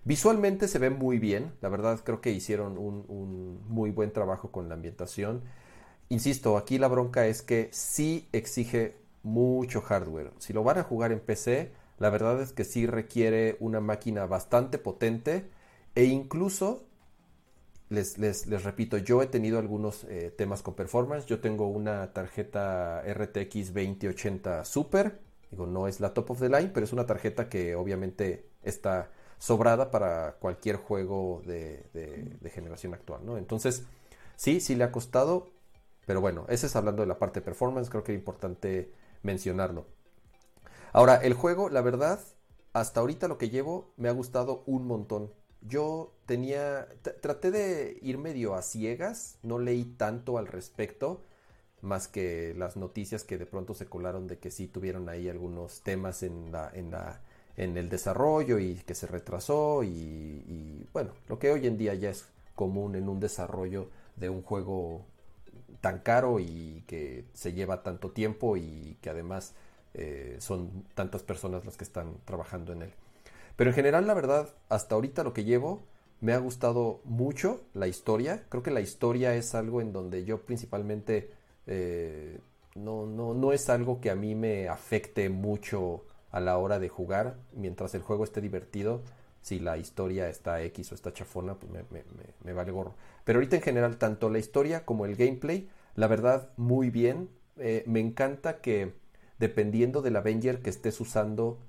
Visualmente 0.04 0.68
se 0.68 0.78
ve 0.78 0.90
muy 0.90 1.18
bien, 1.18 1.52
la 1.62 1.68
verdad 1.68 2.00
creo 2.04 2.20
que 2.20 2.30
hicieron 2.30 2.76
un, 2.78 3.62
muy 3.68 3.90
buen 3.90 4.12
trabajo 4.12 4.50
con 4.50 4.68
la 4.68 4.74
ambientación. 4.74 5.42
Insisto, 6.10 6.58
aquí 6.58 6.78
la 6.78 6.88
bronca 6.88 7.26
es 7.26 7.42
que 7.42 7.68
sí 7.72 8.28
exige 8.32 8.96
mucho 9.22 9.80
hardware. 9.80 10.32
Si 10.38 10.52
lo 10.52 10.62
van 10.62 10.78
a 10.78 10.82
jugar 10.82 11.12
en 11.12 11.20
PC, 11.20 11.72
la 11.98 12.10
verdad 12.10 12.40
es 12.42 12.52
que 12.52 12.64
sí 12.64 12.86
requiere 12.86 13.56
una 13.60 13.80
máquina 13.80 14.26
bastante 14.26 14.78
potente 14.78 15.48
e 15.94 16.04
incluso, 16.04 16.84
les, 17.88 18.18
repito, 18.62 18.98
yo 18.98 19.22
he 19.22 19.26
tenido 19.26 19.58
algunos 19.58 20.04
eh, 20.04 20.34
temas 20.36 20.62
con 20.62 20.74
performance. 20.74 21.26
Yo 21.26 21.40
tengo 21.40 21.68
una 21.68 22.12
tarjeta 22.12 23.02
RTX 23.06 23.72
2080 23.72 24.64
Super 24.64 25.18
Digo, 25.54 25.66
no 25.66 25.86
es 25.86 26.00
la 26.00 26.12
top 26.12 26.32
of 26.32 26.40
the 26.40 26.48
line, 26.48 26.70
pero 26.74 26.82
es 26.84 26.92
una 26.92 27.06
tarjeta 27.06 27.48
que 27.48 27.76
obviamente 27.76 28.46
está 28.64 29.10
sobrada 29.44 29.90
para 29.90 30.36
cualquier 30.36 30.76
juego 30.76 31.42
de, 31.44 32.50
generación 32.54 32.94
actual, 32.94 33.26
¿no? 33.26 33.36
Entonces, 33.36 33.84
sí, 34.36 34.58
sí 34.58 34.74
le 34.74 34.84
ha 34.84 34.90
costado, 34.90 35.50
pero 36.06 36.22
bueno, 36.22 36.46
ese 36.48 36.64
es 36.64 36.76
hablando 36.76 37.02
de 37.02 37.08
la 37.08 37.18
parte 37.18 37.40
de 37.40 37.44
performance, 37.44 37.90
creo 37.90 38.02
que 38.02 38.14
es 38.14 38.18
importante 38.18 38.90
mencionarlo. 39.22 39.84
Ahora, 40.94 41.16
el 41.16 41.34
juego, 41.34 41.68
la 41.68 41.82
verdad, 41.82 42.20
hasta 42.72 43.00
ahorita 43.00 43.28
lo 43.28 43.36
que 43.36 43.50
llevo 43.50 43.92
me 43.98 44.08
ha 44.08 44.12
gustado 44.12 44.62
un 44.64 44.86
montón. 44.86 45.30
yo 45.60 46.14
tenía, 46.24 46.88
traté 47.20 47.50
de 47.50 47.98
ir 48.00 48.16
medio 48.16 48.54
a 48.54 48.62
ciegas, 48.62 49.36
no 49.42 49.58
leí 49.58 49.84
tanto 49.84 50.38
al 50.38 50.46
respecto, 50.46 51.22
más 51.82 52.08
que 52.08 52.54
las 52.56 52.78
noticias 52.78 53.24
que 53.24 53.36
de 53.36 53.44
pronto 53.44 53.74
se 53.74 53.84
colaron 53.84 54.26
de 54.26 54.38
que 54.38 54.50
sí 54.50 54.68
tuvieron 54.68 55.10
ahí 55.10 55.28
algunos 55.28 55.82
temas 55.82 56.22
en 56.22 56.50
la, 56.50 56.70
en 56.72 56.90
la, 56.90 57.20
en 57.56 57.76
el 57.76 57.88
desarrollo 57.88 58.58
y 58.58 58.76
que 58.76 58.94
se 58.94 59.06
retrasó 59.06 59.82
y, 59.84 60.86
bueno, 60.92 61.12
lo 61.28 61.38
que 61.38 61.50
hoy 61.50 61.66
en 61.66 61.78
día 61.78 61.94
ya 61.94 62.10
es 62.10 62.26
común 62.54 62.96
en 62.96 63.08
un 63.08 63.20
desarrollo 63.20 63.88
de 64.16 64.28
un 64.28 64.42
juego 64.42 65.04
tan 65.80 66.00
caro 66.00 66.40
y 66.40 66.82
que 66.86 67.24
se 67.34 67.52
lleva 67.52 67.82
tanto 67.82 68.10
tiempo 68.10 68.56
y 68.56 68.96
que 69.00 69.10
además 69.10 69.54
eh, 69.94 70.36
son 70.40 70.84
tantas 70.94 71.22
personas 71.22 71.64
las 71.64 71.76
que 71.76 71.84
están 71.84 72.16
trabajando 72.24 72.72
en 72.72 72.82
él. 72.82 72.92
Pero 73.56 73.70
en 73.70 73.76
general, 73.76 74.06
la 74.06 74.14
verdad, 74.14 74.48
hasta 74.68 74.94
ahorita 74.94 75.22
lo 75.22 75.32
que 75.32 75.44
llevo 75.44 75.82
me 76.20 76.32
ha 76.32 76.38
gustado 76.38 77.00
mucho 77.04 77.60
la 77.74 77.86
historia. 77.86 78.44
Creo 78.48 78.62
que 78.62 78.70
la 78.70 78.80
historia 78.80 79.34
es 79.34 79.54
algo 79.54 79.80
en 79.80 79.92
donde 79.92 80.24
yo 80.24 80.40
principalmente 80.40 81.30
eh, 81.66 82.40
no, 82.74 83.06
no, 83.06 83.34
no 83.34 83.52
es 83.52 83.68
algo 83.68 84.00
que 84.00 84.10
a 84.10 84.16
mí 84.16 84.34
me 84.34 84.68
afecte 84.68 85.28
mucho 85.28 86.04
a 86.34 86.40
la 86.40 86.58
hora 86.58 86.80
de 86.80 86.88
jugar. 86.88 87.36
Mientras 87.52 87.94
el 87.94 88.02
juego 88.02 88.24
esté 88.24 88.40
divertido, 88.40 89.02
si 89.40 89.60
la 89.60 89.78
historia 89.78 90.28
está 90.28 90.60
X 90.62 90.90
o 90.90 90.96
está 90.96 91.12
chafona, 91.12 91.54
pues 91.54 91.70
me, 92.42 92.52
vale 92.52 92.72
gorro. 92.72 92.96
Pero 93.22 93.38
ahorita 93.38 93.56
en 93.56 93.62
general, 93.62 93.98
tanto 93.98 94.28
la 94.28 94.40
historia 94.40 94.84
como 94.84 95.06
el 95.06 95.14
gameplay, 95.14 95.70
la 95.94 96.08
verdad, 96.08 96.50
muy 96.56 96.90
bien. 96.90 97.30
Eh, 97.56 97.84
me 97.86 98.00
encanta 98.00 98.60
que 98.60 98.94
dependiendo 99.38 100.02
del 100.02 100.16
Avenger 100.16 100.60
que 100.60 100.70
estés 100.70 101.00
usando, 101.00 101.60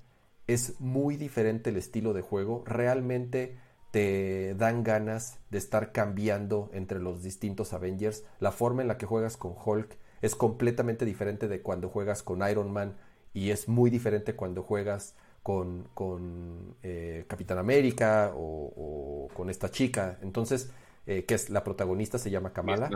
es 0.48 0.80
muy 0.80 1.16
diferente 1.16 1.70
el 1.70 1.76
estilo 1.76 2.12
de 2.12 2.22
juego. 2.22 2.64
Realmente 2.66 3.58
te 3.92 4.56
dan 4.56 4.82
ganas 4.82 5.38
de 5.50 5.58
estar 5.58 5.92
cambiando 5.92 6.70
entre 6.72 6.98
los 6.98 7.22
distintos 7.22 7.72
Avengers. 7.72 8.24
La 8.40 8.50
forma 8.50 8.82
en 8.82 8.88
la 8.88 8.98
que 8.98 9.06
juegas 9.06 9.36
con 9.36 9.54
Hulk 9.64 9.96
es 10.22 10.34
completamente 10.34 11.04
diferente 11.04 11.46
de 11.46 11.62
cuando 11.62 11.88
juegas 11.88 12.24
con 12.24 12.48
Iron 12.48 12.72
Man 12.72 12.96
y 13.36 13.50
es 13.50 13.68
muy 13.68 13.90
diferente 13.90 14.34
cuando 14.34 14.62
juegas 14.62 15.14
con, 15.42 15.86
con 15.92 16.74
eh, 16.82 17.26
Capitán 17.28 17.58
América 17.58 18.32
o, 18.34 19.28
con 19.34 19.50
esta 19.50 19.70
chica. 19.70 20.16
Entonces, 20.22 20.70
eh, 21.06 21.26
que 21.26 21.34
es 21.34 21.50
la 21.50 21.62
protagonista, 21.62 22.18
se 22.18 22.30
llama 22.30 22.54
Kamala. 22.54 22.88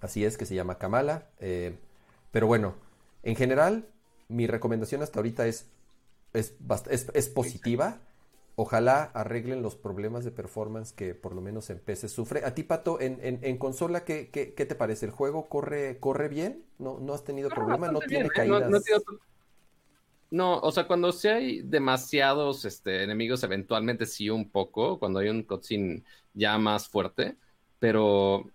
Así 0.00 0.24
es, 0.24 0.36
que 0.36 0.46
se 0.46 0.56
llama 0.56 0.78
Kamala. 0.78 1.28
Eh, 1.38 1.76
pero 2.32 2.48
bueno, 2.48 2.74
en 3.22 3.36
general, 3.36 3.86
mi 4.26 4.48
recomendación 4.48 5.00
hasta 5.00 5.20
ahorita 5.20 5.46
es, 5.46 5.68
es, 6.32 6.54
es, 7.14 7.28
positiva. 7.28 8.00
Ojalá 8.56 9.12
arreglen 9.14 9.62
los 9.62 9.76
problemas 9.76 10.24
de 10.24 10.32
performance 10.32 10.92
que 10.92 11.14
por 11.14 11.36
lo 11.36 11.40
menos 11.40 11.70
en 11.70 11.78
PC 11.78 12.08
sufre. 12.08 12.44
A 12.44 12.52
ti, 12.56 12.64
Pato, 12.64 13.00
en, 13.00 13.20
en, 13.22 13.58
consola, 13.58 14.04
¿qué, 14.04 14.28
¿qué, 14.28 14.54
qué, 14.54 14.66
te 14.66 14.74
parece? 14.74 15.06
¿El 15.06 15.12
juego 15.12 15.48
corre, 15.48 15.98
corre 16.00 16.26
bien? 16.26 16.64
¿No, 16.80 16.98
no 16.98 17.14
has 17.14 17.22
tenido 17.22 17.48
problemas? 17.48 17.92
¿No 17.92 18.00
tiene 18.00 18.28
caídas? 18.28 18.68
No, 18.68 18.80
o 20.40 20.72
sea, 20.72 20.86
cuando 20.86 21.12
sí 21.12 21.28
hay 21.28 21.62
demasiados 21.62 22.64
este, 22.64 23.02
enemigos, 23.02 23.42
eventualmente 23.44 24.06
sí 24.06 24.30
un 24.30 24.50
poco, 24.50 24.98
cuando 24.98 25.18
hay 25.18 25.28
un 25.28 25.42
cutscene 25.42 26.02
ya 26.32 26.58
más 26.58 26.88
fuerte, 26.88 27.36
pero 27.78 28.50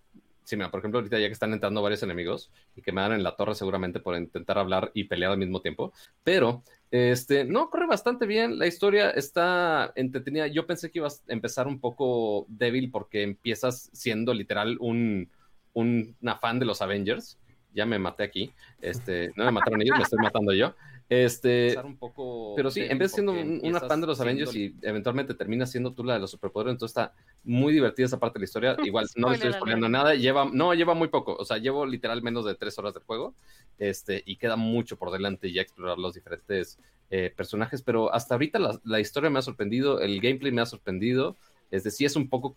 sí, 0.48 0.56
mira, 0.56 0.70
por 0.70 0.80
ejemplo, 0.80 0.98
ahorita 0.98 1.18
ya 1.18 1.26
que 1.26 1.34
están 1.34 1.52
entrando 1.52 1.82
varios 1.82 2.02
enemigos 2.02 2.50
y 2.74 2.80
que 2.80 2.90
me 2.90 3.02
dan 3.02 3.12
en 3.12 3.22
la 3.22 3.36
torre 3.36 3.54
seguramente 3.54 4.00
por 4.00 4.16
intentar 4.16 4.58
hablar 4.58 4.90
y 4.94 5.04
pelear 5.04 5.32
al 5.32 5.38
mismo 5.38 5.60
tiempo, 5.60 5.92
pero 6.24 6.62
este, 6.90 7.44
no, 7.44 7.68
corre 7.68 7.86
bastante 7.86 8.26
bien, 8.26 8.58
la 8.58 8.66
historia 8.66 9.10
está 9.10 9.92
entretenida, 9.94 10.46
yo 10.46 10.66
pensé 10.66 10.90
que 10.90 11.00
iba 11.00 11.08
a 11.08 11.12
empezar 11.26 11.66
un 11.66 11.80
poco 11.80 12.46
débil 12.48 12.90
porque 12.90 13.22
empiezas 13.22 13.90
siendo 13.92 14.32
literal 14.32 14.78
un, 14.80 15.28
un, 15.74 16.16
fan 16.40 16.58
de 16.58 16.64
los 16.64 16.80
Avengers, 16.80 17.38
ya 17.74 17.84
me 17.84 17.98
maté 17.98 18.22
aquí, 18.22 18.52
este, 18.80 19.30
no 19.36 19.44
me 19.44 19.52
mataron 19.52 19.82
ellos, 19.82 19.98
me 19.98 20.02
estoy 20.02 20.18
matando 20.18 20.54
yo, 20.54 20.74
este, 21.08 21.74
un 21.82 21.96
poco 21.96 22.52
pero 22.54 22.70
sí, 22.70 22.82
en 22.82 22.98
vez 22.98 23.12
de 23.12 23.14
siendo 23.14 23.32
una 23.66 23.80
fan 23.80 24.00
de 24.00 24.06
los 24.06 24.20
Avengers 24.20 24.54
y 24.54 24.74
eventualmente 24.82 25.32
termina 25.32 25.64
siendo 25.64 25.94
tú 25.94 26.04
la 26.04 26.14
de 26.14 26.20
los 26.20 26.30
superpoderes, 26.30 26.72
entonces 26.72 26.96
está 26.96 27.14
muy 27.44 27.72
divertida 27.72 28.06
esa 28.06 28.18
parte 28.18 28.38
de 28.38 28.40
la 28.40 28.44
historia. 28.44 28.76
Igual 28.84 29.06
no 29.16 29.30
le 29.30 29.36
estoy 29.36 29.50
exponiendo 29.50 29.88
nada, 29.88 30.14
lleva, 30.14 30.48
no, 30.52 30.74
lleva 30.74 30.94
muy 30.94 31.08
poco, 31.08 31.34
o 31.34 31.44
sea, 31.44 31.56
llevo 31.56 31.86
literal 31.86 32.22
menos 32.22 32.44
de 32.44 32.54
tres 32.54 32.78
horas 32.78 32.92
del 32.92 33.04
juego, 33.04 33.34
este, 33.78 34.22
y 34.26 34.36
queda 34.36 34.56
mucho 34.56 34.96
por 34.96 35.10
delante 35.10 35.50
ya 35.50 35.62
explorar 35.62 35.98
los 35.98 36.14
diferentes 36.14 36.78
eh, 37.10 37.32
personajes, 37.34 37.80
pero 37.80 38.12
hasta 38.12 38.34
ahorita 38.34 38.58
la, 38.58 38.78
la 38.84 39.00
historia 39.00 39.30
me 39.30 39.38
ha 39.38 39.42
sorprendido, 39.42 40.00
el 40.00 40.20
gameplay 40.20 40.52
me 40.52 40.60
ha 40.60 40.66
sorprendido, 40.66 41.36
es 41.70 41.84
decir, 41.84 42.06
es 42.06 42.16
un 42.16 42.28
poco 42.28 42.52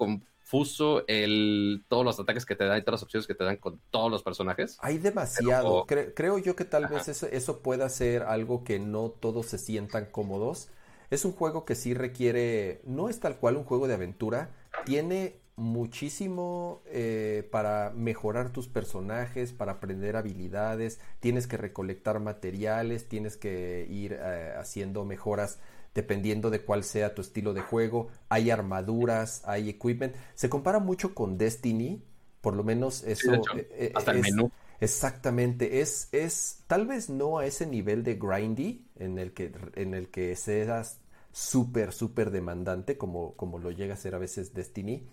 confuso 0.51 1.05
el, 1.07 1.83
todos 1.87 2.03
los 2.03 2.19
ataques 2.19 2.45
que 2.45 2.55
te 2.55 2.65
dan 2.65 2.79
y 2.79 2.81
todas 2.81 2.99
las 2.99 3.03
opciones 3.03 3.25
que 3.25 3.35
te 3.35 3.43
dan 3.43 3.57
con 3.57 3.79
todos 3.89 4.11
los 4.11 4.21
personajes. 4.21 4.77
Hay 4.81 4.97
demasiado. 4.97 5.85
creo 5.87 6.37
yo 6.37 6.55
que 6.55 6.65
tal 6.65 6.87
vez 6.87 7.07
eso, 7.07 7.27
eso, 7.27 7.59
pueda 7.59 7.87
ser 7.89 8.23
algo 8.23 8.63
que 8.63 8.79
no 8.79 9.09
todos 9.09 9.45
se 9.47 9.57
sientan 9.57 10.07
cómodos. 10.11 10.69
Es 11.09 11.25
un 11.25 11.31
juego 11.31 11.65
que 11.65 11.75
sí 11.75 11.93
requiere, 11.93 12.81
no 12.85 13.09
es 13.09 13.19
tal 13.19 13.37
cual 13.37 13.57
un 13.57 13.63
juego 13.63 13.87
de 13.87 13.93
aventura, 13.93 14.49
tiene 14.85 15.39
muchísimo 15.57 16.81
eh, 16.87 17.47
para 17.51 17.91
mejorar 17.95 18.51
tus 18.51 18.67
personajes, 18.67 19.51
para 19.51 19.73
aprender 19.73 20.15
habilidades, 20.15 20.99
tienes 21.19 21.47
que 21.47 21.57
recolectar 21.57 22.19
materiales, 22.19 23.07
tienes 23.07 23.37
que 23.37 23.87
ir 23.89 24.17
eh, 24.19 24.53
haciendo 24.57 25.05
mejoras 25.05 25.59
dependiendo 25.93 26.49
de 26.49 26.61
cuál 26.61 26.83
sea 26.83 27.13
tu 27.13 27.21
estilo 27.21 27.53
de 27.53 27.61
juego. 27.61 28.09
Hay 28.29 28.49
armaduras, 28.49 29.41
hay 29.45 29.69
equipment. 29.69 30.15
Se 30.35 30.49
compara 30.49 30.79
mucho 30.79 31.13
con 31.13 31.37
Destiny, 31.37 32.01
por 32.41 32.55
lo 32.55 32.63
menos 32.63 33.03
eso. 33.03 33.33
Eh, 33.55 33.67
eh, 33.71 33.91
hasta 33.95 34.11
el 34.11 34.21
menú. 34.21 34.51
Exactamente, 34.79 35.81
es, 35.81 36.09
es 36.11 36.63
tal 36.65 36.87
vez 36.87 37.07
no 37.07 37.37
a 37.37 37.45
ese 37.45 37.67
nivel 37.67 38.03
de 38.03 38.15
grindy 38.15 38.87
en 38.97 39.19
el 39.19 39.31
que, 39.31 39.51
en 39.75 39.93
el 39.93 40.09
que 40.09 40.35
seas 40.35 40.97
súper, 41.31 41.93
súper 41.93 42.31
demandante 42.31 42.97
como, 42.97 43.33
como 43.35 43.59
lo 43.59 43.69
llega 43.69 43.93
a 43.93 43.97
ser 43.97 44.15
a 44.15 44.17
veces 44.17 44.55
Destiny, 44.55 45.03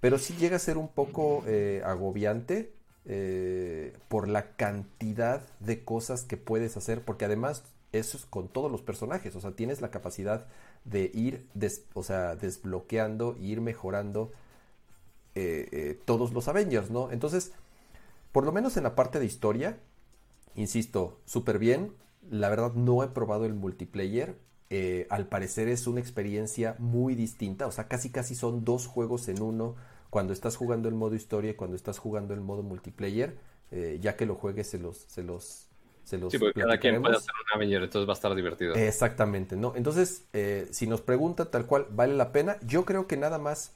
pero 0.00 0.18
sí 0.18 0.34
llega 0.38 0.56
a 0.56 0.58
ser 0.58 0.78
un 0.78 0.88
poco 0.88 1.44
eh, 1.46 1.82
agobiante 1.84 2.72
por 4.08 4.28
la 4.28 4.54
cantidad 4.54 5.42
de 5.58 5.84
cosas 5.84 6.22
que 6.22 6.36
puedes 6.36 6.76
hacer, 6.76 7.04
porque 7.04 7.24
además 7.24 7.64
eso 7.92 8.16
es 8.16 8.26
con 8.26 8.48
todos 8.48 8.70
los 8.72 8.82
personajes, 8.82 9.36
o 9.36 9.40
sea, 9.40 9.52
tienes 9.52 9.80
la 9.80 9.90
capacidad 9.90 10.46
de 10.84 11.10
ir, 11.14 11.46
o 11.94 12.02
sea, 12.02 12.36
desbloqueando 12.36 13.36
ir 13.38 13.60
mejorando 13.60 14.32
eh, 15.34 15.68
eh, 15.72 16.00
todos 16.04 16.32
los 16.32 16.48
Avengers, 16.48 16.90
¿no? 16.90 17.10
Entonces, 17.10 17.52
por 18.32 18.44
lo 18.44 18.52
menos 18.52 18.76
en 18.76 18.82
la 18.84 18.94
parte 18.94 19.18
de 19.18 19.26
historia, 19.26 19.78
insisto, 20.54 21.20
súper 21.24 21.58
bien. 21.58 21.94
La 22.30 22.48
verdad 22.50 22.72
no 22.74 23.02
he 23.02 23.08
probado 23.08 23.46
el 23.46 23.54
multiplayer. 23.54 24.36
Eh, 24.70 25.06
al 25.10 25.28
parecer 25.28 25.68
es 25.68 25.86
una 25.86 26.00
experiencia 26.00 26.76
muy 26.78 27.14
distinta, 27.14 27.66
o 27.66 27.72
sea, 27.72 27.88
casi 27.88 28.10
casi 28.10 28.34
son 28.34 28.64
dos 28.64 28.86
juegos 28.86 29.28
en 29.28 29.42
uno 29.42 29.76
cuando 30.08 30.32
estás 30.32 30.56
jugando 30.56 30.88
el 30.88 30.94
modo 30.94 31.14
historia 31.14 31.50
y 31.50 31.54
cuando 31.54 31.76
estás 31.76 31.98
jugando 31.98 32.32
el 32.34 32.40
modo 32.40 32.62
multiplayer. 32.62 33.36
ya 34.00 34.16
que 34.16 34.26
lo 34.26 34.34
juegues 34.34 34.68
se 34.68 34.78
los, 34.78 34.98
se 35.08 35.22
los 35.22 35.71
sí, 36.04 36.38
porque 36.38 36.60
cada 36.60 36.78
quien 36.78 37.00
puede 37.00 37.16
hacer 37.16 37.30
un 37.30 37.56
Avenger, 37.56 37.82
entonces 37.82 38.08
va 38.08 38.12
a 38.12 38.14
estar 38.14 38.34
divertido. 38.34 38.74
Exactamente, 38.74 39.56
¿no? 39.56 39.74
Entonces, 39.76 40.26
eh, 40.32 40.66
si 40.70 40.86
nos 40.86 41.00
pregunta 41.00 41.50
tal 41.50 41.66
cual, 41.66 41.86
¿vale 41.90 42.14
la 42.14 42.32
pena? 42.32 42.58
Yo 42.66 42.84
creo 42.84 43.06
que 43.06 43.16
nada 43.16 43.38
más, 43.38 43.72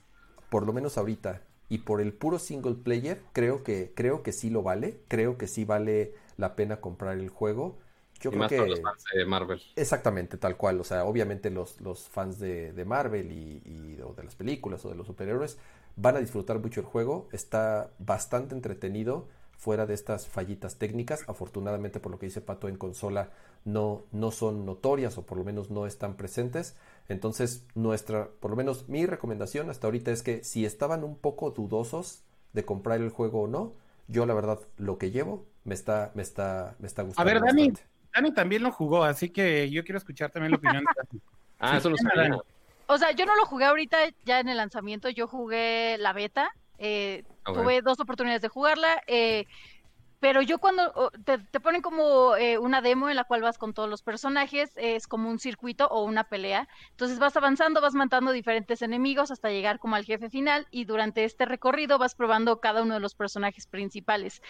por 0.50 0.66
lo 0.66 0.72
menos 0.72 0.98
ahorita, 0.98 1.42
y 1.68 1.78
por 1.78 2.00
el 2.00 2.12
puro 2.12 2.38
single 2.38 2.74
player, 2.74 3.20
creo 3.32 3.64
que, 3.64 3.92
creo 3.94 4.22
que 4.22 4.32
sí 4.32 4.50
lo 4.50 4.62
vale. 4.62 5.00
Creo 5.08 5.36
que 5.36 5.46
sí 5.46 5.64
vale 5.64 6.14
la 6.36 6.54
pena 6.54 6.80
comprar 6.80 7.18
el 7.18 7.28
juego. 7.28 7.78
Yo 8.20 8.30
creo 8.30 8.40
más 8.40 8.48
que... 8.48 8.66
los 8.66 8.80
fans 8.80 9.04
de 9.12 9.26
Marvel. 9.26 9.60
Exactamente, 9.74 10.38
tal 10.38 10.56
cual. 10.56 10.80
O 10.80 10.84
sea, 10.84 11.04
obviamente 11.04 11.50
los, 11.50 11.80
los 11.80 12.08
fans 12.08 12.38
de, 12.38 12.72
de 12.72 12.84
Marvel 12.84 13.32
y, 13.32 13.62
y, 13.64 14.00
o 14.00 14.14
de 14.14 14.24
las 14.24 14.36
películas 14.36 14.84
o 14.84 14.90
de 14.90 14.94
los 14.94 15.06
superhéroes 15.06 15.58
van 15.96 16.16
a 16.16 16.20
disfrutar 16.20 16.58
mucho 16.60 16.80
el 16.80 16.86
juego. 16.86 17.28
Está 17.32 17.90
bastante 17.98 18.54
entretenido 18.54 19.28
fuera 19.56 19.86
de 19.86 19.94
estas 19.94 20.26
fallitas 20.26 20.76
técnicas. 20.76 21.24
Afortunadamente, 21.28 22.00
por 22.00 22.12
lo 22.12 22.18
que 22.18 22.26
dice 22.26 22.40
Pato 22.40 22.68
en 22.68 22.76
consola, 22.76 23.30
no, 23.64 24.04
no 24.12 24.30
son 24.30 24.64
notorias 24.64 25.18
o 25.18 25.26
por 25.26 25.38
lo 25.38 25.44
menos 25.44 25.70
no 25.70 25.86
están 25.86 26.16
presentes. 26.16 26.76
Entonces, 27.08 27.64
nuestra, 27.74 28.28
por 28.40 28.50
lo 28.50 28.56
menos 28.56 28.88
mi 28.88 29.06
recomendación 29.06 29.70
hasta 29.70 29.86
ahorita 29.86 30.10
es 30.10 30.22
que 30.22 30.44
si 30.44 30.64
estaban 30.64 31.04
un 31.04 31.16
poco 31.16 31.50
dudosos 31.50 32.22
de 32.52 32.64
comprar 32.64 33.00
el 33.00 33.10
juego 33.10 33.42
o 33.42 33.46
no, 33.48 33.74
yo 34.08 34.26
la 34.26 34.34
verdad 34.34 34.60
lo 34.76 34.98
que 34.98 35.10
llevo 35.10 35.46
me 35.64 35.74
está, 35.74 36.12
me 36.14 36.22
está, 36.22 36.76
me 36.78 36.86
está 36.86 37.02
gustando. 37.02 37.28
A 37.28 37.32
ver, 37.32 37.42
Dani, 37.42 37.72
Dani 38.14 38.32
también 38.32 38.62
lo 38.62 38.72
jugó, 38.72 39.04
así 39.04 39.30
que 39.30 39.68
yo 39.70 39.84
quiero 39.84 39.98
escuchar 39.98 40.30
también 40.30 40.52
la 40.52 40.58
opinión 40.58 40.84
de 40.84 40.90
Dani. 40.96 41.22
ah, 41.58 41.76
eso 41.76 41.90
lo 41.90 41.96
sabía. 41.96 42.38
O 42.88 42.98
sea, 42.98 43.10
yo 43.12 43.26
no 43.26 43.34
lo 43.34 43.46
jugué 43.46 43.64
ahorita 43.64 43.98
ya 44.24 44.38
en 44.38 44.48
el 44.48 44.58
lanzamiento, 44.58 45.08
yo 45.08 45.26
jugué 45.26 45.96
la 45.98 46.12
beta 46.12 46.50
eh, 46.78 47.24
tuve 47.46 47.82
dos 47.82 48.00
oportunidades 48.00 48.42
de 48.42 48.48
jugarla. 48.48 49.02
Eh, 49.06 49.46
pero 50.18 50.40
yo 50.40 50.58
cuando 50.58 51.12
te, 51.24 51.60
ponen 51.60 51.82
como 51.82 52.36
eh, 52.36 52.58
una 52.58 52.80
demo 52.80 53.08
en 53.10 53.16
la 53.16 53.24
cual 53.24 53.42
vas 53.42 53.58
con 53.58 53.74
todos 53.74 53.88
los 53.88 54.02
personajes, 54.02 54.72
es 54.76 55.06
como 55.06 55.30
un 55.30 55.38
circuito 55.38 55.86
o 55.88 56.04
una 56.04 56.24
pelea. 56.24 56.68
Entonces 56.90 57.18
vas 57.18 57.36
avanzando, 57.36 57.80
vas 57.80 57.94
matando 57.94 58.32
diferentes 58.32 58.80
enemigos 58.80 59.30
hasta 59.30 59.50
llegar 59.50 59.78
como 59.78 59.94
al 59.94 60.04
jefe 60.04 60.30
final 60.30 60.66
y 60.70 60.84
durante 60.84 61.24
este 61.24 61.44
recorrido 61.44 61.98
vas 61.98 62.14
probando 62.14 62.60
cada 62.60 62.82
uno 62.82 62.94
de 62.94 63.00
los 63.00 63.14
personajes 63.14 63.66
principales. 63.66 64.40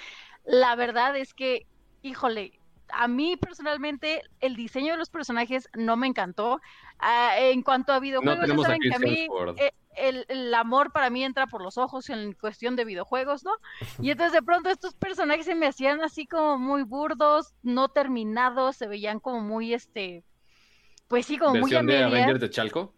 La 0.45 0.77
verdad 0.77 1.17
es 1.17 1.35
que, 1.35 1.67
híjole, 2.03 2.61
a 2.91 3.09
mí 3.09 3.37
personalmente 3.37 4.23
el 4.41 4.57
diseño 4.57 4.93
de 4.93 4.99
los 4.99 5.11
personajes 5.11 5.69
no 5.75 5.97
me 5.97 6.07
encantó. 6.07 6.61
Ah, 6.99 7.39
en 7.39 7.63
cuanto 7.63 7.93
a 7.93 8.01
videojuegos, 8.01 8.49
ya 8.49 8.57
saben 8.57 8.81
que 8.81 8.95
a 8.95 8.99
mí 8.99 9.29
el, 9.97 10.55
amor 10.55 10.93
para 10.93 11.11
mí 11.11 11.25
entra 11.25 11.47
por 11.47 11.63
los 11.63 11.79
ojos 11.79 12.09
en 12.11 12.33
cuestión 12.35 12.77
de 12.77 12.85
videojuegos, 12.85 13.45
¿no? 13.45 13.53
Y 14.03 14.11
entonces 14.11 14.33
de 14.33 14.43
pronto 14.43 14.71
estos 14.71 14.95
personajes 14.95 15.47
se 15.47 15.55
me 15.55 15.67
hacían 15.67 16.03
así 16.03 16.27
como 16.27 16.59
muy 16.59 16.83
burdos, 16.83 17.55
no 17.63 17.89
terminados, 17.89 18.77
se 18.77 18.87
veían 18.87 19.21
como 19.21 19.41
muy, 19.41 19.75
este, 19.75 20.25
pues 21.09 21.27
sí, 21.27 21.39
como 21.39 21.55
muy 21.61 21.75
a 21.75 21.83
de 21.83 22.05
Avengers 22.05 22.41
de 22.41 22.51
Chalco? 22.51 22.95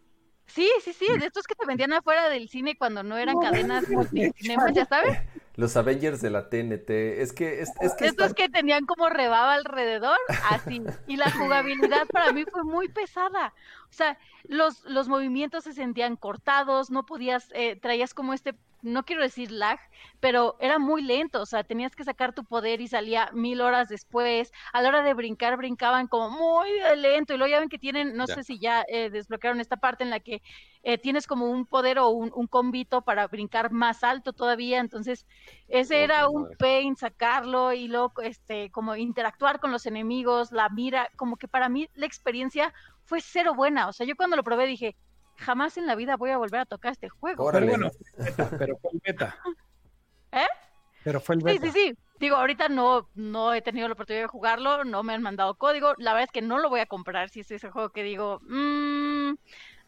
Sí, 0.46 0.68
sí, 0.82 0.92
sí, 0.94 1.06
de 1.18 1.26
estos 1.26 1.46
que 1.46 1.54
te 1.54 1.66
vendían 1.66 1.92
afuera 1.92 2.30
del 2.30 2.48
cine 2.48 2.76
cuando 2.76 3.02
no 3.02 3.18
eran 3.18 3.38
cadenas 3.38 3.86
multicinemas, 3.88 4.72
ya 4.72 4.86
sabes. 4.86 5.18
Los 5.58 5.76
Avengers 5.76 6.20
de 6.20 6.30
la 6.30 6.48
TNT, 6.48 6.88
es 7.20 7.32
que... 7.32 7.60
Es, 7.60 7.72
es 7.80 7.92
que 7.94 8.06
Estos 8.06 8.32
que 8.32 8.48
tenían 8.48 8.86
como 8.86 9.08
rebaba 9.08 9.54
alrededor, 9.54 10.16
así. 10.50 10.80
Y 11.08 11.16
la 11.16 11.32
jugabilidad 11.32 12.06
para 12.12 12.30
mí 12.30 12.44
fue 12.44 12.62
muy 12.62 12.86
pesada. 12.88 13.52
O 13.90 13.92
sea, 13.92 14.16
los, 14.44 14.84
los 14.84 15.08
movimientos 15.08 15.64
se 15.64 15.72
sentían 15.72 16.14
cortados, 16.14 16.92
no 16.92 17.04
podías, 17.04 17.48
eh, 17.54 17.74
traías 17.74 18.14
como 18.14 18.34
este 18.34 18.54
no 18.82 19.04
quiero 19.04 19.22
decir 19.22 19.50
lag, 19.50 19.78
pero 20.20 20.56
era 20.60 20.78
muy 20.78 21.02
lento, 21.02 21.42
o 21.42 21.46
sea, 21.46 21.64
tenías 21.64 21.94
que 21.94 22.04
sacar 22.04 22.34
tu 22.34 22.44
poder 22.44 22.80
y 22.80 22.88
salía 22.88 23.30
mil 23.32 23.60
horas 23.60 23.88
después. 23.88 24.52
A 24.72 24.82
la 24.82 24.88
hora 24.88 25.02
de 25.02 25.14
brincar, 25.14 25.56
brincaban 25.56 26.06
como 26.06 26.30
muy 26.30 26.68
lento. 26.96 27.34
Y 27.34 27.38
luego 27.38 27.50
ya 27.50 27.60
ven 27.60 27.68
que 27.68 27.78
tienen, 27.78 28.16
no 28.16 28.26
sé 28.26 28.44
si 28.44 28.58
ya 28.58 28.84
eh, 28.88 29.10
desbloquearon 29.10 29.60
esta 29.60 29.76
parte 29.76 30.04
en 30.04 30.10
la 30.10 30.20
que 30.20 30.42
eh, 30.82 30.98
tienes 30.98 31.26
como 31.26 31.46
un 31.46 31.66
poder 31.66 31.98
o 31.98 32.08
un, 32.08 32.32
un, 32.34 32.46
convito 32.46 33.02
para 33.02 33.26
brincar 33.26 33.70
más 33.70 34.02
alto 34.04 34.32
todavía. 34.32 34.78
Entonces, 34.78 35.26
ese 35.68 36.02
era 36.02 36.28
un 36.28 36.48
pain 36.58 36.96
sacarlo 36.96 37.72
y 37.72 37.88
luego, 37.88 38.12
este, 38.22 38.70
como 38.70 38.96
interactuar 38.96 39.60
con 39.60 39.72
los 39.72 39.86
enemigos, 39.86 40.52
la 40.52 40.68
mira, 40.68 41.10
como 41.16 41.36
que 41.36 41.48
para 41.48 41.68
mí 41.68 41.88
la 41.94 42.06
experiencia 42.06 42.72
fue 43.04 43.20
cero 43.20 43.54
buena. 43.54 43.88
O 43.88 43.92
sea, 43.92 44.06
yo 44.06 44.16
cuando 44.16 44.36
lo 44.36 44.44
probé 44.44 44.66
dije, 44.66 44.96
jamás 45.38 45.76
en 45.76 45.86
la 45.86 45.94
vida 45.94 46.16
voy 46.16 46.30
a 46.30 46.38
volver 46.38 46.60
a 46.60 46.66
tocar 46.66 46.92
este 46.92 47.08
juego. 47.08 47.50
Pero 47.50 47.66
bueno, 47.66 47.90
pero 48.58 48.76
fue 48.76 48.90
el 48.92 49.00
beta. 49.04 49.36
¿Eh? 50.32 50.46
Pero 51.04 51.20
fue 51.20 51.36
el 51.36 51.42
beta. 51.42 51.66
Sí, 51.66 51.72
sí, 51.72 51.80
sí. 51.88 51.98
Digo, 52.18 52.36
ahorita 52.36 52.68
no, 52.68 53.08
no 53.14 53.54
he 53.54 53.62
tenido 53.62 53.86
la 53.86 53.94
oportunidad 53.94 54.24
de 54.24 54.28
jugarlo, 54.28 54.84
no 54.84 55.04
me 55.04 55.14
han 55.14 55.22
mandado 55.22 55.54
código. 55.54 55.94
La 55.98 56.12
verdad 56.12 56.24
es 56.24 56.32
que 56.32 56.42
no 56.42 56.58
lo 56.58 56.68
voy 56.68 56.80
a 56.80 56.86
comprar 56.86 57.30
si 57.30 57.40
es 57.40 57.50
ese 57.50 57.70
juego 57.70 57.90
que 57.90 58.02
digo, 58.02 58.40
mmm, 58.42 59.34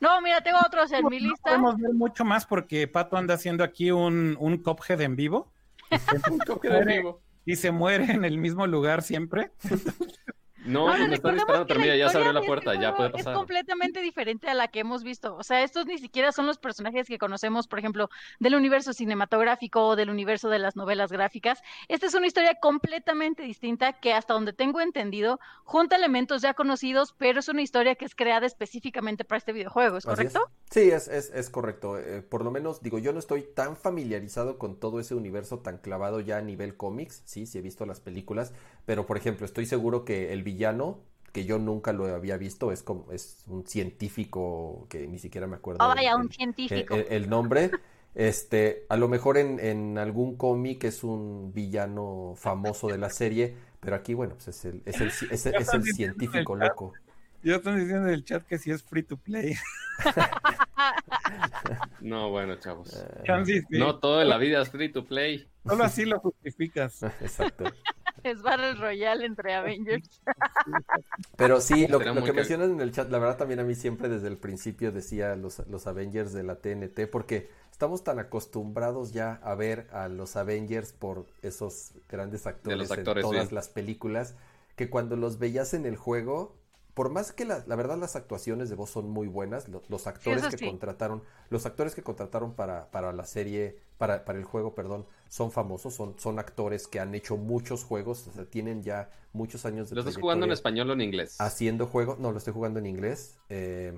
no, 0.01 0.21
mira, 0.23 0.41
tengo 0.41 0.59
otros 0.65 0.93
en 0.93 1.07
mi 1.07 1.19
lista. 1.19 1.51
podemos 1.51 1.77
ver 1.79 1.93
mucho 1.93 2.25
más 2.25 2.47
porque 2.47 2.87
Pato 2.89 3.17
anda 3.17 3.35
haciendo 3.35 3.65
aquí 3.65 3.91
un, 3.91 4.37
un 4.39 4.59
Cophead 4.59 5.01
en 5.01 5.17
vivo. 5.17 5.53
un 6.31 6.39
Cophead 6.39 6.83
en 6.83 6.87
vivo. 6.87 7.21
Y 7.45 7.57
se 7.57 7.71
muere 7.73 8.05
en 8.05 8.25
el 8.25 8.39
mismo 8.39 8.67
lugar 8.67 9.03
siempre. 9.03 9.51
No, 10.65 10.87
me 10.87 11.15
están 11.15 11.35
disparando, 11.35 11.67
pero 11.67 11.81
mira, 11.81 11.97
ya 11.97 12.09
se 12.09 12.19
abrió 12.19 12.33
la 12.33 12.43
puerta, 12.43 12.75
ya 12.79 12.95
puede 12.95 13.11
pasar. 13.11 13.33
Es 13.33 13.39
completamente 13.39 14.01
diferente 14.01 14.49
a 14.49 14.55
la 14.55 14.69
que 14.69 14.81
hemos 14.81 15.03
visto. 15.03 15.37
O 15.37 15.43
sea, 15.43 15.63
estos 15.63 15.87
ni 15.87 15.99
siquiera 15.99 16.33
son 16.33 16.47
los 16.47 16.59
personajes 16.59 17.07
que 17.07 17.19
conocemos, 17.19 17.67
por 17.67 17.79
ejemplo, 17.79 18.11
del 18.39 18.55
universo 18.55 18.93
cinematográfico 18.93 19.87
o 19.87 19.97
del 19.97 20.11
universo 20.11 20.49
de 20.49 20.59
las 20.59 20.77
novelas 20.77 21.11
gráficas. 21.11 21.63
Esta 21.89 22.07
es 22.07 22.15
una 22.15 22.27
historia 22.27 22.57
completamente 22.61 23.43
distinta 23.43 23.95
que 23.95 24.13
hasta 24.13 24.35
donde 24.35 24.53
tengo 24.53 24.81
entendido, 24.81 25.41
junta 25.65 25.97
elementos 25.97 26.43
ya 26.43 26.55
conocidos, 26.55 27.15
pero 27.17 27.41
es 27.41 27.49
una 27.49 27.63
historia 27.63 27.95
que 27.95 28.05
es 28.05 28.15
creada 28.15 28.47
específicamente 28.47 29.25
para 29.25 29.39
este 29.39 29.53
videojuego, 29.53 29.97
¿es 29.97 30.05
correcto? 30.05 30.51
Sí, 30.71 30.91
es, 30.91 31.09
es, 31.09 31.31
es 31.35 31.51
correcto. 31.51 31.99
Eh, 31.99 32.23
por 32.23 32.45
lo 32.45 32.51
menos, 32.51 32.83
digo, 32.83 32.99
yo 32.99 33.13
no 33.13 33.19
estoy 33.19 33.43
tan 33.43 33.77
familiarizado 33.77 34.59
con 34.59 34.79
todo 34.79 35.01
ese 35.01 35.15
universo 35.15 35.59
tan 35.59 35.79
clavado 35.79 36.21
ya 36.21 36.39
a 36.39 36.43
nivel 36.43 36.77
cómics, 36.77 37.23
sí, 37.25 37.47
sí 37.47 37.59
he 37.59 37.63
visto 37.63 37.87
las 37.87 38.01
películas, 38.01 38.53
pero 38.87 39.07
por 39.07 39.17
ejemplo, 39.17 39.47
estoy 39.47 39.67
seguro 39.67 40.05
que 40.05 40.33
el 40.33 40.43
villano, 40.43 41.01
que 41.33 41.45
yo 41.45 41.59
nunca 41.59 41.93
lo 41.93 42.07
había 42.07 42.37
visto, 42.37 42.73
es 42.73 42.83
como 42.83 43.11
es 43.13 43.45
un 43.47 43.67
científico 43.67 44.87
que 44.89 45.07
ni 45.07 45.19
siquiera 45.19 45.47
me 45.47 45.57
acuerdo. 45.57 45.85
Oh, 45.85 45.89
vaya, 45.89 46.17
un 46.17 46.31
científico. 46.31 46.97
El, 46.97 47.31
nombre. 47.31 47.71
Este, 48.15 48.87
a 48.89 48.97
lo 48.97 49.09
mejor 49.09 49.39
en, 49.39 49.61
en 49.61 49.97
algún 49.97 50.37
cómic 50.37 50.85
es 50.85 51.05
un 51.05 51.53
villano 51.53 52.35
famoso 52.37 52.89
de 52.89 52.99
la 52.99 53.11
serie, 53.11 53.55
pero 53.81 53.97
aquí, 53.97 54.15
bueno, 54.15 54.35
pues 54.35 54.49
es 54.49 54.65
el, 54.65 54.83
es 54.85 55.01
el, 55.01 55.09
es 55.31 55.47
el, 55.47 55.85
científico 55.85 56.55
loco. 56.55 56.93
Ya 57.43 57.57
están 57.57 57.79
diciendo 57.79 58.09
en 58.09 58.15
el 58.15 58.25
chat 58.25 58.45
que 58.45 58.59
sí 58.59 58.71
es 58.71 58.83
free 58.83 59.03
to 59.03 59.17
play. 59.17 59.55
no, 62.01 62.31
bueno, 62.31 62.57
chavos. 62.57 62.95
Eh, 62.95 63.63
no 63.71 63.99
todo 63.99 64.21
en 64.21 64.29
la 64.29 64.37
vida 64.37 64.61
es 64.61 64.71
free 64.71 64.93
to 64.93 65.07
play. 65.07 65.49
Solo 65.67 65.85
así 65.85 66.05
lo 66.05 66.21
justificas. 66.21 67.03
Exacto. 67.03 67.65
Es 68.25 68.43
Battle 68.43 68.75
Royale 68.75 69.25
entre 69.25 69.55
Avengers. 69.55 70.21
Pero 71.37 71.61
sí, 71.61 71.87
lo, 71.87 71.99
que 71.99 72.33
mencionan 72.33 72.73
en 72.73 72.81
el 72.81 72.93
chat, 72.93 73.11
la 73.11 73.19
verdad 73.19 73.37
también 73.37 73.61
a 73.61 73.65
mí 73.65 73.75
siempre 73.75 74.09
desde 74.09 74.29
el 74.29 74.37
principio 74.37 74.93
decía 74.93 75.37
los, 75.37 75.67
los 75.69 75.87
Avengers 75.87 76.33
de 76.33 76.43
la 76.43 76.57
TNT, 76.57 77.09
porque 77.11 77.51
estamos 77.71 78.05
tan 78.05 78.19
acostumbrados 78.19 79.13
ya 79.13 79.41
a 79.43 79.55
ver 79.55 79.89
a 79.93 80.09
los 80.09 80.37
Avengers 80.37 80.93
por 80.93 81.27
esos 81.43 81.93
grandes 82.09 82.47
actores, 82.47 82.91
en 82.91 83.05
todas 83.05 83.53
las 83.53 83.69
películas, 83.69 84.35
que 84.77 84.91
cuando 84.91 85.17
los 85.17 85.39
veías 85.39 85.73
en 85.75 85.87
el 85.87 85.97
juego, 85.97 86.57
por 86.95 87.11
más 87.11 87.33
que 87.33 87.45
la, 87.45 87.65
la, 87.67 87.77
verdad 87.77 87.97
las 87.97 88.17
actuaciones 88.17 88.69
de 88.69 88.77
voz 88.77 88.91
son 88.91 89.09
muy 89.09 89.29
buenas, 89.29 89.69
los, 89.69 90.07
actores 90.07 90.55
que 90.55 90.67
contrataron, 90.67 91.23
los 91.49 91.65
actores 91.65 91.95
que 91.95 92.03
contrataron 92.03 92.53
para, 92.55 92.91
para 92.91 93.13
la 93.13 93.25
serie, 93.25 93.79
para, 93.97 94.25
para 94.25 94.39
el 94.39 94.45
juego, 94.45 94.75
perdón, 94.75 95.07
son 95.31 95.53
famosos, 95.53 95.95
son, 95.95 96.17
son 96.19 96.41
actores 96.41 96.89
que 96.89 96.99
han 96.99 97.15
hecho 97.15 97.37
muchos 97.37 97.85
juegos, 97.85 98.27
o 98.27 98.33
sea, 98.33 98.45
tienen 98.45 98.83
ya 98.83 99.11
muchos 99.33 99.65
años 99.65 99.89
de 99.89 99.95
¿Lo 99.95 100.03
estás 100.03 100.17
jugando 100.17 100.45
en 100.45 100.51
español 100.51 100.91
o 100.91 100.93
en 100.93 101.01
inglés? 101.01 101.41
Haciendo 101.41 101.87
juegos, 101.87 102.19
no, 102.19 102.33
lo 102.33 102.39
estoy 102.39 102.53
jugando 102.53 102.81
en 102.81 102.87
inglés. 102.87 103.39
Eh, 103.49 103.97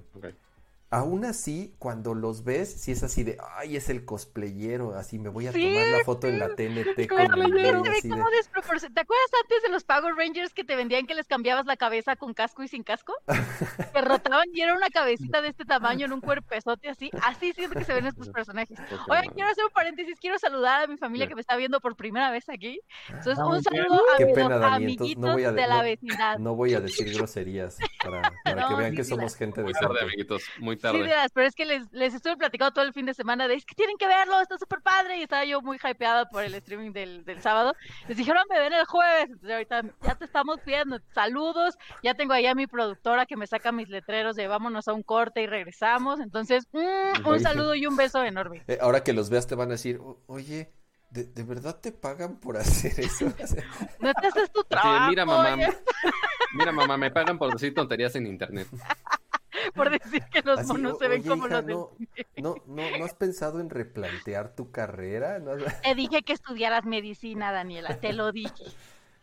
Aún 0.92 1.24
así, 1.24 1.74
cuando 1.78 2.12
los 2.12 2.44
ves, 2.44 2.70
si 2.70 2.92
es 2.92 3.02
así 3.02 3.22
de, 3.22 3.38
ay, 3.56 3.76
es 3.76 3.88
el 3.88 4.04
cosplayero, 4.04 4.94
así 4.94 5.18
me 5.18 5.30
voy 5.30 5.46
a 5.46 5.52
tomar 5.52 5.86
la 5.86 6.04
foto 6.04 6.26
en 6.26 6.38
la 6.38 6.48
TNT 6.54 7.08
con 7.08 7.18
el 7.18 7.28
¿Te 7.28 9.00
acuerdas 9.00 9.30
antes 9.42 9.62
de 9.62 9.70
los 9.70 9.84
Power 9.84 10.14
Rangers 10.14 10.52
que 10.52 10.64
te 10.64 10.76
vendían 10.76 11.06
que 11.06 11.14
les 11.14 11.26
cambiabas 11.26 11.64
la 11.64 11.78
cabeza 11.78 12.14
con 12.14 12.34
casco 12.34 12.62
y 12.62 12.68
sin 12.68 12.82
casco? 12.82 13.14
que 13.94 14.02
rotaban 14.02 14.48
y 14.52 14.60
era 14.60 14.74
una 14.74 14.90
cabecita 14.90 15.40
de 15.40 15.48
este 15.48 15.64
tamaño 15.64 16.04
en 16.04 16.12
un 16.12 16.20
cuerpezote 16.20 16.90
así. 16.90 17.10
Así 17.22 17.54
siento 17.54 17.78
que 17.78 17.84
se 17.84 17.94
ven 17.94 18.04
estos 18.04 18.28
personajes. 18.28 18.78
Oye, 19.08 19.30
quiero 19.34 19.50
hacer 19.50 19.64
un 19.64 19.72
paréntesis, 19.72 20.20
quiero 20.20 20.38
saludar 20.38 20.84
a 20.84 20.86
mi 20.88 20.98
familia 20.98 21.26
que 21.26 21.34
me 21.34 21.40
está 21.40 21.56
viendo 21.56 21.80
por 21.80 21.96
primera 21.96 22.30
vez 22.30 22.50
aquí. 22.50 22.82
Entonces, 23.08 23.38
ah, 23.38 23.46
un 23.46 23.62
saludo 23.62 24.02
a 24.14 24.24
mis 24.24 24.38
amiguitos 24.38 25.36
de 25.36 25.66
la 25.66 25.82
vecindad. 25.82 26.38
No 26.38 26.54
voy 26.54 26.74
a 26.74 26.80
decir 26.80 27.14
groserías 27.14 27.78
para, 28.04 28.20
que 28.68 28.74
vean 28.74 28.94
que 28.94 29.04
somos 29.04 29.36
gente 29.36 29.62
de 29.62 29.72
amiguitos. 30.02 30.42
Muy 30.58 30.76
Sí, 30.90 31.30
pero 31.32 31.46
es 31.46 31.54
que 31.54 31.64
les, 31.64 31.92
les 31.92 32.14
estuve 32.14 32.36
platicando 32.36 32.72
todo 32.72 32.84
el 32.84 32.92
fin 32.92 33.06
de 33.06 33.14
semana 33.14 33.46
de 33.46 33.54
es 33.54 33.64
que 33.64 33.74
tienen 33.74 33.96
que 33.96 34.06
verlo, 34.06 34.40
está 34.40 34.58
súper 34.58 34.80
padre. 34.80 35.18
Y 35.18 35.22
estaba 35.22 35.44
yo 35.44 35.60
muy 35.62 35.78
hypeada 35.82 36.28
por 36.28 36.42
el 36.42 36.54
streaming 36.54 36.92
del, 36.92 37.24
del 37.24 37.40
sábado. 37.40 37.74
Les 38.08 38.16
dijeron, 38.16 38.42
me 38.50 38.58
ven 38.58 38.72
el 38.72 38.84
jueves. 38.86 39.26
Entonces, 39.26 39.50
ahorita 39.50 39.82
ya 40.02 40.14
te 40.16 40.24
estamos 40.24 40.60
pidiendo 40.60 40.98
saludos. 41.14 41.78
Ya 42.02 42.14
tengo 42.14 42.32
ahí 42.32 42.46
a 42.46 42.54
mi 42.54 42.66
productora 42.66 43.26
que 43.26 43.36
me 43.36 43.46
saca 43.46 43.70
mis 43.70 43.88
letreros 43.88 44.36
de 44.36 44.48
vámonos 44.48 44.88
a 44.88 44.92
un 44.92 45.02
corte 45.02 45.42
y 45.42 45.46
regresamos. 45.46 46.20
Entonces, 46.20 46.66
mm, 46.72 47.26
un 47.26 47.40
saludo 47.40 47.74
y 47.74 47.86
un 47.86 47.96
beso 47.96 48.22
enorme. 48.24 48.64
Eh, 48.66 48.78
ahora 48.80 49.04
que 49.04 49.12
los 49.12 49.30
veas, 49.30 49.46
te 49.46 49.54
van 49.54 49.68
a 49.68 49.72
decir, 49.72 50.00
oye. 50.26 50.72
¿De, 51.10 51.24
¿De, 51.24 51.42
verdad 51.42 51.78
te 51.78 51.92
pagan 51.92 52.40
por 52.40 52.56
hacer 52.56 52.98
eso? 52.98 53.26
no 54.00 54.14
te 54.14 54.26
haces 54.28 54.50
tu 54.50 54.64
trabajo. 54.64 55.10
mira, 55.10 55.26
mamá. 55.26 55.58
Mira, 56.54 56.72
mamá, 56.72 56.96
me 56.96 57.10
pagan 57.10 57.38
por 57.38 57.52
decir 57.52 57.74
tonterías 57.74 58.16
en 58.16 58.26
internet. 58.26 58.66
por 59.74 59.90
decir 59.90 60.24
que 60.32 60.42
los 60.42 60.66
monos 60.66 60.98
se 60.98 61.08
ven 61.08 61.22
como 61.22 61.46
los 61.46 61.64
no, 61.64 61.90
no, 62.36 62.56
no, 62.66 63.04
has 63.04 63.14
pensado 63.14 63.60
en 63.60 63.70
replantear 63.70 64.54
tu 64.54 64.70
carrera? 64.70 65.40
Te 65.82 65.94
dije 65.94 66.22
que 66.22 66.32
estudiaras 66.32 66.84
medicina, 66.84 67.52
Daniela, 67.52 68.00
te 68.00 68.12
lo 68.12 68.32
dije. 68.32 68.64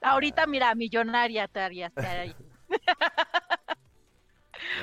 Ahorita, 0.02 0.48
mira, 0.48 0.74
millonaria 0.76 1.48
te 1.48 1.60
harías. 1.60 1.92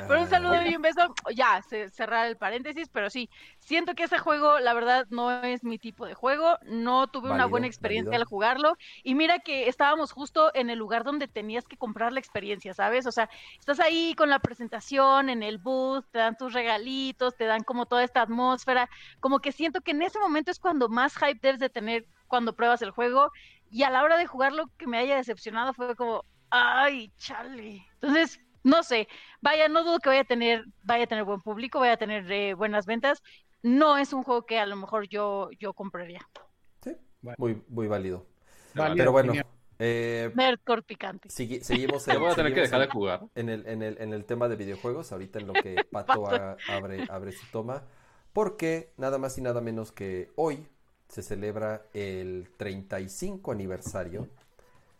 Pero 0.07 0.21
un 0.21 0.29
saludo 0.29 0.63
y 0.63 0.77
un 0.77 0.83
beso. 0.83 1.15
Ya, 1.35 1.63
cerrar 1.91 2.27
el 2.27 2.37
paréntesis, 2.37 2.89
pero 2.89 3.11
sí, 3.11 3.29
siento 3.59 3.95
que 3.95 4.05
ese 4.05 4.19
juego, 4.19 4.59
la 4.61 4.75
verdad, 4.75 5.07
no 5.11 5.43
es 5.43 5.65
mi 5.65 5.79
tipo 5.79 6.07
de 6.07 6.15
juego. 6.15 6.59
No 6.63 7.07
tuve 7.09 7.31
una 7.31 7.47
buena 7.47 7.67
experiencia 7.67 8.17
al 8.17 8.25
jugarlo. 8.25 8.77
Y 9.03 9.15
mira 9.15 9.39
que 9.39 9.69
estábamos 9.69 10.13
justo 10.13 10.51
en 10.55 10.71
el 10.71 10.79
lugar 10.79 11.05
donde 11.05 11.29
tenías 11.29 11.67
que 11.67 11.77
comprar 11.77 12.13
la 12.13 12.21
experiencia, 12.21 12.75
¿sabes? 12.75 13.07
O 13.07 13.13
sea, 13.13 13.29
estás 13.59 13.81
ahí 13.81 14.15
con 14.15 14.31
la 14.31 14.39
presentación, 14.39 15.31
en 15.31 15.43
el 15.43 15.59
booth, 15.59 16.05
te 16.11 16.19
dan 16.19 16.37
tus 16.37 16.53
regalitos, 16.53 17.37
te 17.37 17.45
dan 17.45 17.63
como 17.63 17.87
toda 17.87 18.05
esta 18.05 18.23
atmósfera. 18.23 18.89
Como 19.21 19.41
que 19.41 19.53
siento 19.53 19.81
que 19.81 19.93
en 19.93 20.03
ese 20.03 20.19
momento 20.19 20.51
es 20.51 20.59
cuando 20.59 20.89
más 20.89 21.17
hype 21.17 21.41
debes 21.41 21.61
de 21.61 21.71
tener 21.71 22.07
cuando 22.27 22.55
pruebas 22.55 22.83
el 22.83 22.91
juego. 22.91 23.31
Y 23.71 23.83
a 23.83 23.91
la 23.91 24.03
hora 24.03 24.17
de 24.17 24.27
jugarlo, 24.27 24.71
que 24.79 24.87
me 24.87 24.99
haya 24.99 25.17
decepcionado 25.17 25.73
fue 25.75 25.97
como, 25.97 26.25
ay, 26.51 27.13
chale. 27.19 27.85
Entonces, 27.95 28.41
no 28.67 28.83
sé, 28.83 29.07
vaya, 29.41 29.69
no 29.69 29.85
dudo 29.85 30.01
que 30.01 30.09
vaya 30.09 30.23
a 30.23 30.25
tener, 30.25 30.65
vaya 30.83 31.05
a 31.05 31.07
tener 31.07 31.23
buen 31.23 31.41
público, 31.41 31.79
vaya 31.79 31.93
a 31.93 31.97
tener 31.97 32.31
eh, 32.33 32.55
buenas 32.55 32.85
ventas. 32.85 33.23
No 33.63 33.97
es 33.97 34.13
un 34.13 34.25
juego 34.25 34.45
que 34.45 34.59
a 34.59 34.67
lo 34.67 34.75
mejor 34.75 35.09
yo, 35.09 35.51
yo 35.61 35.73
compraría. 35.73 36.21
Sí, 36.83 36.97
muy, 37.39 37.63
muy 37.69 37.87
válido. 37.87 38.27
Pero 38.75 39.13
bueno, 39.13 39.35
eh, 39.79 40.33
picante. 40.85 41.31
seguimos 41.31 42.09
en, 42.09 42.21
voy 42.21 42.33
a 42.33 42.35
tener 42.35 42.53
que 42.53 42.63
dejar 42.63 42.81
de 42.81 42.89
jugar. 42.89 43.23
En 43.37 43.49
el, 43.51 43.65
en, 43.69 43.83
el, 43.83 43.99
en 44.01 44.13
el 44.13 44.25
tema 44.25 44.49
de 44.49 44.57
videojuegos, 44.57 45.13
ahorita 45.13 45.39
en 45.39 45.47
lo 45.47 45.53
que 45.53 45.85
Pato 45.93 46.27
abre, 46.29 47.07
abre 47.09 47.31
su 47.31 47.47
toma, 47.53 47.85
porque 48.33 48.93
nada 48.97 49.19
más 49.19 49.39
y 49.39 49.43
nada 49.43 49.61
menos 49.61 49.93
que 49.93 50.33
hoy 50.35 50.67
se 51.09 51.23
celebra 51.23 51.83
el 51.95 52.49
35 52.57 53.53
aniversario 53.53 54.29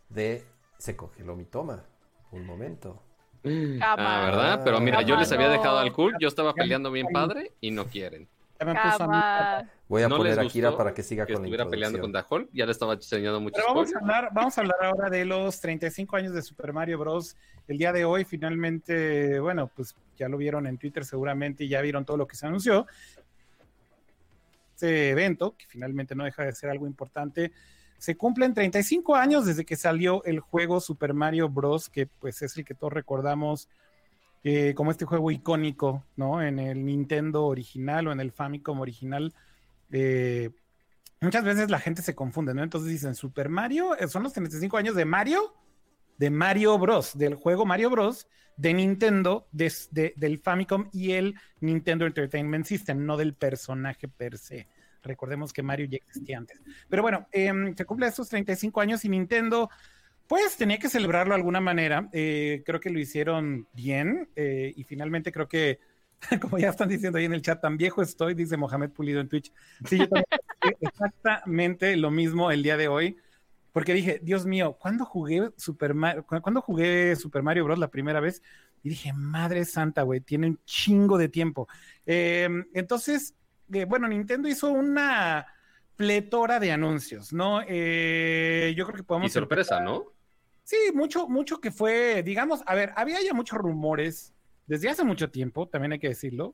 de 0.07 0.45
Se 0.77 0.95
congeló 0.95 1.35
mi 1.35 1.43
toma. 1.43 1.83
Un 2.31 2.45
momento. 2.45 3.06
Ah, 3.81 4.23
¿verdad? 4.25 4.61
Pero 4.63 4.79
mira, 4.79 5.01
yo 5.01 5.15
les 5.15 5.31
había 5.31 5.49
dejado 5.49 5.79
al 5.79 5.91
cool, 5.93 6.15
yo 6.19 6.27
estaba 6.27 6.53
peleando 6.53 6.91
bien 6.91 7.07
padre 7.11 7.51
y 7.61 7.71
no 7.71 7.85
quieren. 7.85 8.27
Voy 9.87 10.03
a 10.03 10.09
poner 10.09 10.39
a 10.39 10.47
Kira 10.47 10.75
para 10.75 10.93
que 10.93 11.03
siga 11.03 11.25
con 11.25 11.35
la 11.35 11.39
estuviera 11.41 11.69
peleando 11.69 11.99
con 11.99 12.11
Dajol, 12.11 12.49
ya 12.51 12.65
le 12.65 12.71
estaba 12.71 12.93
enseñando 12.93 13.39
mucho 13.39 13.61
vamos 13.67 13.93
a, 13.93 13.99
hablar, 13.99 14.29
vamos 14.33 14.57
a 14.57 14.61
hablar 14.61 14.77
ahora 14.81 15.09
de 15.09 15.25
los 15.25 15.61
35 15.61 16.15
años 16.15 16.33
de 16.33 16.41
Super 16.41 16.73
Mario 16.73 16.97
Bros. 16.99 17.35
El 17.67 17.77
día 17.77 17.93
de 17.93 18.05
hoy, 18.05 18.25
finalmente, 18.25 19.39
bueno, 19.39 19.69
pues 19.73 19.95
ya 20.17 20.27
lo 20.27 20.37
vieron 20.37 20.67
en 20.67 20.77
Twitter 20.77 21.05
seguramente 21.05 21.65
y 21.65 21.69
ya 21.69 21.81
vieron 21.81 22.05
todo 22.05 22.17
lo 22.17 22.27
que 22.27 22.35
se 22.35 22.47
anunció. 22.47 22.87
Este 24.73 25.09
evento, 25.09 25.55
que 25.57 25.65
finalmente 25.67 26.15
no 26.15 26.23
deja 26.23 26.43
de 26.43 26.53
ser 26.53 26.69
algo 26.69 26.87
importante, 26.87 27.51
se 27.97 28.15
cumplen 28.15 28.53
35 28.53 29.15
años 29.15 29.45
desde 29.45 29.65
que 29.65 29.75
salió 29.75 30.23
el 30.23 30.39
juego 30.39 30.79
Super 30.79 31.13
Mario 31.13 31.49
Bros., 31.49 31.89
que 31.89 32.05
pues 32.05 32.41
es 32.41 32.57
el 32.57 32.65
que 32.65 32.75
todos 32.75 32.93
recordamos 32.93 33.69
eh, 34.43 34.73
como 34.75 34.91
este 34.91 35.05
juego 35.05 35.31
icónico, 35.31 36.05
¿no? 36.15 36.41
En 36.41 36.59
el 36.59 36.85
Nintendo 36.85 37.45
original 37.45 38.07
o 38.07 38.11
en 38.11 38.19
el 38.19 38.31
Famicom 38.31 38.79
original. 38.79 39.33
Eh, 39.91 40.51
muchas 41.19 41.43
veces 41.43 41.69
la 41.69 41.79
gente 41.79 42.01
se 42.01 42.15
confunde, 42.15 42.53
¿no? 42.53 42.63
Entonces 42.63 42.89
dicen, 42.89 43.15
Super 43.15 43.49
Mario, 43.49 43.97
eh, 43.97 44.07
son 44.07 44.23
los 44.23 44.33
35 44.33 44.77
años 44.77 44.95
de 44.95 45.05
Mario, 45.05 45.53
de 46.17 46.29
Mario 46.29 46.77
Bros., 46.77 47.17
del 47.17 47.35
juego 47.35 47.65
Mario 47.65 47.89
Bros., 47.89 48.27
de 48.57 48.73
Nintendo, 48.73 49.47
del 49.51 50.39
Famicom 50.39 50.89
y 50.91 51.11
el 51.11 51.35
Nintendo 51.59 52.05
Entertainment 52.05 52.65
System, 52.65 53.05
no 53.05 53.17
del 53.17 53.33
personaje 53.33 54.07
per 54.07 54.37
se. 54.37 54.67
Recordemos 55.07 55.53
que 55.53 55.63
Mario 55.63 55.87
ya 55.87 55.97
existía 55.97 56.37
antes. 56.37 56.61
Pero 56.89 57.01
bueno, 57.01 57.27
em, 57.31 57.75
se 57.75 57.85
cumple 57.85 58.07
estos 58.07 58.29
35 58.29 58.81
años 58.81 59.03
y 59.05 59.09
Nintendo, 59.09 59.69
pues 60.27 60.57
tenía 60.57 60.77
que 60.77 60.89
celebrarlo 60.89 61.33
de 61.33 61.37
alguna 61.37 61.61
manera. 61.61 62.09
Eh, 62.11 62.63
creo 62.65 62.79
que 62.79 62.89
lo 62.89 62.99
hicieron 62.99 63.67
bien 63.73 64.29
eh, 64.35 64.73
y 64.75 64.83
finalmente 64.83 65.31
creo 65.31 65.47
que, 65.47 65.79
como 66.41 66.57
ya 66.57 66.69
están 66.69 66.89
diciendo 66.89 67.17
ahí 67.17 67.25
en 67.25 67.33
el 67.33 67.41
chat, 67.41 67.61
tan 67.61 67.77
viejo 67.77 68.01
estoy, 68.01 68.33
dice 68.33 68.57
Mohamed 68.57 68.91
Pulido 68.91 69.21
en 69.21 69.29
Twitch. 69.29 69.51
Sí, 69.85 69.97
yo 69.97 70.07
también 70.07 70.25
exactamente 70.81 71.95
lo 71.95 72.11
mismo 72.11 72.51
el 72.51 72.63
día 72.63 72.77
de 72.77 72.87
hoy. 72.87 73.17
Porque 73.77 73.93
dije, 73.93 74.19
Dios 74.23 74.47
mío, 74.47 74.75
¿cuándo 74.79 75.05
jugué 75.05 75.51
Super 75.55 75.93
Mario, 75.93 76.25
¿cuándo 76.25 76.61
jugué 76.61 77.15
Super 77.15 77.43
Mario 77.43 77.63
Bros. 77.63 77.77
la 77.77 77.91
primera 77.91 78.19
vez? 78.19 78.41
Y 78.81 78.89
dije, 78.89 79.13
madre 79.13 79.65
santa, 79.65 80.01
güey, 80.01 80.19
tiene 80.19 80.47
un 80.47 80.59
chingo 80.65 81.17
de 81.17 81.29
tiempo. 81.29 81.67
Em, 82.05 82.65
entonces, 82.73 83.35
bueno, 83.87 84.07
Nintendo 84.07 84.47
hizo 84.47 84.71
una 84.71 85.47
pletora 85.95 86.59
de 86.59 86.71
anuncios, 86.71 87.33
¿no? 87.33 87.61
Eh, 87.67 88.73
yo 88.77 88.85
creo 88.85 88.97
que 88.97 89.03
podemos... 89.03 89.31
Y 89.31 89.33
sorpresa, 89.33 89.79
¿no? 89.79 90.05
Sí, 90.63 90.77
mucho, 90.93 91.27
mucho 91.27 91.59
que 91.59 91.71
fue, 91.71 92.23
digamos, 92.23 92.61
a 92.65 92.75
ver, 92.75 92.93
había 92.95 93.21
ya 93.21 93.33
muchos 93.33 93.57
rumores 93.57 94.33
desde 94.67 94.89
hace 94.89 95.03
mucho 95.03 95.29
tiempo, 95.29 95.67
también 95.67 95.93
hay 95.93 95.99
que 95.99 96.09
decirlo, 96.09 96.53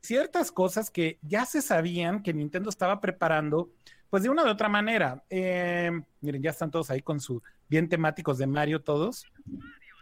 ciertas 0.00 0.52
cosas 0.52 0.90
que 0.90 1.18
ya 1.22 1.46
se 1.46 1.62
sabían 1.62 2.22
que 2.22 2.34
Nintendo 2.34 2.70
estaba 2.70 3.00
preparando, 3.00 3.70
pues 4.10 4.22
de 4.22 4.28
una 4.28 4.44
u 4.44 4.48
otra 4.48 4.68
manera. 4.68 5.24
Eh, 5.30 5.90
miren, 6.20 6.42
ya 6.42 6.50
están 6.50 6.70
todos 6.70 6.90
ahí 6.90 7.02
con 7.02 7.20
su 7.20 7.42
bien 7.68 7.88
temáticos 7.88 8.38
de 8.38 8.46
Mario 8.46 8.82
todos, 8.82 9.26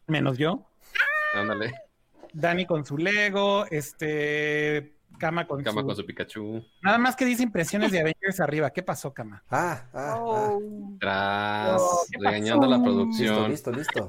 menos 0.06 0.36
yo. 0.36 0.68
Ándale. 1.34 1.74
Dani 2.32 2.66
con 2.66 2.84
su 2.84 2.98
Lego, 2.98 3.66
este 3.70 4.95
Cama 5.18 5.46
con, 5.46 5.62
Cama 5.62 5.80
su... 5.80 5.86
con 5.86 5.96
su 5.96 6.06
Pikachu. 6.06 6.64
Nada 6.82 6.98
más 6.98 7.16
que 7.16 7.24
dice 7.24 7.42
impresiones 7.42 7.92
de 7.92 8.00
Avengers 8.00 8.40
arriba. 8.40 8.70
¿Qué 8.70 8.82
pasó, 8.82 9.12
Cama? 9.12 9.42
Ah, 9.50 9.84
ah, 9.92 10.14
ah. 10.14 10.16
oh. 10.20 10.96
Tras, 11.00 11.82
regañando 12.18 12.66
la 12.66 12.82
producción. 12.82 13.50
Listo, 13.50 13.72
listo, 13.72 14.06
listo. 14.06 14.08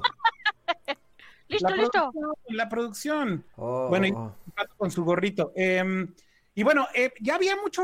listo, 1.48 1.76
listo. 1.76 2.12
la 2.48 2.68
producción. 2.68 3.44
Oh, 3.56 3.88
bueno, 3.88 4.06
y 4.06 4.12
oh. 4.12 4.34
con 4.76 4.90
su 4.90 5.04
gorrito. 5.04 5.52
Em, 5.54 6.12
y 6.54 6.62
bueno, 6.62 6.88
eh, 6.94 7.12
ya 7.20 7.36
había 7.36 7.56
mucho 7.56 7.82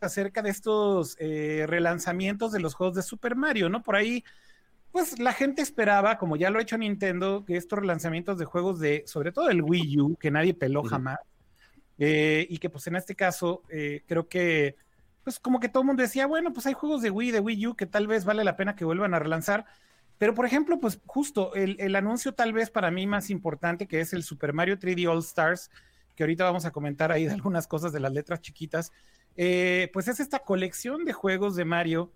acerca 0.00 0.42
de 0.42 0.50
estos 0.50 1.16
eh, 1.18 1.64
relanzamientos 1.66 2.52
de 2.52 2.60
los 2.60 2.74
juegos 2.74 2.96
de 2.96 3.02
Super 3.02 3.36
Mario, 3.36 3.68
¿no? 3.68 3.82
Por 3.82 3.96
ahí, 3.96 4.24
pues 4.92 5.18
la 5.18 5.32
gente 5.32 5.62
esperaba, 5.62 6.18
como 6.18 6.36
ya 6.36 6.50
lo 6.50 6.58
ha 6.58 6.62
hecho 6.62 6.78
Nintendo, 6.78 7.44
que 7.44 7.56
estos 7.56 7.78
relanzamientos 7.78 8.38
de 8.38 8.44
juegos 8.44 8.78
de, 8.80 9.04
sobre 9.06 9.32
todo 9.32 9.50
el 9.50 9.62
Wii 9.62 10.00
U, 10.00 10.16
que 10.16 10.30
nadie 10.30 10.54
peló 10.54 10.82
jamás, 10.84 11.18
eh, 11.98 12.46
y 12.48 12.58
que 12.58 12.70
pues 12.70 12.86
en 12.86 12.96
este 12.96 13.14
caso 13.14 13.62
eh, 13.68 14.02
creo 14.06 14.28
que 14.28 14.76
pues 15.24 15.38
como 15.38 15.60
que 15.60 15.68
todo 15.68 15.82
el 15.82 15.88
mundo 15.88 16.02
decía, 16.02 16.26
bueno, 16.26 16.52
pues 16.52 16.66
hay 16.66 16.72
juegos 16.72 17.02
de 17.02 17.10
Wii, 17.10 17.32
de 17.32 17.40
Wii 17.40 17.66
U 17.66 17.76
que 17.76 17.86
tal 17.86 18.06
vez 18.06 18.24
vale 18.24 18.44
la 18.44 18.56
pena 18.56 18.74
que 18.76 18.84
vuelvan 18.84 19.12
a 19.12 19.18
relanzar. 19.18 19.66
Pero 20.16 20.34
por 20.34 20.46
ejemplo, 20.46 20.80
pues 20.80 21.00
justo 21.06 21.54
el, 21.54 21.76
el 21.80 21.94
anuncio 21.96 22.32
tal 22.32 22.52
vez 22.52 22.70
para 22.70 22.90
mí 22.90 23.06
más 23.06 23.30
importante 23.30 23.86
que 23.86 24.00
es 24.00 24.12
el 24.12 24.22
Super 24.22 24.52
Mario 24.52 24.78
3D 24.78 25.06
All 25.08 25.18
Stars, 25.18 25.70
que 26.16 26.24
ahorita 26.24 26.44
vamos 26.44 26.64
a 26.64 26.72
comentar 26.72 27.12
ahí 27.12 27.26
de 27.26 27.32
algunas 27.32 27.68
cosas 27.68 27.92
de 27.92 28.00
las 28.00 28.12
letras 28.12 28.40
chiquitas, 28.40 28.90
eh, 29.36 29.88
pues 29.92 30.08
es 30.08 30.18
esta 30.18 30.40
colección 30.40 31.04
de 31.04 31.12
juegos 31.12 31.54
de 31.54 31.64
Mario 31.64 32.12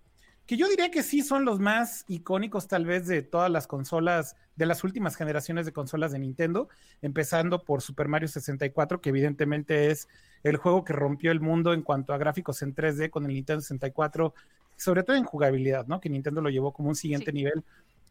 que 0.47 0.56
yo 0.56 0.69
diría 0.69 0.90
que 0.90 1.02
sí 1.02 1.23
son 1.23 1.44
los 1.44 1.60
más 1.60 2.05
icónicos 2.09 2.69
tal 2.69 2.85
vez 2.85 3.06
de 3.06 3.23
todas 3.23 3.51
las 3.51 3.66
consolas, 3.66 4.36
de 4.56 4.66
las 4.66 4.85
últimas 4.85 5.16
generaciones 5.16 5.66
de 5.66 5.73
consolas 5.73 6.12
de 6.12 6.19
Nintendo, 6.19 6.69
empezando 7.01 7.64
por 7.64 7.81
Super 7.81 8.09
Mario 8.09 8.28
64, 8.28 9.01
que 9.01 9.10
evidentemente 9.10 9.90
es 9.90 10.09
el 10.43 10.56
juego 10.56 10.85
que 10.85 10.93
rompió 10.93 11.31
el 11.31 11.40
mundo 11.40 11.73
en 11.73 11.82
cuanto 11.82 12.12
a 12.12 12.19
gráficos 12.19 12.62
en 12.62 12.74
3D 12.74 13.10
con 13.10 13.24
el 13.24 13.35
Nintendo 13.35 13.60
64, 13.60 14.35
sobre 14.77 15.05
todo 15.05 15.16
en 15.16 15.24
jugabilidad, 15.24 15.86
¿no? 15.86 16.01
Que 16.01 16.10
Nintendo 16.10 16.40
lo 16.40 16.51
llevó 16.51 16.73
como 16.73 16.89
un 16.89 16.97
siguiente 16.97 17.32
nivel. 17.32 17.62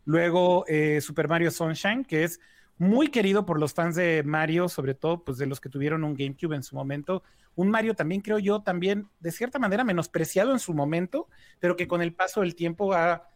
Luego 0.05 0.65
eh, 0.67 1.01
Super 1.01 1.27
Mario 1.27 1.51
Sunshine, 1.51 2.05
que 2.05 2.23
es 2.23 2.39
muy 2.81 3.09
querido 3.09 3.45
por 3.45 3.59
los 3.59 3.75
fans 3.75 3.95
de 3.95 4.23
Mario, 4.23 4.67
sobre 4.67 4.95
todo 4.95 5.23
pues 5.23 5.37
de 5.37 5.45
los 5.45 5.61
que 5.61 5.69
tuvieron 5.69 6.03
un 6.03 6.15
GameCube 6.15 6.55
en 6.55 6.63
su 6.63 6.75
momento. 6.75 7.21
Un 7.53 7.69
Mario 7.69 7.93
también 7.93 8.21
creo 8.21 8.39
yo, 8.39 8.63
también 8.63 9.07
de 9.19 9.31
cierta 9.31 9.59
manera 9.59 9.83
menospreciado 9.83 10.51
en 10.51 10.57
su 10.57 10.73
momento, 10.73 11.27
pero 11.59 11.75
que 11.75 11.87
con 11.87 12.01
el 12.01 12.11
paso 12.15 12.41
del 12.41 12.55
tiempo 12.55 12.91
ha 12.93 13.29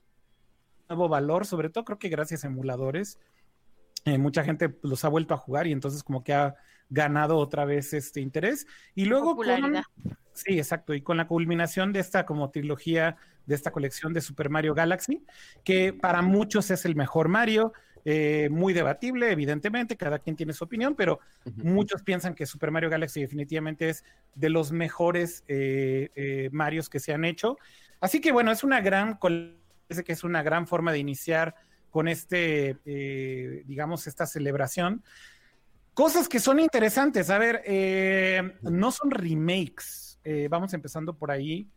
nuevo 0.90 1.08
valor, 1.10 1.46
sobre 1.46 1.70
todo 1.70 1.86
creo 1.86 2.00
que 2.00 2.10
gracias 2.10 2.44
a 2.44 2.48
emuladores. 2.48 3.20
Eh, 4.06 4.18
mucha 4.18 4.44
gente 4.44 4.80
los 4.82 5.06
ha 5.06 5.10
vuelto 5.10 5.36
a 5.36 5.38
jugar 5.38 5.68
y 5.68 5.74
entonces 5.74 6.02
como 6.02 6.24
que 6.24 6.34
ha 6.34 6.56
ganado 6.90 7.38
otra 7.38 7.66
vez 7.66 7.94
este 7.94 8.22
interés. 8.22 8.66
Y 8.96 9.06
luego 9.06 9.36
con, 9.36 9.46
sí, 10.34 10.58
exacto, 10.58 10.96
y 10.96 11.02
con 11.02 11.18
la 11.18 11.28
culminación 11.28 11.94
de 11.94 12.00
esta 12.00 12.26
como 12.26 12.50
trilogía, 12.50 13.18
de 13.46 13.54
esta 13.54 13.70
colección 13.70 14.12
de 14.12 14.22
Super 14.22 14.50
Mario 14.50 14.74
Galaxy, 14.74 15.24
que 15.64 15.94
para 15.94 16.24
muchos 16.24 16.72
es 16.72 16.84
el 16.86 16.96
mejor 16.96 17.28
Mario, 17.28 17.74
eh, 18.08 18.50
muy 18.52 18.74
debatible, 18.74 19.32
evidentemente, 19.32 19.98
cada 19.98 20.20
quien 20.20 20.36
tiene 20.36 20.54
su 20.54 20.64
opinión, 20.64 20.94
pero 20.94 21.20
muchos 21.56 22.04
piensan 22.04 22.36
que 22.36 22.46
Super 22.46 22.70
Mario 22.70 22.92
Galaxy 22.92 23.20
definitivamente 23.20 23.90
es 23.90 24.04
de 24.36 24.50
los 24.50 24.72
mejores 24.72 25.44
eh, 25.48 26.12
eh, 26.16 26.50
Marios 26.52 26.88
que 26.88 27.00
se 27.00 27.14
han 27.14 27.26
hecho. 27.26 27.58
Así 28.00 28.22
que 28.22 28.32
bueno, 28.32 28.52
es 28.52 28.64
una 28.64 28.80
gran, 28.80 29.18
parece 29.18 30.04
que 30.04 30.14
es 30.14 30.24
una 30.24 30.44
gran 30.44 30.68
forma 30.68 30.92
de 30.92 31.00
iniciar 31.00 31.56
con 31.90 32.08
este, 32.08 32.78
digamos, 33.66 34.06
esta 34.06 34.28
celebración. 34.28 35.04
Cosas 35.96 36.28
que 36.28 36.40
son 36.40 36.60
interesantes, 36.60 37.32
a 37.32 37.40
ver, 37.40 37.64
no 38.62 38.92
son 38.92 39.10
remakes, 39.10 40.20
vamos 40.50 40.74
empezando 40.74 41.18
por 41.18 41.32
ahí. 41.32 41.68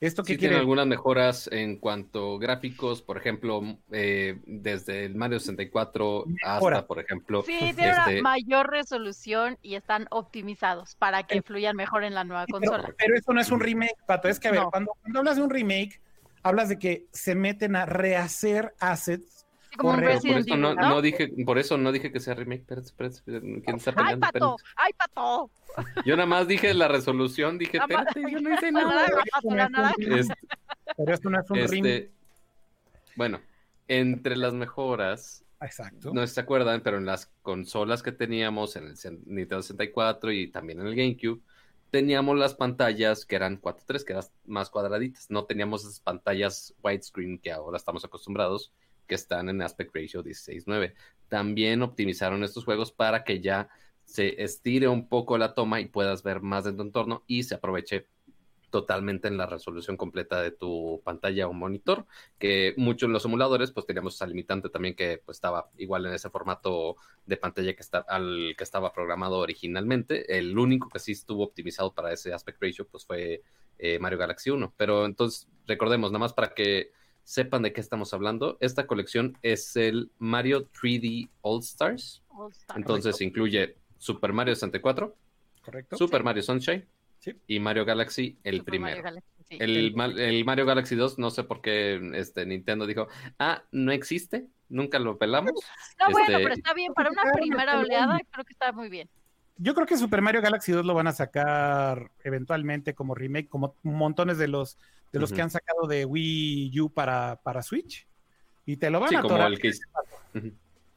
¿Esto 0.00 0.24
sí 0.24 0.36
tiene 0.36 0.56
algunas 0.56 0.86
mejoras 0.86 1.48
en 1.50 1.76
cuanto 1.78 2.38
gráficos, 2.38 3.00
por 3.00 3.16
ejemplo, 3.16 3.62
eh, 3.90 4.38
desde 4.44 5.06
el 5.06 5.14
Mario 5.14 5.40
64 5.40 6.24
hasta, 6.42 6.86
por 6.86 7.00
ejemplo... 7.00 7.42
Sí, 7.42 7.58
tiene 7.58 7.92
una 7.92 8.04
este 8.04 8.22
mayor 8.22 8.70
resolución 8.70 9.58
y 9.62 9.74
están 9.74 10.06
optimizados 10.10 10.96
para 10.96 11.22
que 11.22 11.40
fluyan 11.40 11.76
mejor 11.76 12.04
en 12.04 12.14
la 12.14 12.24
nueva 12.24 12.46
consola. 12.46 12.92
Pero, 12.98 13.16
eso 13.16 13.32
no 13.32 13.40
es 13.40 13.50
un 13.50 13.60
remake, 13.60 13.96
Pato. 14.06 14.28
Es 14.28 14.38
que, 14.38 14.48
a 14.48 14.52
ver, 14.52 14.62
cuando, 14.70 14.92
cuando 15.00 15.18
hablas 15.20 15.36
de 15.36 15.42
un 15.42 15.50
remake, 15.50 16.00
hablas 16.42 16.68
de 16.68 16.78
que 16.78 17.06
se 17.12 17.34
meten 17.34 17.74
a 17.74 17.86
rehacer 17.86 18.74
assets 18.80 19.35
como 19.76 19.92
un 19.92 20.00
Resident 20.00 20.48
por 20.48 20.56
eso 20.58 20.74
no, 20.74 21.02
dije, 21.02 21.32
por 21.44 21.58
eso 21.58 21.78
no 21.78 21.92
dije 21.92 22.12
que 22.12 22.20
sea 22.20 22.34
remake. 22.34 22.62
Espérate, 22.62 22.86
espérate, 22.86 23.62
¿quién 23.62 23.76
está 23.76 23.92
peleando? 23.92 24.26
¡Ay, 24.26 24.32
pato! 24.32 24.56
¡Ay, 24.76 24.92
pato! 24.92 25.50
Yo 26.04 26.16
nada 26.16 26.26
más 26.26 26.48
dije 26.48 26.72
la 26.74 26.88
resolución, 26.88 27.58
dije, 27.58 27.78
espérate, 27.78 28.20
yo 28.20 28.40
no 28.40 28.54
hice 28.54 28.72
nada. 28.72 29.06
Este, 29.98 30.34
pero 30.96 31.14
esto 31.14 31.30
no 31.30 31.40
es 31.40 31.50
un 31.50 31.58
este, 31.58 31.74
remake. 31.74 32.10
Bueno, 33.16 33.40
entre 33.88 34.36
las 34.36 34.54
mejoras, 34.54 35.44
Exacto. 35.60 36.12
No 36.12 36.26
se 36.26 36.40
acuerdan, 36.40 36.82
pero 36.82 36.98
en 36.98 37.06
las 37.06 37.32
consolas 37.42 38.02
que 38.02 38.12
teníamos, 38.12 38.76
en 38.76 38.88
el 38.88 38.94
Nintendo 39.24 39.62
64 39.62 40.32
y 40.32 40.48
también 40.48 40.80
en 40.80 40.86
el 40.86 40.94
GameCube, 40.94 41.40
teníamos 41.90 42.36
las 42.36 42.54
pantallas 42.54 43.24
que 43.24 43.36
eran 43.36 43.60
4.3, 43.60 44.04
que 44.04 44.12
eran 44.12 44.24
más 44.44 44.70
cuadraditas. 44.70 45.30
No 45.30 45.44
teníamos 45.44 45.84
esas 45.84 46.00
pantallas 46.00 46.74
widescreen 46.82 47.38
que 47.38 47.52
ahora 47.52 47.78
estamos 47.78 48.04
acostumbrados 48.04 48.72
que 49.06 49.14
están 49.14 49.48
en 49.48 49.62
aspect 49.62 49.94
ratio 49.94 50.22
16.9. 50.22 50.94
También 51.28 51.82
optimizaron 51.82 52.44
estos 52.44 52.64
juegos 52.64 52.92
para 52.92 53.24
que 53.24 53.40
ya 53.40 53.68
se 54.04 54.42
estire 54.42 54.88
un 54.88 55.08
poco 55.08 55.38
la 55.38 55.54
toma 55.54 55.80
y 55.80 55.86
puedas 55.86 56.22
ver 56.22 56.40
más 56.40 56.64
de 56.64 56.72
tu 56.72 56.82
entorno 56.82 57.24
y 57.26 57.42
se 57.42 57.56
aproveche 57.56 58.06
totalmente 58.70 59.28
en 59.28 59.36
la 59.36 59.46
resolución 59.46 59.96
completa 59.96 60.42
de 60.42 60.50
tu 60.50 61.00
pantalla 61.04 61.48
o 61.48 61.52
monitor, 61.52 62.04
que 62.38 62.74
muchos 62.76 63.06
en 63.06 63.12
los 63.12 63.24
emuladores 63.24 63.70
pues 63.70 63.86
teníamos 63.86 64.14
esa 64.16 64.26
limitante 64.26 64.68
también 64.68 64.94
que 64.94 65.22
pues 65.24 65.36
estaba 65.36 65.70
igual 65.78 66.06
en 66.06 66.12
ese 66.14 66.30
formato 66.30 66.96
de 67.24 67.36
pantalla 67.36 67.74
que 67.74 67.80
está, 67.80 67.98
al 68.00 68.54
que 68.56 68.64
estaba 68.64 68.92
programado 68.92 69.38
originalmente. 69.38 70.36
El 70.36 70.58
único 70.58 70.88
que 70.88 70.98
sí 70.98 71.12
estuvo 71.12 71.44
optimizado 71.44 71.94
para 71.94 72.12
ese 72.12 72.32
aspect 72.32 72.62
ratio 72.62 72.86
pues 72.86 73.06
fue 73.06 73.42
eh, 73.78 73.98
Mario 73.98 74.18
Galaxy 74.18 74.50
1, 74.50 74.74
pero 74.76 75.06
entonces 75.06 75.48
recordemos 75.66 76.10
nada 76.10 76.20
más 76.20 76.32
para 76.32 76.54
que 76.54 76.92
sepan 77.26 77.62
de 77.62 77.72
qué 77.72 77.80
estamos 77.80 78.14
hablando, 78.14 78.56
esta 78.60 78.86
colección 78.86 79.36
es 79.42 79.74
el 79.74 80.12
Mario 80.18 80.70
3D 80.70 81.28
All 81.42 81.58
Stars. 81.58 82.22
Entonces 82.76 83.20
incluye 83.20 83.76
Super 83.98 84.32
Mario 84.32 84.54
64, 84.54 85.16
Correcto. 85.60 85.96
Super 85.96 86.22
Mario 86.22 86.44
Sunshine 86.44 86.86
y 87.48 87.58
Mario 87.58 87.84
Galaxy 87.84 88.38
el 88.44 88.62
primero. 88.62 89.02
el, 89.50 90.44
Mario 90.44 90.66
Galaxy 90.66 90.94
2, 90.94 91.18
no 91.18 91.30
sé 91.30 91.42
por 91.42 91.60
qué 91.60 92.00
este, 92.14 92.46
Nintendo 92.46 92.86
dijo, 92.86 93.08
ah, 93.40 93.64
no 93.72 93.90
existe, 93.90 94.46
nunca 94.68 95.00
lo 95.00 95.18
pelamos. 95.18 95.50
No, 95.98 96.12
bueno, 96.12 96.28
este, 96.28 96.42
pero 96.44 96.54
está 96.54 96.74
bien, 96.74 96.94
para 96.94 97.10
una 97.10 97.32
primera 97.32 97.80
oleada 97.80 98.20
creo 98.30 98.44
que 98.44 98.52
está 98.52 98.70
muy 98.70 98.88
bien. 98.88 99.08
Yo 99.56 99.74
creo 99.74 99.86
que 99.86 99.96
Super 99.96 100.22
Mario 100.22 100.42
Galaxy 100.42 100.70
2 100.70 100.86
lo 100.86 100.94
van 100.94 101.08
a 101.08 101.12
sacar 101.12 102.12
eventualmente 102.22 102.94
como 102.94 103.16
remake, 103.16 103.48
como 103.48 103.74
montones 103.82 104.38
de 104.38 104.46
los 104.46 104.78
de 105.12 105.20
los 105.20 105.32
que 105.32 105.42
han 105.42 105.50
sacado 105.50 105.86
de 105.86 106.04
Wii 106.04 106.80
U 106.80 106.90
para, 106.90 107.40
para 107.42 107.62
Switch. 107.62 108.06
Y 108.64 108.76
te 108.76 108.90
lo 108.90 109.00
van 109.00 109.14
a 109.14 109.22
como 109.22 109.46
el 109.46 109.58
que... 109.58 109.72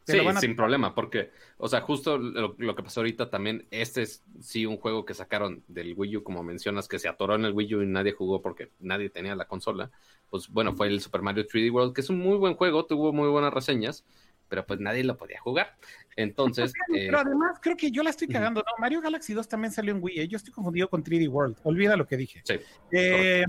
Sí, 0.10 0.20
sin 0.40 0.56
problema, 0.56 0.96
porque, 0.96 1.32
o 1.58 1.68
sea, 1.68 1.82
justo 1.82 2.18
lo, 2.18 2.76
que 2.76 2.84
pasó 2.84 3.02
ahorita 3.02 3.30
también, 3.30 3.68
este 3.70 4.02
es 4.02 4.24
sí 4.40 4.66
un 4.66 4.78
juego 4.78 5.06
que 5.06 5.14
sacaron 5.14 5.64
del 5.68 5.94
Wii 5.96 6.18
U, 6.18 6.24
como 6.24 6.44
mencionas, 6.44 6.88
que 6.88 7.00
se 7.00 7.08
atoró 7.08 7.36
en 7.36 7.46
el 7.46 7.54
Wii 7.54 7.76
U 7.76 7.82
y 7.84 7.86
nadie 7.86 8.14
jugó 8.14 8.42
porque 8.42 8.72
nadie 8.80 9.10
tenía 9.10 9.36
la 9.36 9.46
consola. 9.46 9.92
Pues 10.30 10.50
bueno, 10.50 10.74
fue 10.74 10.88
el 10.88 11.00
Super 11.02 11.22
Mario 11.22 11.46
3D 11.46 11.72
World, 11.72 11.94
que 11.94 12.02
es 12.02 12.10
un 12.10 12.20
muy 12.20 12.38
buen 12.38 12.56
juego, 12.56 12.86
tuvo 12.86 13.14
muy 13.14 13.30
buenas 13.30 13.54
reseñas, 13.54 14.04
pero 14.48 14.66
pues 14.66 14.80
nadie 14.80 15.04
lo 15.04 15.16
podía 15.16 15.40
jugar. 15.40 15.76
Entonces. 16.16 16.74
Pero, 16.92 17.18
eh, 17.18 17.22
además, 17.26 17.60
creo 17.62 17.78
que 17.78 17.92
yo 17.92 18.04
la 18.04 18.10
estoy 18.10 18.28
cagando, 18.28 18.62
¿no? 18.62 18.72
Mario 18.80 19.02
Galaxy 19.02 19.34
2 19.34 19.48
también 19.48 19.72
salió 19.72 19.94
en 19.94 20.02
Wii, 20.02 20.22
¿eh? 20.22 20.28
yo 20.28 20.38
estoy 20.38 20.54
confundido 20.54 20.90
con 20.90 21.04
3D 21.04 21.30
World, 21.30 21.58
olvida 21.64 21.96
lo 21.96 22.08
que 22.08 22.18
dije. 22.18 22.42
Sí. 22.44 22.56
Eh, 22.92 23.46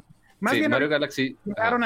sí, 0.49 0.69
Mario 0.69 0.89
Galaxy, 0.89 1.37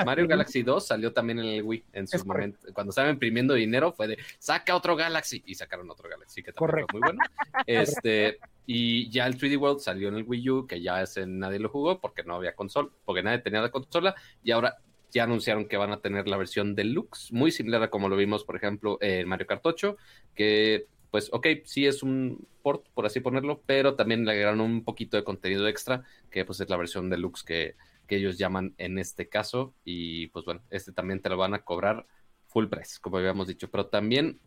Mario 0.04 0.28
Galaxy 0.28 0.62
2 0.62 0.86
salió 0.86 1.12
también 1.12 1.40
en 1.40 1.46
el 1.46 1.62
Wii 1.62 1.84
en 1.92 2.06
su 2.06 2.24
momento. 2.24 2.58
Cuando 2.72 2.90
estaban 2.90 3.12
imprimiendo 3.12 3.54
dinero 3.54 3.92
fue 3.92 4.08
de 4.08 4.18
saca 4.38 4.76
otro 4.76 4.96
Galaxy 4.96 5.42
y 5.46 5.54
sacaron 5.54 5.90
otro 5.90 6.08
Galaxy 6.08 6.42
que 6.42 6.52
también 6.52 6.86
fue 6.90 7.00
muy 7.00 7.08
bueno. 7.08 7.22
Este, 7.66 8.38
y 8.66 9.08
ya 9.10 9.26
el 9.26 9.38
3D 9.38 9.58
World 9.58 9.80
salió 9.80 10.08
en 10.08 10.16
el 10.16 10.24
Wii 10.24 10.50
U, 10.50 10.66
que 10.66 10.80
ya 10.80 11.02
ese 11.02 11.26
nadie 11.26 11.58
lo 11.58 11.68
jugó 11.68 12.00
porque 12.00 12.22
no 12.22 12.36
había 12.36 12.54
consola, 12.54 12.88
porque 13.04 13.22
nadie 13.22 13.38
tenía 13.38 13.60
la 13.60 13.70
consola 13.70 14.14
y 14.42 14.50
ahora 14.50 14.76
ya 15.10 15.24
anunciaron 15.24 15.66
que 15.66 15.76
van 15.76 15.92
a 15.92 16.00
tener 16.00 16.26
la 16.26 16.36
versión 16.36 16.74
deluxe, 16.74 17.32
muy 17.32 17.52
similar 17.52 17.82
a 17.84 17.90
como 17.90 18.08
lo 18.08 18.16
vimos, 18.16 18.44
por 18.44 18.56
ejemplo, 18.56 18.98
en 19.00 19.28
Mario 19.28 19.46
Kart 19.46 19.64
8, 19.64 19.96
que 20.34 20.86
pues 21.12 21.30
ok, 21.32 21.46
sí 21.64 21.86
es 21.86 22.02
un 22.02 22.44
port, 22.60 22.88
por 22.92 23.06
así 23.06 23.20
ponerlo, 23.20 23.62
pero 23.66 23.94
también 23.94 24.24
le 24.24 24.32
agregaron 24.32 24.60
un 24.60 24.82
poquito 24.82 25.16
de 25.16 25.22
contenido 25.22 25.68
extra, 25.68 26.02
que 26.28 26.44
pues 26.44 26.58
es 26.60 26.68
la 26.68 26.76
versión 26.76 27.08
deluxe 27.08 27.44
que 27.44 27.76
que 28.06 28.16
ellos 28.16 28.38
llaman 28.38 28.74
en 28.78 28.98
este 28.98 29.28
caso. 29.28 29.74
Y 29.84 30.28
pues 30.28 30.44
bueno, 30.44 30.62
este 30.70 30.92
también 30.92 31.20
te 31.20 31.28
lo 31.28 31.36
van 31.36 31.54
a 31.54 31.62
cobrar 31.62 32.06
full 32.46 32.66
price, 32.66 32.98
como 33.00 33.18
habíamos 33.18 33.48
dicho. 33.48 33.70
Pero 33.70 33.86
también, 33.86 34.40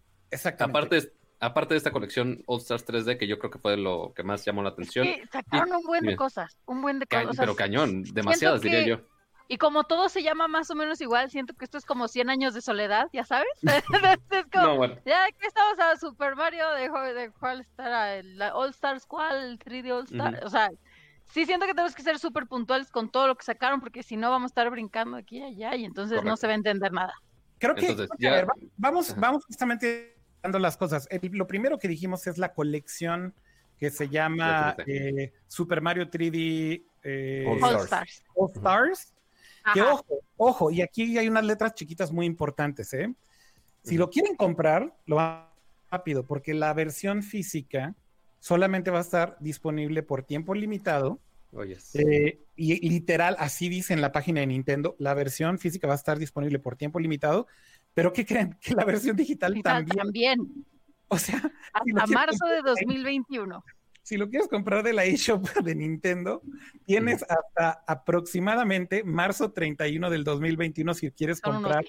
aparte, 0.60 1.12
aparte 1.40 1.74
de 1.74 1.78
esta 1.78 1.92
colección 1.92 2.44
All 2.46 2.60
Stars 2.60 2.86
3D, 2.88 3.18
que 3.18 3.28
yo 3.28 3.38
creo 3.40 3.52
que 3.52 3.60
fue 3.60 3.78
lo 3.78 4.14
que 4.16 4.24
más 4.24 4.46
llamó 4.46 4.64
la 4.64 4.70
atención. 4.70 5.08
Sacaron 5.32 5.76
un 5.76 5.84
buen 5.84 6.06
de 6.06 6.16
cosas, 6.16 6.58
un 6.66 6.82
buen 6.82 7.00
de 7.00 7.08
cosas. 7.08 7.38
pero 7.38 7.56
cañón, 7.56 8.04
demasiadas 8.04 8.62
diría 8.62 8.86
yo. 8.86 9.02
Y 9.50 9.58
como 9.58 9.86
todo 9.86 10.10
se 10.10 10.24
llama 10.24 10.48
más 10.50 10.70
o 10.72 10.76
menos 10.76 11.00
igual, 11.00 11.30
siento 11.30 11.54
que 11.54 11.64
esto 11.64 11.78
es 11.78 11.86
como 11.86 12.10
100 12.10 12.30
años 12.30 12.54
de 12.54 12.62
soledad, 12.62 13.08
¿ya 13.14 13.24
sabes? 13.24 13.48
no, 14.54 14.76
bueno. 14.76 14.98
Ya 15.06 15.26
que 15.32 15.48
estamos 15.48 15.80
a 15.80 15.96
Super 15.96 16.36
Mario, 16.36 16.70
de, 16.72 16.90
de 17.14 17.32
cuál 17.32 17.62
estará, 17.62 18.16
el 18.16 18.42
All 18.42 18.72
Stars, 18.72 19.06
¿cuál? 19.06 19.58
3D 19.60 19.92
All 19.94 20.04
Stars, 20.04 20.44
o 20.44 20.50
sea, 20.50 20.70
sí 21.30 21.46
siento 21.46 21.66
que 21.66 21.74
tenemos 21.74 21.96
que 21.96 22.04
ser 22.04 22.20
súper 22.20 22.48
puntuales 22.48 22.92
con 22.92 23.10
todo 23.10 23.28
lo 23.28 23.36
que 23.36 23.44
sacaron, 23.44 23.80
porque 23.80 24.04
si 24.04 24.18
no 24.18 24.30
vamos 24.32 24.50
a 24.50 24.52
estar 24.52 24.70
brincando 24.70 25.18
aquí 25.18 25.38
y 25.38 25.44
allá 25.44 25.76
y 25.76 25.86
entonces 25.86 26.24
no 26.24 26.38
se 26.38 26.48
va 26.48 26.54
a 26.54 26.56
entender 26.56 26.92
nada. 26.92 27.14
Creo 27.60 27.76
que, 27.76 28.08
vamos, 28.78 29.16
vamos 29.18 29.46
justamente 29.46 30.18
dando 30.44 30.60
las 30.60 30.78
cosas. 30.78 31.08
lo 31.32 31.48
primero 31.48 31.78
que 31.78 31.88
dijimos 31.88 32.28
es 32.28 32.38
la 32.38 32.54
colección 32.54 33.34
que 33.80 33.90
se 33.92 34.10
llama 34.10 34.76
eh, 34.86 35.34
Super 35.48 35.82
Mario 35.82 36.10
3D 36.10 36.84
eh, 37.04 37.46
All, 37.62 37.76
Stars. 37.84 38.24
All 38.36 38.52
Stars. 38.56 39.14
Que 39.74 39.82
ojo, 39.82 40.06
ojo, 40.38 40.72
y 40.72 40.82
aquí 40.82 41.18
hay 41.18 41.28
unas 41.28 41.44
letras 41.44 41.74
chiquitas 41.74 42.12
muy 42.12 42.26
importantes, 42.26 42.94
¿eh? 42.94 43.14
Si 43.84 43.98
lo 43.98 44.10
quieren 44.10 44.36
comprar, 44.36 44.94
lo 45.06 45.18
van 45.18 45.46
rápido, 45.90 46.26
porque 46.26 46.54
la 46.54 46.74
versión 46.74 47.24
física 47.24 47.96
solamente 48.48 48.92
va 48.92 49.00
a 49.00 49.02
estar 49.02 49.36
disponible 49.42 50.04
por 50.04 50.24
tiempo 50.24 50.56
limitado. 50.56 51.20
Oh, 51.52 51.64
eh, 51.64 52.46
y 52.56 52.90
literal, 52.90 53.36
así 53.40 53.68
dice 53.68 53.94
en 53.94 54.00
la 54.00 54.14
página 54.14 54.40
de 54.40 54.48
Nintendo, 54.48 54.96
la 55.00 55.14
versión 55.14 55.60
física 55.60 55.88
va 55.88 55.94
a 55.94 55.98
estar 55.98 56.18
disponible 56.18 56.58
por 56.60 56.78
tiempo 56.78 57.00
limitado, 57.00 57.48
pero 57.94 58.14
¿qué 58.14 58.26
creen? 58.26 58.58
Que 58.62 58.74
la 58.74 58.86
versión 58.86 59.18
digital, 59.18 59.54
también. 59.62 59.98
también. 59.98 60.66
O 61.10 61.18
sea, 61.18 61.42
hasta 61.74 62.08
marzo 62.08 62.46
de 62.46 62.62
2021. 62.62 63.64
Si 64.02 64.16
lo 64.16 64.30
quieres 64.30 64.48
comprar 64.48 64.84
de 64.84 64.94
la 64.94 65.04
eShop 65.04 65.44
de 65.64 65.76
Nintendo, 65.76 66.42
tienes 66.86 67.24
hasta 67.24 67.84
aproximadamente 67.86 69.04
marzo 69.04 69.52
31 69.52 70.10
del 70.10 70.24
2021 70.24 70.94
si 70.94 71.12
quieres 71.12 71.42
comprar 71.42 71.84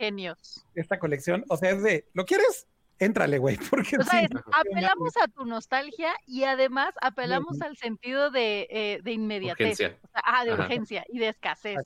esta 0.74 0.98
colección. 0.98 1.44
O 1.48 1.56
sea, 1.56 1.70
es 1.70 1.82
de, 1.85 2.09
¿lo 2.14 2.24
quieres? 2.24 2.66
Éntrale, 2.99 3.39
güey, 3.39 3.57
porque 3.70 3.97
o 3.97 4.03
sea, 4.03 4.29
apelamos 4.53 5.16
a 5.16 5.29
tu 5.29 5.45
nostalgia 5.45 6.12
y 6.27 6.45
además 6.45 6.95
apelamos 7.01 7.61
al 7.62 7.77
sentido 7.77 8.31
de, 8.31 8.66
eh, 8.70 9.01
de 9.03 9.12
inmediatez, 9.12 9.79
ah, 10.15 10.45
de 10.45 10.55
urgencia 10.55 11.05
y 11.09 11.19
de 11.19 11.29
escasez, 11.29 11.79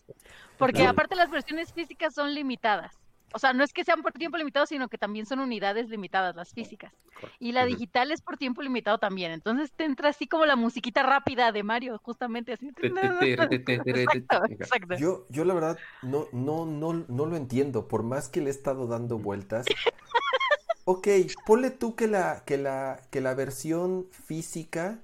porque 0.58 0.86
aparte 0.86 1.14
las 1.14 1.30
versiones 1.30 1.72
físicas 1.72 2.14
son 2.14 2.34
limitadas. 2.34 2.98
O 3.34 3.38
sea, 3.38 3.52
no 3.52 3.64
es 3.64 3.72
que 3.72 3.84
sean 3.84 4.02
por 4.02 4.12
tiempo 4.12 4.36
limitado, 4.36 4.66
sino 4.66 4.88
que 4.88 4.98
también 4.98 5.26
son 5.26 5.40
unidades 5.40 5.88
limitadas, 5.88 6.36
las 6.36 6.52
físicas. 6.52 6.92
Y 7.38 7.52
la 7.52 7.64
digital 7.64 8.10
es 8.12 8.20
por 8.20 8.36
tiempo 8.36 8.62
limitado 8.62 8.98
también. 8.98 9.32
Entonces 9.32 9.72
te 9.72 9.84
entra 9.84 10.10
así 10.10 10.26
como 10.26 10.44
la 10.44 10.56
musiquita 10.56 11.02
rápida 11.02 11.52
de 11.52 11.62
Mario, 11.62 11.98
justamente 12.02 12.52
así. 12.52 12.70
Yo, 14.98 15.26
yo 15.30 15.44
la 15.44 15.54
verdad 15.54 15.78
no, 16.02 16.26
no, 16.32 16.66
no, 16.66 16.92
no 17.08 17.26
lo 17.26 17.36
entiendo. 17.36 17.88
Por 17.88 18.02
más 18.02 18.28
que 18.28 18.40
le 18.40 18.48
he 18.48 18.50
estado 18.50 18.86
dando 18.86 19.18
vueltas, 19.18 19.66
Ok, 20.84 21.08
ponle 21.46 21.70
tú 21.70 21.94
que 21.94 22.08
la, 22.08 22.42
que 22.44 22.58
la, 22.58 23.00
que 23.10 23.20
la 23.20 23.34
versión 23.34 24.06
física 24.10 25.00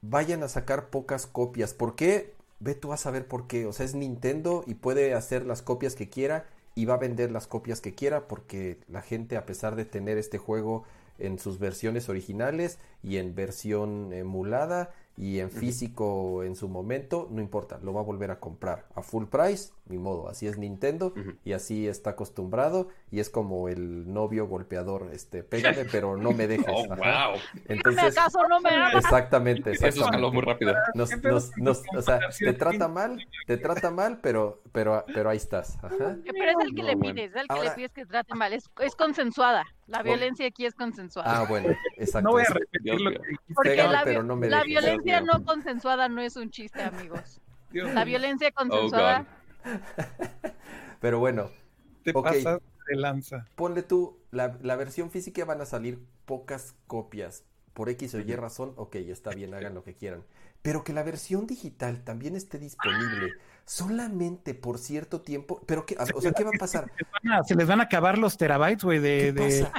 vayan 0.00 0.42
a 0.42 0.48
sacar 0.48 0.88
pocas 0.88 1.26
copias. 1.26 1.74
¿Por 1.74 1.94
qué? 1.94 2.34
Ve 2.60 2.74
tú 2.74 2.92
a 2.92 2.96
saber 2.96 3.26
por 3.28 3.46
qué. 3.46 3.66
O 3.66 3.72
sea, 3.72 3.84
es 3.84 3.94
Nintendo 3.94 4.64
y 4.66 4.74
puede 4.74 5.14
hacer 5.14 5.44
las 5.46 5.62
copias 5.62 5.94
que 5.94 6.08
quiera 6.08 6.46
y 6.74 6.86
va 6.86 6.94
a 6.94 6.98
vender 6.98 7.30
las 7.30 7.46
copias 7.46 7.80
que 7.80 7.94
quiera 7.94 8.26
porque 8.26 8.78
la 8.88 9.02
gente, 9.02 9.36
a 9.36 9.44
pesar 9.44 9.76
de 9.76 9.84
tener 9.84 10.16
este 10.16 10.38
juego 10.38 10.84
en 11.18 11.38
sus 11.38 11.58
versiones 11.58 12.08
originales 12.08 12.78
y 13.02 13.18
en 13.18 13.34
versión 13.34 14.12
emulada 14.14 14.94
y 15.16 15.40
en 15.40 15.50
físico 15.50 16.42
en 16.42 16.56
su 16.56 16.68
momento, 16.68 17.28
no 17.30 17.42
importa, 17.42 17.78
lo 17.82 17.92
va 17.92 18.00
a 18.00 18.04
volver 18.04 18.30
a 18.30 18.40
comprar 18.40 18.86
a 18.94 19.02
full 19.02 19.26
price, 19.26 19.70
ni 19.90 19.98
modo, 19.98 20.28
así 20.28 20.46
es 20.46 20.56
Nintendo 20.56 21.12
y 21.44 21.52
así 21.52 21.88
está 21.88 22.10
acostumbrado 22.10 22.88
y 23.10 23.20
es 23.20 23.28
como 23.28 23.68
el 23.68 24.12
novio 24.12 24.46
golpeador, 24.46 25.10
este, 25.12 25.42
pégame 25.42 25.84
pero 25.84 26.16
no 26.16 26.32
me 26.32 26.46
dejes. 26.46 26.66
Oh, 26.72 26.86
wow. 26.86 27.40
Entonces, 27.66 28.16
acaso 28.16 28.38
no 28.48 28.60
me 28.60 28.70
Exactamente, 28.96 29.70
exactamente. 29.72 29.88
Eso 29.88 30.04
escaló 30.04 30.32
muy 30.32 30.42
rápido. 30.42 30.72
Nos, 30.94 31.10
nos, 31.22 31.50
nos, 31.56 31.82
o 31.96 32.02
sea, 32.02 32.20
te 32.38 32.52
trata 32.52 32.86
mal, 32.86 33.18
te 33.46 33.56
trata 33.56 33.90
mal, 33.90 34.20
pero, 34.22 34.62
pero, 34.72 35.04
pero 35.12 35.30
ahí 35.30 35.36
estás. 35.36 35.76
Ajá. 35.82 36.16
Pero 36.24 36.50
es 36.50 36.64
el 36.64 36.74
que 36.74 36.82
le 36.82 36.96
pides, 36.96 37.30
es 37.30 37.36
el 37.36 37.48
que 37.48 37.60
le 37.60 37.70
pides 37.72 37.92
que 37.92 38.06
trate 38.06 38.34
mal, 38.34 38.52
es, 38.52 38.70
es 38.80 38.94
consensuada. 38.94 39.64
La 39.90 40.02
violencia 40.02 40.46
aquí 40.46 40.66
es 40.66 40.74
consensuada. 40.74 41.40
Ah, 41.40 41.46
bueno, 41.48 41.70
exacto. 41.96 42.28
No 42.28 42.30
voy 42.32 42.42
a 42.42 42.52
repetir 42.52 43.00
lo 43.00 43.10
que 43.10 43.20
Porque 43.54 43.76
la, 43.76 44.02
pero 44.04 44.22
no 44.22 44.36
me 44.36 44.48
la 44.48 44.62
violencia 44.62 45.20
no 45.20 45.44
consensuada 45.44 46.08
no 46.08 46.20
es 46.20 46.36
un 46.36 46.50
chiste, 46.50 46.80
amigos. 46.80 47.40
la 47.72 48.04
violencia 48.04 48.48
oh, 48.50 48.54
consensuada. 48.54 49.26
pero 51.00 51.18
bueno. 51.18 51.50
Te 52.02 52.12
pasas 52.12 52.60
de 52.88 52.96
lanza. 52.96 53.46
Ponle 53.54 53.82
tú, 53.82 54.18
la, 54.30 54.58
la 54.62 54.76
versión 54.76 55.10
física 55.10 55.44
van 55.44 55.60
a 55.60 55.66
salir 55.66 56.00
pocas 56.24 56.74
copias. 56.86 57.44
Por 57.72 57.88
X 57.88 58.14
o 58.14 58.20
Y 58.20 58.34
razón, 58.34 58.72
ok, 58.76 58.96
está 58.96 59.30
bien, 59.30 59.54
hagan 59.54 59.74
lo 59.74 59.84
que 59.84 59.94
quieran. 59.94 60.24
Pero 60.60 60.84
que 60.84 60.92
la 60.92 61.02
versión 61.02 61.46
digital 61.46 62.02
también 62.02 62.36
esté 62.36 62.58
disponible 62.58 63.32
solamente 63.64 64.54
por 64.54 64.78
cierto 64.78 65.20
tiempo. 65.20 65.62
Pero, 65.64 65.86
qué, 65.86 65.96
o 66.14 66.20
sea, 66.20 66.32
¿qué 66.32 66.42
va 66.42 66.50
a 66.50 66.58
pasar? 66.58 66.90
Se 67.46 67.54
les 67.54 67.68
van 67.68 67.80
a, 67.80 67.84
acabar 67.84 68.18
los 68.18 68.36
terabytes, 68.36 68.82
güey, 68.82 68.98
de, 68.98 69.32
de... 69.32 69.46
O 69.46 69.50
sea, 69.50 69.72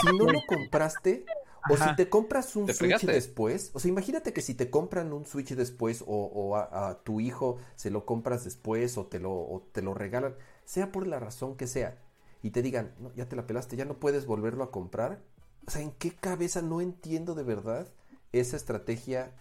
si 0.00 0.16
no 0.16 0.24
lo 0.24 0.40
compraste, 0.46 1.26
o 1.68 1.76
si 1.76 1.96
te 1.96 2.08
compras 2.08 2.56
un 2.56 2.72
Switch 2.72 3.04
después, 3.04 3.70
o 3.74 3.80
sea, 3.80 3.88
imagínate 3.88 4.32
que 4.32 4.40
si 4.40 4.54
te 4.54 4.70
compran 4.70 5.12
un 5.12 5.24
Switch 5.24 5.54
después 5.54 6.04
o, 6.06 6.56
a, 6.56 7.02
tu 7.02 7.20
hijo 7.20 7.58
se 7.76 7.90
lo 7.90 8.06
compras 8.06 8.44
después 8.44 8.96
o 8.96 9.06
te 9.06 9.18
lo, 9.18 9.32
o 9.32 9.68
te 9.72 9.82
lo 9.82 9.94
regalan, 9.94 10.34
sea 10.64 10.92
por 10.92 11.06
la 11.06 11.18
razón 11.18 11.56
que 11.56 11.66
sea, 11.66 11.98
y 12.42 12.50
te 12.50 12.62
digan, 12.62 12.94
no, 12.98 13.12
ya 13.14 13.28
te 13.28 13.36
la 13.36 13.46
pelaste, 13.46 13.76
ya 13.76 13.84
no 13.84 13.98
puedes 13.98 14.24
volverlo 14.24 14.64
a 14.64 14.70
comprar. 14.70 15.22
O 15.66 15.70
sea, 15.70 15.82
¿en 15.82 15.92
qué 15.92 16.10
cabeza 16.10 16.62
no 16.62 16.80
entiendo 16.80 17.34
de 17.34 17.42
verdad 17.42 17.92
esa 18.32 18.56
estrategia 18.56 19.32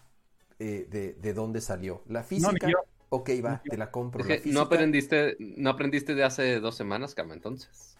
eh, 0.59 0.85
de, 0.89 1.13
de 1.13 1.33
dónde 1.33 1.61
salió? 1.61 2.03
La 2.07 2.23
física 2.23 2.67
ok, 3.09 3.29
va, 3.43 3.61
te 3.67 3.77
la 3.77 3.91
compro. 3.91 4.23
no 4.45 4.61
aprendiste, 4.61 5.35
no 5.39 5.69
aprendiste 5.69 6.15
de 6.15 6.23
hace 6.23 6.59
dos 6.59 6.75
semanas, 6.75 7.15
Cama, 7.15 7.33
entonces. 7.33 7.97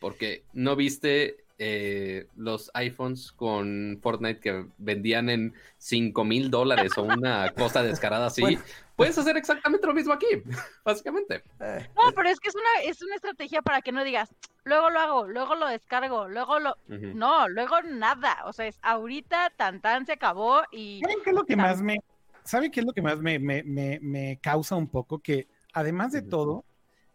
Porque 0.00 0.44
no 0.52 0.76
viste 0.76 1.44
eh, 1.58 2.26
los 2.36 2.70
iPhones 2.74 3.32
con 3.32 3.98
Fortnite 4.00 4.40
que 4.40 4.66
vendían 4.78 5.28
en 5.28 5.54
5 5.78 6.24
mil 6.24 6.50
dólares 6.50 6.92
o 6.96 7.02
una 7.02 7.52
cosa 7.52 7.82
descarada 7.82 8.26
así. 8.26 8.58
Puedes 8.96 9.18
hacer 9.18 9.36
exactamente 9.36 9.86
lo 9.86 9.94
mismo 9.94 10.12
aquí, 10.12 10.26
básicamente. 10.84 11.42
Eh, 11.60 11.88
no, 11.96 12.12
pero 12.14 12.28
es 12.28 12.40
que 12.40 12.48
es 12.48 12.54
una, 12.54 12.90
es 12.90 13.02
una 13.02 13.14
estrategia 13.14 13.62
para 13.62 13.82
que 13.82 13.92
no 13.92 14.04
digas, 14.04 14.34
luego 14.64 14.90
lo 14.90 15.00
hago, 15.00 15.26
luego 15.26 15.54
lo 15.54 15.66
descargo, 15.66 16.28
luego 16.28 16.58
lo... 16.58 16.76
No, 16.86 17.48
luego 17.48 17.82
nada. 17.82 18.42
O 18.46 18.52
sea, 18.52 18.66
es 18.66 18.78
ahorita, 18.82 19.52
tan 19.56 19.80
tan, 19.80 20.06
se 20.06 20.12
acabó 20.12 20.62
y... 20.72 21.00
qué 21.02 21.30
es 21.30 21.36
lo 21.36 21.44
que 21.44 21.56
más 21.56 21.82
me 21.82 21.98
¿sabe 22.48 22.70
qué 22.70 22.80
es 22.80 22.86
lo 22.86 22.94
que 22.94 23.02
más 23.02 23.18
me, 23.20 24.38
causa 24.42 24.74
un 24.74 24.88
poco? 24.88 25.18
Que 25.18 25.48
además 25.74 26.12
de 26.12 26.22
todo, 26.22 26.64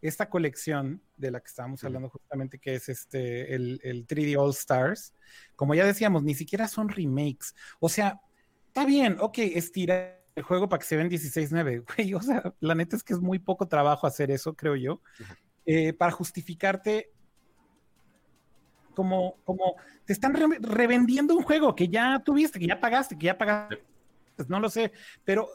esta 0.03 0.29
colección 0.29 1.01
de 1.15 1.31
la 1.31 1.39
que 1.39 1.47
estábamos 1.47 1.83
hablando 1.83 2.09
justamente, 2.09 2.59
que 2.59 2.75
es 2.75 2.89
este, 2.89 3.55
el, 3.55 4.05
3D 4.05 4.37
All 4.37 4.51
Stars, 4.51 5.13
como 5.55 5.73
ya 5.73 5.85
decíamos, 5.85 6.23
ni 6.23 6.35
siquiera 6.35 6.67
son 6.67 6.89
remakes. 6.89 7.55
O 7.79 7.87
sea, 7.87 8.19
está 8.67 8.85
bien, 8.85 9.17
ok, 9.19 9.37
estira 9.39 10.19
el 10.35 10.43
juego 10.43 10.67
para 10.67 10.79
que 10.79 10.85
se 10.85 10.97
vean 10.97 11.09
16.9, 11.09 11.85
güey. 11.95 12.13
O 12.13 12.21
sea, 12.21 12.53
la 12.59 12.75
neta 12.75 12.97
es 12.97 13.03
que 13.03 13.13
es 13.13 13.19
muy 13.19 13.39
poco 13.39 13.67
trabajo 13.67 14.05
hacer 14.05 14.29
eso, 14.29 14.55
creo 14.55 14.75
yo, 14.75 15.01
eh, 15.65 15.93
para 15.93 16.11
justificarte 16.11 17.09
como, 18.93 19.37
como 19.45 19.75
te 20.05 20.13
están 20.13 20.33
revendiendo 20.61 21.33
un 21.33 21.43
juego 21.43 21.75
que 21.75 21.87
ya 21.87 22.21
tuviste, 22.23 22.59
que 22.59 22.67
ya 22.67 22.79
pagaste, 22.79 23.17
que 23.17 23.27
ya 23.27 23.37
pagaste 23.37 23.81
pues, 24.35 24.49
no 24.49 24.59
lo 24.59 24.69
sé, 24.69 24.91
pero, 25.23 25.47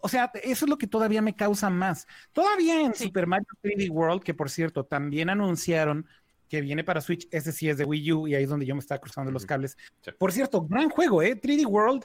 o 0.00 0.08
sea, 0.08 0.30
eso 0.42 0.64
es 0.64 0.68
lo 0.68 0.78
que 0.78 0.86
todavía 0.86 1.22
me 1.22 1.34
causa 1.34 1.70
más. 1.70 2.06
Todavía 2.32 2.82
en 2.82 2.94
Super 2.94 3.26
Mario 3.26 3.46
3D 3.62 3.90
World, 3.90 4.22
que 4.22 4.34
por 4.34 4.50
cierto, 4.50 4.84
también 4.84 5.30
anunciaron 5.30 6.06
que 6.48 6.60
viene 6.60 6.84
para 6.84 7.00
Switch, 7.00 7.26
ese 7.30 7.52
sí 7.52 7.68
es 7.68 7.78
de 7.78 7.84
Wii 7.84 8.12
U 8.12 8.28
y 8.28 8.34
ahí 8.34 8.44
es 8.44 8.48
donde 8.48 8.66
yo 8.66 8.74
me 8.74 8.80
estaba 8.80 9.00
cruzando 9.00 9.32
los 9.32 9.46
cables. 9.46 9.76
Por 10.18 10.32
cierto, 10.32 10.62
gran 10.62 10.88
juego, 10.88 11.22
¿eh? 11.22 11.40
3D 11.40 11.66
World, 11.66 12.04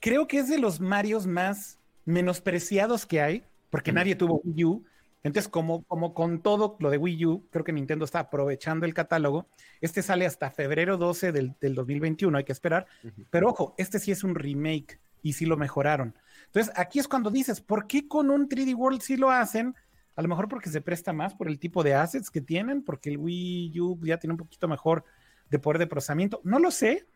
creo 0.00 0.26
que 0.26 0.38
es 0.38 0.48
de 0.48 0.58
los 0.58 0.80
Marios 0.80 1.26
más 1.26 1.78
menospreciados 2.04 3.06
que 3.06 3.20
hay, 3.20 3.44
porque 3.70 3.92
nadie 3.92 4.16
tuvo 4.16 4.40
Wii 4.44 4.64
U. 4.64 4.84
Entonces, 5.22 5.48
como, 5.48 5.82
como 5.84 6.12
con 6.12 6.42
todo 6.42 6.76
lo 6.80 6.90
de 6.90 6.98
Wii 6.98 7.26
U, 7.26 7.46
creo 7.50 7.64
que 7.64 7.72
Nintendo 7.72 8.04
está 8.04 8.20
aprovechando 8.20 8.84
el 8.84 8.92
catálogo. 8.92 9.48
Este 9.80 10.02
sale 10.02 10.26
hasta 10.26 10.50
febrero 10.50 10.98
12 10.98 11.32
del, 11.32 11.54
2021, 11.60 12.36
hay 12.36 12.44
que 12.44 12.52
esperar. 12.52 12.86
Pero 13.30 13.48
ojo, 13.48 13.74
este 13.78 13.98
sí 13.98 14.12
es 14.12 14.22
un 14.22 14.34
remake 14.34 15.00
y 15.22 15.32
sí 15.32 15.46
lo 15.46 15.56
mejoraron. 15.56 16.14
Entonces, 16.54 16.72
aquí 16.76 17.00
es 17.00 17.08
cuando 17.08 17.30
dices, 17.30 17.60
¿por 17.60 17.88
qué 17.88 18.06
con 18.06 18.30
un 18.30 18.48
3D 18.48 18.76
World 18.76 19.00
sí 19.00 19.16
lo 19.16 19.28
hacen? 19.28 19.74
A 20.14 20.22
lo 20.22 20.28
mejor 20.28 20.48
porque 20.48 20.70
se 20.70 20.80
presta 20.80 21.12
más 21.12 21.34
por 21.34 21.48
el 21.48 21.58
tipo 21.58 21.82
de 21.82 21.94
assets 21.94 22.30
que 22.30 22.40
tienen, 22.40 22.84
porque 22.84 23.10
el 23.10 23.18
Wii 23.18 23.80
U 23.80 23.98
ya 24.04 24.18
tiene 24.18 24.34
un 24.34 24.38
poquito 24.38 24.68
mejor 24.68 25.04
de 25.50 25.58
poder 25.58 25.80
de 25.80 25.88
procesamiento. 25.88 26.40
No 26.44 26.60
lo 26.60 26.70
sé, 26.70 27.08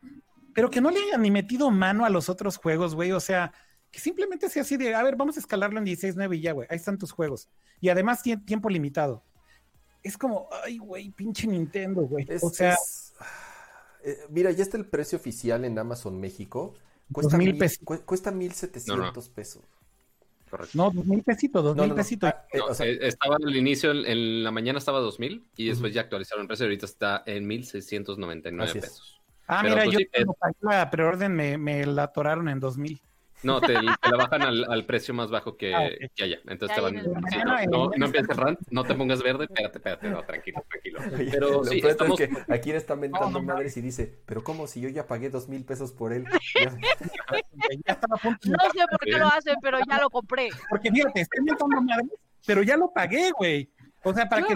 pero 0.54 0.70
que 0.70 0.80
no 0.80 0.90
le 0.90 0.98
hayan 0.98 1.22
ni 1.22 1.30
metido 1.30 1.70
mano 1.70 2.04
a 2.04 2.10
los 2.10 2.28
otros 2.28 2.56
juegos, 2.56 2.96
güey. 2.96 3.12
O 3.12 3.20
sea, 3.20 3.52
que 3.92 4.00
simplemente 4.00 4.50
sea 4.50 4.62
así 4.62 4.76
de, 4.76 4.92
a 4.92 5.04
ver, 5.04 5.14
vamos 5.14 5.36
a 5.36 5.40
escalarlo 5.40 5.78
en 5.78 5.86
16.9 5.86 6.36
y 6.36 6.40
ya, 6.40 6.50
güey. 6.50 6.66
Ahí 6.68 6.76
están 6.76 6.98
tus 6.98 7.12
juegos. 7.12 7.48
Y 7.80 7.90
además 7.90 8.24
tiene 8.24 8.42
tiempo 8.42 8.68
limitado. 8.68 9.22
Es 10.02 10.18
como, 10.18 10.48
ay, 10.64 10.78
güey, 10.78 11.10
pinche 11.10 11.46
Nintendo, 11.46 12.02
güey. 12.02 12.26
o 12.42 12.50
sea. 12.50 12.76
Eh, 14.02 14.18
mira, 14.30 14.50
ya 14.50 14.64
está 14.64 14.76
el 14.76 14.86
precio 14.86 15.16
oficial 15.16 15.64
en 15.64 15.78
Amazon 15.78 16.18
México. 16.18 16.74
Cuesta 17.12 17.38
mil, 17.38 17.58
Cuesta 18.04 18.30
mil 18.30 18.52
setecientos 18.52 19.28
pesos. 19.28 19.62
Correcto. 20.50 20.78
No, 20.78 20.90
dos 20.90 21.04
mil 21.04 21.22
pesitos, 21.22 21.62
dos 21.62 21.76
mil 21.76 21.94
pesitos. 21.94 22.30
Ah, 22.30 22.46
eh, 22.52 22.60
eh, 22.80 22.98
estaba 23.02 23.36
al 23.36 23.54
inicio, 23.54 23.90
en, 23.90 24.42
la 24.42 24.50
mañana 24.50 24.78
estaba 24.78 24.98
dos 25.00 25.18
mil 25.18 25.46
y 25.56 25.68
después 25.68 25.92
ya 25.92 26.02
actualizaron 26.02 26.42
el 26.42 26.48
precio. 26.48 26.64
Ahorita 26.66 26.86
está 26.86 27.22
en 27.26 27.46
mil 27.46 27.64
seiscientos 27.64 28.18
noventa 28.18 28.48
y 28.48 28.52
nueve 28.52 28.80
pesos. 28.80 29.20
Ah, 29.46 29.62
mira, 29.62 29.84
pues 29.84 29.92
yo 29.92 29.98
cuando 30.10 30.56
la 30.62 30.90
preorden 30.90 31.34
me, 31.34 31.58
me 31.58 31.84
la 31.86 32.04
atoraron 32.04 32.48
en 32.48 32.60
dos 32.60 32.76
mil. 32.78 33.00
No, 33.42 33.60
te, 33.60 33.72
la 33.74 34.16
bajan 34.16 34.42
al, 34.42 34.84
precio 34.84 35.14
más 35.14 35.30
bajo 35.30 35.56
que, 35.56 35.74
ah, 35.74 35.88
que 36.14 36.24
haya. 36.24 36.38
Entonces 36.48 36.76
te 36.76 36.80
van. 36.80 36.96
no, 37.70 37.90
no, 37.96 38.06
empieces 38.06 38.36
rant, 38.36 38.58
no 38.70 38.84
te 38.84 38.94
pongas 38.94 39.22
verde, 39.22 39.44
espérate, 39.44 39.78
espérate, 39.78 40.08
no, 40.08 40.24
tranquilo, 40.24 40.64
tranquilo. 40.68 41.00
Pero 41.30 41.64
sí, 41.64 41.80
estamos... 41.84 42.18
que 42.18 42.30
aquí 42.48 42.72
le 42.72 42.78
está 42.78 42.96
mentando 42.96 43.40
madres 43.42 43.76
y 43.76 43.80
dice, 43.80 44.18
pero 44.26 44.42
¿cómo 44.42 44.66
si 44.66 44.80
yo 44.80 44.88
ya 44.88 45.06
pagué 45.06 45.30
dos 45.30 45.48
mil 45.48 45.64
pesos 45.64 45.92
por 45.92 46.12
él? 46.12 46.24
no 46.24 46.30
sé 48.70 48.84
por 48.90 49.00
qué 49.04 49.18
lo 49.18 49.28
hacen, 49.28 49.56
pero 49.62 49.78
ya 49.88 50.00
lo 50.00 50.10
compré. 50.10 50.48
Porque 50.68 50.90
fíjate, 50.90 51.20
estoy 51.20 51.44
mentando 51.44 51.80
madres, 51.80 52.10
pero 52.44 52.62
ya 52.62 52.76
lo 52.76 52.92
pagué, 52.92 53.30
güey. 53.30 53.70
O 54.02 54.12
sea, 54.12 54.28
para 54.28 54.46
que. 54.46 54.54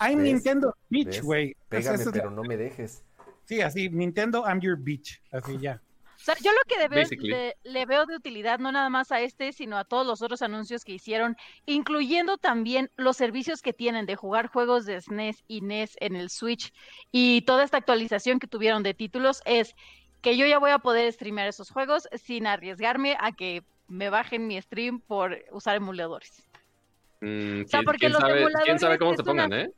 I'm 0.00 0.22
Nintendo 0.22 0.76
Beach, 0.90 1.22
güey. 1.22 1.56
Pégame, 1.68 2.04
pero 2.12 2.30
no 2.30 2.42
me 2.42 2.56
dejes. 2.56 3.02
Sí, 3.44 3.60
así, 3.60 3.88
Nintendo, 3.88 4.44
I'm 4.46 4.60
your 4.60 4.76
beach. 4.76 5.22
Así 5.30 5.58
ya. 5.58 5.80
O 6.24 6.32
sea, 6.32 6.36
yo 6.42 6.52
lo 6.52 6.60
que 6.66 7.54
le 7.64 7.84
veo 7.84 8.06
de 8.06 8.16
utilidad 8.16 8.58
no 8.58 8.72
nada 8.72 8.88
más 8.88 9.12
a 9.12 9.20
este, 9.20 9.52
sino 9.52 9.76
a 9.76 9.84
todos 9.84 10.06
los 10.06 10.22
otros 10.22 10.40
anuncios 10.40 10.82
que 10.82 10.92
hicieron, 10.92 11.36
incluyendo 11.66 12.38
también 12.38 12.90
los 12.96 13.18
servicios 13.18 13.60
que 13.60 13.74
tienen 13.74 14.06
de 14.06 14.16
jugar 14.16 14.46
juegos 14.46 14.86
de 14.86 15.02
SNES 15.02 15.44
y 15.48 15.60
NES 15.60 15.98
en 16.00 16.16
el 16.16 16.30
Switch 16.30 16.72
y 17.12 17.42
toda 17.42 17.62
esta 17.62 17.76
actualización 17.76 18.38
que 18.38 18.46
tuvieron 18.46 18.82
de 18.82 18.94
títulos, 18.94 19.42
es 19.44 19.76
que 20.22 20.38
yo 20.38 20.46
ya 20.46 20.58
voy 20.58 20.70
a 20.70 20.78
poder 20.78 21.12
streamear 21.12 21.46
esos 21.46 21.70
juegos 21.70 22.08
sin 22.14 22.46
arriesgarme 22.46 23.18
a 23.20 23.32
que 23.32 23.62
me 23.88 24.08
bajen 24.08 24.46
mi 24.46 24.58
stream 24.62 25.00
por 25.00 25.44
usar 25.50 25.76
emuladores. 25.76 26.42
Mm, 27.20 27.64
o 27.64 27.68
sea, 27.68 27.82
porque 27.82 28.08
los 28.08 28.22
emuladores. 28.22 28.64
¿Quién 28.64 28.78
sabe 28.78 28.96
cómo 28.96 29.14
se 29.14 29.24
pongan, 29.24 29.52
eh? 29.52 29.70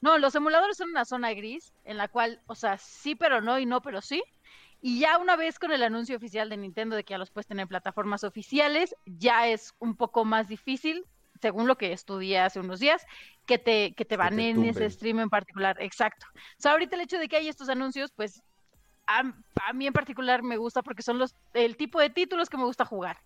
No, 0.00 0.16
los 0.16 0.34
emuladores 0.34 0.78
son 0.78 0.88
una 0.88 1.04
zona 1.04 1.34
gris 1.34 1.74
en 1.84 1.98
la 1.98 2.08
cual, 2.08 2.40
o 2.46 2.54
sea, 2.54 2.78
sí, 2.78 3.14
pero 3.14 3.42
no 3.42 3.58
y 3.58 3.66
no, 3.66 3.82
pero 3.82 4.00
sí. 4.00 4.22
Y 4.86 4.98
ya 4.98 5.16
una 5.16 5.34
vez 5.34 5.58
con 5.58 5.72
el 5.72 5.82
anuncio 5.82 6.14
oficial 6.14 6.50
de 6.50 6.58
Nintendo 6.58 6.94
de 6.94 7.04
que 7.04 7.12
ya 7.12 7.18
los 7.18 7.30
puedes 7.30 7.46
tener 7.46 7.62
en 7.62 7.68
plataformas 7.68 8.22
oficiales, 8.22 8.94
ya 9.06 9.48
es 9.48 9.72
un 9.78 9.96
poco 9.96 10.26
más 10.26 10.46
difícil, 10.46 11.06
según 11.40 11.66
lo 11.66 11.78
que 11.78 11.94
estudié 11.94 12.40
hace 12.40 12.60
unos 12.60 12.80
días, 12.80 13.06
que 13.46 13.56
te, 13.56 13.94
que 13.94 14.04
te 14.04 14.18
baneen 14.18 14.62
ese 14.62 14.90
stream 14.90 15.20
en 15.20 15.30
particular. 15.30 15.78
Exacto. 15.80 16.26
O 16.34 16.58
sea, 16.58 16.72
ahorita 16.72 16.96
el 16.96 17.00
hecho 17.00 17.18
de 17.18 17.28
que 17.30 17.36
hay 17.36 17.48
estos 17.48 17.70
anuncios, 17.70 18.12
pues 18.14 18.42
a, 19.06 19.22
a, 19.66 19.72
mí 19.72 19.86
en 19.86 19.94
particular 19.94 20.42
me 20.42 20.58
gusta 20.58 20.82
porque 20.82 21.00
son 21.00 21.18
los 21.18 21.34
el 21.54 21.78
tipo 21.78 21.98
de 21.98 22.10
títulos 22.10 22.50
que 22.50 22.58
me 22.58 22.64
gusta 22.64 22.84
jugar. 22.84 23.16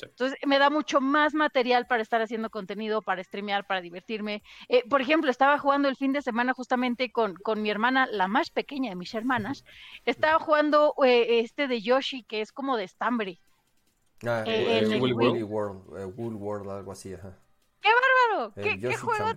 Entonces 0.00 0.38
me 0.46 0.58
da 0.58 0.70
mucho 0.70 1.00
más 1.00 1.34
material 1.34 1.86
para 1.86 2.02
estar 2.02 2.20
haciendo 2.22 2.50
contenido, 2.50 3.02
para 3.02 3.22
streamear, 3.22 3.66
para 3.66 3.80
divertirme. 3.80 4.42
Eh, 4.68 4.82
por 4.88 5.00
ejemplo, 5.00 5.30
estaba 5.30 5.58
jugando 5.58 5.88
el 5.88 5.96
fin 5.96 6.12
de 6.12 6.22
semana 6.22 6.54
justamente 6.54 7.12
con, 7.12 7.34
con, 7.34 7.62
mi 7.62 7.70
hermana, 7.70 8.06
la 8.06 8.28
más 8.28 8.50
pequeña 8.50 8.90
de 8.90 8.96
mis 8.96 9.14
hermanas. 9.14 9.64
Estaba 10.04 10.38
jugando 10.38 10.94
eh, 11.04 11.40
este 11.40 11.68
de 11.68 11.82
Yoshi, 11.82 12.24
que 12.24 12.40
es 12.40 12.52
como 12.52 12.76
de 12.76 12.84
estambre. 12.84 13.40
Ah, 14.24 14.44
eh, 14.46 14.98
Wool 15.00 15.14
World, 15.14 16.16
Wool 16.16 16.34
World, 16.36 16.70
algo 16.70 16.92
así, 16.92 17.14
ajá. 17.14 17.38
¡Qué 17.80 17.88
bárbaro! 17.88 18.54
¿Qué, 18.54 18.80
qué 18.80 18.96
juego? 18.96 19.30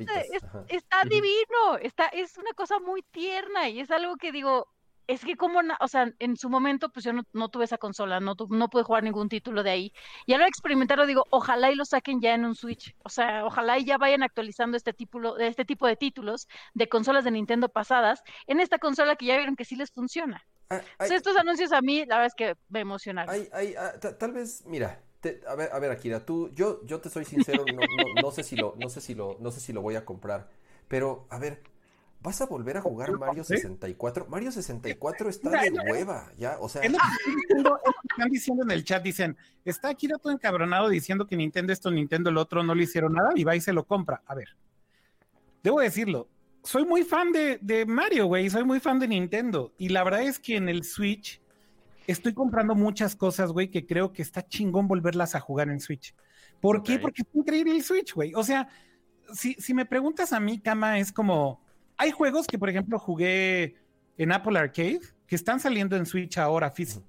está 0.67 1.03
divino. 1.03 1.77
Está, 1.81 2.05
es 2.07 2.37
una 2.37 2.53
cosa 2.53 2.79
muy 2.79 3.01
tierna 3.01 3.69
y 3.69 3.79
es 3.79 3.89
algo 3.89 4.17
que 4.17 4.31
digo, 4.31 4.67
es 5.07 5.23
que 5.23 5.35
como, 5.35 5.59
o 5.79 5.87
sea, 5.87 6.11
en 6.19 6.37
su 6.37 6.49
momento, 6.49 6.89
pues 6.89 7.05
yo 7.05 7.11
no, 7.33 7.49
tuve 7.49 7.65
esa 7.65 7.77
consola, 7.77 8.19
no, 8.19 8.35
no 8.49 8.69
pude 8.69 8.83
jugar 8.83 9.03
ningún 9.03 9.29
título 9.29 9.63
de 9.63 9.69
ahí. 9.69 9.93
Y 10.25 10.33
ahora 10.33 10.47
experimentarlo, 10.47 11.05
digo, 11.05 11.25
ojalá 11.29 11.71
y 11.71 11.75
lo 11.75 11.85
saquen 11.85 12.21
ya 12.21 12.33
en 12.33 12.45
un 12.45 12.55
Switch. 12.55 12.95
O 13.03 13.09
sea, 13.09 13.45
ojalá 13.45 13.77
y 13.77 13.85
ya 13.85 13.97
vayan 13.97 14.23
actualizando 14.23 14.77
este 14.77 14.93
tipo, 14.93 15.37
este 15.37 15.65
tipo 15.65 15.87
de 15.87 15.95
títulos 15.95 16.47
de 16.73 16.89
consolas 16.89 17.23
de 17.23 17.31
Nintendo 17.31 17.69
pasadas 17.69 18.21
en 18.47 18.59
esta 18.59 18.79
consola 18.79 19.15
que 19.15 19.25
ya 19.25 19.37
vieron 19.37 19.55
que 19.55 19.65
sí 19.65 19.75
les 19.75 19.91
funciona. 19.91 20.45
Ah, 20.69 20.81
estos 20.99 21.37
anuncios 21.37 21.71
a 21.71 21.81
mí, 21.81 22.05
la 22.05 22.15
verdad 22.15 22.25
es 22.25 22.35
que 22.35 22.55
me 22.69 22.79
emocionaron. 22.79 23.35
Ah, 23.53 23.91
tal 24.17 24.31
vez, 24.31 24.63
mira, 24.65 24.99
a 25.47 25.55
ver, 25.55 25.69
a 25.71 25.79
ver, 25.79 25.91
Akira, 25.91 26.25
tú, 26.25 26.49
yo, 26.53 26.83
yo 26.85 26.99
te 27.01 27.09
soy 27.09 27.25
sincero, 27.25 27.65
no, 27.65 28.21
no, 28.21 28.31
sé 28.31 28.43
si 28.43 28.55
lo, 28.55 28.75
no 28.77 28.89
sé 28.89 29.01
si 29.01 29.13
lo, 29.13 29.37
no 29.39 29.51
sé 29.51 29.59
si 29.59 29.73
lo 29.73 29.81
voy 29.81 29.95
a 29.95 30.05
comprar, 30.05 30.49
pero 30.87 31.27
a 31.29 31.39
ver, 31.39 31.61
¿vas 32.25 32.41
a 32.41 32.47
volver 32.47 32.77
a 32.77 32.81
jugar 32.81 33.11
Mario 33.11 33.43
64? 33.43 34.25
Mario 34.27 34.51
64 34.51 35.29
está 35.29 35.49
de 35.61 35.71
hueva, 35.91 36.31
ya, 36.37 36.57
o 36.59 36.67
sea. 36.67 36.81
Es 36.81 36.91
lo 36.91 36.97
que 36.97 38.07
están 38.09 38.29
diciendo 38.29 38.63
en 38.63 38.71
el 38.71 38.83
chat, 38.83 39.03
dicen, 39.03 39.37
está 39.63 39.89
Akira 39.89 40.17
todo 40.17 40.33
encabronado 40.33 40.89
diciendo 40.89 41.27
que 41.27 41.37
Nintendo 41.37 41.71
esto, 41.71 41.91
Nintendo 41.91 42.31
el 42.31 42.37
otro, 42.37 42.63
no 42.63 42.73
le 42.73 42.83
hicieron 42.83 43.13
nada, 43.13 43.29
y 43.35 43.43
va 43.43 43.55
y 43.55 43.61
se 43.61 43.73
lo 43.73 43.85
compra. 43.85 44.23
A 44.25 44.33
ver, 44.33 44.49
debo 45.63 45.79
decirlo, 45.79 46.27
soy 46.63 46.83
muy 46.83 47.03
fan 47.03 47.31
de, 47.31 47.59
de 47.61 47.85
Mario, 47.85 48.25
güey, 48.25 48.49
soy 48.49 48.63
muy 48.63 48.79
fan 48.79 48.99
de 48.99 49.07
Nintendo, 49.07 49.71
y 49.77 49.89
la 49.89 50.03
verdad 50.03 50.23
es 50.23 50.39
que 50.39 50.57
en 50.57 50.67
el 50.67 50.83
Switch 50.83 51.39
estoy 52.07 52.33
comprando 52.33 52.73
muchas 52.73 53.15
cosas, 53.15 53.51
güey, 53.51 53.69
que 53.69 53.85
creo 53.85 54.11
que 54.11 54.23
está 54.23 54.47
chingón 54.47 54.87
volverlas 54.87 55.35
a 55.35 55.39
jugar 55.39 55.69
en 55.69 55.79
Switch. 55.79 56.15
¿Por 56.59 56.81
qué? 56.81 56.97
Porque 56.97 57.21
es 57.21 57.27
increíble 57.35 57.75
el 57.75 57.83
Switch, 57.83 58.13
güey. 58.13 58.33
O 58.33 58.43
sea, 58.43 58.67
si, 59.33 59.53
si 59.55 59.73
me 59.75 59.85
preguntas 59.85 60.33
a 60.33 60.39
mí, 60.39 60.59
Kama, 60.59 60.97
es 60.97 61.11
como, 61.11 61.64
hay 61.97 62.11
juegos 62.11 62.47
que, 62.47 62.57
por 62.57 62.69
ejemplo, 62.69 62.99
jugué 62.99 63.75
en 64.17 64.31
Apple 64.31 64.57
Arcade 64.57 65.01
que 65.27 65.35
están 65.35 65.59
saliendo 65.59 65.95
en 65.95 66.05
Switch 66.05 66.37
ahora 66.37 66.71
físico. 66.71 67.05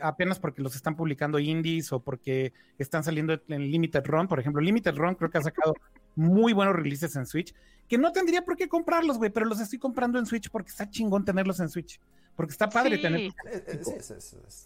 apenas 0.00 0.38
porque 0.38 0.62
los 0.62 0.74
están 0.74 0.96
publicando 0.96 1.38
indies 1.38 1.92
o 1.92 2.00
porque 2.00 2.52
están 2.78 3.04
saliendo 3.04 3.40
en 3.48 3.70
Limited 3.70 4.04
Run, 4.04 4.28
por 4.28 4.40
ejemplo. 4.40 4.60
Limited 4.60 4.96
Run 4.96 5.14
creo 5.14 5.30
que 5.30 5.38
ha 5.38 5.42
sacado 5.42 5.74
muy 6.14 6.52
buenos 6.52 6.74
releases 6.74 7.14
en 7.16 7.26
Switch, 7.26 7.54
que 7.88 7.98
no 7.98 8.10
tendría 8.12 8.42
por 8.42 8.56
qué 8.56 8.68
comprarlos, 8.68 9.18
güey, 9.18 9.30
pero 9.30 9.46
los 9.46 9.60
estoy 9.60 9.78
comprando 9.78 10.18
en 10.18 10.26
Switch 10.26 10.50
porque 10.50 10.70
está 10.70 10.88
chingón 10.88 11.24
tenerlos 11.24 11.60
en 11.60 11.68
Switch 11.68 12.00
porque 12.36 12.52
está 12.52 12.68
padre 12.68 12.98
tener. 12.98 13.20
Eh, 13.20 13.32
eh, 13.50 13.80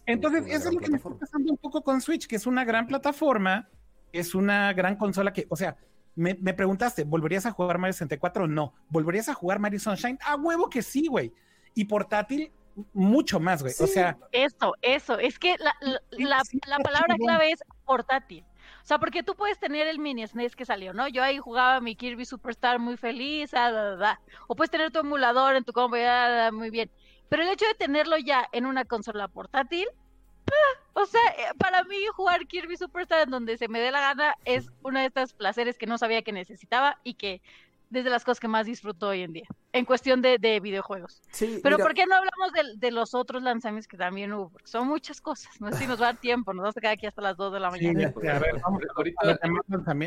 Entonces, 0.06 0.44
eso 0.48 0.68
es 0.68 0.74
lo 0.74 0.80
que 0.80 0.90
me 0.90 0.96
está 0.96 1.10
pasando 1.10 1.52
un 1.52 1.58
poco 1.58 1.82
con 1.82 2.00
Switch, 2.00 2.26
que 2.26 2.36
es 2.36 2.46
una 2.46 2.64
gran 2.64 2.86
plataforma, 2.86 3.68
es 4.12 4.34
una 4.34 4.72
gran 4.72 4.96
consola 4.96 5.32
que, 5.32 5.46
o 5.48 5.56
sea, 5.56 5.76
me, 6.14 6.34
preguntaste, 6.34 7.04
¿volverías 7.04 7.46
a 7.46 7.52
jugar 7.52 7.78
Mario 7.78 7.94
64? 7.94 8.46
No. 8.46 8.74
¿Volverías 8.88 9.28
a 9.28 9.34
jugar 9.34 9.58
Mario 9.58 9.80
Sunshine? 9.80 10.18
A 10.22 10.36
huevo 10.36 10.68
que 10.68 10.82
sí, 10.82 11.06
güey. 11.06 11.32
Y 11.74 11.84
portátil, 11.84 12.52
mucho 12.92 13.40
más, 13.40 13.62
güey. 13.62 13.74
o 13.78 13.86
sea. 13.86 14.18
Eso, 14.32 14.74
eso. 14.82 15.18
Es 15.18 15.38
que 15.38 15.56
la, 15.58 15.74
la, 16.10 16.78
palabra 16.82 17.16
clave 17.16 17.52
es 17.52 17.62
portátil. 17.84 18.44
O 18.82 18.86
sea, 18.86 18.98
porque 18.98 19.22
tú 19.22 19.34
puedes 19.34 19.58
tener 19.58 19.86
el 19.86 19.98
mini 19.98 20.26
SNES 20.26 20.56
que 20.56 20.64
salió, 20.64 20.92
¿no? 20.92 21.06
Yo 21.08 21.22
ahí 21.22 21.38
jugaba 21.38 21.80
mi 21.80 21.96
Kirby 21.96 22.24
Superstar 22.24 22.78
muy 22.78 22.96
feliz, 22.96 23.52
ah, 23.54 24.18
o 24.48 24.56
puedes 24.56 24.70
tener 24.70 24.90
tu 24.90 25.00
emulador 25.00 25.54
en 25.54 25.64
tu 25.64 25.72
combo, 25.72 25.96
ah, 25.98 26.50
muy 26.52 26.70
bien. 26.70 26.90
Pero 27.28 27.42
el 27.42 27.50
hecho 27.50 27.66
de 27.66 27.74
tenerlo 27.74 28.16
ya 28.18 28.48
en 28.52 28.66
una 28.66 28.84
consola 28.84 29.28
portátil, 29.28 29.86
o 30.94 31.06
sea, 31.06 31.20
eh, 31.38 31.54
para 31.58 31.84
mí 31.84 31.96
jugar 32.14 32.46
Kirby 32.46 32.76
Superstar 32.76 33.22
en 33.22 33.30
donde 33.30 33.56
se 33.56 33.68
me 33.68 33.80
dé 33.80 33.90
la 33.90 34.00
gana 34.00 34.34
es 34.44 34.70
uno 34.82 35.00
de 35.00 35.06
estos 35.06 35.32
placeres 35.32 35.78
que 35.78 35.86
no 35.86 35.98
sabía 35.98 36.22
que 36.22 36.32
necesitaba 36.32 36.98
y 37.04 37.14
que 37.14 37.42
desde 37.90 38.08
las 38.08 38.24
cosas 38.24 38.38
que 38.38 38.48
más 38.48 38.66
disfruto 38.66 39.08
hoy 39.08 39.22
en 39.22 39.32
día, 39.32 39.48
en 39.72 39.84
cuestión 39.84 40.22
de, 40.22 40.60
videojuegos. 40.60 41.20
Sí, 41.32 41.58
Pero 41.62 41.76
¿por 41.76 41.92
qué 41.92 42.06
no 42.06 42.14
hablamos 42.14 42.52
de, 42.76 42.90
los 42.92 43.14
otros 43.14 43.42
lanzamientos 43.42 43.88
que 43.88 43.96
también 43.96 44.32
hubo? 44.32 44.48
Porque 44.48 44.68
son 44.68 44.86
muchas 44.86 45.20
cosas, 45.20 45.60
no 45.60 45.70
sé 45.72 45.78
si 45.78 45.86
nos 45.88 46.00
va 46.00 46.10
a 46.10 46.12
dar 46.12 46.20
tiempo, 46.20 46.54
nos 46.54 46.62
vamos 46.62 46.76
a 46.76 46.80
quedar 46.80 46.94
aquí 46.94 47.06
hasta 47.06 47.20
las 47.20 47.36
2 47.36 47.52
de 47.52 47.60
la 47.60 47.70
mañana. 47.70 48.12
Sí, 48.20 48.28
a 48.28 48.38
ver, 48.38 48.60
vamos 48.62 48.82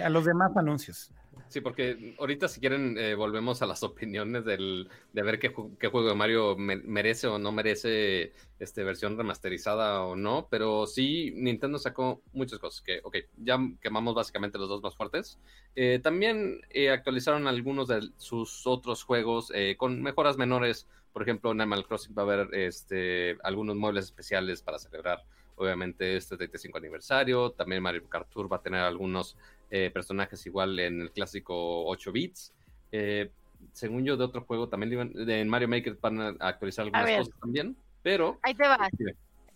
a 0.02 0.10
los 0.10 0.26
demás 0.26 0.56
anuncios. 0.56 1.12
Sí, 1.54 1.62
porque 1.62 2.16
ahorita 2.18 2.48
si 2.48 2.60
quieren 2.60 2.98
eh, 2.98 3.14
volvemos 3.14 3.62
a 3.62 3.68
las 3.68 3.84
opiniones 3.84 4.44
del, 4.44 4.90
de 5.14 5.22
ver 5.22 5.38
qué, 5.38 5.50
juego 5.50 6.10
de 6.10 6.16
Mario 6.16 6.56
merece 6.58 7.28
o 7.28 7.38
no 7.38 7.52
merece 7.52 8.34
este, 8.58 8.84
versión 8.84 9.20
remasterizada 9.20 10.02
o 10.02 10.16
no, 10.16 10.48
pero 10.50 10.88
sí 10.88 11.32
Nintendo 11.36 11.78
sacó 11.78 12.24
muchas 12.34 12.58
cosas 12.58 12.82
que, 12.82 13.02
ok, 13.04 13.18
ya 13.38 13.60
quemamos 13.80 14.16
básicamente 14.16 14.58
los 14.58 14.68
dos 14.68 14.82
más 14.82 14.96
fuertes. 14.96 15.38
Eh, 15.76 16.00
también 16.02 16.60
eh, 16.72 16.90
actualizaron 16.90 17.46
algunos 17.46 17.88
de 17.88 18.02
sus 18.18 18.66
otros 18.66 19.04
juegos 19.04 19.52
con 19.78 20.02
mejoras 20.02 20.38
menores, 20.38 20.88
por 21.12 21.22
ejemplo 21.22 21.52
en 21.52 21.62
Animal 21.62 21.86
Crossing 21.86 22.16
va 22.18 22.24
a 22.24 22.26
haber 22.26 22.56
este, 22.56 23.38
algunos 23.44 23.76
muebles 23.76 24.06
especiales 24.06 24.64
para 24.64 24.80
celebrar 24.80 25.24
obviamente 25.56 26.18
este 26.18 26.38
35 26.38 26.78
aniversario, 26.78 27.52
también 27.52 27.84
Mario 27.84 28.08
Kart 28.10 28.30
Tour 28.30 28.52
va 28.52 28.58
a 28.58 28.62
tener 28.62 28.82
algunos 28.82 29.38
eh, 29.76 29.90
personajes 29.90 30.46
igual 30.46 30.78
en 30.78 31.02
el 31.02 31.12
clásico 31.12 31.86
8 31.88 32.12
bits. 32.12 32.54
Eh, 32.92 33.32
según 33.72 34.06
yo, 34.06 34.16
de 34.16 34.24
otro 34.24 34.42
juego 34.42 34.70
también 34.70 35.12
en 35.16 35.50
Mario 35.50 35.68
Maker 35.68 35.98
van 36.00 36.22
a 36.22 36.28
actualizar 36.42 36.86
algunas 36.86 37.18
cosas 37.18 37.40
también, 37.40 37.76
pero... 38.04 38.38
Ahí 38.44 38.54
te 38.54 38.68
vas. 38.68 38.92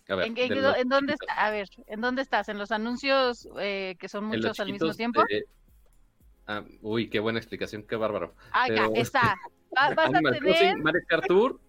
¿En, 0.08 0.88
dónde 0.88 1.12
está? 1.12 1.34
A 1.34 1.52
ver, 1.52 1.68
¿en 1.86 2.00
dónde 2.00 2.22
estás? 2.22 2.48
¿En 2.48 2.58
los 2.58 2.72
anuncios 2.72 3.48
eh, 3.60 3.94
que 4.00 4.08
son 4.08 4.24
muchos 4.24 4.58
al 4.58 4.72
mismo 4.72 4.92
tiempo? 4.92 5.22
Ah, 6.48 6.64
uy, 6.82 7.08
qué 7.08 7.20
buena 7.20 7.38
explicación, 7.38 7.84
qué 7.84 7.94
bárbaro. 7.94 8.34
Está. 8.96 9.36
vas 9.70 9.96
a 9.96 10.20
tener... 10.20 10.78
Mario 10.78 11.02
Kart 11.06 11.26
Tour 11.28 11.60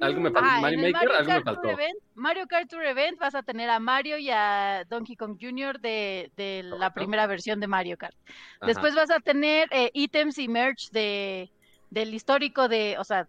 algo 0.00 0.20
me 0.20 0.30
faltó. 0.30 0.60
Mario 0.60 0.78
Maker, 0.80 1.12
algo 1.12 1.32
me 1.32 1.42
faltó. 1.42 1.68
Mario 2.14 2.46
Kart 2.46 2.68
Tour 2.68 2.84
Event 2.84 3.18
vas 3.18 3.34
a 3.34 3.42
tener 3.42 3.70
a 3.70 3.78
Mario 3.78 4.18
y 4.18 4.30
a 4.30 4.84
Donkey 4.88 5.16
Kong 5.16 5.36
Jr. 5.40 5.80
de, 5.80 6.30
de 6.36 6.62
la 6.62 6.92
primera 6.92 7.26
versión 7.26 7.60
de 7.60 7.66
Mario 7.66 7.96
Kart. 7.96 8.16
Después 8.62 8.94
vas 8.94 9.10
a 9.10 9.20
tener 9.20 9.68
eh, 9.70 9.90
ítems 9.92 10.38
y 10.38 10.48
merch 10.48 10.90
de, 10.90 11.50
del 11.90 12.14
histórico 12.14 12.68
de, 12.68 12.96
o 12.98 13.04
sea, 13.04 13.28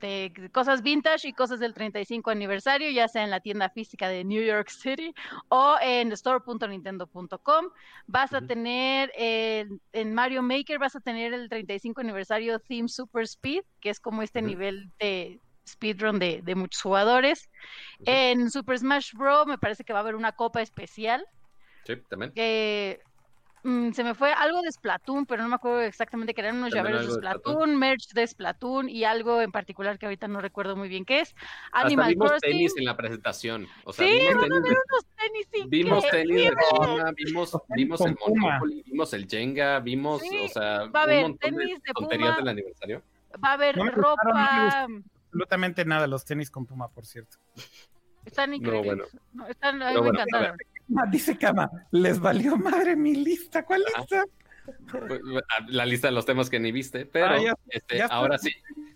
de 0.00 0.50
cosas 0.52 0.82
vintage 0.82 1.28
y 1.28 1.32
cosas 1.32 1.60
del 1.60 1.72
35 1.72 2.30
aniversario, 2.30 2.90
ya 2.90 3.08
sea 3.08 3.24
en 3.24 3.30
la 3.30 3.40
tienda 3.40 3.70
física 3.70 4.08
de 4.08 4.24
New 4.24 4.42
York 4.42 4.68
City 4.68 5.14
o 5.48 5.76
en 5.80 6.12
store.nintendo.com. 6.12 7.66
Vas 8.06 8.34
a 8.34 8.42
tener 8.42 9.10
en 9.16 10.14
Mario 10.14 10.42
Maker, 10.42 10.78
vas 10.78 10.96
a 10.96 11.00
tener 11.00 11.32
el 11.32 11.48
35 11.48 12.02
aniversario 12.02 12.58
Theme 12.58 12.88
Super 12.88 13.22
Speed, 13.22 13.62
que 13.80 13.90
es 13.90 14.00
como 14.00 14.22
este 14.22 14.42
nivel 14.42 14.90
de 14.98 15.40
speedrun 15.66 16.18
de, 16.18 16.40
de 16.42 16.54
muchos 16.54 16.82
jugadores. 16.82 17.48
En 18.04 18.50
Super 18.50 18.78
Smash 18.78 19.12
Bros. 19.14 19.46
me 19.46 19.58
parece 19.58 19.84
que 19.84 19.92
va 19.92 20.00
a 20.00 20.02
haber 20.02 20.14
una 20.14 20.32
copa 20.32 20.62
especial. 20.62 21.24
Sí, 21.84 21.96
también. 22.08 22.32
Mm, 23.64 23.92
se 23.92 24.04
me 24.04 24.14
fue 24.14 24.30
algo 24.30 24.60
de 24.60 24.70
Splatoon, 24.70 25.24
pero 25.24 25.42
no 25.42 25.48
me 25.48 25.54
acuerdo 25.54 25.80
exactamente 25.80 26.34
que 26.34 26.42
eran 26.42 26.58
unos 26.58 26.70
llaveros 26.70 27.06
de 27.06 27.14
Splatoon, 27.14 27.74
merch 27.76 28.12
de 28.12 28.26
Splatoon 28.26 28.90
y 28.90 29.04
algo 29.04 29.40
en 29.40 29.50
particular 29.52 29.98
que 29.98 30.04
ahorita 30.04 30.28
no 30.28 30.42
recuerdo 30.42 30.76
muy 30.76 30.90
bien 30.90 31.06
qué 31.06 31.20
es. 31.20 31.34
Animal 31.72 32.08
Hasta 32.08 32.08
vimos 32.10 32.40
tenis 32.42 32.74
en 32.76 32.84
la 32.84 32.94
presentación. 32.94 33.66
O 33.84 33.92
sea, 33.94 34.06
sí, 34.06 34.12
vimos 34.12 34.42
tenis, 34.42 34.60
unos 34.60 35.06
tenis 35.16 35.70
Vimos 35.70 36.10
tenis 36.10 36.50
de 36.50 36.56
Puma, 36.70 37.12
vimos, 37.16 37.58
vimos 37.74 38.00
el 38.02 38.16
Monopoly, 38.20 38.82
vimos 38.84 39.14
el 39.14 39.26
Jenga, 39.26 39.80
vimos, 39.80 40.22
o 40.22 40.48
sea, 40.48 40.84
va 40.84 41.00
a 41.00 41.02
haber 41.04 41.16
un 41.24 41.30
montón 41.30 41.56
tenis 41.56 41.82
de, 41.82 41.92
tonterías 41.94 42.36
del 42.36 42.48
aniversario. 42.48 43.02
Va 43.42 43.48
a 43.48 43.52
haber 43.54 43.76
ropa 43.76 44.86
absolutamente 45.34 45.84
nada 45.84 46.06
los 46.06 46.24
tenis 46.24 46.50
con 46.50 46.64
Puma, 46.64 46.88
por 46.88 47.06
cierto. 47.06 47.38
Están 48.24 48.54
increíbles. 48.54 49.08
No, 49.32 49.46
están, 49.46 49.78
no, 49.78 50.02
me 50.02 50.08
encantaron. 50.10 50.56
Dice 51.10 51.36
Cama, 51.36 51.70
les 51.90 52.20
valió 52.20 52.56
madre 52.56 52.94
mi 52.94 53.16
lista. 53.16 53.64
¿Cuál 53.64 53.82
ah. 53.94 53.98
lista? 54.00 54.24
Pues, 54.90 55.20
la 55.68 55.84
lista 55.84 56.08
de 56.08 56.12
los 56.12 56.24
temas 56.24 56.48
que 56.48 56.58
ni 56.58 56.72
viste, 56.72 57.04
pero 57.04 57.26
ah, 57.26 57.54
este, 57.68 58.02
ahora 58.02 58.38
sí, 58.38 58.50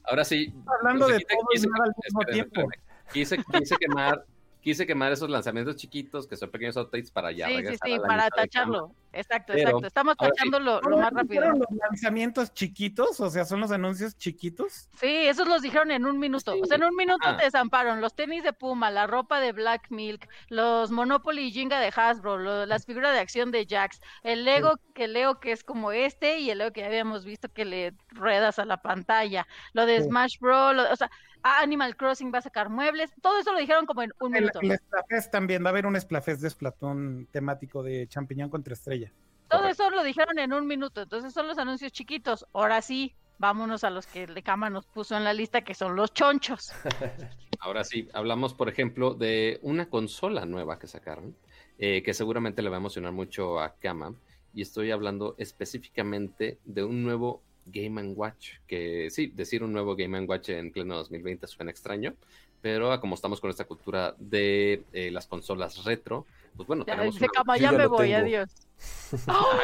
ahora 0.05 0.25
sí. 0.25 0.55
Hablando 0.79 1.09
de 1.09 1.21
todo 1.21 1.47
y 1.55 1.61
nada 1.61 1.85
al 1.85 1.95
mismo 2.03 2.21
tiempo. 2.25 2.69
Quise, 3.13 3.39
quise 3.53 3.77
quemar 3.77 4.25
quise 4.61 4.87
quemar 4.87 5.13
esos 5.13 5.31
lanzamientos 5.31 5.77
chiquitos 5.77 6.27
que 6.27 6.37
son 6.37 6.51
pequeños 6.51 6.77
updates 6.77 7.11
para 7.11 7.33
ya. 7.33 7.47
Sí, 7.47 7.57
sí, 7.67 7.77
sí, 7.85 7.97
para 8.07 8.29
tacharlo. 8.29 8.93
Exacto, 9.13 9.55
exacto. 9.55 9.87
Estamos 9.87 10.17
tachando 10.17 10.61
lo, 10.61 10.81
más 10.83 11.13
rápido. 11.13 11.43
¿Fueron 11.43 11.59
los 11.59 11.69
lanzamientos 11.71 12.53
chiquitos? 12.53 13.21
O 13.21 13.31
sea, 13.31 13.45
¿son 13.45 13.61
los 13.61 13.71
anuncios 13.71 14.17
chiquitos? 14.17 14.89
Sí, 14.99 15.27
esos 15.27 15.49
los 15.49 15.63
dijeron 15.63 15.91
en 15.91 16.05
un 16.05 16.19
minuto. 16.19 16.55
O 16.61 16.67
sea, 16.67 16.77
en 16.77 16.85
un 16.85 16.95
minuto 16.95 17.27
ah. 17.27 17.37
te 17.37 17.45
desamparon 17.45 18.01
los 18.01 18.15
tenis 18.15 18.43
de 18.43 18.53
Puma, 18.53 18.91
la 18.91 19.07
ropa 19.07 19.41
de 19.41 19.53
Black 19.53 19.91
Milk, 19.91 20.29
los 20.49 20.91
Monopoly 20.91 21.49
y 21.49 21.53
Jinga 21.53 21.81
de 21.81 21.93
Hasbro, 21.95 22.67
las 22.67 22.85
figuras 22.85 23.13
de 23.13 23.21
acción 23.21 23.51
de 23.51 23.67
Jax, 23.69 24.01
el 24.23 24.45
Lego 24.45 24.79
que 24.95 25.09
leo 25.09 25.41
que 25.41 25.53
es 25.53 25.65
como 25.65 25.93
este 25.93 26.41
y 26.41 26.51
el 26.51 26.59
Lego 26.59 26.73
que 26.73 26.81
ya 26.81 26.87
habíamos 26.87 27.25
visto 27.25 27.49
que 27.49 27.65
le 27.65 27.95
ruedas 28.11 28.59
a 28.59 28.65
la 28.65 28.83
pantalla, 28.83 29.47
lo 29.73 29.87
de 29.87 30.03
Smash 30.03 30.39
Bros. 30.39 30.77
o 30.91 30.97
sea, 30.97 31.11
Animal 31.43 31.97
Crossing 31.97 32.33
va 32.33 32.39
a 32.39 32.43
sacar 32.43 32.69
muebles, 32.69 33.11
todo 33.23 33.39
eso 33.39 33.53
lo 33.53 33.59
dijeron 33.59 33.87
como 33.87 34.03
en 34.03 34.13
un 34.21 34.33
minuto. 34.33 34.61
El, 34.61 34.73
el 34.73 35.31
también, 35.31 35.63
va 35.65 35.69
a 35.69 35.71
haber 35.71 35.87
un 35.87 35.99
Splafest 36.01 36.43
de 36.43 36.51
Splatoon 36.51 37.29
temático 37.31 37.83
de 37.83 38.07
champiñón 38.09 38.51
contra 38.51 38.75
estrella. 38.75 39.13
Todo 39.49 39.67
eso 39.67 39.89
lo 39.91 40.03
dijeron 40.03 40.39
en 40.39 40.53
un 40.53 40.67
minuto, 40.67 41.03
entonces 41.03 41.33
son 41.33 41.47
los 41.47 41.59
anuncios 41.59 41.93
chiquitos. 41.93 42.47
Ahora 42.53 42.83
sí, 42.83 43.15
vámonos 43.39 43.85
a 43.85 43.91
los 43.91 44.07
que 44.07 44.27
le 44.27 44.43
cama 44.43 44.69
nos 44.69 44.87
puso 44.87 45.17
en 45.17 45.25
la 45.25 45.33
lista, 45.33 45.63
que 45.63 45.75
son 45.75 45.97
los 45.97 46.13
chonchos. 46.13 46.73
Ahora 47.61 47.83
sí, 47.83 48.09
hablamos, 48.13 48.55
por 48.55 48.69
ejemplo, 48.69 49.15
de 49.15 49.59
una 49.63 49.89
consola 49.89 50.45
nueva 50.45 50.79
que 50.79 50.87
sacaron, 50.87 51.35
eh, 51.79 52.03
que 52.03 52.15
seguramente 52.15 52.63
le 52.63 52.69
va 52.69 52.77
a 52.77 52.81
emocionar 52.81 53.13
mucho 53.13 53.59
a 53.61 53.75
Kama. 53.77 54.15
Y 54.55 54.63
estoy 54.63 54.91
hablando 54.91 55.35
específicamente 55.39 56.59
de 56.65 56.85
un 56.85 57.03
nuevo 57.03 57.43
Game 57.73 58.03
Watch, 58.13 58.55
que 58.67 59.11
sí, 59.11 59.29
decir 59.29 59.63
un 59.63 59.73
nuevo 59.73 59.97
Game 59.97 60.21
Watch 60.21 60.51
en 60.51 60.73
pleno 60.73 60.97
2020 60.97 61.47
suena 61.47 61.71
extraño, 61.71 62.15
pero 62.61 63.01
como 63.01 63.15
estamos 63.15 63.41
con 63.41 63.51
esta 63.51 63.65
cultura 63.65 64.15
de 64.19 64.83
eh, 64.93 65.11
las 65.11 65.27
consolas 65.27 65.85
retro, 65.85 66.27
pues 66.57 66.67
bueno, 66.67 66.85
ya, 66.87 66.97
tenemos 66.97 67.19
ya 67.61 67.73
me 67.73 67.87
voy, 67.87 68.13
adiós. 68.13 68.49
Ah, 69.27 69.59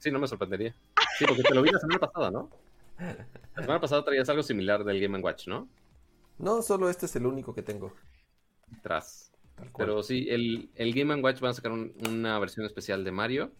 sí, 0.00 0.10
no 0.10 0.18
me 0.18 0.26
sorprendería. 0.26 0.74
Sí, 1.18 1.24
porque 1.26 1.42
te 1.42 1.54
lo 1.54 1.62
vi 1.62 1.70
la 1.70 1.78
semana 1.78 2.00
pasada, 2.00 2.30
¿no? 2.30 2.50
La 2.98 3.62
semana 3.62 3.80
pasada 3.80 4.04
traías 4.04 4.28
algo 4.28 4.42
similar 4.42 4.84
del 4.84 5.00
Game 5.00 5.18
Watch, 5.20 5.46
¿no? 5.46 5.68
No, 6.38 6.60
solo 6.60 6.90
este 6.90 7.06
es 7.06 7.16
el 7.16 7.26
único 7.26 7.54
que 7.54 7.62
tengo. 7.62 7.94
Tras. 8.82 9.32
Pero 9.76 10.02
sí, 10.02 10.26
el, 10.28 10.70
el 10.74 10.92
Game 10.92 11.14
Watch 11.16 11.42
va 11.42 11.50
a 11.50 11.54
sacar 11.54 11.72
una 11.72 12.38
versión 12.38 12.66
especial 12.66 13.04
de 13.04 13.12
Mario 13.12 13.52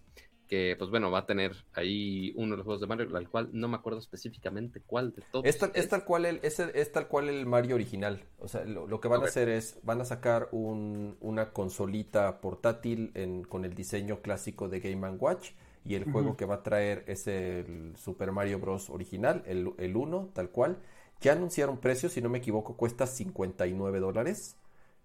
que 0.53 0.77
pues 0.77 0.91
bueno, 0.91 1.11
va 1.11 1.21
a 1.21 1.25
tener 1.25 1.57
ahí 1.73 2.35
uno 2.37 2.51
de 2.51 2.57
los 2.59 2.65
juegos 2.67 2.83
de 2.83 2.87
Mario, 2.87 3.17
al 3.17 3.31
cual 3.31 3.49
no 3.55 3.69
me 3.69 3.77
acuerdo 3.77 3.99
específicamente 3.99 4.83
cuál 4.85 5.15
de 5.15 5.23
todos. 5.33 5.47
Es 5.47 5.57
tal, 5.89 6.05
cual 6.05 6.27
el, 6.27 6.41
es, 6.43 6.61
es, 6.61 6.93
tal 6.93 7.09
cual 7.09 7.31
el 7.31 7.47
Mario 7.47 7.77
original. 7.77 8.23
O 8.39 8.49
sea, 8.49 8.63
lo, 8.67 9.01
que 9.01 9.09
van 9.09 9.23
a 9.23 9.25
hacer 9.25 9.49
es, 9.49 9.79
van 9.83 10.03
a 10.03 10.05
sacar 10.05 10.51
un, 10.53 11.17
una 11.21 11.55
consolita 11.55 12.43
portátil 12.43 13.13
en, 13.15 13.45
con 13.45 13.65
el 13.65 13.73
diseño 13.73 14.21
clásico 14.21 14.69
de 14.69 14.81
Game 14.81 15.09
Watch. 15.13 15.53
Y 15.87 15.95
el 15.95 16.05
juego 16.05 16.37
que 16.37 16.45
va 16.45 16.57
a 16.57 16.63
traer 16.63 17.03
es 17.07 17.27
el 17.29 17.97
Super 17.97 18.31
Mario 18.31 18.59
Bros. 18.59 18.91
original, 18.91 19.43
el, 19.47 19.73
el 19.79 19.97
1, 19.97 20.33
tal 20.35 20.51
cual. 20.51 20.77
Ya 21.23 21.33
anunciaron 21.33 21.79
precios, 21.79 22.13
si 22.13 22.21
no 22.21 22.29
me 22.29 22.39
equivoco, 22.39 22.77
cuesta 22.77 23.07
59 23.07 24.01
dólares. 24.01 24.59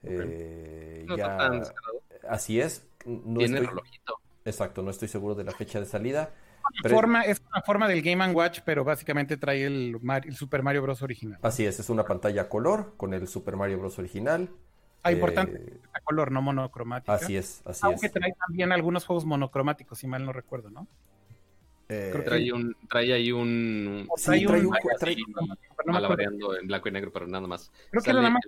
Eh, 0.04 1.06
ya, 1.16 1.62
así 2.28 2.60
es. 2.60 2.86
No 3.06 3.40
Tiene 3.40 3.60
estoy... 3.60 3.68
relojito. 3.68 4.27
Exacto, 4.48 4.82
no 4.82 4.92
estoy 4.92 5.10
seguro 5.10 5.36
de 5.36 5.44
la 5.44 5.52
fecha 5.52 5.78
de 5.80 5.86
salida. 5.86 6.32
Forma, 6.90 7.24
es 7.24 7.42
una 7.52 7.62
forma 7.62 7.88
del 7.88 8.02
Game 8.02 8.26
Watch, 8.32 8.62
pero 8.64 8.86
básicamente 8.86 9.36
trae 9.36 9.66
el, 9.66 10.00
Super 10.34 10.64
Mario 10.64 10.84
Bros. 10.84 11.02
original. 11.02 11.38
Así 11.42 11.66
es, 11.66 11.80
es 11.80 11.90
una 11.90 12.06
pantalla 12.06 12.48
color 12.48 12.94
con 12.96 13.14
el 13.14 13.28
Super 13.28 13.58
Mario 13.58 13.80
Bros. 13.80 14.00
original. 14.00 14.50
Ah, 15.04 15.12
importante, 15.12 15.58
eh, 15.58 15.80
color, 16.04 16.32
no 16.32 16.42
monocromática. 16.42 17.14
Así 17.14 17.36
es, 17.36 17.62
así 17.66 17.82
Aunque 17.84 18.10
trae 18.10 18.34
también 18.40 18.72
algunos 18.72 19.06
juegos 19.06 19.26
monocromáticos, 19.26 20.00
si 20.00 20.08
mal 20.08 20.26
no 20.26 20.32
recuerdo, 20.32 20.70
¿no? 20.70 20.88
Eh, 21.90 22.10
Creo 22.12 22.24
que 22.24 22.30
trae, 22.30 22.52
un, 22.52 22.76
trae 22.90 23.14
ahí 23.14 23.32
un... 23.32 24.08
trae, 24.24 24.46
un, 24.46 24.76
en 26.60 26.68
blanco 26.68 26.90
y 26.90 26.92
negro, 26.92 27.12
pero 27.12 27.28
nada 27.28 27.48
más. 27.48 27.72
Creo 27.92 28.02
que 28.02 28.10
era 28.10 28.20
nada 28.20 28.32
más 28.32 28.44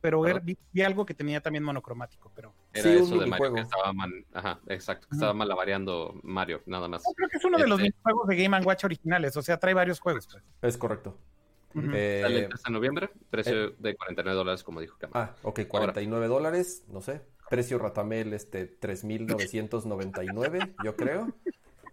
pero 0.00 0.22
vi, 0.42 0.82
algo 0.82 1.04
que 1.04 1.14
tenía 1.14 1.40
también 1.40 1.64
monocromático, 1.64 2.30
pero... 2.34 2.54
Era 2.72 2.92
eso 2.92 3.18
de 3.18 3.26
Mario 3.26 3.54
que 3.54 3.60
estaba, 3.60 3.92
Ajá, 4.32 4.60
exacto, 4.66 5.08
que 5.08 5.16
estaba 5.16 5.34
malabareando 5.34 6.18
Mario, 6.22 6.62
nada 6.66 6.88
más. 6.88 7.02
creo 7.16 7.28
que 7.28 7.36
es 7.36 7.44
uno 7.44 7.58
de 7.58 7.66
los 7.66 7.80
este 7.80 7.94
juegos 8.02 8.28
de 8.28 8.36
Game 8.36 8.60
Watch 8.60 8.84
originales, 8.84 9.36
o 9.36 9.42
sea, 9.42 9.58
trae 9.58 9.74
varios 9.74 10.00
juegos. 10.00 10.28
Pues. 10.30 10.42
Es 10.62 10.78
correcto. 10.78 11.18
Eh, 11.74 12.20
Sale 12.22 12.44
el 12.44 12.48
de 12.48 12.70
noviembre, 12.70 13.10
precio 13.30 13.66
eh, 13.66 13.74
de 13.78 13.94
49 13.96 14.36
dólares, 14.36 14.62
como 14.62 14.80
dijo 14.80 14.96
Cam. 14.98 15.10
Ah, 15.14 15.34
ok, 15.42 15.60
49 15.68 16.26
dólares, 16.26 16.84
no 16.88 17.00
sé. 17.00 17.22
Precio 17.50 17.78
Ratamel, 17.78 18.32
este, 18.32 18.78
3.999, 18.80 20.74
yo 20.84 20.96
creo. 20.96 21.28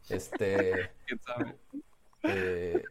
Este... 0.10 0.92
¿Quién 1.06 1.20
sabe? 1.22 1.56
Eh, 2.24 2.84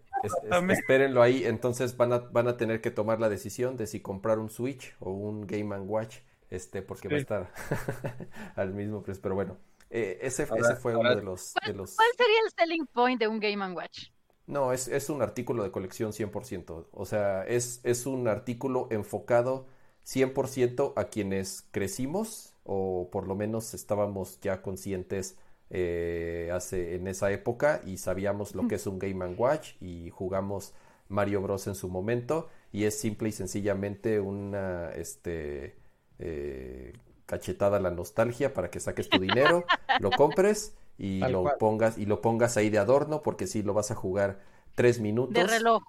espérenlo 0.70 1.22
ahí, 1.22 1.44
entonces 1.44 1.96
van 1.96 2.12
a, 2.12 2.18
van 2.18 2.48
a 2.48 2.56
tener 2.56 2.80
que 2.80 2.90
tomar 2.90 3.20
la 3.20 3.28
decisión 3.28 3.76
de 3.76 3.86
si 3.86 4.00
comprar 4.00 4.38
un 4.38 4.50
Switch 4.50 4.94
o 5.00 5.10
un 5.10 5.46
Game 5.46 5.76
Watch, 5.80 6.18
este, 6.50 6.82
porque 6.82 7.08
va 7.08 7.16
a 7.16 7.18
estar 7.18 7.52
al 8.56 8.74
mismo 8.74 9.02
precio, 9.02 9.22
pero 9.22 9.34
bueno, 9.34 9.56
eh, 9.90 10.18
ese, 10.22 10.44
ese, 10.44 10.76
fue 10.76 10.96
uno 10.96 11.14
de 11.14 11.22
los, 11.22 11.54
de 11.66 11.72
los, 11.72 11.96
¿Cuál 11.96 12.08
sería 12.16 12.38
el 12.44 12.50
selling 12.56 12.86
point 12.86 13.20
de 13.20 13.28
un 13.28 13.40
Game 13.40 13.74
Watch? 13.74 14.08
No, 14.46 14.72
es, 14.72 14.88
es 14.88 15.08
un 15.08 15.22
artículo 15.22 15.62
de 15.62 15.70
colección 15.70 16.12
100%, 16.12 16.86
o 16.90 17.04
sea, 17.06 17.44
es, 17.44 17.80
es 17.84 18.06
un 18.06 18.28
artículo 18.28 18.88
enfocado 18.90 19.66
100% 20.06 20.92
a 20.96 21.04
quienes 21.04 21.66
crecimos 21.70 22.54
o 22.64 23.08
por 23.10 23.26
lo 23.26 23.34
menos 23.34 23.74
estábamos 23.74 24.40
ya 24.40 24.62
conscientes 24.62 25.36
eh, 25.76 26.52
hace, 26.52 26.94
en 26.94 27.08
esa 27.08 27.32
época 27.32 27.82
y 27.84 27.96
sabíamos 27.96 28.54
lo 28.54 28.68
que 28.68 28.76
es 28.76 28.86
un 28.86 29.00
Game 29.00 29.26
Watch 29.34 29.72
y 29.80 30.08
jugamos 30.10 30.72
Mario 31.08 31.42
Bros. 31.42 31.66
en 31.66 31.74
su 31.74 31.88
momento 31.88 32.48
y 32.70 32.84
es 32.84 32.96
simple 32.96 33.30
y 33.30 33.32
sencillamente 33.32 34.20
una 34.20 34.92
este 34.92 35.74
eh, 36.20 36.92
cachetada 37.26 37.78
a 37.78 37.80
la 37.80 37.90
nostalgia 37.90 38.54
para 38.54 38.70
que 38.70 38.78
saques 38.78 39.08
tu 39.08 39.18
dinero, 39.18 39.64
lo 39.98 40.12
compres 40.12 40.74
y 40.96 41.18
lo 41.18 41.58
pongas 41.58 41.98
y 41.98 42.06
lo 42.06 42.20
pongas 42.20 42.56
ahí 42.56 42.70
de 42.70 42.78
adorno 42.78 43.22
porque 43.22 43.48
si 43.48 43.64
lo 43.64 43.74
vas 43.74 43.90
a 43.90 43.96
jugar 43.96 44.38
tres 44.76 45.00
minutos. 45.00 45.34
De 45.34 45.44
reloj. 45.44 45.82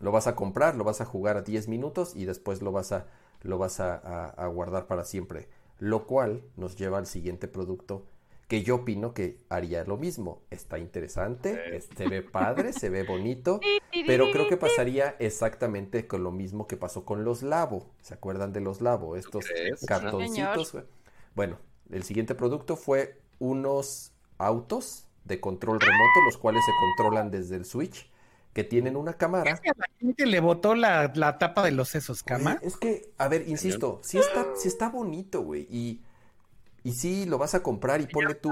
Lo 0.00 0.10
vas 0.10 0.26
a 0.26 0.36
comprar, 0.36 0.74
lo 0.74 0.84
vas 0.84 1.02
a 1.02 1.04
jugar 1.04 1.36
a 1.36 1.42
10 1.42 1.68
minutos 1.68 2.16
y 2.16 2.24
después 2.24 2.62
lo 2.62 2.72
vas 2.72 2.92
a 2.92 3.08
lo 3.42 3.58
vas 3.58 3.78
a 3.80 4.46
guardar 4.46 4.86
para 4.86 5.04
siempre, 5.04 5.48
lo 5.80 6.06
cual 6.06 6.44
nos 6.56 6.76
lleva 6.76 6.96
al 6.96 7.06
siguiente 7.06 7.46
producto 7.46 8.06
que 8.48 8.62
yo 8.62 8.76
opino 8.76 9.12
que 9.12 9.38
haría 9.50 9.84
lo 9.84 9.98
mismo. 9.98 10.42
Está 10.50 10.78
interesante, 10.78 11.80
se 11.80 12.08
ve 12.08 12.22
padre, 12.32 12.72
se 12.72 12.88
ve 12.88 13.02
bonito, 13.02 13.60
pero 14.06 14.30
creo 14.32 14.48
que 14.48 14.56
pasaría 14.56 15.14
exactamente 15.18 16.06
con 16.06 16.24
lo 16.24 16.32
mismo 16.32 16.66
que 16.66 16.78
pasó 16.78 17.04
con 17.04 17.24
los 17.24 17.42
Labo. 17.42 17.90
¿Se 18.00 18.14
acuerdan 18.14 18.54
de 18.54 18.62
los 18.62 18.80
Labo? 18.80 19.16
Estos 19.16 19.44
cartoncitos. 19.86 20.76
Bueno, 21.34 21.58
el 21.90 22.02
siguiente 22.02 22.34
producto 22.34 22.76
fue 22.76 23.20
unos 23.38 24.12
autos 24.38 25.06
de 25.24 25.40
control 25.40 25.78
remoto, 25.78 26.20
los 26.24 26.38
cuales 26.38 26.64
se 26.64 26.72
controlan 26.80 27.30
desde 27.30 27.56
el 27.56 27.66
Switch, 27.66 28.10
que 28.54 28.64
tienen 28.64 28.96
una 28.96 29.12
cámara. 29.12 29.52
Es 29.52 29.60
que 29.60 29.68
a 29.68 29.74
la 29.76 29.86
gente 30.00 30.24
le 30.24 30.40
botó 30.40 30.74
la, 30.74 31.12
tapa 31.38 31.62
de 31.62 31.72
los 31.72 31.90
sesos, 31.90 32.22
cama. 32.22 32.58
Es 32.62 32.78
que, 32.78 33.12
a 33.18 33.28
ver, 33.28 33.46
insisto, 33.46 34.00
sí 34.02 34.16
está, 34.16 34.46
sí 34.56 34.68
está 34.68 34.88
bonito, 34.88 35.42
güey, 35.42 35.66
y 35.70 36.00
y 36.88 36.92
sí, 36.92 37.26
lo 37.26 37.36
vas 37.36 37.54
a 37.54 37.62
comprar 37.62 38.00
y 38.00 38.06
ponle 38.06 38.34
tú, 38.34 38.50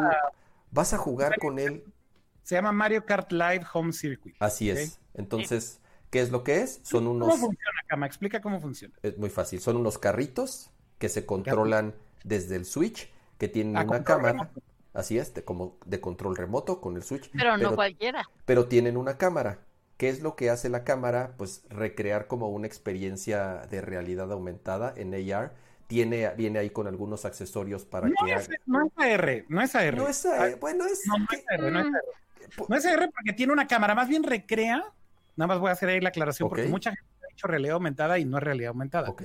vas 0.70 0.92
a 0.92 0.98
jugar 0.98 1.38
con 1.38 1.58
él. 1.58 1.84
Se 2.42 2.54
llama 2.54 2.70
Mario 2.70 3.06
Kart 3.06 3.32
Live 3.32 3.64
Home 3.72 3.94
Circuit. 3.94 4.36
Así 4.40 4.68
es. 4.68 5.00
Entonces, 5.14 5.80
¿qué 6.10 6.20
es 6.20 6.30
lo 6.30 6.44
que 6.44 6.60
es? 6.60 6.80
Son 6.82 7.06
unos... 7.06 7.28
¿Cómo 7.28 7.46
funciona, 7.46 7.80
Cama? 7.86 8.06
Explica 8.06 8.42
cómo 8.42 8.60
funciona. 8.60 8.94
Es 9.02 9.16
muy 9.16 9.30
fácil. 9.30 9.60
Son 9.60 9.78
unos 9.78 9.96
carritos 9.96 10.70
que 10.98 11.08
se 11.08 11.24
controlan 11.24 11.94
desde 12.24 12.56
el 12.56 12.66
Switch, 12.66 13.10
que 13.38 13.48
tienen 13.48 13.74
una 13.76 14.04
cámara. 14.04 14.50
Así 14.92 15.16
es, 15.16 15.32
de, 15.32 15.42
como 15.42 15.78
de 15.86 15.98
control 16.00 16.36
remoto 16.36 16.82
con 16.82 16.96
el 16.96 17.04
Switch. 17.04 17.30
Pero, 17.32 17.56
no 17.56 17.74
cualquiera. 17.74 18.28
Pero 18.44 18.68
tienen 18.68 18.98
una 18.98 19.16
cámara. 19.16 19.60
¿Qué 19.96 20.10
es 20.10 20.20
lo 20.20 20.36
que 20.36 20.50
hace 20.50 20.68
la 20.68 20.84
cámara? 20.84 21.32
Pues 21.38 21.62
recrear 21.70 22.26
como 22.26 22.50
una 22.50 22.66
experiencia 22.66 23.66
de 23.70 23.80
realidad 23.80 24.30
aumentada 24.30 24.92
en 24.94 25.14
AR 25.14 25.54
tiene, 25.86 26.28
viene 26.36 26.58
ahí 26.58 26.70
con 26.70 26.86
algunos 26.86 27.24
accesorios 27.24 27.84
para 27.84 28.08
no 28.08 28.14
que 28.24 28.32
es, 28.32 28.48
No 28.66 28.86
es 28.86 28.92
AR, 28.96 29.44
no 29.48 29.62
es 29.62 29.74
AR. 29.74 29.96
No 29.96 30.08
es 30.08 30.26
AR, 30.26 30.56
bueno, 30.56 30.86
es... 30.86 31.02
No, 31.06 31.16
es 31.32 31.44
AR, 31.48 31.72
no 31.72 31.80
es 31.80 31.86
AR. 31.86 32.68
No 32.68 32.76
es 32.76 32.86
AR 32.86 33.10
porque 33.10 33.32
tiene 33.32 33.52
una 33.52 33.66
cámara, 33.66 33.94
más 33.94 34.08
bien 34.08 34.22
recrea, 34.22 34.84
nada 35.36 35.46
más 35.46 35.58
voy 35.58 35.70
a 35.70 35.72
hacer 35.72 35.88
ahí 35.88 36.00
la 36.00 36.08
aclaración, 36.08 36.48
porque 36.48 36.66
mucha 36.66 36.90
gente 36.90 37.06
ha 37.24 37.28
dicho 37.28 37.46
realidad 37.46 37.74
aumentada 37.74 38.18
y 38.18 38.24
no 38.24 38.38
es 38.38 38.42
realidad 38.42 38.68
aumentada. 38.68 39.08
Ok. 39.08 39.22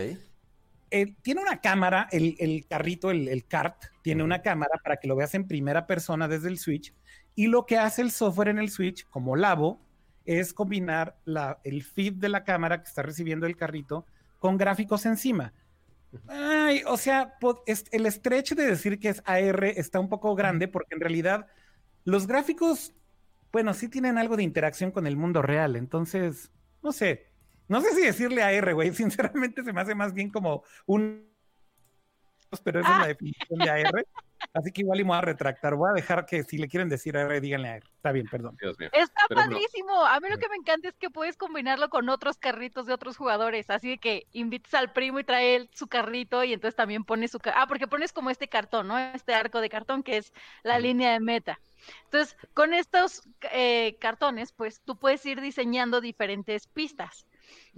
Eh, 0.94 1.16
tiene 1.22 1.42
una 1.42 1.62
cámara, 1.62 2.10
el, 2.12 2.36
el 2.40 2.66
carrito, 2.68 3.12
el, 3.12 3.30
el, 3.30 3.46
cart, 3.46 3.86
tiene 4.02 4.24
una 4.24 4.42
cámara 4.42 4.80
para 4.84 4.98
que 4.98 5.08
lo 5.08 5.16
veas 5.16 5.34
en 5.36 5.48
primera 5.48 5.88
persona 5.88 6.28
desde 6.28 6.50
el 6.50 6.58
Switch. 6.58 6.94
Y 7.34 7.48
lo 7.48 7.66
que 7.66 7.78
hace 7.78 8.02
el 8.02 8.12
software 8.12 8.50
en 8.50 8.60
el 8.60 8.70
Switch, 8.70 9.08
como 9.10 9.38
Labo, 9.38 9.80
es 10.26 10.54
combinar 10.54 11.16
la, 11.24 11.60
el 11.64 11.84
feed 11.84 12.14
de 12.16 12.30
la 12.30 12.44
cámara 12.44 12.82
que 12.82 12.90
está 12.90 13.02
recibiendo 13.02 13.46
el 13.46 13.56
carrito 13.56 14.06
con 14.40 14.58
gráficos 14.58 15.06
encima. 15.06 15.54
Ay, 16.28 16.84
o 16.88 16.98
sea, 16.98 17.38
el 17.92 18.12
stretch 18.12 18.54
de 18.54 18.66
decir 18.68 19.00
que 19.00 19.10
es 19.10 19.22
AR 19.26 19.64
está 19.66 20.00
un 20.00 20.10
poco 20.10 20.36
grande 20.36 20.68
porque 20.68 20.96
en 20.96 21.02
realidad 21.02 21.48
los 22.04 22.28
gráficos, 22.28 22.94
bueno, 23.52 23.74
sí 23.74 23.88
tienen 23.88 24.18
algo 24.18 24.38
de 24.38 24.44
interacción 24.44 24.92
con 24.92 25.08
el 25.08 25.16
mundo 25.16 25.42
real. 25.42 25.76
Entonces, 25.76 26.52
no 26.82 26.92
sé. 26.92 27.28
No 27.68 27.80
sé 27.82 27.96
si 27.96 28.02
decirle 28.02 28.44
AR, 28.44 28.74
güey. 28.74 28.94
Sinceramente 28.94 29.64
se 29.64 29.74
me 29.74 29.82
hace 29.82 29.96
más 29.96 30.14
bien 30.14 30.30
como 30.30 30.64
un... 30.86 31.30
Pero 32.64 32.82
esa 32.82 32.90
es 32.90 32.98
la 32.98 33.04
ah. 33.04 33.08
definición 33.08 33.60
de 33.60 33.70
AR. 33.70 34.06
Así 34.54 34.72
que 34.72 34.82
igual 34.82 35.00
y 35.00 35.04
me 35.04 35.10
voy 35.10 35.18
a 35.18 35.22
retractar. 35.22 35.76
Voy 35.76 35.90
a 35.90 35.94
dejar 35.94 36.26
que 36.26 36.44
si 36.44 36.58
le 36.58 36.68
quieren 36.68 36.90
decir 36.90 37.18
a 37.18 37.22
R, 37.22 37.42
díganle 37.42 37.70
a 37.70 37.76
él. 37.78 37.84
Está 37.96 38.12
bien, 38.12 38.28
perdón. 38.30 38.58
Está 38.60 39.22
padrísimo. 39.30 40.06
A 40.06 40.20
mí 40.20 40.30
lo 40.30 40.38
que 40.38 40.50
me 40.50 40.56
encanta 40.56 40.90
es 40.90 40.96
que 40.98 41.10
puedes 41.10 41.38
combinarlo 41.38 41.90
con 41.90 42.10
otros 42.10 42.38
carritos 42.38 42.86
de 42.86 42.94
otros 42.94 43.18
jugadores. 43.18 43.70
Así 43.70 43.98
que 43.98 44.28
invites 44.32 44.74
al 44.74 44.92
primo 44.92 45.20
y 45.20 45.24
trae 45.24 45.56
él 45.56 45.70
su 45.74 45.88
carrito 45.88 46.44
y 46.44 46.54
entonces 46.54 46.76
también 46.76 47.04
pones 47.04 47.32
su... 47.32 47.40
Ah, 47.54 47.66
porque 47.68 47.88
pones 47.88 48.14
como 48.14 48.30
este 48.30 48.48
cartón, 48.48 48.88
¿no? 48.88 48.98
Este 48.98 49.34
arco 49.34 49.62
de 49.62 49.70
cartón 49.70 50.04
que 50.04 50.18
es 50.18 50.34
la 50.64 50.80
línea 50.80 51.12
de 51.14 51.20
meta. 51.20 51.60
Entonces, 52.06 52.38
con 52.54 52.74
estos 52.74 53.24
eh, 53.52 53.98
cartones, 54.00 54.52
pues 54.52 54.82
tú 54.82 54.98
puedes 54.98 55.26
ir 55.26 55.42
diseñando 55.42 56.02
diferentes 56.02 56.68
pistas. 56.68 57.26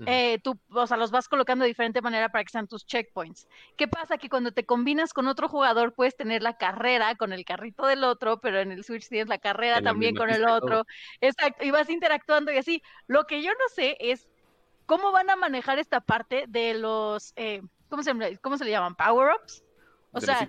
Eh, 0.05 0.39
tú, 0.43 0.57
o 0.69 0.87
sea, 0.87 0.97
los 0.97 1.11
vas 1.11 1.27
colocando 1.27 1.63
de 1.63 1.69
diferente 1.69 2.01
manera 2.01 2.29
para 2.29 2.43
que 2.43 2.51
sean 2.51 2.67
tus 2.67 2.85
checkpoints. 2.85 3.47
¿Qué 3.77 3.87
pasa? 3.87 4.17
Que 4.17 4.29
cuando 4.29 4.51
te 4.51 4.65
combinas 4.65 5.13
con 5.13 5.27
otro 5.27 5.47
jugador, 5.47 5.93
puedes 5.93 6.15
tener 6.15 6.41
la 6.41 6.57
carrera 6.57 7.15
con 7.15 7.33
el 7.33 7.45
carrito 7.45 7.85
del 7.85 8.03
otro, 8.03 8.39
pero 8.39 8.59
en 8.59 8.71
el 8.71 8.83
Switch 8.83 9.07
tienes 9.07 9.27
la 9.27 9.37
carrera 9.37 9.81
también 9.81 10.15
con 10.15 10.29
el 10.29 10.45
otro. 10.45 10.85
Exacto, 11.21 11.63
y 11.63 11.71
vas 11.71 11.89
interactuando 11.89 12.51
y 12.51 12.57
así. 12.57 12.81
Lo 13.07 13.25
que 13.25 13.41
yo 13.41 13.51
no 13.51 13.69
sé 13.73 13.97
es 13.99 14.27
cómo 14.85 15.11
van 15.11 15.29
a 15.29 15.35
manejar 15.35 15.79
esta 15.79 16.01
parte 16.01 16.45
de 16.47 16.73
los, 16.73 17.33
eh, 17.35 17.61
¿cómo, 17.89 18.03
se, 18.03 18.37
¿cómo 18.41 18.57
se 18.57 18.65
le 18.65 18.71
llaman? 18.71 18.95
¿Power-ups? 18.95 19.63
O 20.11 20.21
sea, 20.21 20.47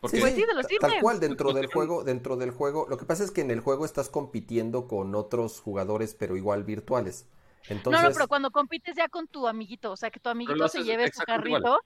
pues 0.00 0.12
sí, 0.12 0.44
de 0.46 0.54
los 0.54 0.66
tal 0.80 1.00
cual 1.00 1.20
dentro 1.20 1.52
del 1.52 1.66
juego, 1.66 2.04
dentro 2.04 2.36
del 2.36 2.50
juego, 2.50 2.86
lo 2.88 2.96
que 2.96 3.04
pasa 3.04 3.22
es 3.22 3.30
que 3.30 3.42
en 3.42 3.50
el 3.50 3.60
juego 3.60 3.84
estás 3.84 4.08
compitiendo 4.08 4.88
con 4.88 5.14
otros 5.14 5.60
jugadores, 5.60 6.14
pero 6.14 6.36
igual 6.36 6.64
virtuales. 6.64 7.26
No, 7.68 8.02
no, 8.02 8.10
pero 8.12 8.28
cuando 8.28 8.50
compites 8.50 8.96
ya 8.96 9.08
con 9.08 9.28
tu 9.28 9.46
amiguito, 9.46 9.92
o 9.92 9.96
sea, 9.96 10.10
que 10.10 10.20
tu 10.20 10.28
amiguito 10.28 10.68
se 10.68 10.82
lleve 10.82 11.10
su 11.12 11.22
carrito. 11.22 11.80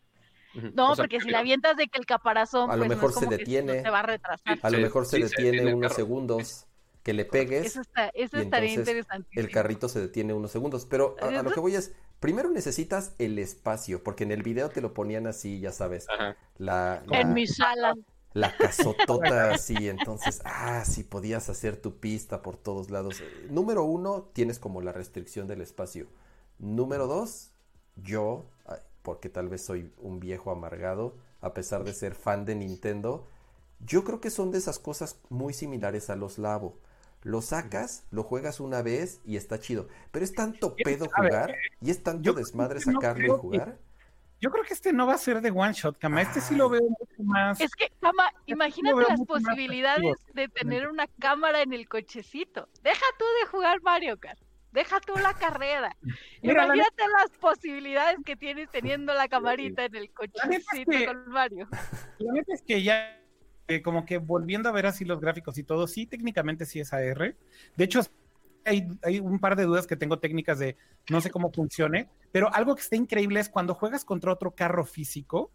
No, 0.75 0.95
porque 0.95 1.21
si 1.21 1.31
la 1.31 1.41
avientas 1.41 1.77
de 1.77 1.89
que 1.89 1.99
el 1.99 2.07
caparazón. 2.07 2.71
A 2.71 2.77
lo 2.77 2.87
pues, 2.87 2.97
mejor 2.97 3.13
se 3.13 3.27
detiene. 3.27 3.83
Se 3.83 3.91
va 3.91 4.01
a 4.01 4.03
retrasar. 4.05 4.59
A 4.63 4.71
lo 4.71 4.79
mejor 4.79 5.07
se, 5.07 5.19
detiene 5.19 5.75
unos 5.75 5.93
segundos. 5.93 6.67
Que 7.03 7.13
le 7.13 7.27
pegues. 7.27 7.67
Eso, 7.67 7.83
está, 7.83 8.09
eso 8.15 8.39
estaría 8.39 8.73
interesante. 8.73 9.29
El 9.39 9.51
carrito 9.51 9.91
se 9.91 10.01
detiene 10.01 10.33
unos 10.33 10.53
segundos. 10.53 10.87
Pero 10.87 11.17
a, 11.21 11.43
lo 11.43 11.51
que 11.51 11.61
voy 11.61 11.75
es. 11.75 11.93
Primero 12.19 12.49
necesitas 12.49 13.15
el 13.19 13.39
espacio, 13.39 14.03
porque 14.03 14.25
en 14.25 14.31
el 14.31 14.43
video 14.43 14.71
te 14.71 14.81
lo 14.81 14.95
ponían 14.95 15.27
así, 15.27 15.61
ya 15.61 15.73
sabes. 15.73 16.07
La, 16.57 17.03
en 17.11 17.35
mi 17.35 17.47
sala 17.47 17.95
la 18.35 18.55
casotota 18.57 19.51
así, 19.55 19.89
entonces, 19.89 20.43
ah, 20.45 20.85
sí, 20.85 21.05
podías 21.05 21.49
hacer 21.49 21.77
tu 21.77 21.99
pista 21.99 22.43
por 22.43 22.57
todos 22.57 22.91
lados. 22.91 23.23
Número 23.49 23.85
uno, 23.85 24.29
tienes 24.33 24.59
como 24.59 24.83
la 24.83 24.93
restricción 24.93 25.47
del 25.47 25.63
espacio. 25.63 26.09
Número 26.59 27.07
dos, 27.07 27.53
yo, 27.97 28.45
porque 29.03 29.29
tal 29.29 29.49
vez 29.49 29.65
soy 29.65 29.93
un 29.99 30.21
viejo 30.21 30.51
amargado, 30.51 31.17
a 31.41 31.55
pesar 31.55 31.85
de 31.85 31.95
ser 31.95 32.15
fan 32.15 32.45
de 32.45 32.55
Nintendo, 32.55 33.27
yo 33.81 34.05
creo 34.05 34.21
que 34.21 34.31
son 34.31 34.51
de 34.51 34.59
esas 34.59 34.79
cosas 34.79 35.19
muy 35.29 35.53
similares 35.53 36.11
a 36.11 36.17
los 36.17 36.39
Labo. 36.39 36.79
Lo 37.23 37.41
sacas, 37.41 38.05
lo 38.11 38.23
juegas 38.23 38.61
una 38.61 38.83
vez 38.83 39.21
y 39.25 39.37
está 39.37 39.59
chido. 39.59 39.89
Pero 40.11 40.25
es 40.25 40.35
tanto 40.35 40.75
pedo 40.77 41.07
jugar 41.07 41.55
y 41.81 41.91
es 41.91 42.03
tanto 42.03 42.33
desmadre 42.35 42.81
sacarlo 42.81 43.37
y 43.37 43.39
jugar. 43.39 43.79
Yo 44.45 44.51
creo 44.51 44.63
que 44.63 44.75
este 44.75 44.93
no 44.93 45.07
va 45.07 45.15
a 45.15 45.19
ser 45.19 45.41
de 45.41 45.51
one 45.51 45.73
shot, 45.73 45.97
Cama. 45.97 46.21
Este 46.21 46.39
sí 46.43 46.55
lo 46.55 46.69
veo 46.69 46.83
mucho 46.83 47.23
más. 47.23 47.59
Es 47.59 47.75
que, 47.75 47.91
Cama, 47.99 48.29
este 48.41 48.53
imagínate 48.53 49.03
las 49.09 49.23
posibilidades 49.23 50.17
de 50.35 50.49
tener 50.49 50.87
una 50.87 51.07
cámara 51.19 51.63
en 51.63 51.73
el 51.73 51.89
cochecito. 51.89 52.69
Deja 52.83 53.07
tú 53.19 53.25
de 53.41 53.47
jugar 53.49 53.81
Mario 53.81 54.21
Kart. 54.21 54.39
Deja 54.71 55.01
tú 55.01 55.15
la 55.15 55.33
carrera. 55.33 55.97
Imagínate 56.43 57.05
las 57.23 57.31
posibilidades 57.39 58.19
que 58.23 58.37
tienes 58.37 58.71
teniendo 58.71 59.15
la 59.15 59.29
camarita 59.29 59.87
en 59.87 59.95
el 59.95 60.11
cochecito 60.11 60.93
con 61.07 61.31
Mario. 61.31 61.67
La 62.19 62.33
neta 62.35 62.53
es 62.53 62.61
que 62.61 62.83
ya, 62.83 63.19
eh, 63.67 63.81
como 63.81 64.05
que 64.05 64.19
volviendo 64.19 64.69
a 64.69 64.73
ver 64.73 64.85
así 64.85 65.07
los 65.07 65.23
gráficos 65.23 65.57
y 65.57 65.63
todo, 65.63 65.87
sí, 65.87 66.05
técnicamente 66.05 66.67
sí 66.67 66.81
es 66.81 66.93
AR. 66.93 67.35
De 67.77 67.85
hecho, 67.85 68.03
hay, 68.65 69.21
un 69.21 69.39
par 69.39 69.57
de 69.57 69.65
dudas 69.65 69.87
que 69.87 69.97
tengo 69.97 70.19
técnicas 70.19 70.59
de 70.59 70.77
no 71.11 71.21
sé 71.21 71.31
cómo 71.31 71.53
funcione, 71.53 72.09
pero 72.33 72.53
algo 72.55 72.75
que 72.75 72.83
está 72.83 72.97
increíble 72.97 73.41
es 73.41 73.49
cuando 73.49 73.75
juegas 73.75 74.05
contra 74.05 74.33
otro 74.33 74.53
carro 74.53 74.85
físico, 74.85 75.51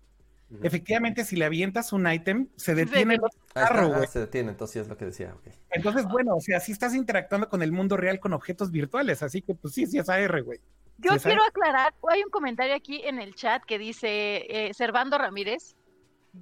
efectivamente 0.63 1.25
si 1.25 1.35
le 1.35 1.45
avientas 1.45 1.93
un 1.93 2.11
ítem, 2.11 2.47
se 2.55 2.73
detiene 2.73 3.15
el 3.15 3.23
otro 3.23 3.39
carro, 3.53 3.93
ah, 3.95 4.07
se 4.07 4.19
detiene, 4.19 4.51
entonces 4.51 4.83
es 4.83 4.87
lo 4.87 4.97
que 4.97 5.05
decía. 5.05 5.35
Entonces, 5.69 6.05
bueno, 6.07 6.35
o 6.35 6.41
sea, 6.41 6.59
si 6.59 6.71
estás 6.71 6.95
interactuando 6.95 7.49
con 7.49 7.61
el 7.61 7.71
mundo 7.71 7.97
real 7.97 8.19
con 8.19 8.33
objetos 8.33 8.71
virtuales, 8.71 9.21
así 9.21 9.41
que 9.41 9.53
pues 9.53 9.73
sí, 9.73 9.85
sí 9.85 9.99
es 9.99 10.09
AR, 10.09 10.43
güey. 10.43 10.59
Yo 10.97 11.17
quiero 11.17 11.41
aclarar, 11.43 11.93
hay 12.09 12.23
un 12.23 12.29
comentario 12.29 12.75
aquí 12.75 13.01
en 13.05 13.19
el 13.19 13.33
chat 13.33 13.63
que 13.63 13.77
dice 13.77 14.45
eh, 14.49 14.73
Servando 14.73 15.17
Ramírez, 15.17 15.77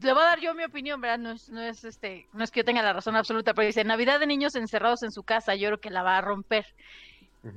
le 0.02 0.14
voy 0.14 0.22
a 0.22 0.26
dar 0.26 0.40
yo 0.40 0.54
mi 0.54 0.64
opinión, 0.64 1.00
¿verdad? 1.02 1.20
No 1.20 1.32
es, 1.32 1.50
no 1.50 1.62
es 1.62 1.84
este, 1.84 2.28
no 2.34 2.44
es 2.44 2.52
que 2.52 2.62
yo 2.62 2.66
tenga 2.66 2.82
la 2.82 2.94
razón 2.94 3.16
absoluta, 3.16 3.54
pero 3.54 3.68
dice 3.68 3.84
Navidad 3.84 4.20
de 4.20 4.28
niños 4.28 4.56
encerrados 4.56 5.04
en 5.04 5.12
su 5.12 5.24
casa, 5.24 5.56
yo 5.56 5.70
creo 5.70 5.80
que 5.80 5.90
la 5.90 6.04
va 6.04 6.18
a 6.18 6.22
romper. 6.22 6.66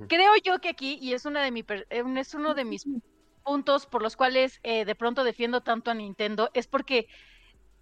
Creo 0.08 0.32
yo 0.44 0.60
que 0.60 0.68
aquí, 0.68 0.98
y 1.02 1.14
es 1.14 1.24
una 1.24 1.42
de 1.42 1.50
mi 1.50 1.64
eh, 1.68 2.04
es 2.16 2.34
uno 2.34 2.54
de 2.54 2.64
mis 2.64 2.86
puntos 3.42 3.86
por 3.86 4.02
los 4.02 4.16
cuales 4.16 4.60
eh, 4.62 4.84
de 4.84 4.94
pronto 4.94 5.24
defiendo 5.24 5.62
tanto 5.62 5.90
a 5.90 5.94
Nintendo, 5.94 6.50
es 6.54 6.68
porque 6.68 7.08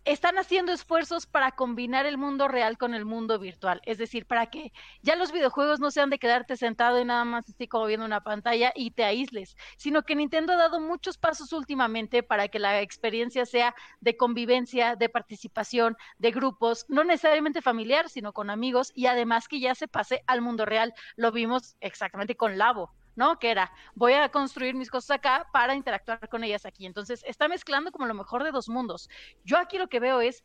están 0.08 0.38
haciendo 0.38 0.72
esfuerzos 0.72 1.26
para 1.26 1.52
combinar 1.52 2.06
el 2.06 2.16
mundo 2.16 2.48
real 2.48 2.78
con 2.78 2.94
el 2.94 3.04
mundo 3.04 3.38
virtual. 3.38 3.82
Es 3.84 3.98
decir, 3.98 4.24
para 4.24 4.46
que 4.46 4.72
ya 5.02 5.16
los 5.16 5.32
videojuegos 5.32 5.80
no 5.80 5.90
sean 5.90 6.08
de 6.08 6.18
quedarte 6.18 6.56
sentado 6.56 6.98
y 6.98 7.04
nada 7.04 7.26
más 7.26 7.46
así 7.50 7.68
como 7.68 7.84
viendo 7.84 8.06
una 8.06 8.22
pantalla 8.22 8.72
y 8.74 8.92
te 8.92 9.04
aísles, 9.04 9.54
sino 9.76 10.04
que 10.04 10.16
Nintendo 10.16 10.54
ha 10.54 10.56
dado 10.56 10.80
muchos 10.80 11.18
pasos 11.18 11.52
últimamente 11.52 12.22
para 12.22 12.48
que 12.48 12.58
la 12.58 12.80
experiencia 12.80 13.44
sea 13.44 13.74
de 14.00 14.16
convivencia, 14.16 14.96
de 14.96 15.10
participación, 15.10 15.94
de 16.16 16.30
grupos, 16.30 16.86
no 16.88 17.04
necesariamente 17.04 17.60
familiar, 17.60 18.08
sino 18.08 18.32
con 18.32 18.48
amigos 18.48 18.92
y 18.94 19.06
además 19.06 19.46
que 19.46 19.60
ya 19.60 19.74
se 19.74 19.88
pase 19.88 20.22
al 20.26 20.40
mundo 20.40 20.64
real. 20.64 20.94
Lo 21.16 21.32
vimos 21.32 21.76
exactamente 21.80 22.34
con 22.34 22.56
Labo. 22.56 22.97
¿No? 23.18 23.36
Que 23.40 23.50
era, 23.50 23.72
voy 23.96 24.12
a 24.12 24.28
construir 24.28 24.76
mis 24.76 24.90
cosas 24.90 25.16
acá 25.16 25.48
para 25.52 25.74
interactuar 25.74 26.28
con 26.28 26.44
ellas 26.44 26.64
aquí. 26.64 26.86
Entonces, 26.86 27.24
está 27.26 27.48
mezclando 27.48 27.90
como 27.90 28.06
lo 28.06 28.14
mejor 28.14 28.44
de 28.44 28.52
dos 28.52 28.68
mundos. 28.68 29.10
Yo 29.44 29.58
aquí 29.58 29.76
lo 29.76 29.88
que 29.88 29.98
veo 29.98 30.20
es, 30.20 30.44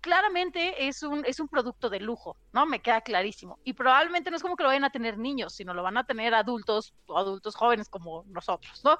claramente 0.00 0.88
es 0.88 1.04
un, 1.04 1.24
es 1.24 1.38
un 1.38 1.46
producto 1.46 1.88
de 1.88 2.00
lujo, 2.00 2.36
¿no? 2.52 2.66
Me 2.66 2.82
queda 2.82 3.00
clarísimo. 3.00 3.60
Y 3.62 3.74
probablemente 3.74 4.28
no 4.28 4.36
es 4.36 4.42
como 4.42 4.56
que 4.56 4.64
lo 4.64 4.70
vayan 4.70 4.82
a 4.82 4.90
tener 4.90 5.18
niños, 5.18 5.54
sino 5.54 5.72
lo 5.72 5.84
van 5.84 5.98
a 5.98 6.04
tener 6.04 6.34
adultos 6.34 6.94
o 7.06 7.16
adultos 7.16 7.54
jóvenes 7.54 7.88
como 7.88 8.24
nosotros, 8.26 8.84
¿no? 8.84 8.98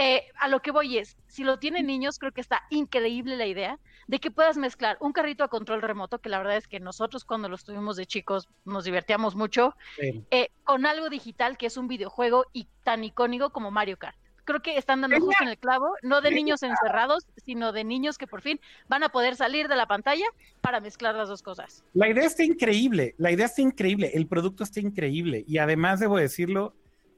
Eh, 0.00 0.28
a 0.36 0.46
lo 0.46 0.62
que 0.62 0.70
voy 0.70 0.96
es, 0.96 1.16
si 1.26 1.42
lo 1.42 1.58
tienen 1.58 1.86
niños, 1.86 2.20
creo 2.20 2.30
que 2.30 2.40
está 2.40 2.62
increíble 2.70 3.36
la 3.36 3.46
idea 3.46 3.80
de 4.06 4.20
que 4.20 4.30
puedas 4.30 4.56
mezclar 4.56 4.96
un 5.00 5.12
carrito 5.12 5.42
a 5.42 5.48
control 5.48 5.82
remoto, 5.82 6.20
que 6.20 6.28
la 6.28 6.38
verdad 6.38 6.56
es 6.56 6.68
que 6.68 6.78
nosotros 6.78 7.24
cuando 7.24 7.48
los 7.48 7.64
tuvimos 7.64 7.96
de 7.96 8.06
chicos 8.06 8.48
nos 8.64 8.84
divertíamos 8.84 9.34
mucho, 9.34 9.74
eh, 9.98 10.50
con 10.62 10.86
algo 10.86 11.10
digital 11.10 11.58
que 11.58 11.66
es 11.66 11.76
un 11.76 11.88
videojuego 11.88 12.44
y 12.52 12.68
tan 12.84 13.02
icónico 13.02 13.50
como 13.50 13.72
Mario 13.72 13.96
Kart. 13.96 14.16
Creo 14.44 14.62
que 14.62 14.78
están 14.78 15.00
dando 15.00 15.18
justo 15.18 15.42
en 15.42 15.48
el 15.48 15.58
clavo, 15.58 15.92
no 16.02 16.20
de 16.20 16.30
niños 16.30 16.62
encerrados, 16.62 17.26
sino 17.44 17.72
de 17.72 17.82
niños 17.82 18.18
que 18.18 18.28
por 18.28 18.40
fin 18.40 18.60
van 18.86 19.02
a 19.02 19.08
poder 19.08 19.34
salir 19.34 19.66
de 19.66 19.74
la 19.74 19.86
pantalla 19.86 20.26
para 20.60 20.78
mezclar 20.78 21.16
las 21.16 21.28
dos 21.28 21.42
cosas. 21.42 21.84
La 21.92 22.08
idea 22.08 22.24
está 22.24 22.44
increíble, 22.44 23.16
la 23.18 23.32
idea 23.32 23.46
está 23.46 23.62
increíble, 23.62 24.12
el 24.14 24.28
producto 24.28 24.62
está 24.62 24.78
increíble 24.78 25.44
y 25.48 25.58
además 25.58 25.98
debo 25.98 26.16
decirlo, 26.18 26.72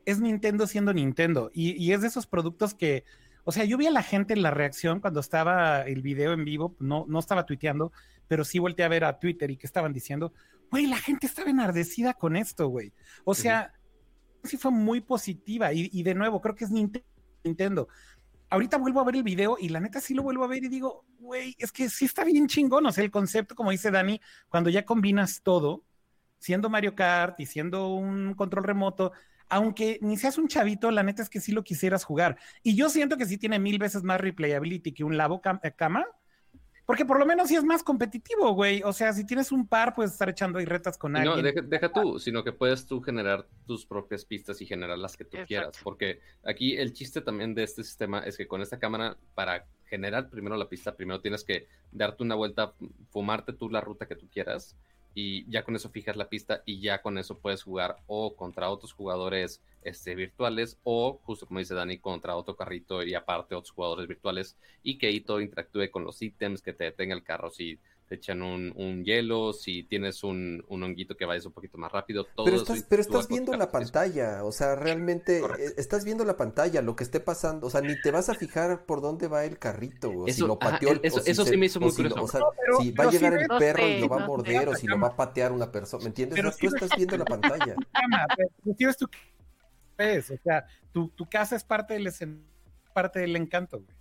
es 0.07 0.21
Nintendo 0.21 0.67
siendo 0.67 0.93
Nintendo. 0.93 1.51
Y, 1.53 1.93
es 1.93 2.03
de 2.03 2.09
esos 2.09 2.27
productos 2.27 2.75
que, 2.75 3.05
o 3.45 3.53
sea, 3.53 3.65
yo 3.65 3.77
vi 3.77 3.87
a 3.87 3.91
la 3.91 4.03
gente 4.03 4.35
en 4.35 4.43
la 4.43 4.51
reacción 4.51 5.01
cuando 5.01 5.21
estaba 5.21 5.83
el 5.83 6.03
video 6.03 6.33
en 6.33 6.45
vivo, 6.45 6.77
no, 6.79 7.05
no 7.09 7.19
estaba 7.19 7.47
tuiteando, 7.47 7.93
pero 8.29 8.45
sí 8.45 8.59
volteé 8.59 8.85
a 8.85 8.89
ver 8.89 9.05
a 9.05 9.19
Twitter 9.19 9.51
y 9.51 9.57
que 9.57 9.67
estaban 9.67 9.93
diciendo, 9.93 10.33
güey, 10.71 10.87
la 10.87 10.97
gente 10.97 11.27
estaba 11.27 11.51
enardecida 11.51 12.15
con 12.15 12.37
esto, 12.37 12.69
güey. 12.69 12.93
O 13.25 13.35
sea, 13.35 13.73
sí 14.45 14.57
fue 14.57 14.71
muy 14.71 15.01
positiva. 15.01 15.73
Y, 15.73 15.91
y, 15.93 16.03
de 16.03 16.15
nuevo, 16.15 16.41
creo 16.41 16.55
que 16.55 16.65
es 16.65 16.71
Nintendo. 16.71 17.89
Ahorita 18.49 18.79
vuelvo 18.79 19.01
a 19.01 19.05
ver 19.05 19.17
el 19.17 19.23
video 19.23 19.57
y 19.61 19.69
la 19.69 19.81
neta 19.81 20.01
sí 20.01 20.13
lo 20.13 20.23
vuelvo 20.23 20.45
a 20.45 20.49
ver 20.49 20.65
y 20.65 20.69
digo, 20.69 21.05
güey, 21.19 21.55
es 21.59 21.71
que 21.71 21.89
sí 21.89 22.05
está 22.05 22.25
bien 22.25 22.47
chingón. 22.49 22.85
O 22.87 22.93
sea, 22.93 23.05
el 23.05 23.11
concepto, 23.11 23.55
como 23.55 23.71
dice 23.71 23.91
Dani, 23.91 24.21
cuando 24.49 24.71
ya 24.71 24.85
combinas 24.85 25.43
todo, 25.43 25.85
siendo 26.39 26.69
Mario 26.71 26.95
Kart 26.95 27.39
y 27.39 27.47
siendo 27.47 27.95
un 27.95 28.35
control 28.35 28.65
remoto, 28.65 29.13
aunque 29.51 29.99
ni 30.01 30.17
seas 30.17 30.39
un 30.39 30.49
chavito, 30.49 30.91
la 30.91 31.03
neta 31.03 31.23
es 31.23 31.29
que 31.29 31.41
sí 31.41 31.53
lo 31.53 31.65
quisieras 31.65 32.05
jugar. 32.05 32.39
Y 32.63 32.77
yo 32.77 32.89
siento 32.89 33.17
que 33.17 33.27
sí 33.27 33.37
tiene 33.37 33.59
mil 33.59 33.79
veces 33.79 34.03
más 34.03 34.21
replayability 34.21 34.93
que 34.93 35.05
un 35.05 35.17
Labo 35.17 35.43
eh, 35.63 35.73
Cama, 35.77 36.07
porque 36.87 37.05
por 37.05 37.19
lo 37.19 37.27
menos 37.27 37.49
sí 37.49 37.57
es 37.57 37.63
más 37.63 37.83
competitivo, 37.83 38.53
güey. 38.53 38.83
O 38.85 38.93
sea, 38.93 39.13
si 39.13 39.25
tienes 39.25 39.53
un 39.53 39.67
par, 39.67 39.95
puedes 39.95 40.13
estar 40.13 40.29
echando 40.29 40.59
ahí 40.59 40.65
retas 40.65 40.99
con 40.99 41.15
alguien. 41.15 41.55
No, 41.55 41.63
deja, 41.63 41.93
tú, 41.93 42.19
sino 42.19 42.43
que 42.43 42.53
puedes 42.53 42.87
tú 42.87 43.01
generar 43.01 43.47
tus 43.67 43.87
propias 43.87 44.25
pistas 44.25 44.61
y 44.61 44.67
generar 44.67 44.99
las 44.99 45.17
que 45.17 45.25
tú 45.25 45.37
quieras. 45.47 45.79
Porque 45.85 46.21
aquí 46.45 46.77
el 46.77 46.93
chiste 46.93 47.21
también 47.21 47.55
de 47.55 47.63
este 47.63 47.85
sistema 47.85 48.21
es 48.21 48.37
que 48.37 48.49
con 48.49 48.61
esta 48.61 48.79
cámara, 48.79 49.17
para 49.35 49.67
generar 49.85 50.31
primero 50.31 50.57
la 50.57 50.69
pista, 50.69 50.97
primero 50.97 51.21
tienes 51.21 51.45
que 51.45 51.69
darte 51.93 52.23
una 52.23 52.35
vuelta, 52.35 52.75
fumarte 53.11 53.53
tú 53.53 53.69
la 53.69 53.81
ruta 53.81 54.07
que 54.07 54.17
tú 54.17 54.29
quieras 54.29 54.77
y 55.15 55.51
ya 55.51 55.65
con 55.65 55.77
eso 55.77 55.91
fijas 55.91 56.17
la 56.17 56.29
pista 56.29 56.63
y 56.67 56.81
ya 56.81 57.03
con 57.03 57.19
eso 57.19 57.39
puedes 57.39 57.63
jugar 57.63 57.97
o 58.07 58.37
contra 58.37 58.71
otros 58.71 58.93
jugadores 58.93 59.61
este, 59.83 60.15
virtuales 60.15 60.79
o 60.85 61.21
justo 61.25 61.47
como 61.47 61.59
dice 61.59 61.75
Dani 61.75 61.99
contra 61.99 62.37
otro 62.37 62.57
carrito 62.57 63.03
y 63.03 63.15
aparte 63.15 63.55
otros 63.55 63.73
jugadores 63.73 64.07
virtuales 64.07 64.57
y 64.83 64.99
que 64.99 65.09
ahí 65.09 65.21
todo 65.21 65.41
interactúe 65.41 65.91
con 65.91 66.05
los 66.05 66.21
ítems 66.23 66.63
que 66.63 66.73
te 66.73 66.85
detenga 66.85 67.15
el 67.15 67.25
carro 67.25 67.51
si 67.51 67.79
te 68.11 68.17
echan 68.17 68.43
un, 68.43 68.73
un 68.75 69.05
hielo, 69.05 69.53
si 69.53 69.85
tienes 69.85 70.25
un, 70.25 70.65
un, 70.67 70.83
honguito 70.83 71.17
que 71.17 71.25
vayas 71.27 71.47
un 71.47 71.53
poquito 71.53 71.79
más 71.79 71.93
rápido, 71.93 72.25
todo 72.25 72.45
Pero 72.45 72.57
estás, 72.57 72.83
pero 72.89 73.03
estás 73.03 73.29
viendo 73.29 73.57
la 73.57 73.71
pantalla, 73.71 74.43
o 74.43 74.51
sea, 74.51 74.75
realmente 74.75 75.39
eh, 75.39 75.75
estás 75.77 76.05
viendo 76.05 76.25
la 76.25 76.37
pantalla, 76.37 76.83
lo 76.83 76.97
que 76.97 77.05
esté 77.05 77.21
pasando, 77.21 77.69
o 77.69 77.71
sea, 77.71 77.83
ni 77.83 77.95
te 78.03 78.11
vas 78.11 78.29
a 78.29 78.35
fijar 78.35 78.85
por 78.85 79.01
dónde 79.01 79.29
va 79.29 79.45
el 79.45 79.61
carrito, 79.61 80.11
o 80.11 80.27
si 80.27 80.41
lo 80.41 80.59
pateó 80.59 80.91
el, 80.91 81.01
Eso, 81.05 81.23
eso 81.25 81.45
sí 81.45 81.57
me 81.57 81.67
hizo 81.67 81.79
muy 81.79 81.93
curioso. 81.93 82.21
o 82.21 82.27
sea, 82.27 82.41
si 82.81 82.91
va 82.91 83.05
a 83.05 83.11
llegar 83.13 83.33
el 83.35 83.47
perro 83.47 83.87
y 83.87 84.01
lo 84.01 84.09
va 84.09 84.25
a 84.25 84.27
morder, 84.27 84.69
o 84.71 84.75
si 84.75 84.89
lo 84.89 84.99
va 84.99 85.07
a 85.07 85.17
patear 85.17 85.53
una 85.53 85.71
persona, 85.71 86.03
¿me 86.03 86.09
entiendes? 86.09 86.35
Pero 86.35 86.51
tú 86.51 86.67
estás 86.67 86.91
viendo 86.97 87.17
la 87.17 87.25
pantalla. 87.25 87.77
Tienes 88.77 88.97
tu... 88.97 89.05
O 89.07 90.39
sea, 90.43 90.67
tu, 90.93 91.11
tu 91.11 91.29
casa 91.29 91.55
es 91.55 91.63
parte 91.63 91.95
del, 91.95 92.13
parte 92.93 93.21
del 93.21 93.37
encanto, 93.37 93.79
güey. 93.79 94.00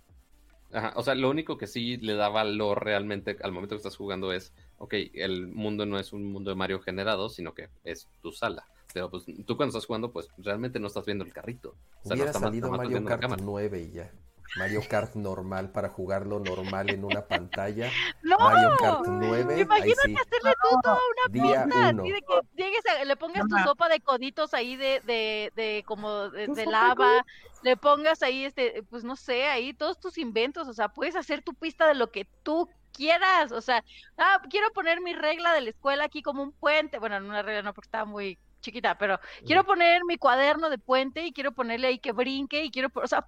Ajá, 0.72 0.92
o 0.96 1.02
sea, 1.02 1.14
lo 1.14 1.30
único 1.30 1.58
que 1.58 1.66
sí 1.66 1.96
le 1.96 2.14
da 2.14 2.28
valor 2.28 2.84
realmente 2.84 3.36
al 3.42 3.52
momento 3.52 3.74
que 3.74 3.78
estás 3.78 3.96
jugando 3.96 4.32
es, 4.32 4.52
ok, 4.78 4.94
el 5.14 5.48
mundo 5.48 5.84
no 5.86 5.98
es 5.98 6.12
un 6.12 6.30
mundo 6.30 6.50
de 6.50 6.56
Mario 6.56 6.80
generado, 6.80 7.28
sino 7.28 7.54
que 7.54 7.68
es 7.84 8.08
tu 8.22 8.32
sala. 8.32 8.64
Pero 8.92 9.10
pues 9.10 9.24
tú 9.46 9.56
cuando 9.56 9.70
estás 9.70 9.86
jugando, 9.86 10.12
pues 10.12 10.28
realmente 10.38 10.80
no 10.80 10.86
estás 10.86 11.04
viendo 11.04 11.24
el 11.24 11.32
carrito. 11.32 11.76
O 12.02 12.08
sea, 12.08 12.14
Hubiera 12.16 12.32
salido 12.32 12.70
Mario 12.70 13.04
Kart 13.04 13.40
9 13.40 13.80
y 13.80 13.92
ya. 13.92 14.12
Mario 14.56 14.82
Kart 14.88 15.14
normal 15.14 15.70
para 15.70 15.88
jugarlo 15.88 16.40
normal 16.40 16.90
en 16.90 17.04
una 17.04 17.26
pantalla. 17.26 17.90
No, 18.22 18.38
Mario 18.38 18.76
Kart 18.78 19.06
9. 19.06 19.60
Imagínate 19.60 20.08
sí. 20.08 20.16
hacerle 20.16 20.54
tú 20.62 20.80
toda 20.82 20.98
una. 21.30 22.02
De 22.02 22.20
que 22.20 22.62
llegues 22.62 22.82
a, 22.86 23.04
le 23.04 23.16
pongas 23.16 23.46
tu 23.48 23.56
sopa 23.58 23.88
de 23.88 24.00
coditos 24.00 24.54
ahí 24.54 24.76
de, 24.76 25.00
de, 25.06 25.52
de 25.54 25.84
como 25.86 26.30
de, 26.30 26.46
de 26.48 26.66
lava, 26.66 27.24
le 27.62 27.76
pongas 27.76 28.22
ahí, 28.22 28.44
este, 28.44 28.82
pues 28.90 29.04
no 29.04 29.16
sé, 29.16 29.46
ahí 29.46 29.72
todos 29.72 30.00
tus 30.00 30.18
inventos. 30.18 30.68
O 30.68 30.72
sea, 30.72 30.88
puedes 30.88 31.16
hacer 31.16 31.42
tu 31.42 31.54
pista 31.54 31.86
de 31.86 31.94
lo 31.94 32.10
que 32.10 32.26
tú 32.42 32.68
quieras. 32.92 33.52
O 33.52 33.60
sea, 33.60 33.84
ah, 34.18 34.42
quiero 34.50 34.72
poner 34.72 35.00
mi 35.00 35.14
regla 35.14 35.52
de 35.54 35.60
la 35.60 35.70
escuela 35.70 36.04
aquí 36.04 36.22
como 36.22 36.42
un 36.42 36.52
puente. 36.52 36.98
Bueno, 36.98 37.20
no 37.20 37.28
una 37.28 37.42
regla 37.42 37.62
no, 37.62 37.74
porque 37.74 37.86
estaba 37.86 38.04
muy 38.04 38.38
chiquita, 38.60 38.98
pero 38.98 39.18
quiero 39.46 39.64
poner 39.64 40.04
mi 40.04 40.18
cuaderno 40.18 40.68
de 40.68 40.78
puente 40.78 41.24
y 41.24 41.32
quiero 41.32 41.52
ponerle 41.52 41.88
ahí 41.88 41.98
que 41.98 42.12
brinque 42.12 42.62
y 42.62 42.70
quiero, 42.70 42.90
o 42.94 43.06
sea, 43.06 43.26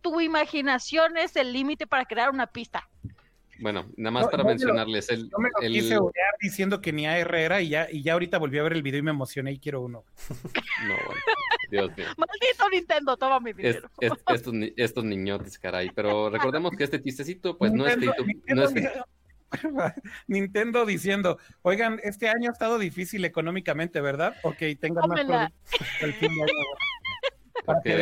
tu 0.00 0.20
imaginación 0.20 1.16
es 1.16 1.36
el 1.36 1.52
límite 1.52 1.86
para 1.86 2.04
crear 2.04 2.30
una 2.30 2.46
pista. 2.46 2.88
Bueno, 3.60 3.86
nada 3.96 4.10
más 4.10 4.28
para 4.28 4.42
mencionarles 4.42 5.10
el. 5.10 5.28
Yo 5.28 5.38
me 5.38 5.50
lo 5.50 5.60
quise 5.60 5.98
odiar 5.98 6.34
diciendo 6.40 6.80
que 6.80 6.92
ni 6.92 7.06
a 7.06 7.18
era 7.18 7.60
y 7.60 7.68
ya, 7.68 7.88
y 7.90 8.02
ya 8.02 8.14
ahorita 8.14 8.38
volví 8.38 8.58
a 8.58 8.62
ver 8.62 8.72
el 8.72 8.82
video 8.82 9.00
y 9.00 9.02
me 9.02 9.10
emocioné 9.10 9.52
y 9.52 9.58
quiero 9.58 9.82
uno. 9.82 10.04
No, 10.88 10.94
bueno, 10.94 11.20
Dios 11.70 11.96
mío. 11.96 12.06
Maldito 12.16 12.68
Nintendo, 12.72 13.16
toma 13.18 13.38
mi 13.38 13.52
dinero. 13.52 13.90
estos, 14.00 14.54
estos 14.76 15.04
niñotes, 15.04 15.58
caray. 15.58 15.90
Pero 15.90 16.30
recordemos 16.30 16.72
que 16.72 16.84
este 16.84 17.02
chistecito, 17.02 17.58
pues 17.58 17.70
no 17.70 17.86
es 17.86 17.98
no 17.98 18.64
es 18.64 18.74
Nintendo 20.26 20.86
diciendo, 20.86 21.38
oigan, 21.62 22.00
este 22.02 22.28
año 22.28 22.48
ha 22.48 22.52
estado 22.52 22.78
difícil 22.78 23.24
económicamente, 23.24 24.00
¿verdad? 24.00 24.36
Ok, 24.42 24.58
tengan 24.80 25.08
más 25.08 25.50
el 26.00 26.12
fin 26.14 26.30
de 26.34 26.42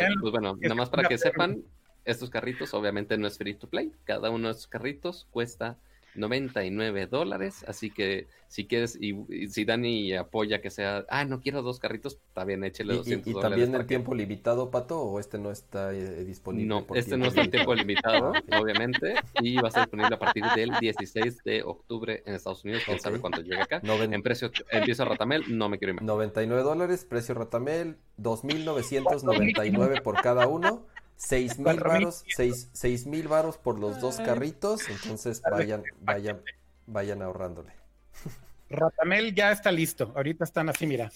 año. 0.03 0.15
pues 0.21 0.31
bueno, 0.31 0.57
nada 0.61 0.75
más 0.75 0.89
para 0.89 1.07
que 1.07 1.17
sepan, 1.17 1.61
estos 2.11 2.29
carritos 2.29 2.73
obviamente 2.73 3.17
no 3.17 3.27
es 3.27 3.37
free 3.37 3.55
to 3.55 3.69
play. 3.69 3.91
Cada 4.03 4.29
uno 4.29 4.47
de 4.47 4.51
estos 4.51 4.67
carritos 4.67 5.27
cuesta 5.31 5.77
99 6.15 7.07
dólares. 7.07 7.63
Así 7.67 7.89
que 7.91 8.27
si 8.47 8.65
quieres, 8.65 8.97
y, 8.99 9.47
si 9.47 9.65
Dani 9.65 10.13
apoya 10.13 10.61
que 10.61 10.69
sea, 10.69 11.05
ah, 11.09 11.25
no 11.25 11.39
quiero 11.39 11.61
dos 11.61 11.79
carritos, 11.79 12.19
está 12.27 12.43
bien, 12.45 12.63
échele 12.63 12.95
200 12.95 13.27
¿Y, 13.27 13.31
y, 13.31 13.39
también 13.39 13.75
el 13.75 13.85
tiempo 13.85 14.15
limitado, 14.15 14.71
Pato, 14.71 15.01
o 15.01 15.19
este 15.19 15.37
no 15.37 15.51
está 15.51 15.93
eh, 15.93 16.25
disponible? 16.25 16.67
No, 16.67 16.85
este 16.95 17.17
no 17.17 17.27
está 17.27 17.41
en 17.41 17.51
tiempo 17.51 17.75
limitado, 17.75 18.33
obviamente, 18.59 19.15
y 19.41 19.55
va 19.57 19.65
a 19.65 19.67
estar 19.67 19.83
disponible 19.83 20.15
a 20.15 20.19
partir 20.19 20.43
del 20.55 20.71
16 20.79 21.43
de 21.43 21.63
octubre 21.63 22.23
en 22.25 22.35
Estados 22.35 22.63
Unidos. 22.63 22.83
Quién 22.85 22.99
sabe 22.99 23.19
cuándo 23.19 23.41
llegue 23.41 23.61
acá. 23.61 23.81
En 23.83 24.23
precio, 24.23 24.51
empiezo 24.71 25.05
Ratamel, 25.05 25.43
no 25.47 25.69
me 25.69 25.77
quiero 25.77 25.91
imaginar. 25.91 26.15
99 26.15 26.63
dólares, 26.63 27.05
precio 27.05 27.35
Ratamel, 27.35 27.97
2.999 28.17 30.01
por 30.01 30.21
cada 30.21 30.47
uno. 30.47 30.85
Seis 31.21 31.59
mil 31.59 31.77
varos, 31.81 32.23
seis, 32.71 33.05
mil 33.05 33.27
varos 33.27 33.57
por 33.57 33.77
los 33.77 33.99
dos 33.99 34.15
carritos, 34.17 34.87
entonces 34.87 35.41
vayan, 35.41 35.83
vayan, 35.99 36.41
vayan 36.87 37.21
ahorrándole. 37.21 37.73
Ratamel 38.69 39.35
ya 39.35 39.51
está 39.51 39.69
listo, 39.69 40.13
ahorita 40.15 40.45
están 40.45 40.69
así, 40.69 40.87
mira. 40.87 41.11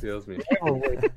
Dios 0.00 0.26
mío. 0.28 0.38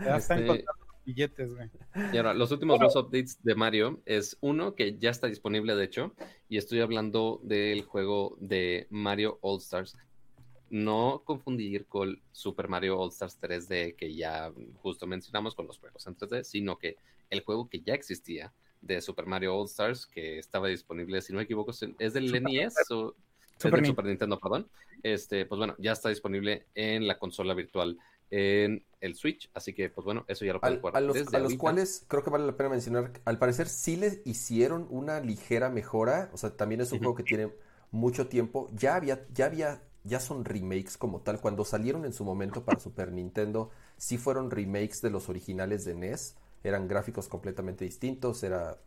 Ya 0.00 0.16
están 0.16 0.48
este... 0.48 0.64
billetes, 1.04 1.54
güey. 1.54 1.70
Y 2.12 2.16
ahora, 2.16 2.32
los 2.32 2.52
últimos 2.52 2.78
dos 2.78 2.94
updates 2.94 3.42
de 3.42 3.56
Mario 3.56 4.00
es 4.06 4.36
uno 4.40 4.76
que 4.76 4.96
ya 4.96 5.10
está 5.10 5.26
disponible, 5.26 5.74
de 5.74 5.84
hecho, 5.84 6.14
y 6.48 6.56
estoy 6.56 6.80
hablando 6.80 7.40
del 7.42 7.82
juego 7.82 8.36
de 8.40 8.86
Mario 8.90 9.40
All 9.40 9.58
Stars. 9.58 9.96
No 10.70 11.22
confundir 11.24 11.86
con 11.86 12.22
Super 12.30 12.68
Mario 12.68 12.96
All 12.96 13.08
Stars 13.08 13.40
3D, 13.40 13.96
que 13.96 14.14
ya 14.14 14.52
justo 14.76 15.08
mencionamos 15.08 15.56
con 15.56 15.66
los 15.66 15.80
juegos 15.80 16.06
en 16.06 16.16
3D, 16.16 16.44
sino 16.44 16.78
que 16.78 16.96
el 17.30 17.42
juego 17.42 17.68
que 17.68 17.80
ya 17.80 17.94
existía 17.94 18.52
de 18.80 19.00
Super 19.00 19.26
Mario 19.26 19.56
All 19.56 19.66
Stars, 19.66 20.06
que 20.06 20.38
estaba 20.38 20.68
disponible, 20.68 21.20
si 21.22 21.32
no 21.32 21.38
me 21.38 21.44
equivoco, 21.44 21.72
es 21.98 22.12
del 22.12 22.42
NES 22.42 22.74
o 22.90 23.14
Super, 23.58 23.84
Super 23.84 24.04
Nintendo, 24.04 24.38
perdón. 24.38 24.68
Este, 25.02 25.46
pues 25.46 25.58
bueno, 25.58 25.74
ya 25.78 25.92
está 25.92 26.08
disponible 26.08 26.66
en 26.74 27.06
la 27.06 27.18
consola 27.18 27.54
virtual 27.54 27.98
en 28.30 28.84
el 29.00 29.14
Switch, 29.14 29.50
así 29.54 29.72
que 29.72 29.88
pues 29.88 30.04
bueno, 30.04 30.24
eso 30.28 30.44
ya 30.44 30.52
lo 30.52 30.60
pueden 30.60 30.80
jugar. 30.80 30.96
A 30.96 31.00
los, 31.00 31.32
a 31.32 31.38
los 31.38 31.54
cuales 31.54 32.04
creo 32.08 32.22
que 32.22 32.30
vale 32.30 32.46
la 32.46 32.56
pena 32.56 32.68
mencionar, 32.68 33.12
al 33.24 33.38
parecer 33.38 33.68
sí 33.68 33.96
les 33.96 34.20
hicieron 34.26 34.86
una 34.90 35.20
ligera 35.20 35.70
mejora, 35.70 36.30
o 36.32 36.36
sea, 36.36 36.56
también 36.56 36.80
es 36.80 36.92
un 36.92 36.98
juego 36.98 37.14
que 37.14 37.22
tiene 37.22 37.52
mucho 37.90 38.28
tiempo, 38.28 38.68
ya 38.74 38.96
había, 38.96 39.26
ya 39.32 39.46
había, 39.46 39.82
ya 40.04 40.20
son 40.20 40.44
remakes 40.44 40.98
como 40.98 41.20
tal, 41.20 41.40
cuando 41.40 41.64
salieron 41.64 42.04
en 42.04 42.12
su 42.12 42.24
momento 42.24 42.64
para 42.64 42.78
Super 42.80 43.12
Nintendo, 43.12 43.70
sí 43.96 44.18
fueron 44.18 44.50
remakes 44.50 45.00
de 45.00 45.10
los 45.10 45.28
originales 45.28 45.84
de 45.84 45.94
NES, 45.94 46.36
eran 46.62 46.88
gráficos 46.88 47.28
completamente 47.28 47.84
distintos, 47.84 48.42
era 48.42 48.78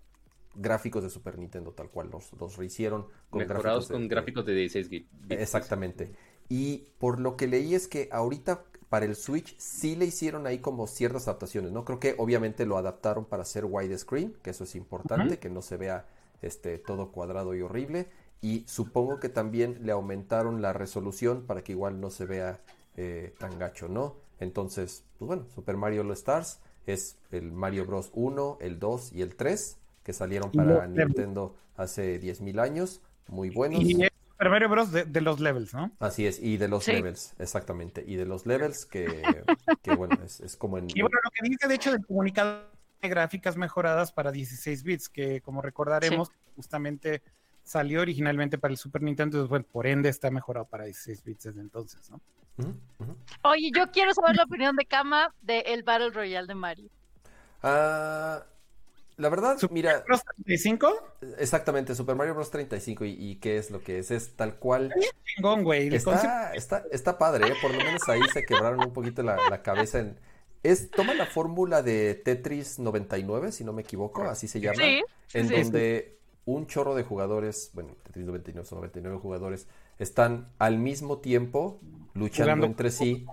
gráficos 0.55 1.03
de 1.03 1.09
Super 1.09 1.37
Nintendo 1.37 1.71
tal 1.71 1.89
cual, 1.89 2.09
los, 2.11 2.31
los 2.33 2.57
rehicieron 2.57 3.07
con 3.29 3.47
gráficos 3.47 3.87
de, 3.87 3.93
con 3.93 4.07
gráficos 4.07 4.45
de 4.45 4.53
16 4.53 4.89
bits. 4.89 5.09
Exactamente. 5.29 6.11
Y 6.49 6.89
por 6.99 7.19
lo 7.19 7.37
que 7.37 7.47
leí 7.47 7.75
es 7.75 7.87
que 7.87 8.09
ahorita 8.11 8.65
para 8.89 9.05
el 9.05 9.15
Switch 9.15 9.57
sí 9.57 9.95
le 9.95 10.05
hicieron 10.05 10.45
ahí 10.47 10.59
como 10.59 10.85
ciertas 10.85 11.29
adaptaciones, 11.29 11.71
¿no? 11.71 11.85
Creo 11.85 11.99
que 11.99 12.15
obviamente 12.17 12.65
lo 12.65 12.77
adaptaron 12.77 13.23
para 13.23 13.43
hacer 13.43 13.63
widescreen, 13.63 14.33
que 14.43 14.49
eso 14.49 14.65
es 14.65 14.75
importante, 14.75 15.39
que 15.39 15.49
no 15.49 15.61
se 15.61 15.77
vea 15.77 16.07
este, 16.41 16.77
todo 16.77 17.13
cuadrado 17.13 17.55
y 17.55 17.61
horrible. 17.61 18.09
Y 18.41 18.65
supongo 18.67 19.19
que 19.21 19.29
también 19.29 19.77
le 19.85 19.93
aumentaron 19.93 20.61
la 20.61 20.73
resolución 20.73 21.45
para 21.45 21.63
que 21.63 21.71
igual 21.71 22.01
no 22.01 22.09
se 22.09 22.25
vea 22.25 22.59
eh, 22.97 23.33
tan 23.39 23.57
gacho, 23.57 23.87
¿no? 23.87 24.17
Entonces, 24.41 25.05
pues 25.17 25.27
bueno, 25.27 25.45
Super 25.55 25.77
Mario 25.77 26.01
All 26.01 26.11
Stars 26.11 26.59
es 26.85 27.17
el 27.31 27.51
Mario 27.51 27.85
Bros. 27.85 28.09
1, 28.13 28.57
el 28.61 28.79
2 28.79 29.13
y 29.13 29.21
el 29.21 29.35
3, 29.35 29.77
que 30.03 30.13
salieron 30.13 30.51
para 30.51 30.87
Nintendo 30.87 31.55
hace 31.75 32.19
10.000 32.21 32.59
años, 32.59 33.01
muy 33.27 33.49
buenos. 33.49 33.83
Y 33.83 34.03
es 34.03 34.11
Super 34.31 34.49
Mario 34.49 34.69
Bros. 34.69 34.91
de, 34.91 35.21
los 35.21 35.39
levels, 35.39 35.73
¿no? 35.73 35.91
Así 35.99 36.25
es, 36.25 36.39
y 36.41 36.57
de 36.57 36.67
los 36.67 36.87
levels, 36.87 37.33
exactamente, 37.39 38.03
y 38.05 38.15
de 38.15 38.25
los 38.25 38.45
levels 38.45 38.85
que, 38.85 39.43
bueno, 39.95 40.17
es, 40.23 40.55
como 40.57 40.77
en... 40.77 40.87
Y 40.89 41.01
bueno, 41.01 41.17
lo 41.23 41.29
que 41.31 41.49
dice 41.49 41.67
de 41.67 41.75
hecho 41.75 41.91
del 41.91 42.05
comunicado 42.05 42.63
de 43.01 43.09
gráficas 43.09 43.57
mejoradas 43.57 44.11
para 44.11 44.31
16 44.31 44.83
bits, 44.83 45.09
que 45.09 45.41
como 45.41 45.61
recordaremos, 45.61 46.29
justamente 46.55 47.21
salió 47.63 48.01
originalmente 48.01 48.57
para 48.57 48.71
el 48.71 48.77
Super 48.77 49.01
Nintendo, 49.01 49.47
bueno, 49.47 49.65
por 49.71 49.87
ende 49.87 50.09
está 50.09 50.29
mejorado 50.31 50.65
para 50.65 50.85
16 50.85 51.23
bits 51.23 51.43
desde 51.43 51.61
entonces, 51.61 52.09
¿no? 52.09 52.19
Oye, 53.43 53.71
yo 53.75 53.91
quiero 53.91 54.13
saber 54.13 54.35
la 54.35 54.43
opinión 54.43 54.75
de 54.75 54.85
Kama 54.85 55.33
del 55.41 55.63
el 55.65 55.83
Battle 55.83 56.11
Royale 56.11 56.47
de 56.47 56.55
Mario. 56.55 56.89
Ah, 57.63 58.43
la 59.17 59.29
verdad, 59.29 59.57
¿Super 59.57 59.73
mira. 59.73 59.91
Mario 59.91 60.05
Bros. 60.07 60.21
35? 60.35 61.03
Exactamente, 61.37 61.95
Super 61.95 62.15
Mario 62.15 62.33
Bros. 62.33 62.49
35. 62.51 63.05
¿Y, 63.05 63.11
y 63.11 63.35
qué 63.35 63.57
es 63.57 63.71
lo 63.71 63.81
que 63.81 63.99
es? 63.99 64.11
Es 64.11 64.35
tal 64.35 64.55
cual. 64.55 64.93
Chingón, 65.25 65.63
güey. 65.63 65.93
Está, 65.93 66.53
está, 66.53 66.83
está, 66.91 67.17
padre, 67.17 67.47
¿eh? 67.47 67.53
por 67.61 67.71
lo 67.71 67.77
menos 67.77 68.07
ahí 68.09 68.21
se 68.33 68.43
quebraron 68.43 68.79
un 68.79 68.93
poquito 68.93 69.23
la, 69.23 69.37
la 69.49 69.61
cabeza 69.61 69.99
en. 69.99 70.17
Es, 70.63 70.91
toma 70.91 71.15
la 71.15 71.25
fórmula 71.25 71.81
de 71.81 72.13
Tetris 72.13 72.77
99, 72.77 73.51
si 73.51 73.63
no 73.63 73.73
me 73.73 73.81
equivoco, 73.81 74.23
así 74.23 74.47
se 74.47 74.59
llama. 74.59 74.75
Sí, 74.75 75.01
en 75.33 75.49
donde 75.49 76.19
un 76.45 76.67
chorro 76.67 76.93
de 76.93 77.03
jugadores, 77.03 77.71
bueno, 77.73 77.95
Tetris 78.03 78.25
99 78.25 78.67
son 78.67 78.77
99 78.77 79.17
jugadores, 79.17 79.67
están 79.97 80.49
al 80.59 80.77
mismo 80.77 81.17
tiempo 81.17 81.79
luchando 82.13 82.65
entre 82.65 82.91
sí. 82.91 83.25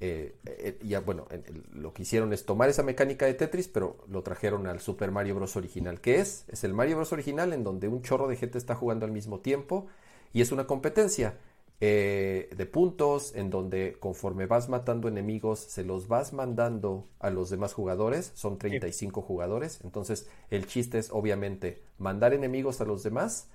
Eh, 0.00 0.36
eh, 0.46 0.78
y 0.80 0.94
bueno, 0.96 1.26
lo 1.72 1.92
que 1.92 2.02
hicieron 2.02 2.32
es 2.32 2.46
tomar 2.46 2.68
esa 2.68 2.82
mecánica 2.84 3.26
de 3.26 3.34
Tetris, 3.34 3.68
pero 3.68 3.98
lo 4.08 4.22
trajeron 4.22 4.66
al 4.66 4.80
Super 4.80 5.10
Mario 5.10 5.34
Bros. 5.34 5.56
original. 5.56 6.00
¿Qué 6.00 6.20
es? 6.20 6.44
Es 6.48 6.64
el 6.64 6.72
Mario 6.72 6.96
Bros. 6.96 7.12
original 7.12 7.52
en 7.52 7.64
donde 7.64 7.88
un 7.88 8.02
chorro 8.02 8.28
de 8.28 8.36
gente 8.36 8.58
está 8.58 8.74
jugando 8.74 9.06
al 9.06 9.12
mismo 9.12 9.40
tiempo 9.40 9.86
y 10.32 10.40
es 10.40 10.52
una 10.52 10.66
competencia. 10.66 11.34
Eh, 11.80 12.50
de 12.56 12.66
puntos, 12.66 13.36
en 13.36 13.50
donde 13.50 13.96
conforme 14.00 14.46
vas 14.46 14.68
matando 14.68 15.06
enemigos, 15.06 15.60
se 15.60 15.84
los 15.84 16.08
vas 16.08 16.32
mandando 16.32 17.06
a 17.20 17.30
los 17.30 17.50
demás 17.50 17.72
jugadores, 17.72 18.32
son 18.34 18.58
35 18.58 19.22
jugadores, 19.22 19.78
entonces 19.84 20.28
el 20.50 20.66
chiste 20.66 20.98
es 20.98 21.10
obviamente 21.12 21.80
mandar 21.96 22.34
enemigos 22.34 22.80
a 22.80 22.84
los 22.84 23.04
demás, 23.04 23.48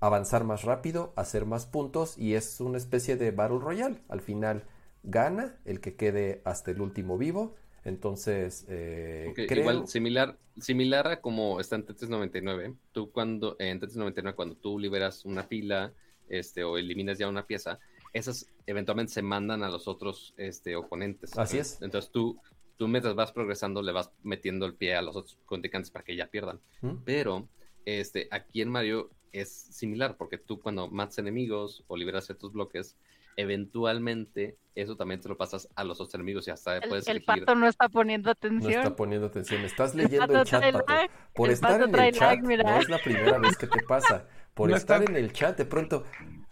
avanzar 0.00 0.44
más 0.44 0.62
rápido, 0.62 1.12
hacer 1.16 1.44
más 1.44 1.66
puntos 1.66 2.16
y 2.18 2.34
es 2.34 2.60
una 2.60 2.78
especie 2.78 3.16
de 3.16 3.30
Battle 3.30 3.58
Royale. 3.58 4.02
Al 4.08 4.20
final 4.20 4.64
gana 5.02 5.58
el 5.64 5.80
que 5.80 5.96
quede 5.96 6.42
hasta 6.44 6.70
el 6.70 6.80
último 6.80 7.18
vivo. 7.18 7.56
Entonces, 7.84 8.66
eh, 8.68 9.32
igual 9.36 9.88
similar, 9.88 10.36
similar 10.58 11.08
a 11.08 11.20
como 11.20 11.60
está 11.60 11.76
en 11.76 11.86
Tetris 11.86 12.10
99. 12.10 12.74
Tú 12.92 13.10
cuando 13.10 13.56
en 13.58 13.80
Tetris 13.80 13.96
99 13.96 14.36
cuando 14.36 14.56
tú 14.56 14.78
liberas 14.78 15.24
una 15.24 15.48
pila, 15.48 15.92
este 16.28 16.64
o 16.64 16.76
eliminas 16.76 17.18
ya 17.18 17.28
una 17.28 17.46
pieza, 17.46 17.78
esas 18.12 18.46
eventualmente 18.66 19.12
se 19.12 19.22
mandan 19.22 19.62
a 19.62 19.70
los 19.70 19.88
otros 19.88 20.34
este 20.36 20.76
oponentes. 20.76 21.36
Así 21.38 21.58
es. 21.58 21.80
Entonces 21.80 22.10
tú 22.10 22.38
tú 22.76 22.88
mientras 22.88 23.14
vas 23.14 23.32
progresando 23.32 23.82
le 23.82 23.92
vas 23.92 24.10
metiendo 24.22 24.64
el 24.66 24.74
pie 24.74 24.94
a 24.94 25.02
los 25.02 25.16
otros 25.16 25.38
contrincantes 25.46 25.90
para 25.90 26.04
que 26.04 26.16
ya 26.16 26.26
pierdan. 26.28 26.60
¿Mm? 26.80 26.96
Pero 27.04 27.48
este 27.84 28.28
aquí 28.30 28.60
en 28.60 28.68
Mario 28.68 29.10
es 29.32 29.50
similar, 29.50 30.16
porque 30.16 30.38
tú 30.38 30.60
cuando 30.60 30.88
matas 30.88 31.18
enemigos 31.18 31.84
o 31.86 31.96
liberas 31.96 32.26
ciertos 32.26 32.52
bloques, 32.52 32.96
eventualmente 33.38 34.58
eso 34.74 34.96
también 34.96 35.20
te 35.20 35.28
lo 35.28 35.36
pasas 35.36 35.68
a 35.76 35.84
los 35.84 36.00
otros 36.00 36.14
enemigos 36.14 36.48
y 36.48 36.50
hasta 36.50 36.80
puedes 36.80 37.06
el, 37.06 37.18
el 37.18 37.24
pato 37.24 37.54
no 37.54 37.68
está 37.68 37.88
poniendo 37.88 38.30
atención. 38.30 38.72
No 38.72 38.78
está 38.78 38.96
poniendo 38.96 39.28
atención. 39.28 39.62
Estás 39.62 39.94
leyendo 39.94 40.40
el, 40.40 40.44
chat, 40.44 40.72
pato. 40.72 40.92
Por 41.34 41.50
estar 41.50 41.82
en 41.82 41.94
el 41.94 42.12
chat, 42.12 42.40
no 42.40 42.80
es 42.80 42.88
la 42.88 42.98
primera 42.98 43.38
vez 43.38 43.56
que 43.56 43.68
te 43.68 43.80
pasa. 43.82 44.26
Por 44.54 44.72
estar 44.72 45.08
en 45.08 45.14
el 45.14 45.32
chat, 45.32 45.56
de 45.56 45.66
pronto, 45.66 46.04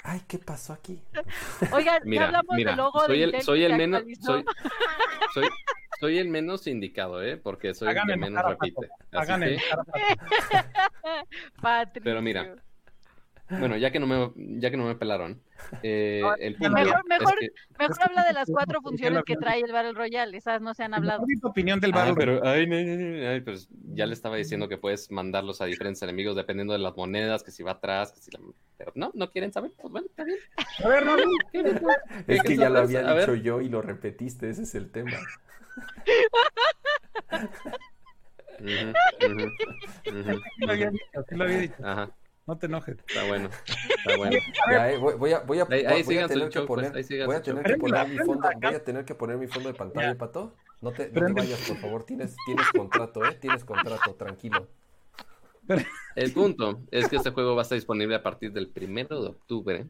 ay, 0.05 0.23
¿qué 0.29 0.39
pasó 0.39 0.73
aquí? 0.73 1.03
Oigan, 1.73 2.03
mira, 2.05 2.27
hablamos 2.27 2.57
del 2.57 2.77
logo 2.77 3.05
soy 3.05 3.19
de 3.19 3.25
el, 3.25 3.43
soy 3.43 3.65
el 3.65 3.77
menos, 3.77 4.05
soy, 4.21 4.45
soy, 5.35 5.49
soy, 5.99 6.19
el 6.19 6.29
menos 6.29 6.69
indicado, 6.69 7.21
¿eh? 7.21 7.37
Porque 7.37 7.75
soy 7.75 7.89
el 7.89 7.99
que 8.07 8.17
menos 8.17 8.45
repite. 8.45 8.89
Así 9.11 9.33
que... 9.41 9.61
Pero 12.05 12.23
mira, 12.23 12.55
bueno, 13.49 13.77
ya 13.77 13.93
que 13.93 14.01
no 14.01 14.07
me, 14.07 14.33
ya 14.61 14.71
que 14.71 14.77
no 14.77 14.87
me 14.87 14.97
pelaron. 14.97 15.41
Eh, 15.83 16.23
el 16.41 16.59
mejor, 16.59 17.09
mejor, 17.09 17.35
mejor 17.79 18.03
habla 18.03 18.25
de 18.25 18.33
las 18.33 18.51
cuatro 18.51 18.81
funciones 18.83 19.23
que 19.25 19.37
trae 19.37 19.61
el 19.61 19.73
Battle 19.73 19.93
Royale. 19.93 20.37
Esas 20.37 20.61
no 20.61 20.75
se 20.75 20.83
han 20.83 20.95
hablado. 20.95 21.25
opinión 21.43 21.79
del 21.81 21.93
Battle 21.93 22.15
pero, 22.17 22.45
ay, 22.45 22.69
ay, 22.73 23.41
pues 23.41 23.69
ya 23.95 24.07
le 24.07 24.15
estaba 24.15 24.37
diciendo 24.37 24.69
que 24.69 24.79
puedes 24.79 25.11
mandarlos 25.13 25.61
a 25.61 25.67
diferentes 25.67 26.03
enemigos 26.03 26.35
dependiendo 26.35 26.73
de 26.73 26.81
las 26.81 26.97
monedas, 26.97 27.43
que 27.43 27.53
si 27.53 27.63
va 27.63 27.73
atrás, 27.73 28.13
que 28.13 28.21
si 28.21 28.31
la... 28.33 28.41
Pero 28.77 28.93
no, 28.95 29.13
no 29.15 29.31
quieren 29.31 29.53
saber. 29.53 29.71
Pues 29.81 29.93
bueno, 29.93 30.09
está 30.09 30.25
bien. 30.25 30.39
A 30.85 30.89
ver, 30.89 31.07
no, 31.07 31.17
Es 32.27 32.43
que 32.43 32.57
ya 32.57 32.69
lo 32.69 32.81
había 32.81 33.15
dicho 33.15 33.37
yo 33.37 33.61
y 33.61 33.69
lo 33.69 33.81
repetiste. 33.81 34.51
Ese 34.51 34.65
es 34.65 34.75
el 34.75 34.91
tema. 34.91 35.17
Lo 40.59 40.73
había 40.73 40.91
dicho, 40.91 41.25
lo 41.31 41.45
había 41.45 41.59
dicho. 41.59 41.75
Ajá. 41.83 42.11
No 42.47 42.57
te 42.57 42.67
enojes. 42.67 42.97
Está 43.09 43.27
bueno. 43.27 43.51
Está 43.99 44.17
bueno. 44.17 44.37
Eh, 44.37 44.97
voy, 44.99 45.33
a, 45.33 45.41
voy 45.41 45.59
a, 45.59 45.65
voy 45.65 46.19
a 46.19 46.29
tener 46.29 46.49
que 46.49 46.61
poner, 46.63 46.93
voy 47.27 47.35
a 47.35 47.43
tener 47.43 47.65
que 47.65 47.77
poner 47.77 48.09
mi 48.09 48.19
fondo, 48.19 48.49
voy 48.61 48.75
a 48.75 48.85
tener 48.85 49.05
que 49.05 49.15
poner 49.15 49.37
mi 49.37 49.47
fondo 49.49 49.73
de 49.73 49.75
pantalla, 49.75 50.17
Pato. 50.17 50.55
No 50.81 50.93
te, 50.93 51.11
no 51.11 51.27
te 51.27 51.33
vayas, 51.33 51.69
por 51.69 51.77
favor. 51.79 52.05
Tienes, 52.05 52.37
tienes 52.47 52.67
contrato, 52.71 53.25
¿eh? 53.25 53.37
Tienes 53.41 53.65
contrato, 53.65 54.15
tranquilo. 54.15 54.69
El 56.15 56.33
punto 56.33 56.83
es 56.93 57.09
que 57.09 57.17
este 57.17 57.31
juego 57.31 57.57
va 57.57 57.63
a 57.63 57.65
estar 57.65 57.77
disponible 57.77 58.15
a 58.15 58.23
partir 58.23 58.53
del 58.53 58.69
primero 58.69 59.21
de 59.21 59.31
octubre, 59.31 59.87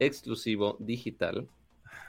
exclusivo 0.00 0.76
digital, 0.80 1.48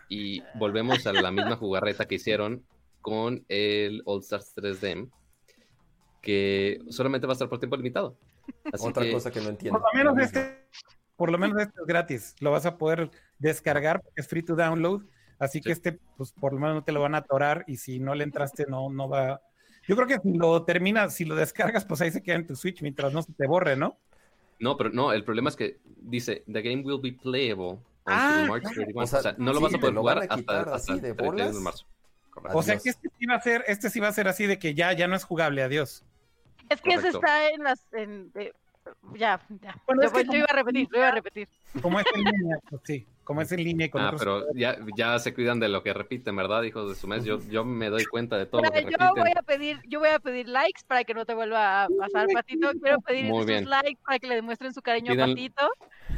y 0.10 0.42
volvemos 0.56 1.06
a 1.06 1.14
la 1.14 1.30
misma 1.30 1.58
jugarreta 1.58 2.06
que 2.06 2.16
hicieron 2.16 2.66
con 3.02 3.46
el 3.50 4.02
All 4.06 4.22
Stars 4.22 4.56
3D, 4.56 5.12
que 6.24 6.80
solamente 6.90 7.28
va 7.28 7.34
a 7.34 7.36
estar 7.36 7.50
por 7.50 7.60
tiempo 7.60 7.78
limitado. 7.78 8.18
Otra 8.80 9.12
cosa 9.12 9.32
que 9.32 9.42
no 9.42 9.50
entiendo. 9.50 9.80
Por 9.80 9.94
lo 9.94 9.98
menos 9.98 10.24
este, 10.24 10.68
por 11.16 11.32
lo 11.32 11.38
menos 11.38 11.62
este 11.62 11.80
es 11.80 11.88
gratis. 11.88 12.36
Lo 12.40 12.52
vas 12.52 12.66
a 12.66 12.78
poder 12.78 13.12
descargar 13.40 14.02
porque 14.02 14.22
es 14.22 14.28
free 14.28 14.44
to 14.44 14.56
download. 14.56 15.04
Así 15.38 15.62
que 15.62 15.72
este, 15.72 16.00
pues 16.18 16.32
por 16.32 16.54
lo 16.54 16.60
menos 16.60 16.76
no 16.76 16.84
te 16.84 16.92
lo 16.92 17.02
van 17.02 17.16
a 17.16 17.20
atorar 17.20 17.66
y 17.68 17.78
si 17.78 18.00
no 18.00 18.16
le 18.16 18.24
entraste, 18.24 18.66
no, 18.68 18.90
no 18.90 19.10
va. 19.10 19.42
Yo 19.88 19.96
creo 19.96 20.08
que 20.08 20.20
si 20.20 20.38
lo 20.38 20.64
terminas, 20.64 21.14
si 21.14 21.26
lo 21.26 21.36
descargas, 21.36 21.86
pues 21.86 22.02
ahí 22.02 22.12
se 22.12 22.24
queda 22.24 22.36
en 22.36 22.48
tu 22.48 22.56
Switch 22.56 22.82
mientras 22.82 23.14
no 23.14 23.22
se 23.22 23.34
te 23.34 23.46
borre, 23.46 23.76
¿no? 23.76 23.98
No, 24.60 24.78
pero 24.78 24.90
no, 24.90 25.12
el 25.12 25.24
problema 25.24 25.50
es 25.50 25.56
que 25.56 25.80
dice, 25.98 26.44
the 26.52 26.62
game 26.62 26.82
will 26.84 27.02
be 27.02 27.12
playable 27.12 27.80
ah, 28.06 28.46
March 28.48 28.64
31. 28.64 29.04
O 29.04 29.08
sea, 29.08 29.36
no 29.38 29.54
lo 29.54 29.60
vas 29.60 29.74
a 29.74 29.78
poder 29.78 29.96
jugar 29.96 30.28
hasta, 30.30 30.62
hasta 30.62 30.94
el 30.94 31.02
31 31.02 31.52
de 31.52 31.60
marzo. 31.60 31.86
O 32.54 32.64
sea 32.64 32.78
que 32.78 32.90
este 32.90 33.10
sí 33.18 33.26
va 33.26 33.36
a 33.36 33.42
ser, 33.42 33.64
este 33.68 33.90
sí 33.90 34.00
va 34.00 34.10
a 34.10 34.14
ser 34.14 34.28
así 34.28 34.46
de 34.46 34.60
que 34.60 34.74
ya, 34.74 34.92
ya 34.94 35.08
no 35.08 35.16
es 35.16 35.24
jugable, 35.24 35.64
adiós. 35.64 36.04
Es 36.70 36.82
que 36.82 36.94
eso 36.94 37.08
está 37.08 37.50
en 37.50 37.64
las. 37.64 37.82
En, 37.94 38.32
ya, 39.16 39.42
ya. 39.62 39.76
yo, 39.88 40.38
iba 40.38 40.46
a 40.48 40.54
repetir, 40.54 40.88
lo 40.92 40.98
iba 40.98 41.08
a 41.08 41.12
repetir. 41.12 41.48
Como 41.82 42.00
es 42.00 42.06
en 42.14 42.24
línea, 42.24 42.58
pues 42.70 42.82
sí. 42.86 43.06
Como 43.24 43.42
es 43.42 43.52
en 43.52 43.64
línea 43.64 43.90
con 43.90 44.02
Ah, 44.04 44.14
pero 44.16 44.44
ya, 44.54 44.78
ya 44.96 45.18
se 45.18 45.34
cuidan 45.34 45.60
de 45.60 45.68
lo 45.68 45.82
que 45.82 45.94
repiten, 45.94 46.36
¿verdad, 46.36 46.62
hijos 46.62 46.88
de 46.88 46.96
su 46.96 47.08
mes? 47.08 47.26
Yo, 47.26 47.40
yo 47.50 47.66
me 47.66 47.90
doy 47.90 48.06
cuenta 48.06 48.38
de 48.38 48.46
todo 48.46 48.62
lo 48.62 48.70
que 48.70 48.84
yo 48.84 48.90
repiten. 48.90 49.16
Voy 49.16 49.32
a 49.36 49.42
pedir, 49.42 49.82
yo 49.88 50.00
voy 50.00 50.10
a 50.10 50.20
pedir 50.20 50.48
likes 50.48 50.82
para 50.86 51.04
que 51.04 51.16
no 51.16 51.26
te 51.26 51.34
vuelva 51.34 51.86
a 51.86 51.88
pasar, 52.00 52.28
Patito. 52.32 52.72
Quiero 52.80 53.02
pedir 53.02 53.28
sus 53.28 53.68
likes 53.68 54.00
para 54.06 54.20
que 54.20 54.28
le 54.28 54.36
demuestren 54.36 54.74
su 54.74 54.82
cariño 54.84 55.14
a 55.14 55.26
Patito. 55.26 55.70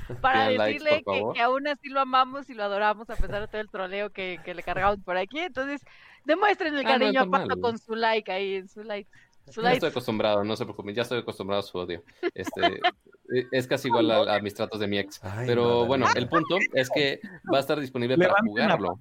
Para 0.21 0.47
decirle 0.47 1.03
que, 1.05 1.23
que, 1.33 1.41
aún 1.41 1.67
así 1.67 1.89
lo 1.89 1.99
amamos 1.99 2.49
y 2.49 2.53
lo 2.53 2.63
adoramos 2.63 3.09
a 3.09 3.15
pesar 3.15 3.41
de 3.41 3.47
todo 3.47 3.59
el 3.59 3.69
troleo 3.69 4.09
que, 4.09 4.39
que 4.43 4.53
le 4.53 4.63
cargamos 4.63 4.99
por 4.99 5.17
aquí. 5.17 5.39
Entonces, 5.39 5.81
demuestren 6.23 6.75
el 6.75 6.85
ah, 6.85 6.89
cariño 6.89 7.21
a 7.21 7.25
Pato 7.25 7.59
con 7.59 7.77
su 7.77 7.93
like 7.95 8.31
ahí, 8.31 8.55
en 8.55 8.67
su 8.69 8.83
like. 8.83 9.09
Ya 9.55 9.71
estoy 9.71 9.89
acostumbrado, 9.89 10.43
no 10.43 10.55
se 10.55 10.65
preocupen, 10.65 10.93
ya 10.93 11.03
estoy 11.03 11.19
acostumbrado 11.19 11.61
a 11.61 11.63
su 11.63 11.77
odio. 11.77 12.03
Este, 12.33 12.61
e, 13.33 13.47
es 13.51 13.67
casi 13.67 13.87
igual 13.87 14.11
a, 14.11 14.39
mis 14.39 14.53
tratos 14.53 14.79
de 14.79 14.87
mi 14.87 14.97
ex. 14.97 15.21
Pero 15.45 15.85
bueno, 15.85 16.07
el 16.15 16.27
punto 16.27 16.57
es 16.73 16.89
que 16.89 17.19
va 17.51 17.57
a 17.57 17.61
estar 17.61 17.79
disponible 17.79 18.17
para 18.17 18.35
jugarlo. 18.45 18.99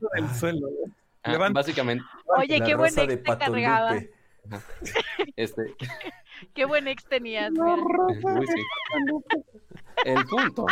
Ah, 1.23 1.51
básicamente. 1.53 2.05
Oye, 2.39 2.61
qué 2.61 2.75
buen 2.77 2.97
ex 2.97 3.23
te 3.23 3.39
cargaba. 3.39 3.97
Este. 5.35 5.75
Qué 6.55 6.67
buen 6.67 6.87
ex 6.87 7.05
tenías. 7.07 7.51
El 10.05 10.25
punto 10.27 10.67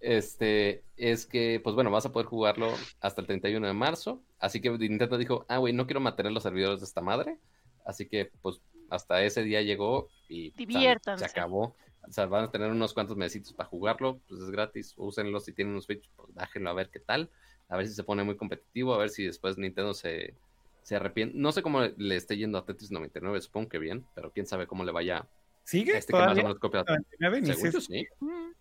este, 0.00 0.84
es 0.96 1.26
que, 1.26 1.60
pues 1.64 1.74
bueno, 1.74 1.90
vas 1.90 2.06
a 2.06 2.12
poder 2.12 2.26
jugarlo 2.26 2.72
hasta 3.00 3.20
el 3.20 3.26
31 3.26 3.66
de 3.66 3.72
marzo. 3.72 4.22
Así 4.38 4.60
que 4.60 4.70
Nintendo 4.70 5.18
dijo, 5.18 5.46
ah, 5.48 5.56
güey, 5.58 5.72
no 5.72 5.86
quiero 5.86 6.00
mantener 6.00 6.32
los 6.32 6.42
servidores 6.42 6.80
de 6.80 6.86
esta 6.86 7.00
madre. 7.00 7.38
Así 7.84 8.06
que, 8.06 8.30
pues, 8.42 8.60
hasta 8.90 9.22
ese 9.22 9.42
día 9.42 9.62
llegó 9.62 10.08
y 10.28 10.52
se 10.52 11.24
acabó. 11.24 11.76
O 12.08 12.12
sea, 12.12 12.26
van 12.26 12.44
a 12.44 12.50
tener 12.50 12.70
unos 12.70 12.94
cuantos 12.94 13.16
meses 13.16 13.52
para 13.52 13.68
jugarlo, 13.68 14.20
pues 14.28 14.40
es 14.40 14.50
gratis, 14.50 14.94
úsenlo 14.96 15.40
si 15.40 15.52
tienen 15.52 15.74
un 15.74 15.82
Switch, 15.82 16.08
pues 16.14 16.32
bájenlo 16.34 16.70
a 16.70 16.74
ver 16.74 16.90
qué 16.90 17.00
tal, 17.00 17.30
a 17.68 17.76
ver 17.76 17.88
si 17.88 17.94
se 17.94 18.04
pone 18.04 18.22
muy 18.22 18.36
competitivo, 18.36 18.94
a 18.94 18.98
ver 18.98 19.10
si 19.10 19.24
después 19.24 19.58
Nintendo 19.58 19.92
se, 19.92 20.34
se 20.82 20.94
arrepiente. 20.94 21.36
No 21.36 21.50
sé 21.50 21.62
cómo 21.62 21.80
le 21.82 22.16
esté 22.16 22.36
yendo 22.36 22.58
a 22.58 22.64
Tetris 22.64 22.92
99, 22.92 23.40
supongo 23.40 23.68
que 23.68 23.78
bien, 23.78 24.06
pero 24.14 24.30
quién 24.30 24.46
sabe 24.46 24.68
cómo 24.68 24.84
le 24.84 24.92
vaya. 24.92 25.26
¿Sigue? 25.64 25.96
Este 25.96 26.12
que 26.12 26.18
más 26.20 26.32
o 26.32 26.36
menos 26.36 26.58
copia. 26.60 26.84
Según 27.18 27.72
yo 27.72 27.80
sí. 27.80 28.06
Mm. 28.20 28.52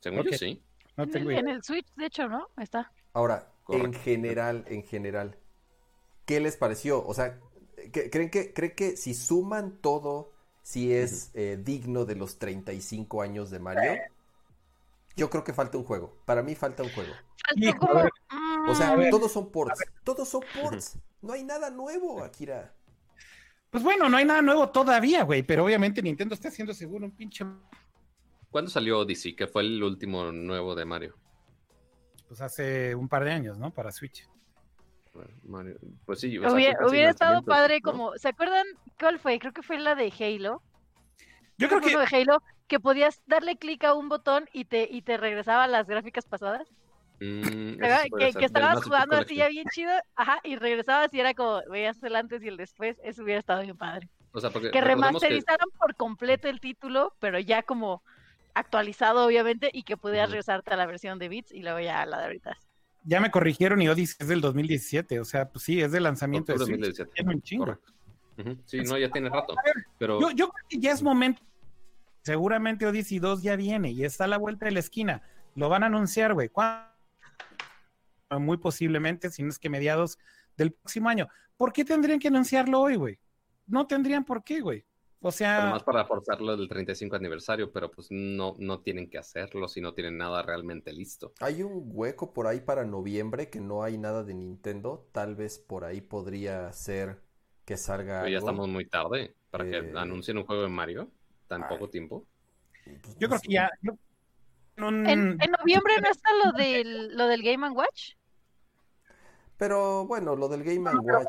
Según 0.00 0.24
yo 0.24 0.32
sí. 0.36 0.62
en 0.98 1.48
el 1.48 1.62
Switch, 1.62 1.86
de 1.96 2.06
hecho, 2.06 2.28
¿no? 2.28 2.48
Está. 2.58 2.92
Ahora, 3.14 3.50
en 3.68 3.94
general, 3.94 4.64
en 4.68 4.82
general, 4.82 5.38
¿qué 6.26 6.40
les 6.40 6.58
pareció? 6.58 7.02
O 7.06 7.14
sea, 7.14 7.40
¿Creen 7.90 8.30
que, 8.30 8.52
¿Creen 8.52 8.74
que 8.74 8.96
si 8.96 9.14
suman 9.14 9.78
todo, 9.80 10.32
si 10.62 10.92
es 10.92 11.30
eh, 11.34 11.58
digno 11.62 12.04
de 12.04 12.14
los 12.14 12.38
35 12.38 13.22
años 13.22 13.50
de 13.50 13.58
Mario? 13.58 14.00
Yo 15.16 15.28
creo 15.30 15.44
que 15.44 15.52
falta 15.52 15.78
un 15.78 15.84
juego. 15.84 16.16
Para 16.24 16.42
mí 16.42 16.54
falta 16.54 16.82
un 16.82 16.90
juego. 16.90 17.12
O 18.68 18.74
sea, 18.74 18.96
todos 19.10 19.32
son 19.32 19.50
ports. 19.50 19.80
Todos 20.04 20.28
son 20.28 20.42
ports. 20.60 20.98
No 21.20 21.32
hay 21.32 21.44
nada 21.44 21.70
nuevo, 21.70 22.22
Akira. 22.22 22.74
Pues 23.70 23.82
bueno, 23.82 24.08
no 24.08 24.16
hay 24.16 24.24
nada 24.24 24.42
nuevo 24.42 24.68
todavía, 24.70 25.24
güey. 25.24 25.42
Pero 25.42 25.64
obviamente 25.64 26.02
Nintendo 26.02 26.34
está 26.34 26.48
haciendo 26.48 26.74
seguro 26.74 27.06
un 27.06 27.12
pinche. 27.12 27.44
¿Cuándo 28.50 28.70
salió 28.70 29.00
Odyssey? 29.00 29.34
Que 29.34 29.46
fue 29.46 29.62
el 29.62 29.82
último 29.82 30.30
nuevo 30.30 30.74
de 30.74 30.84
Mario. 30.84 31.16
Pues 32.28 32.40
hace 32.40 32.94
un 32.94 33.08
par 33.08 33.24
de 33.24 33.32
años, 33.32 33.58
¿no? 33.58 33.72
Para 33.72 33.92
Switch. 33.92 34.28
Pues 35.12 36.20
sí, 36.20 36.38
hubiera, 36.38 37.10
estado 37.10 37.42
padre 37.42 37.82
como, 37.82 38.16
¿se 38.16 38.28
acuerdan 38.28 38.66
cuál 38.98 39.18
fue? 39.18 39.38
Creo 39.38 39.52
que 39.52 39.62
fue 39.62 39.78
la 39.78 39.94
de 39.94 40.12
Halo. 40.18 40.62
Yo 41.58 41.68
creo 41.68 41.80
que 41.80 41.96
de 41.96 42.16
Halo 42.16 42.42
que 42.66 42.80
podías 42.80 43.22
darle 43.26 43.56
clic 43.56 43.84
a 43.84 43.92
un 43.92 44.08
botón 44.08 44.48
y 44.52 44.64
te 44.64 44.88
y 44.90 45.02
te 45.02 45.18
regresaba 45.18 45.66
las 45.66 45.86
gráficas 45.86 46.24
pasadas. 46.24 46.66
Mm, 47.20 47.76
que, 48.16 48.32
estabas 48.40 48.82
jugando 48.82 49.16
así 49.16 49.36
ya 49.36 49.48
bien 49.48 49.66
chido, 49.72 49.92
ajá, 50.16 50.40
y 50.42 50.56
regresabas 50.56 51.12
y 51.12 51.20
era 51.20 51.34
como 51.34 51.60
veías 51.70 52.02
el 52.02 52.16
antes 52.16 52.42
y 52.42 52.48
el 52.48 52.56
después, 52.56 52.98
eso 53.04 53.22
hubiera 53.22 53.38
estado 53.38 53.62
bien 53.62 53.76
padre. 53.76 54.08
que 54.72 54.80
remasterizaron 54.80 55.68
por 55.78 55.94
completo 55.94 56.48
el 56.48 56.60
título, 56.60 57.14
pero 57.20 57.38
ya 57.38 57.62
como 57.62 58.02
actualizado 58.54 59.26
obviamente 59.26 59.70
y 59.72 59.82
que 59.82 59.96
pudieras 59.96 60.30
regresarte 60.30 60.72
a 60.72 60.76
la 60.76 60.86
versión 60.86 61.18
de 61.18 61.28
bits 61.28 61.52
y 61.52 61.62
luego 61.62 61.80
ya 61.80 62.02
a 62.02 62.06
la 62.06 62.18
de 62.18 62.24
ahorita 62.24 62.58
ya 63.04 63.20
me 63.20 63.30
corrigieron 63.30 63.82
y 63.82 63.88
Odyssey 63.88 64.16
es 64.20 64.28
del 64.28 64.40
2017, 64.40 65.20
o 65.20 65.24
sea, 65.24 65.48
pues 65.48 65.64
sí, 65.64 65.80
es 65.80 65.92
de 65.92 66.00
lanzamiento 66.00 66.52
de 66.52 66.58
2017. 66.58 67.22
un 67.24 67.42
chingo. 67.42 67.78
Sí, 68.64 68.80
no, 68.82 68.96
ya 68.98 69.10
tiene 69.10 69.28
rato. 69.28 69.54
Pero... 69.98 70.20
Yo, 70.20 70.48
creo 70.48 70.66
que 70.68 70.78
ya 70.78 70.92
es 70.92 71.02
momento 71.02 71.42
seguramente 72.22 72.86
Odyssey 72.86 73.18
2 73.18 73.42
ya 73.42 73.56
viene 73.56 73.90
y 73.90 74.04
está 74.04 74.24
a 74.24 74.28
la 74.28 74.38
vuelta 74.38 74.66
de 74.66 74.72
la 74.72 74.80
esquina. 74.80 75.22
Lo 75.54 75.68
van 75.68 75.82
a 75.82 75.86
anunciar, 75.86 76.34
güey. 76.34 76.50
Muy 78.30 78.56
posiblemente, 78.56 79.30
si 79.30 79.42
no 79.42 79.50
es 79.50 79.58
que 79.58 79.68
mediados 79.68 80.18
del 80.56 80.72
próximo 80.72 81.08
año. 81.08 81.28
¿Por 81.56 81.72
qué 81.72 81.84
tendrían 81.84 82.18
que 82.18 82.28
anunciarlo 82.28 82.80
hoy, 82.80 82.96
güey? 82.96 83.18
No 83.66 83.86
tendrían 83.86 84.24
por 84.24 84.42
qué, 84.42 84.60
güey. 84.60 84.84
O 85.22 85.30
sea. 85.30 85.70
más 85.70 85.84
para 85.84 86.04
forzarlo 86.04 86.56
del 86.56 86.68
35 86.68 87.16
aniversario, 87.16 87.72
pero 87.72 87.90
pues 87.90 88.08
no, 88.10 88.56
no 88.58 88.80
tienen 88.80 89.08
que 89.08 89.18
hacerlo 89.18 89.68
si 89.68 89.80
no 89.80 89.94
tienen 89.94 90.18
nada 90.18 90.42
realmente 90.42 90.92
listo. 90.92 91.32
Hay 91.40 91.62
un 91.62 91.84
hueco 91.86 92.32
por 92.32 92.48
ahí 92.48 92.60
para 92.60 92.84
noviembre 92.84 93.48
que 93.48 93.60
no 93.60 93.84
hay 93.84 93.98
nada 93.98 94.24
de 94.24 94.34
Nintendo. 94.34 95.08
Tal 95.12 95.36
vez 95.36 95.58
por 95.58 95.84
ahí 95.84 96.00
podría 96.00 96.72
ser 96.72 97.20
que 97.64 97.76
salga. 97.76 98.20
Pero 98.20 98.32
ya 98.32 98.38
estamos 98.38 98.68
muy 98.68 98.86
tarde 98.86 99.34
para 99.50 99.64
que 99.64 99.78
eh, 99.78 99.92
anuncien 99.96 100.38
un 100.38 100.44
juego 100.44 100.62
de 100.62 100.68
Mario 100.68 101.10
tan 101.46 101.68
poco 101.68 101.88
tiempo. 101.88 102.26
Pues 103.02 103.16
yo 103.18 103.28
creo 103.28 103.40
que 103.40 103.52
ya. 103.52 103.70
¿En, 104.76 105.36
noviembre 105.36 105.94
no 106.00 106.10
está 106.10 106.30
lo 106.44 106.52
del, 106.52 107.16
lo 107.16 107.26
del 107.28 107.42
Game 107.42 107.68
Watch? 107.70 108.14
Pero 109.56 110.06
bueno, 110.06 110.34
lo 110.34 110.48
del 110.48 110.64
Game 110.64 110.90
Watch. 110.90 111.26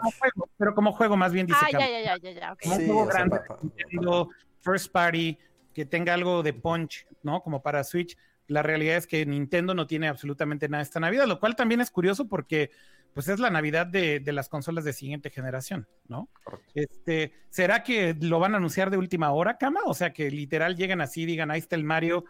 pero 0.57 0.73
como 0.73 0.91
juego, 0.93 1.15
más 1.17 1.31
bien 1.33 1.45
dice. 1.45 1.59
Ah, 1.61 1.69
ya, 1.71 1.79
ya, 1.79 2.17
ya, 2.17 2.31
ya, 2.31 2.55
Como 2.61 2.75
juego 2.75 3.05
grande, 3.05 3.39
first 4.61 4.91
party, 4.91 5.37
que 5.73 5.85
tenga 5.85 6.13
algo 6.13 6.41
de 6.41 6.53
punch, 6.53 7.05
¿no? 7.21 7.41
Como 7.41 7.61
para 7.61 7.83
Switch. 7.83 8.17
La 8.47 8.61
realidad 8.61 8.97
es 8.97 9.07
que 9.07 9.25
Nintendo 9.25 9.73
no 9.73 9.87
tiene 9.87 10.07
absolutamente 10.07 10.67
nada 10.67 10.83
esta 10.83 10.99
Navidad, 10.99 11.27
lo 11.27 11.39
cual 11.39 11.55
también 11.55 11.81
es 11.81 11.91
curioso 11.91 12.27
porque 12.27 12.71
pues 13.13 13.27
es 13.27 13.39
la 13.39 13.49
Navidad 13.49 13.85
de, 13.85 14.19
de 14.19 14.33
las 14.33 14.49
consolas 14.49 14.83
de 14.83 14.91
siguiente 14.91 15.29
generación, 15.29 15.87
¿no? 16.07 16.29
Este, 16.73 17.33
¿será 17.49 17.83
que 17.83 18.15
lo 18.19 18.39
van 18.39 18.55
a 18.55 18.57
anunciar 18.57 18.89
de 18.89 18.97
última 18.97 19.31
hora, 19.31 19.57
Cama? 19.57 19.81
O 19.85 19.93
sea, 19.93 20.13
que 20.13 20.31
literal 20.31 20.75
llegan 20.75 20.99
así, 20.99 21.25
digan, 21.25 21.51
ahí 21.51 21.59
está 21.59 21.75
el 21.75 21.83
Mario 21.83 22.25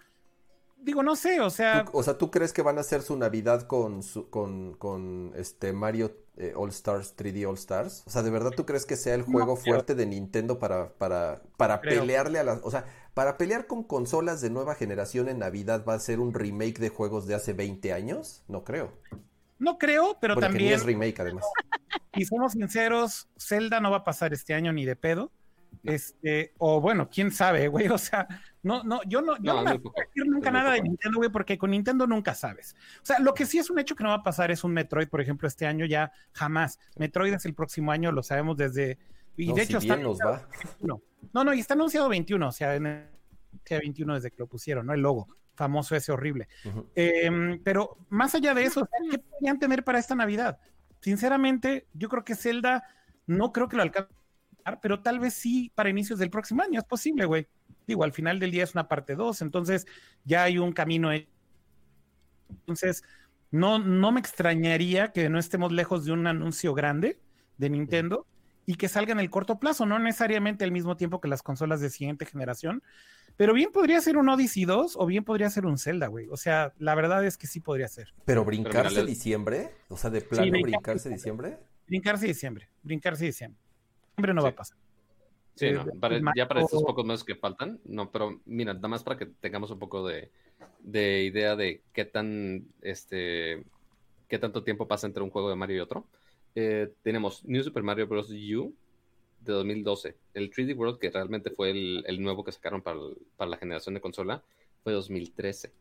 digo, 0.84 1.03
no 1.03 1.15
sé, 1.15 1.39
o 1.39 1.49
sea. 1.49 1.85
o 1.91 2.03
sea, 2.03 2.18
¿tú 2.18 2.30
crees 2.30 2.53
que 2.53 2.61
van 2.61 2.77
a 2.77 2.81
hacer 2.81 3.01
su 3.01 3.18
Navidad 3.18 3.68
con, 3.68 4.03
su, 4.03 4.30
con, 4.30 4.73
con 4.76 5.31
este 5.35 5.73
Mario 5.73 6.15
eh, 6.38 6.53
All 6.55 6.69
Stars, 6.69 7.15
3D 7.18 7.47
All 7.47 7.55
Stars? 7.55 8.03
O 8.05 8.10
sea, 8.10 8.22
¿de 8.22 8.30
verdad 8.30 8.51
tú 8.51 8.65
crees 8.65 8.85
que 8.85 8.95
sea 8.95 9.15
el 9.15 9.23
juego 9.23 9.55
fuerte 9.55 9.95
de 9.95 10.05
Nintendo 10.05 10.60
para, 10.60 10.93
para, 10.93 11.41
para 11.57 11.81
pelearle 11.81 12.39
a 12.39 12.43
las. 12.43 12.60
O 12.64 12.72
sea, 12.72 12.85
para 13.14 13.38
pelear 13.38 13.68
con 13.68 13.84
consolas 13.84 14.41
de 14.41 14.49
nueva 14.49 14.76
generación 14.76 15.30
en 15.30 15.39
Navidad 15.39 15.85
va 15.88 15.93
a 15.93 15.99
ser 15.99 16.19
un 16.19 16.34
remake 16.34 16.80
de 16.80 16.89
juegos 16.89 17.27
de 17.27 17.35
hace 17.35 17.53
20 17.53 17.93
años? 17.93 18.43
No 18.47 18.64
creo. 18.64 18.93
No 19.60 19.77
creo, 19.77 20.18
pero 20.19 20.35
también. 20.35 20.69
Que 20.69 20.76
es 20.76 20.84
remake, 20.84 21.19
además. 21.19 21.45
Y 22.15 22.26
somos 22.26 22.51
sinceros, 22.51 23.27
Zelda 23.39 23.80
no 23.80 23.89
va 23.89 23.97
a 23.97 24.03
pasar 24.03 24.34
este 24.34 24.53
año 24.53 24.72
ni 24.72 24.85
de 24.85 24.95
pedo. 24.95 25.31
Este, 25.84 26.53
o 26.60 26.80
bueno, 26.80 27.10
quién 27.10 27.31
sabe, 27.31 27.68
güey. 27.69 27.88
O 27.88 27.97
sea, 27.97 28.27
no, 28.64 28.84
no, 28.84 29.02
yo 29.03 29.22
no, 29.22 29.35
yo 29.38 29.53
no, 29.53 29.64
no 29.64 29.69
a 29.69 29.73
decir 29.73 30.26
nunca 30.26 30.49
nada 30.49 30.72
de 30.72 30.81
Nintendo, 30.81 31.18
güey, 31.18 31.30
porque 31.30 31.57
con 31.57 31.72
Nintendo 31.72 32.07
nunca 32.07 32.34
sabes. 32.34 32.76
O 33.02 33.06
sea, 33.06 33.19
lo 33.19 33.34
que 33.34 33.45
sí 33.45 33.60
es 33.60 33.69
un 33.69 33.77
hecho 33.77 33.95
que 33.95 34.03
no 34.03 34.10
va 34.10 34.15
a 34.15 34.23
pasar 34.23 34.52
es 34.52 34.64
un 34.64 34.72
Metroid, 34.72 35.10
por 35.10 35.19
ejemplo, 35.19 35.48
este 35.48 35.68
año 35.68 35.85
ya 35.85 36.14
jamás. 36.31 36.80
Metroid 36.98 37.34
es 37.34 37.45
el 37.45 37.53
próximo 37.53 37.91
año, 37.91 38.11
lo 38.14 38.23
sabemos 38.23 38.56
desde. 38.56 38.98
Y 39.35 39.52
de 39.52 39.64
hecho 39.64 39.80
está. 39.80 39.98
Nos 39.98 40.18
va. 40.18 40.48
No, 41.34 41.44
no, 41.44 41.53
y 41.53 41.60
está 41.60 41.73
anunciado 41.73 42.07
21, 42.07 42.48
o 42.48 42.52
sea, 42.52 42.76
en 42.76 42.85
el 42.88 43.07
21 43.69 44.15
desde 44.15 44.31
que 44.31 44.38
lo 44.40 44.48
pusieron, 44.48 44.85
¿no? 44.85 44.94
El 44.94 45.02
logo 45.02 45.27
famoso 45.56 45.95
ese 45.95 46.11
horrible. 46.11 46.48
Em, 46.95 47.61
pero 47.64 47.98
más 48.10 48.34
allá 48.34 48.53
de 48.53 48.64
eso, 48.64 48.88
¿qué 49.11 49.19
podrían 49.19 49.60
tener 49.60 49.84
para 49.84 49.99
esta 49.99 50.15
Navidad? 50.15 50.57
Sinceramente, 51.02 51.88
yo 51.94 52.10
creo 52.10 52.23
que 52.23 52.35
Zelda 52.35 52.84
no 53.27 53.52
creo 53.52 53.68
que 53.68 53.76
lo 53.76 53.84
alcance 53.84 54.10
pero 54.81 55.02
tal 55.02 55.19
vez 55.19 55.34
sí 55.34 55.72
para 55.76 55.90
inicios 55.90 56.19
del 56.19 56.30
próximo 56.30 56.64
año, 56.64 56.80
es 56.80 56.85
posible, 56.85 57.26
güey. 57.26 57.48
Digo, 57.88 58.03
al 58.03 58.14
final 58.14 58.39
del 58.39 58.51
día 58.51 58.64
es 58.64 58.73
una 58.73 58.88
parte 58.88 59.15
2, 59.15 59.41
entonces 59.41 59.85
ya 60.23 60.43
hay 60.43 60.57
un 60.57 60.72
camino. 60.72 61.11
Entonces, 62.49 63.03
no, 63.51 63.80
no 63.80 64.11
me 64.11 64.19
extrañaría 64.19 65.11
que 65.11 65.30
no 65.30 65.39
estemos 65.39 65.72
lejos 65.72 66.05
de 66.05 66.11
un 66.11 66.27
anuncio 66.27 66.73
grande 66.73 67.19
de 67.57 67.69
Nintendo 67.69 68.26
y 68.65 68.76
que 68.76 68.88
salga 68.88 69.11
en 69.11 69.19
el 69.19 69.30
corto 69.30 69.60
plazo, 69.60 69.85
no 69.85 69.99
necesariamente 69.99 70.64
al 70.64 70.72
mismo 70.72 70.95
tiempo 70.95 71.19
que 71.19 71.27
las 71.27 71.43
consolas 71.43 71.81
de 71.81 71.89
siguiente 71.89 72.26
generación, 72.26 72.81
pero 73.35 73.53
bien 73.53 73.72
podría 73.72 73.99
ser 73.99 74.18
un 74.18 74.30
Odyssey 74.30 74.65
2 74.65 74.95
o 74.97 75.05
bien 75.05 75.23
podría 75.23 75.49
ser 75.49 75.65
un 75.65 75.77
Zelda, 75.77 76.07
güey. 76.07 76.27
O 76.30 76.38
sea, 76.38 76.73
la 76.77 76.95
verdad 76.95 77.26
es 77.26 77.38
que 77.38 77.47
sí 77.47 77.60
podría 77.60 77.88
ser. 77.88 78.14
¿Pero 78.26 78.45
brincarse 78.45 79.03
diciembre? 79.03 79.72
O 79.89 79.97
sea, 79.97 80.10
de 80.10 80.22
plano 80.22 80.51
brincarse 80.61 81.10
diciembre. 81.10 81.60
Brincarse 81.88 82.27
diciembre, 82.27 82.69
brincarse 82.81 83.26
diciembre 83.26 83.64
no 84.34 84.43
va 84.43 84.49
a 84.49 84.55
pasar. 84.55 84.77
Sí, 85.55 85.71
no, 85.71 85.85
ya 86.35 86.47
para 86.47 86.61
estos 86.61 86.84
pocos 86.84 87.05
meses 87.05 87.23
que 87.23 87.35
faltan, 87.35 87.80
no, 87.85 88.11
pero 88.11 88.41
mira, 88.45 88.73
nada 88.73 88.88
más 88.88 89.03
para 89.03 89.17
que 89.17 89.27
tengamos 89.27 89.69
un 89.69 89.77
poco 89.77 90.07
de, 90.07 90.31
idea 90.84 91.55
de 91.55 91.81
qué 91.93 92.05
tan, 92.05 92.65
este, 92.81 93.63
qué 94.27 94.39
tanto 94.39 94.63
tiempo 94.63 94.88
pasa 94.88 95.05
entre 95.05 95.21
un 95.21 95.30
juego 95.30 95.49
de 95.49 95.55
Mario 95.55 95.77
y 95.77 95.80
otro. 95.80 96.07
Eh, 96.55 96.91
tenemos 97.03 97.43
New 97.45 97.63
Super 97.63 97.84
Mario 97.84 98.07
Bros. 98.07 98.30
U 98.30 98.73
de 99.41 99.53
2012. 99.53 100.15
El 100.34 100.51
3D 100.51 100.75
World, 100.75 100.99
que 100.99 101.11
realmente 101.11 101.51
fue 101.51 101.69
el, 101.69 102.21
nuevo 102.21 102.43
que 102.43 102.51
sacaron 102.51 102.81
para, 102.81 102.99
para, 103.38 103.51
la 103.51 103.57
generación 103.57 103.93
de 103.93 104.01
consola, 104.01 104.43
fue 104.84 104.93
2013. 104.93 105.71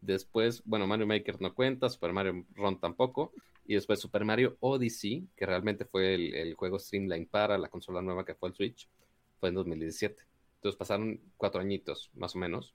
Después, 0.00 0.62
bueno, 0.64 0.86
Mario 0.86 1.06
Maker 1.06 1.40
no 1.40 1.54
cuenta, 1.54 1.88
Super 1.88 2.12
Mario 2.12 2.44
Run 2.54 2.80
tampoco. 2.80 3.32
Y 3.68 3.74
después 3.74 4.00
Super 4.00 4.24
Mario 4.24 4.56
Odyssey, 4.60 5.28
que 5.36 5.44
realmente 5.44 5.84
fue 5.84 6.14
el, 6.14 6.54
juego 6.54 6.78
Streamline 6.78 7.26
para 7.26 7.58
la 7.58 7.68
consola 7.68 8.00
nueva 8.00 8.24
que 8.24 8.34
fue 8.34 8.48
el 8.48 8.54
Switch, 8.54 8.88
fue 9.38 9.50
en 9.50 9.56
2017. 9.56 10.22
Entonces 10.54 10.78
pasaron 10.78 11.20
cuatro 11.36 11.60
añitos, 11.60 12.10
más 12.14 12.34
o 12.34 12.38
menos. 12.38 12.74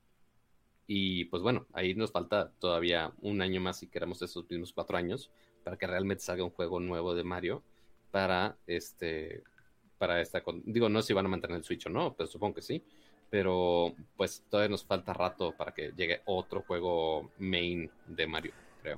Y 0.86 1.26
pues 1.26 1.42
bueno, 1.42 1.66
ahí 1.74 1.96
nos 1.96 2.12
falta 2.12 2.52
todavía 2.60 3.12
un 3.22 3.42
año 3.42 3.60
más 3.60 3.80
si 3.80 3.88
queremos 3.88 4.22
esos 4.22 4.48
mismos 4.48 4.72
cuatro 4.72 4.96
años 4.96 5.32
para 5.64 5.78
que 5.78 5.88
realmente 5.88 6.24
salga 6.24 6.44
un 6.44 6.52
juego 6.52 6.80
nuevo 6.80 7.16
de 7.16 7.24
Mario 7.24 7.64
para 8.12 8.56
este 8.68 9.44
para 9.98 10.22
esta 10.22 10.44
digo 10.66 10.90
no 10.90 11.02
sé 11.02 11.08
si 11.08 11.14
van 11.14 11.26
a 11.26 11.30
mantener 11.30 11.58
el 11.58 11.64
Switch 11.64 11.88
o 11.88 11.90
no, 11.90 12.14
pero 12.14 12.28
supongo 12.28 12.56
que 12.56 12.62
sí, 12.62 12.84
pero 13.32 13.96
pues 14.16 14.44
todavía 14.50 14.70
nos 14.70 14.86
falta 14.86 15.14
rato 15.14 15.54
para 15.58 15.74
que 15.74 15.94
llegue 15.96 16.22
otro 16.26 16.62
juego 16.62 17.32
main 17.40 17.90
de 18.08 18.28
Mario, 18.28 18.54
creo 18.82 18.98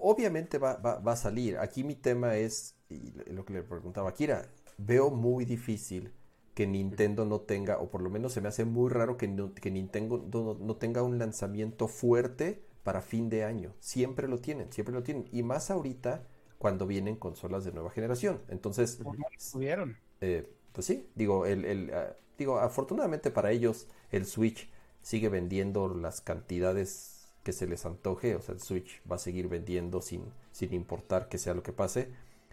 obviamente 0.00 0.58
va, 0.58 0.72
a 0.72 1.16
salir. 1.16 1.58
Aquí 1.58 1.84
mi 1.84 1.94
tema 1.94 2.36
es, 2.36 2.76
y 2.88 3.12
lo 3.32 3.44
que 3.44 3.52
le 3.52 3.62
preguntaba 3.62 4.10
a 4.10 4.14
Kira, 4.14 4.48
veo 4.78 5.10
muy 5.10 5.44
difícil 5.44 6.12
que 6.54 6.66
Nintendo 6.66 7.24
no 7.24 7.40
tenga, 7.40 7.78
o 7.78 7.90
por 7.90 8.02
lo 8.02 8.10
menos 8.10 8.32
se 8.32 8.40
me 8.40 8.48
hace 8.48 8.64
muy 8.64 8.90
raro 8.90 9.16
que, 9.16 9.32
que 9.60 9.70
Nintendo 9.70 10.26
no, 10.60 10.76
tenga 10.76 11.02
un 11.02 11.18
lanzamiento 11.18 11.88
fuerte 11.88 12.62
para 12.82 13.00
fin 13.00 13.28
de 13.28 13.44
año. 13.44 13.74
Siempre 13.80 14.28
lo 14.28 14.38
tienen, 14.38 14.72
siempre 14.72 14.94
lo 14.94 15.02
tienen. 15.02 15.28
Y 15.32 15.42
más 15.42 15.70
ahorita 15.70 16.26
cuando 16.58 16.86
vienen 16.86 17.16
consolas 17.16 17.64
de 17.64 17.72
nueva 17.72 17.90
generación. 17.90 18.42
Entonces, 18.48 19.00
subieron. 19.38 19.96
Eh, 20.20 20.52
pues 20.72 20.86
sí, 20.86 21.08
digo, 21.14 21.46
el, 21.46 21.90
ah, 21.94 22.14
digo, 22.38 22.58
afortunadamente 22.58 23.30
para 23.30 23.50
ellos 23.50 23.88
el 24.10 24.26
Switch 24.26 24.70
sigue 25.02 25.28
vendiendo 25.28 25.88
las 25.94 26.20
cantidades 26.20 27.19
que 27.42 27.52
se 27.52 27.66
les 27.66 27.86
antoje, 27.86 28.34
o 28.34 28.42
sea, 28.42 28.54
el 28.54 28.60
Switch 28.60 29.00
va 29.10 29.16
a 29.16 29.18
seguir 29.18 29.48
vendiendo 29.48 30.02
sin, 30.02 30.24
sin 30.52 30.74
importar 30.74 31.28
que 31.28 31.38
sea 31.38 31.54
lo 31.54 31.62
que 31.62 31.72
pase, 31.72 32.10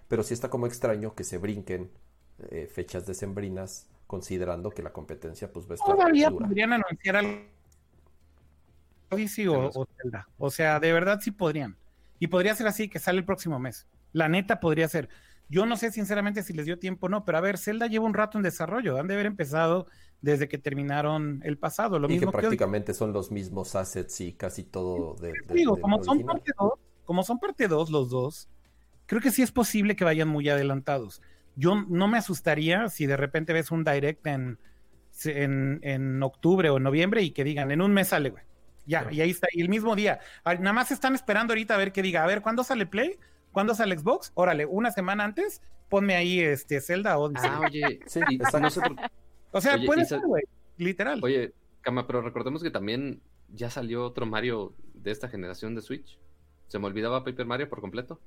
pero 0.07 0.23
sí 0.23 0.33
está 0.33 0.49
como 0.49 0.67
extraño 0.67 1.13
que 1.13 1.23
se 1.23 1.37
brinquen 1.37 1.89
eh, 2.49 2.67
fechas 2.71 3.05
decembrinas 3.05 3.87
considerando 4.05 4.69
que 4.69 4.81
la 4.81 4.93
competencia 4.93 5.51
pues 5.51 5.67
va 5.67 5.71
a 5.71 5.75
estar 5.75 5.95
Todavía 5.95 6.31
podrían 6.31 6.73
anunciar 6.73 7.17
algo. 7.17 7.41
Odyssey 9.09 9.47
o, 9.47 9.69
o 9.73 9.87
Zelda, 9.97 10.27
o 10.37 10.49
sea, 10.49 10.79
de 10.79 10.91
verdad 10.91 11.19
sí 11.21 11.31
podrían, 11.31 11.77
y 12.19 12.27
podría 12.27 12.55
ser 12.55 12.67
así 12.67 12.89
que 12.89 12.99
sale 12.99 13.19
el 13.19 13.25
próximo 13.25 13.57
mes, 13.57 13.87
la 14.11 14.27
neta 14.27 14.59
podría 14.59 14.87
ser, 14.89 15.07
yo 15.49 15.65
no 15.65 15.77
sé 15.77 15.91
sinceramente 15.91 16.43
si 16.43 16.51
les 16.51 16.65
dio 16.65 16.77
tiempo 16.77 17.05
o 17.05 17.09
no, 17.09 17.23
pero 17.23 17.37
a 17.37 17.41
ver, 17.41 17.57
Zelda 17.57 17.87
lleva 17.87 18.05
un 18.05 18.13
rato 18.13 18.37
en 18.37 18.43
desarrollo, 18.43 18.99
han 18.99 19.07
de 19.07 19.13
haber 19.13 19.25
empezado 19.25 19.87
desde 20.21 20.47
que 20.47 20.57
terminaron 20.57 21.41
el 21.43 21.57
pasado. 21.57 21.99
Lo 21.99 22.07
y 22.07 22.13
mismo 22.13 22.31
que 22.31 22.37
prácticamente 22.39 22.93
son 22.93 23.13
los 23.13 23.31
mismos 23.31 23.75
assets 23.75 24.21
y 24.21 24.33
casi 24.33 24.63
todo 24.63 25.15
de... 25.15 25.33
digo, 25.53 25.79
como, 25.79 26.03
son 26.03 26.23
parte 26.23 26.51
dos, 26.57 26.73
como 27.05 27.23
son 27.23 27.39
parte 27.39 27.67
2 27.67 27.89
los 27.89 28.09
dos, 28.09 28.49
creo 29.05 29.21
que 29.21 29.31
sí 29.31 29.41
es 29.41 29.51
posible 29.51 29.95
que 29.95 30.03
vayan 30.03 30.27
muy 30.27 30.49
adelantados. 30.49 31.21
Yo 31.55 31.75
no 31.87 32.07
me 32.07 32.17
asustaría 32.17 32.89
si 32.89 33.05
de 33.05 33.17
repente 33.17 33.53
ves 33.53 33.71
un 33.71 33.83
direct 33.83 34.25
en, 34.27 34.59
en, 35.25 35.79
en 35.83 36.21
octubre 36.23 36.69
o 36.69 36.79
noviembre 36.79 37.21
y 37.21 37.31
que 37.31 37.43
digan, 37.43 37.71
en 37.71 37.81
un 37.81 37.93
mes 37.93 38.09
sale, 38.09 38.29
güey. 38.29 38.43
Ya, 38.85 39.05
y 39.11 39.19
ahí 39.19 39.31
está, 39.31 39.47
y 39.51 39.61
el 39.61 39.69
mismo 39.69 39.95
día. 39.95 40.19
Nada 40.45 40.73
más 40.73 40.91
están 40.91 41.13
esperando 41.13 41.51
ahorita 41.51 41.73
a 41.75 41.77
ver 41.77 41.91
que 41.91 42.01
diga, 42.01 42.23
a 42.23 42.27
ver, 42.27 42.41
¿cuándo 42.41 42.63
sale 42.63 42.85
Play? 42.85 43.19
¿Cuándo 43.51 43.75
sale 43.75 43.97
Xbox? 43.97 44.31
Órale, 44.33 44.65
una 44.65 44.91
semana 44.91 45.25
antes, 45.25 45.61
ponme 45.89 46.15
ahí 46.15 46.39
este 46.39 46.79
Zelda 46.79 47.17
o 47.17 47.29
Ah, 47.35 47.61
oye, 47.65 47.99
sí, 48.05 48.21
O 49.51 49.61
sea, 49.61 49.77
puede 49.85 50.05
ser, 50.05 50.21
güey, 50.21 50.43
literal. 50.77 51.19
Oye, 51.23 51.53
Cama, 51.81 52.05
pero 52.07 52.21
recordemos 52.21 52.61
que 52.63 52.71
también 52.71 53.21
ya 53.49 53.69
salió 53.69 54.05
otro 54.05 54.25
Mario 54.25 54.73
de 54.93 55.11
esta 55.11 55.29
generación 55.29 55.75
de 55.75 55.81
Switch. 55.81 56.19
Se 56.67 56.79
me 56.79 56.87
olvidaba 56.87 57.23
Paper 57.23 57.45
Mario 57.45 57.69
por 57.69 57.81
completo. 57.81 58.19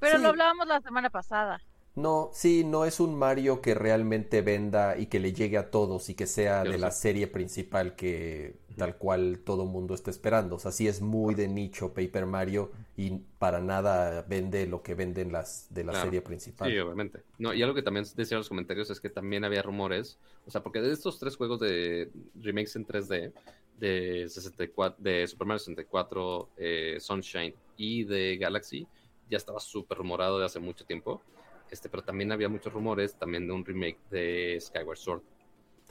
Pero 0.00 0.18
lo 0.18 0.28
hablábamos 0.28 0.66
la 0.66 0.80
semana 0.80 1.10
pasada. 1.10 1.62
No, 1.96 2.30
sí, 2.32 2.62
no 2.64 2.84
es 2.84 3.00
un 3.00 3.18
Mario 3.18 3.60
que 3.60 3.74
realmente 3.74 4.42
venda 4.42 4.96
y 4.96 5.06
que 5.06 5.18
le 5.18 5.32
llegue 5.32 5.58
a 5.58 5.70
todos 5.70 6.08
y 6.08 6.14
que 6.14 6.26
sea 6.26 6.62
de 6.62 6.78
la 6.78 6.92
serie 6.92 7.26
principal 7.26 7.96
que 7.96 8.56
tal 8.76 8.96
cual 8.96 9.40
todo 9.44 9.66
mundo 9.66 9.94
está 9.94 10.10
esperando. 10.10 10.56
O 10.56 10.58
sea, 10.58 10.70
sí 10.70 10.86
es 10.88 11.00
muy 11.00 11.34
de 11.34 11.48
nicho 11.48 11.92
Paper 11.92 12.26
Mario 12.26 12.70
y 12.96 13.18
para 13.38 13.60
nada 13.60 14.22
vende 14.22 14.66
lo 14.66 14.82
que 14.82 14.94
venden 14.94 15.32
las 15.32 15.66
de 15.70 15.84
la 15.84 16.00
serie 16.00 16.22
principal. 16.22 16.70
Sí, 16.70 16.78
obviamente. 16.78 17.22
No, 17.38 17.52
y 17.52 17.62
algo 17.62 17.74
que 17.74 17.82
también 17.82 18.06
decía 18.16 18.36
en 18.36 18.40
los 18.40 18.48
comentarios 18.48 18.88
es 18.90 19.00
que 19.00 19.10
también 19.10 19.44
había 19.44 19.62
rumores, 19.62 20.18
o 20.46 20.50
sea, 20.50 20.62
porque 20.62 20.80
de 20.80 20.92
estos 20.92 21.18
tres 21.18 21.36
juegos 21.36 21.60
de 21.60 22.10
remakes 22.40 22.76
en 22.76 22.86
3D 22.86 23.32
de 23.78 24.28
64 24.28 25.02
de 25.02 25.26
Super 25.26 25.46
Mario 25.46 25.58
64, 25.58 26.48
eh, 26.56 26.96
Sunshine 27.00 27.54
y 27.76 28.04
de 28.04 28.36
Galaxy 28.36 28.86
ya 29.28 29.36
estaba 29.36 29.60
súper 29.60 29.98
rumorado 29.98 30.38
de 30.38 30.44
hace 30.44 30.58
mucho 30.58 30.84
tiempo. 30.84 31.22
Este, 31.70 31.88
pero 31.88 32.02
también 32.02 32.32
había 32.32 32.48
muchos 32.48 32.72
rumores 32.72 33.14
también 33.14 33.46
de 33.46 33.52
un 33.52 33.64
remake 33.64 33.98
de 34.10 34.58
Skyward 34.60 34.98
Sword. 34.98 35.22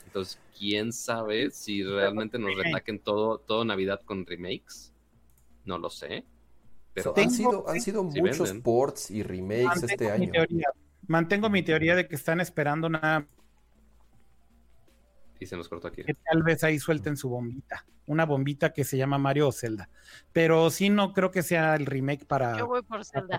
Entonces, 0.06 0.40
quién 0.58 0.92
sabe 0.92 1.50
si 1.50 1.82
realmente 1.82 2.38
nos 2.38 2.56
retaquen 2.56 2.98
todo, 2.98 3.38
todo 3.38 3.64
Navidad 3.64 4.00
con 4.04 4.26
remakes. 4.26 4.92
No 5.64 5.78
lo 5.78 5.88
sé. 5.88 6.24
Pero 6.92 7.14
han 7.16 7.30
sido, 7.30 7.68
han 7.68 7.80
sido 7.80 8.02
muchos 8.02 8.52
ports 8.54 9.10
y 9.10 9.22
remakes 9.22 9.84
este 9.84 10.10
año. 10.10 10.32
mantengo 11.06 11.48
mi 11.48 11.62
teoría 11.62 11.94
de 11.94 12.08
que 12.08 12.16
están 12.16 12.40
esperando 12.40 12.88
nada. 12.88 13.26
Y 15.38 15.46
se 15.46 15.56
nos 15.56 15.68
cortó 15.68 15.88
aquí. 15.88 16.04
Que 16.04 16.14
tal 16.14 16.42
vez 16.42 16.62
ahí 16.64 16.78
suelten 16.78 17.16
su 17.16 17.30
bombita. 17.30 17.86
Una 18.06 18.26
bombita 18.26 18.72
que 18.72 18.84
se 18.84 18.98
llama 18.98 19.16
Mario 19.16 19.48
o 19.48 19.52
Zelda. 19.52 19.88
Pero 20.32 20.68
sí, 20.70 20.90
no 20.90 21.14
creo 21.14 21.30
que 21.30 21.42
sea 21.42 21.76
el 21.76 21.86
remake 21.86 22.26
para. 22.26 22.58
Yo 22.58 22.66
voy 22.66 22.82
por 22.82 23.04
Zelda. 23.04 23.38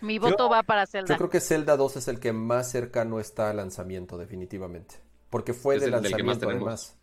Mi 0.00 0.18
voto 0.18 0.48
va 0.48 0.62
para 0.62 0.86
Zelda. 0.86 1.14
Yo 1.14 1.18
creo 1.18 1.30
que 1.30 1.40
Zelda 1.40 1.76
2 1.76 1.96
es 1.96 2.08
el 2.08 2.20
que 2.20 2.32
más 2.32 2.70
cercano 2.70 3.20
está 3.20 3.50
al 3.50 3.56
lanzamiento, 3.56 4.18
definitivamente. 4.18 4.96
Porque 5.30 5.52
fue 5.52 5.78
de 5.78 5.88
lanzamiento 5.88 6.48
además. 6.48 6.96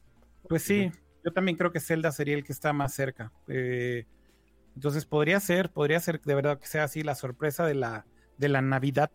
Pues 0.47 0.63
sí, 0.63 0.91
yo 1.23 1.31
también 1.33 1.57
creo 1.57 1.71
que 1.71 1.79
Zelda 1.79 2.11
sería 2.11 2.35
el 2.35 2.43
que 2.43 2.53
está 2.53 2.73
más 2.73 2.93
cerca. 2.93 3.31
Eh, 3.47 4.05
entonces 4.75 5.05
podría 5.05 5.39
ser, 5.39 5.69
podría 5.69 5.99
ser 5.99 6.21
de 6.21 6.35
verdad 6.35 6.59
que 6.59 6.67
sea 6.67 6.85
así 6.85 7.03
la 7.03 7.15
sorpresa 7.15 7.65
de 7.65 7.75
la, 7.75 8.05
de 8.37 8.49
la 8.49 8.61
Navidad 8.61 9.11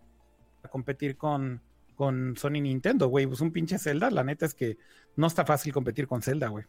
a 0.62 0.68
competir 0.68 1.16
con, 1.16 1.62
con 1.94 2.36
Sony 2.36 2.60
Nintendo, 2.60 3.08
güey. 3.08 3.26
Pues 3.26 3.40
un 3.40 3.52
pinche 3.52 3.78
Zelda, 3.78 4.10
la 4.10 4.22
neta 4.22 4.46
es 4.46 4.54
que 4.54 4.76
no 5.16 5.26
está 5.26 5.44
fácil 5.44 5.72
competir 5.72 6.06
con 6.06 6.22
Zelda, 6.22 6.48
güey. 6.48 6.64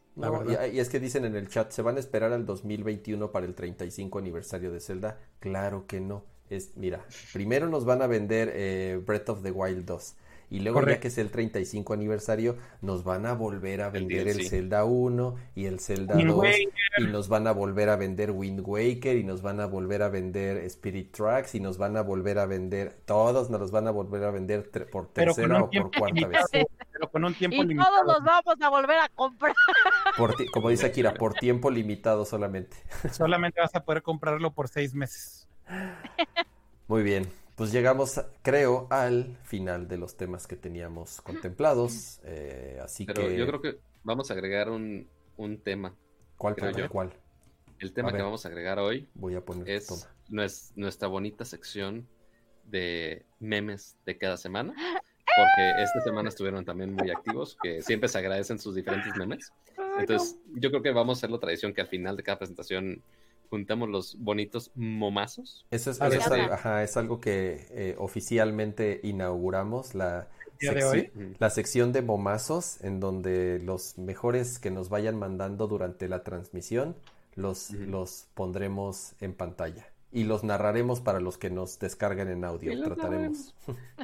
y, 0.74 0.80
es 0.80 0.90
que 0.90 1.00
dicen 1.00 1.26
en 1.26 1.36
el 1.36 1.50
chat, 1.50 1.72
¿se 1.72 1.82
van 1.82 1.98
a 1.98 2.00
esperar 2.00 2.32
al 2.32 2.46
2021 2.46 3.32
para 3.32 3.46
el 3.46 3.54
35 3.54 4.20
aniversario 4.20 4.72
de 4.72 4.80
Zelda? 4.80 5.20
Claro 5.40 5.86
que 5.86 6.00
no 6.00 6.37
es, 6.50 6.72
mira, 6.76 7.06
primero 7.34 7.68
nos 7.70 7.86
van 7.86 8.02
a 8.02 8.08
vender 8.08 8.52
eh, 8.54 9.02
Breath 9.06 9.30
of 9.30 9.44
the 9.44 9.52
Wild 9.52 9.86
2. 9.86 10.16
Y 10.50 10.62
luego, 10.62 10.86
ya 10.86 11.00
que 11.02 11.10
es 11.10 11.18
el 11.18 11.30
35 11.30 11.94
aniversario, 11.94 12.56
nos 12.82 13.04
van 13.04 13.26
a 13.26 13.34
volver 13.34 13.82
a 13.82 13.90
vender 13.90 14.30
el, 14.30 14.48
Zelda 14.48 14.86
1 14.86 15.36
y 15.56 15.66
el 15.66 15.82
Zelda 15.82 16.16
2. 16.16 16.46
Y 17.00 17.04
nos 17.08 17.28
van 17.28 17.48
a 17.48 17.52
volver 17.52 17.90
a 17.90 17.98
vender 17.98 18.32
Wind 18.32 18.62
Waker 18.66 19.18
y 19.18 19.26
nos 19.26 19.42
van 19.42 19.60
a 19.60 19.66
volver 19.66 20.04
a 20.04 20.10
vender 20.10 20.58
Spirit 20.60 21.12
Tracks 21.12 21.56
y 21.56 21.60
nos 21.60 21.78
van 21.78 21.98
a 21.98 22.02
volver 22.02 22.40
a 22.40 22.46
vender, 22.46 22.98
todos 23.06 23.50
nos 23.50 23.60
los 23.60 23.72
van 23.72 23.88
a 23.88 23.92
volver 23.92 24.24
a 24.24 24.32
vender 24.32 24.70
por 24.90 25.10
tercera 25.10 25.64
o 25.64 25.70
por 25.70 25.92
cuarta 25.92 26.28
vez. 26.28 26.46
Pero 26.94 27.12
con 27.12 27.26
un 27.26 27.34
tiempo 27.34 27.64
y 27.64 27.76
todos 27.76 28.06
los 28.08 28.24
vamos 28.24 28.56
a 28.62 28.70
volver 28.70 29.00
a 29.00 29.10
comprar. 29.10 29.54
como 30.54 30.70
dice 30.70 30.86
Akira, 30.86 31.14
por 31.20 31.34
tiempo 31.34 31.70
limitado 31.70 32.24
solamente. 32.24 32.78
Solamente 33.12 33.60
vas 33.60 33.76
a 33.76 33.84
poder 33.84 34.02
comprarlo 34.02 34.54
por 34.54 34.70
seis 34.70 34.94
meses. 34.94 35.48
Muy 36.88 37.04
bien, 37.04 37.28
pues 37.56 37.72
llegamos, 37.72 38.22
creo, 38.44 38.88
al 38.90 39.38
final 39.44 39.88
de 39.88 39.98
los 39.98 40.16
temas 40.16 40.48
que 40.48 40.56
teníamos 40.56 41.22
contemplados. 41.22 42.20
Eh, 42.24 42.80
así 42.84 43.06
Pero 43.06 43.30
yo 43.30 43.48
creo 43.48 43.62
que 43.62 43.80
vamos 44.04 44.30
a 44.30 44.36
agregar 44.36 44.70
un, 44.70 45.08
tema. 45.64 45.96
¿Cuál, 46.38 46.56
creo 46.56 46.88
cuál? 46.90 47.14
El 47.80 47.94
tema 47.94 48.14
que 48.14 48.22
vamos 48.22 48.46
a 48.46 48.50
agregar 48.50 48.80
hoy 48.80 49.08
Voy 49.14 49.36
a 49.36 49.42
poner 49.42 49.70
es 49.70 50.12
nuestra 50.76 51.08
bonita 51.08 51.46
sección 51.46 52.08
de 52.66 53.26
memes 53.40 53.98
de 54.06 54.18
cada 54.18 54.38
semana. 54.38 54.74
Porque 55.38 55.84
esta 55.84 56.02
semana 56.02 56.30
estuvieron 56.30 56.66
también 56.66 56.94
muy 56.94 57.12
activos, 57.12 57.58
que 57.62 57.84
siempre 57.84 58.10
se 58.10 58.18
agradecen 58.18 58.58
sus 58.58 58.74
diferentes 58.74 59.16
memes. 59.16 59.52
Entonces, 60.00 60.40
yo 60.56 60.72
creo 60.72 60.82
que 60.82 60.92
vamos 60.92 61.18
a 61.18 61.20
hacer 61.20 61.30
la 61.30 61.40
tradición 61.40 61.74
que 61.74 61.82
al 61.82 61.88
final 61.88 62.18
de 62.18 62.24
cada 62.24 62.40
presentación 62.40 63.04
juntamos 63.50 63.90
los 63.90 64.18
bonitos 64.20 64.72
momazos. 64.76 65.66
Eso 65.72 65.92
es, 65.92 66.00
es, 66.02 66.98
algo 66.98 67.20
que 67.20 67.68
eh, 67.72 67.96
oficialmente 67.98 69.00
inauguramos, 69.04 69.96
la, 69.96 70.28
la 71.40 71.50
sección 71.50 71.94
de 71.94 72.02
momazos, 72.02 72.84
en 72.84 73.00
donde 73.00 73.60
los 73.60 73.98
mejores 73.98 74.60
que 74.60 74.72
nos 74.72 74.90
vayan 74.90 75.18
mandando 75.18 75.68
durante 75.68 76.08
la 76.08 76.24
transmisión 76.24 76.96
los, 77.36 77.72
los 77.72 78.26
pondremos 78.34 79.14
en 79.22 79.34
pantalla 79.34 79.88
y 80.12 80.24
los 80.24 80.44
narraremos 80.44 81.02
para 81.02 81.20
los 81.20 81.38
que 81.38 81.50
nos 81.50 81.80
descarguen 81.80 82.30
en 82.30 82.46
audio. 82.46 82.82
Trataremos. 82.82 83.54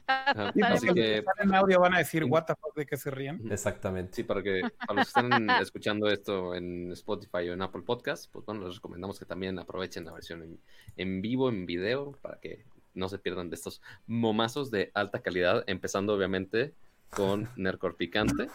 Así 0.05 0.93
que 0.93 1.23
en 1.39 1.55
audio 1.55 1.79
van 1.79 1.95
a 1.95 1.99
decir 1.99 2.25
what 2.25 2.43
the 2.45 2.55
fuck 2.55 2.75
de 2.75 2.85
que 2.85 2.97
se 2.97 3.09
ríen. 3.09 3.41
Exactamente. 3.49 4.13
Sí, 4.13 4.23
para 4.23 4.43
que 4.43 4.61
para 4.85 4.99
los 4.99 5.13
que 5.13 5.19
están 5.21 5.49
escuchando 5.61 6.09
esto 6.09 6.55
en 6.55 6.91
Spotify 6.91 7.49
o 7.49 7.53
en 7.53 7.61
Apple 7.61 7.83
Podcast, 7.83 8.31
pues 8.31 8.45
bueno, 8.45 8.67
les 8.67 8.75
recomendamos 8.75 9.17
que 9.17 9.25
también 9.25 9.57
aprovechen 9.59 10.03
la 10.05 10.11
versión 10.11 10.59
en, 10.97 11.21
vivo, 11.21 11.49
en 11.49 11.65
video, 11.65 12.11
para 12.21 12.37
que 12.39 12.65
no 12.93 13.07
se 13.07 13.17
pierdan 13.17 13.49
de 13.49 13.55
estos 13.55 13.81
momazos 14.05 14.71
de 14.71 14.91
alta 14.93 15.21
calidad, 15.21 15.63
empezando 15.67 16.13
obviamente 16.13 16.73
con 17.11 17.49
Nercor 17.55 17.95
Picante, 17.95 18.47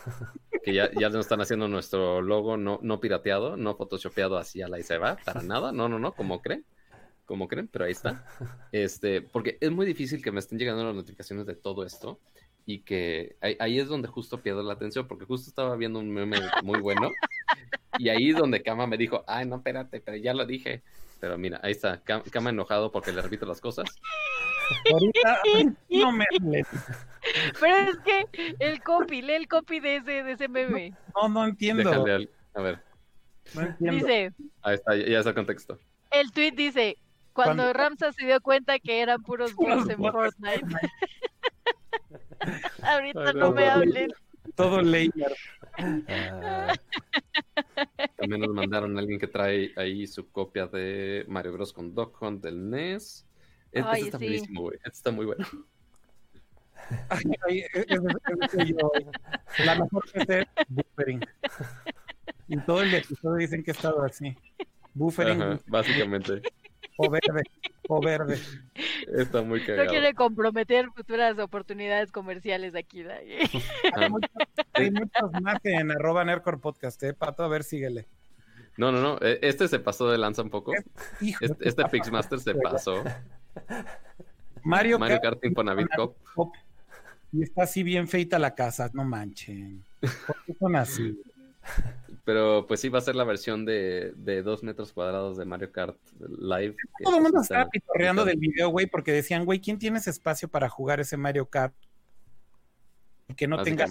que 0.63 0.75
ya, 0.75 0.91
ya 0.93 1.09
nos 1.09 1.21
están 1.21 1.41
haciendo 1.41 1.67
nuestro 1.67 2.21
logo 2.21 2.57
no, 2.57 2.79
no 2.83 3.01
pirateado, 3.01 3.57
no 3.57 3.75
photoshopeado 3.77 4.37
así 4.37 4.61
a 4.61 4.69
la 4.69 4.79
y 4.79 4.83
se 4.83 4.99
va, 4.99 5.17
para 5.25 5.43
nada, 5.43 5.73
no, 5.73 5.89
no, 5.89 5.99
no, 5.99 6.13
como 6.13 6.43
creen 6.43 6.65
como 7.29 7.47
creen, 7.47 7.69
pero 7.69 7.85
ahí 7.85 7.93
está. 7.93 8.25
Este, 8.73 9.21
porque 9.21 9.59
es 9.61 9.71
muy 9.71 9.87
difícil 9.87 10.23
que 10.23 10.33
me 10.33 10.41
estén 10.41 10.59
llegando 10.59 10.85
las 10.85 10.95
notificaciones 10.95 11.47
de 11.47 11.55
todo 11.55 11.85
esto 11.85 12.19
y 12.67 12.81
que 12.81 13.37
ahí, 13.41 13.79
es 13.79 13.89
donde 13.89 14.09
justo 14.09 14.43
pierdo 14.43 14.63
la 14.63 14.75
atención, 14.75 15.07
porque 15.07 15.25
justo 15.25 15.49
estaba 15.49 15.77
viendo 15.77 15.99
un 15.99 16.11
meme 16.11 16.39
muy 16.63 16.81
bueno 16.81 17.13
y 17.99 18.09
ahí 18.09 18.31
es 18.31 18.37
donde 18.37 18.63
Kama 18.63 18.87
me 18.87 18.97
dijo, 18.97 19.25
ay, 19.27 19.47
no, 19.47 19.57
espérate, 19.57 20.01
pero 20.01 20.17
ya 20.17 20.35
lo 20.35 20.45
dije. 20.45 20.83
Pero 21.21 21.37
mira, 21.37 21.61
ahí 21.63 21.73
está, 21.73 22.03
Kama 22.03 22.51
enojado 22.51 22.91
porque 22.93 23.13
le 23.13 23.23
repito 23.23 23.47
las 23.47 23.61
cosas. 23.61 23.87
Ahorita 24.93 25.41
no 25.91 26.13
me 26.13 26.27
Pero 27.61 27.77
es 27.77 27.99
que 27.99 28.57
el 28.59 28.83
copy, 28.83 29.23
lee 29.23 29.35
el 29.35 29.49
copy 29.49 29.81
de 29.81 29.97
ese, 29.97 30.23
de 30.23 30.33
ese 30.33 30.49
meme. 30.49 30.95
No, 31.15 31.29
no 31.29 31.45
entiendo. 31.45 31.91
a 32.55 32.61
ver. 32.61 32.83
No 33.55 33.63
entiendo. 33.63 34.07
Dice. 34.07 34.33
Ahí 34.63 34.75
está, 34.75 34.97
ya 34.97 35.19
está 35.19 35.31
el 35.31 35.37
contexto. 35.37 35.79
El 36.11 36.33
tweet 36.33 36.53
dice, 36.53 36.97
cuando, 37.45 37.73
Ramsa 37.73 38.13
se 38.13 38.27
dio 38.27 38.41
cuenta 38.41 38.79
que 38.81 39.01
eran 39.01 39.23
puros 39.23 39.55
bots 39.55 39.89
en 39.89 39.99
Fortnite. 39.99 40.67
Ahorita 42.83 43.33
no 43.33 43.53
me 43.53 43.69
hablen. 43.69 44.11
Todo 44.57 44.83
ley. 44.83 45.11
Ah. 46.09 46.75
también 48.17 48.41
nos 48.41 48.53
mandaron 48.53 48.97
a 48.97 49.01
alguien 49.01 49.21
que 49.21 49.29
trae 49.29 49.73
ahí 49.77 50.07
su 50.09 50.29
copia 50.33 50.67
de 50.67 51.25
Mario 51.29 51.53
Bros. 51.53 51.73
con 51.73 51.95
Dog 51.95 52.13
Hunt 52.21 52.43
del 52.43 52.69
NES. 52.69 53.25
Este, 53.71 53.89
Ay, 53.89 54.03
está 54.03 54.19
buenísimo, 54.19 54.63
güey. 54.63 54.77
Este 54.79 54.89
está 54.89 55.11
muy 55.13 55.27
bueno. 55.27 55.47
Ay, 57.11 57.65
La 59.65 59.75
mejor 59.77 60.11
que 60.11 60.19
es 60.19 60.47
buffering. 60.69 61.25
Y 62.49 62.57
todo 62.63 62.83
el 62.83 62.95
episodio 62.95 63.37
dicen 63.37 63.63
que 63.63 63.71
ha 63.71 63.75
estado 63.75 64.03
así. 64.03 64.37
Buffering. 64.95 65.61
básicamente. 65.67 66.43
O 67.01 67.09
verde, 67.09 67.45
o 67.89 68.01
verde. 68.01 68.41
Está 69.15 69.43
muy 69.43 69.61
cagado. 69.61 69.85
No 69.85 69.91
quiere 69.91 70.15
comprometer 70.15 70.91
futuras 70.91 71.39
oportunidades 71.39 72.11
comerciales 72.11 72.75
aquí. 72.75 73.05
hay, 73.95 74.11
muchos, 74.11 74.31
hay 74.73 74.91
muchos 74.91 75.33
más 75.41 75.65
en 75.65 75.93
arroba 75.93 76.25
Nercor 76.25 76.61
Podcast, 76.61 77.01
¿eh? 77.05 77.15
Pato, 77.15 77.45
a 77.45 77.49
ver, 77.49 77.63
síguele. 77.63 78.09
No, 78.77 78.91
no, 78.91 79.01
no. 79.01 79.19
E, 79.25 79.39
este 79.43 79.69
se 79.69 79.79
pasó 79.79 80.11
de 80.11 80.19
lanza 80.19 80.43
un 80.43 80.51
poco. 80.51 80.73
Este, 81.21 81.69
este 81.69 81.85
Pixmaster 81.85 82.41
se 82.41 82.57
pasó. 82.57 83.05
Mario, 84.65 84.99
Mario 84.99 85.21
Kart 85.23 85.45
Infonavit 85.45 85.89
Cop. 85.95 86.17
Y 87.33 87.45
está 87.45 87.63
así 87.63 87.85
bien 87.85 88.09
feita 88.09 88.41
la 88.41 88.57
casa, 88.57 88.91
no 88.93 89.05
manchen. 89.05 89.85
¿Por 90.01 90.45
qué 90.47 90.55
son 90.59 90.75
así? 90.75 91.17
Pero 92.29 92.67
pues 92.67 92.81
sí 92.81 92.91
va 92.91 92.99
a 92.99 93.01
ser 93.01 93.17
la 93.17 93.25
versión 93.25 93.65
de, 93.65 94.13
de 94.15 94.43
dos 94.43 94.63
metros 94.63 94.93
cuadrados 94.93 95.39
de 95.39 95.47
Mario 95.47 95.73
Kart 95.73 95.97
Live. 96.21 96.77
Todo 97.03 97.17
el 97.17 97.23
mundo 97.23 97.41
estaba 97.41 97.71
pitorreando 97.71 98.23
del 98.27 98.37
video, 98.37 98.69
güey, 98.69 98.85
porque 98.85 99.13
decían, 99.13 99.47
güey, 99.47 99.61
¿quién 99.61 99.79
tiene 99.79 99.97
ese 99.97 100.11
espacio 100.11 100.47
para 100.47 100.69
jugar 100.69 101.01
ese 101.01 101.17
Mario 101.17 101.47
Kart? 101.49 101.75
Y 103.29 103.35
que 103.35 103.49
no 103.49 103.63
tenga... 103.63 103.87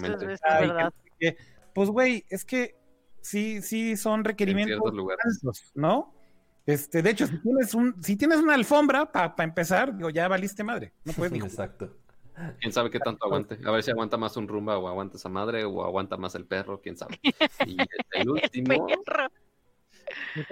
pues, 1.74 1.88
güey, 1.88 2.24
es 2.28 2.44
que 2.44 2.76
sí, 3.22 3.60
sí 3.60 3.96
son 3.96 4.22
requerimientos 4.22 4.80
altos, 4.86 5.72
¿no? 5.74 6.14
Este, 6.64 7.02
de 7.02 7.10
hecho, 7.10 7.26
si 7.26 7.38
tienes 7.42 7.74
un, 7.74 8.00
si 8.04 8.14
tienes 8.14 8.38
una 8.38 8.54
alfombra 8.54 9.10
para 9.10 9.34
empezar, 9.42 9.96
digo, 9.96 10.10
ya 10.10 10.28
valiste 10.28 10.62
madre. 10.62 10.92
No 11.04 11.12
puedes 11.12 11.32
ni 11.32 11.40
Exacto. 11.44 11.92
Quién 12.60 12.72
sabe 12.72 12.90
qué 12.90 13.00
tanto 13.00 13.26
aguante. 13.26 13.58
A 13.64 13.70
ver 13.70 13.82
si 13.82 13.90
aguanta 13.90 14.16
más 14.16 14.36
un 14.36 14.48
rumba 14.48 14.78
o 14.78 14.88
aguanta 14.88 15.16
esa 15.16 15.28
madre 15.28 15.64
o 15.64 15.84
aguanta 15.84 16.16
más 16.16 16.34
el 16.34 16.44
perro, 16.44 16.80
quién 16.80 16.96
sabe. 16.96 17.18
Y 17.66 17.76
el 18.12 18.30
último. 18.30 18.86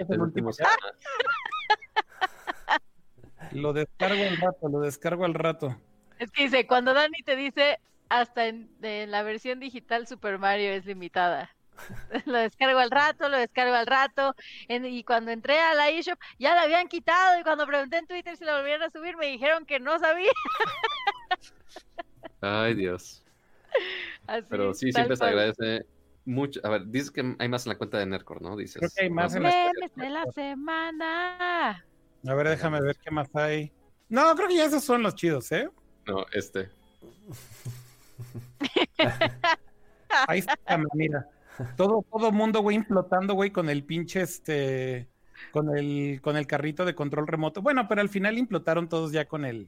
El 0.09 0.21
último 0.21 0.51
Lo 3.51 3.73
descargo 3.73 4.23
al 4.23 4.37
rato, 4.37 4.67
lo 4.67 4.79
descargo 4.79 5.25
al 5.25 5.33
rato. 5.33 5.79
Es 6.19 6.31
que 6.31 6.43
dice, 6.43 6.67
cuando 6.67 6.93
Dani 6.93 7.21
te 7.23 7.35
dice 7.35 7.79
hasta 8.09 8.47
en, 8.47 8.69
la 8.81 9.23
versión 9.23 9.59
digital 9.59 10.07
Super 10.07 10.39
Mario 10.39 10.71
es 10.71 10.85
limitada. 10.85 11.53
lo 12.25 12.37
descargo 12.37 12.79
al 12.79 12.91
rato, 12.91 13.29
lo 13.29 13.37
descargo 13.37 13.75
al 13.75 13.85
rato. 13.85 14.35
y 14.67 15.03
cuando 15.03 15.31
entré 15.31 15.59
a 15.59 15.75
la 15.75 15.89
eShop 15.89 16.19
ya 16.39 16.55
la 16.55 16.63
habían 16.63 16.87
quitado. 16.87 17.39
Y 17.39 17.43
cuando 17.43 17.67
pregunté 17.67 17.97
en 17.97 18.07
Twitter 18.07 18.35
si 18.35 18.43
la 18.43 18.57
volvieron 18.57 18.83
a 18.83 18.89
subir, 18.89 19.15
me 19.17 19.27
dijeron 19.27 19.65
que 19.65 19.79
no 19.79 19.99
sabía. 19.99 20.31
Ay, 22.41 22.73
Dios. 22.75 23.23
Pero 24.49 24.73
sí, 24.73 24.91
siempre 24.91 25.15
se 25.15 25.25
agradece 25.25 25.85
mucho. 26.25 26.59
A 26.63 26.69
ver, 26.69 26.87
dices 26.87 27.11
que 27.11 27.35
hay 27.39 27.49
más 27.49 27.65
en 27.65 27.71
la 27.71 27.77
cuenta 27.77 27.97
de 27.97 28.05
Nercor, 28.05 28.41
¿no? 28.41 28.55
Dices. 28.55 28.77
Creo 28.79 28.91
que 28.95 29.03
hay 29.03 29.09
más 29.09 29.35
en 29.35 29.43
la 29.43 29.71
de 29.95 30.09
la 30.09 30.25
semana. 30.33 31.85
A 32.27 32.33
ver, 32.33 32.49
déjame 32.49 32.81
ver 32.81 32.97
qué 32.97 33.11
más 33.11 33.33
hay. 33.35 33.71
No, 34.09 34.35
creo 34.35 34.47
que 34.47 34.57
ya 34.57 34.65
esos 34.65 34.83
son 34.83 35.03
los 35.03 35.15
chidos, 35.15 35.51
¿eh? 35.51 35.69
No, 36.05 36.25
este. 36.33 36.69
Ahí 40.27 40.39
está, 40.39 40.57
mira. 40.93 41.29
Todo, 41.75 42.05
todo 42.11 42.31
mundo, 42.31 42.61
güey, 42.61 42.75
implotando, 42.75 43.33
güey, 43.33 43.51
con 43.51 43.69
el 43.69 43.83
pinche, 43.83 44.21
este, 44.21 45.07
con 45.51 45.75
el, 45.75 46.21
con 46.21 46.37
el 46.37 46.47
carrito 46.47 46.85
de 46.85 46.95
control 46.95 47.27
remoto. 47.27 47.61
Bueno, 47.61 47.87
pero 47.87 48.01
al 48.01 48.09
final 48.09 48.37
implotaron 48.37 48.89
todos 48.89 49.11
ya 49.11 49.27
con 49.27 49.43
el, 49.43 49.67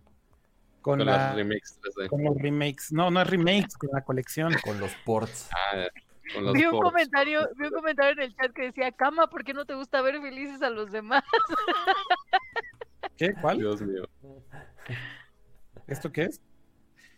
con, 0.81 1.06
la, 1.06 1.34
remakes 1.34 1.80
Con 2.10 2.23
los 2.23 2.38
remakes. 2.38 2.91
No, 2.91 3.11
no 3.11 3.22
es 3.22 3.27
remakes, 3.30 3.77
con 3.77 3.89
la 3.93 4.01
colección. 4.01 4.53
Con 4.64 4.80
los 4.80 4.91
ports. 5.06 5.49
Ah, 5.51 5.88
vi 6.53 6.65
un 6.65 6.80
comentario, 6.80 7.49
vi 7.57 7.65
un 7.65 7.72
comentario 7.72 8.11
en 8.14 8.30
el 8.30 8.35
chat 8.35 8.53
que 8.53 8.64
decía, 8.64 8.91
Cama, 8.91 9.27
¿por 9.27 9.43
qué 9.43 9.53
no 9.53 9.65
te 9.65 9.76
gusta 9.76 10.01
ver 10.01 10.22
felices 10.22 10.61
a 10.61 10.69
los 10.69 10.91
demás? 10.91 11.23
¿Qué? 13.18 13.34
¿Cuál? 13.41 13.57
Dios 13.57 13.81
mío. 13.81 14.07
¿Esto 15.88 16.11
qué 16.11 16.23
es? 16.23 16.41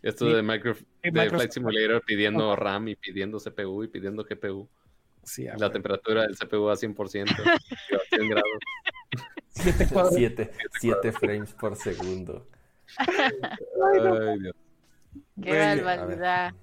Esto 0.01 0.25
de, 0.25 0.41
micro, 0.41 0.75
de 1.03 1.29
Flight 1.29 1.51
Simulator 1.51 2.03
pidiendo 2.03 2.55
RAM 2.55 2.87
y 2.87 2.95
pidiendo 2.95 3.37
CPU 3.37 3.83
y 3.83 3.87
pidiendo 3.87 4.23
GPU. 4.23 4.67
Sí, 5.23 5.45
la 5.57 5.71
temperatura 5.71 6.23
del 6.23 6.35
CPU 6.35 6.69
a 6.69 6.75
100%. 6.75 6.95
a 7.45 8.15
100 8.15 8.29
grados. 8.29 8.49
7 10.79 11.11
frames 11.11 11.53
por 11.53 11.75
segundo. 11.75 12.47
Ay, 12.97 14.39
Dios. 14.39 14.55
Qué 15.41 15.57
barbaridad. 15.57 16.53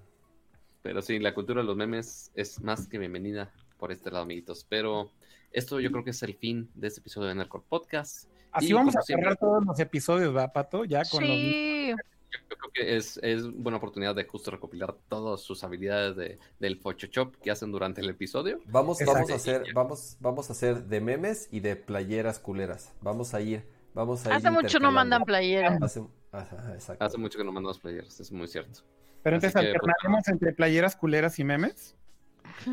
Pero 0.82 1.02
sí, 1.02 1.18
la 1.18 1.34
cultura 1.34 1.60
de 1.60 1.66
los 1.66 1.76
memes 1.76 2.30
es 2.34 2.62
más 2.62 2.88
que 2.88 2.98
bienvenida 2.98 3.52
por 3.76 3.92
este 3.92 4.10
lado, 4.10 4.24
amiguitos. 4.24 4.64
Pero 4.68 5.10
esto 5.52 5.80
yo 5.80 5.90
creo 5.90 6.05
que 6.05 6.10
es 6.10 6.22
el 6.22 6.34
fin 6.34 6.70
de 6.74 6.88
este 6.88 7.00
episodio 7.00 7.28
de 7.28 7.34
Nercore 7.34 7.64
Podcast. 7.68 8.28
Así 8.52 8.72
vamos 8.72 8.96
a 8.96 9.02
cerrar 9.02 9.36
todos 9.36 9.64
los 9.64 9.78
episodios, 9.78 10.34
¿va, 10.34 10.52
Pato? 10.52 10.84
Ya 10.84 11.02
con 11.05 11.22
sí. 11.22 11.94
Yo 12.30 12.56
creo 12.56 12.70
que 12.74 12.96
es, 12.96 13.18
es, 13.22 13.50
buena 13.50 13.78
oportunidad 13.78 14.14
de 14.14 14.24
justo 14.24 14.50
recopilar 14.50 14.94
todas 15.09 15.40
sus 15.40 15.64
habilidades 15.64 16.16
de, 16.16 16.38
del 16.59 16.76
Photoshop 16.76 17.36
que 17.36 17.50
hacen 17.50 17.72
durante 17.72 18.02
el 18.02 18.10
episodio. 18.10 18.60
Vamos, 18.66 18.98
vamos 19.05 19.30
a 19.30 19.34
hacer, 19.34 19.64
vamos, 19.74 20.16
vamos 20.20 20.50
a 20.50 20.52
hacer 20.52 20.84
de 20.84 21.00
memes 21.00 21.48
y 21.50 21.60
de 21.60 21.76
playeras 21.76 22.38
culeras. 22.38 22.92
Vamos 23.00 23.32
a 23.32 23.40
ir, 23.40 23.66
vamos 23.94 24.26
a 24.26 24.34
Hace 24.34 24.50
mucho 24.50 24.78
no 24.78 24.92
mandan 24.92 25.24
playeras. 25.24 25.80
Hace, 25.82 26.02
Hace 26.32 27.18
mucho 27.18 27.38
que 27.38 27.44
no 27.44 27.52
mandamos 27.52 27.78
playeras, 27.78 28.20
es 28.20 28.32
muy 28.32 28.48
cierto. 28.48 28.80
Pero 29.22 29.36
entonces 29.36 29.52
pues, 29.52 29.66
alternaremos 29.66 30.28
entre 30.28 30.52
playeras 30.52 30.96
culeras 30.96 31.38
y 31.38 31.44
memes. 31.44 31.96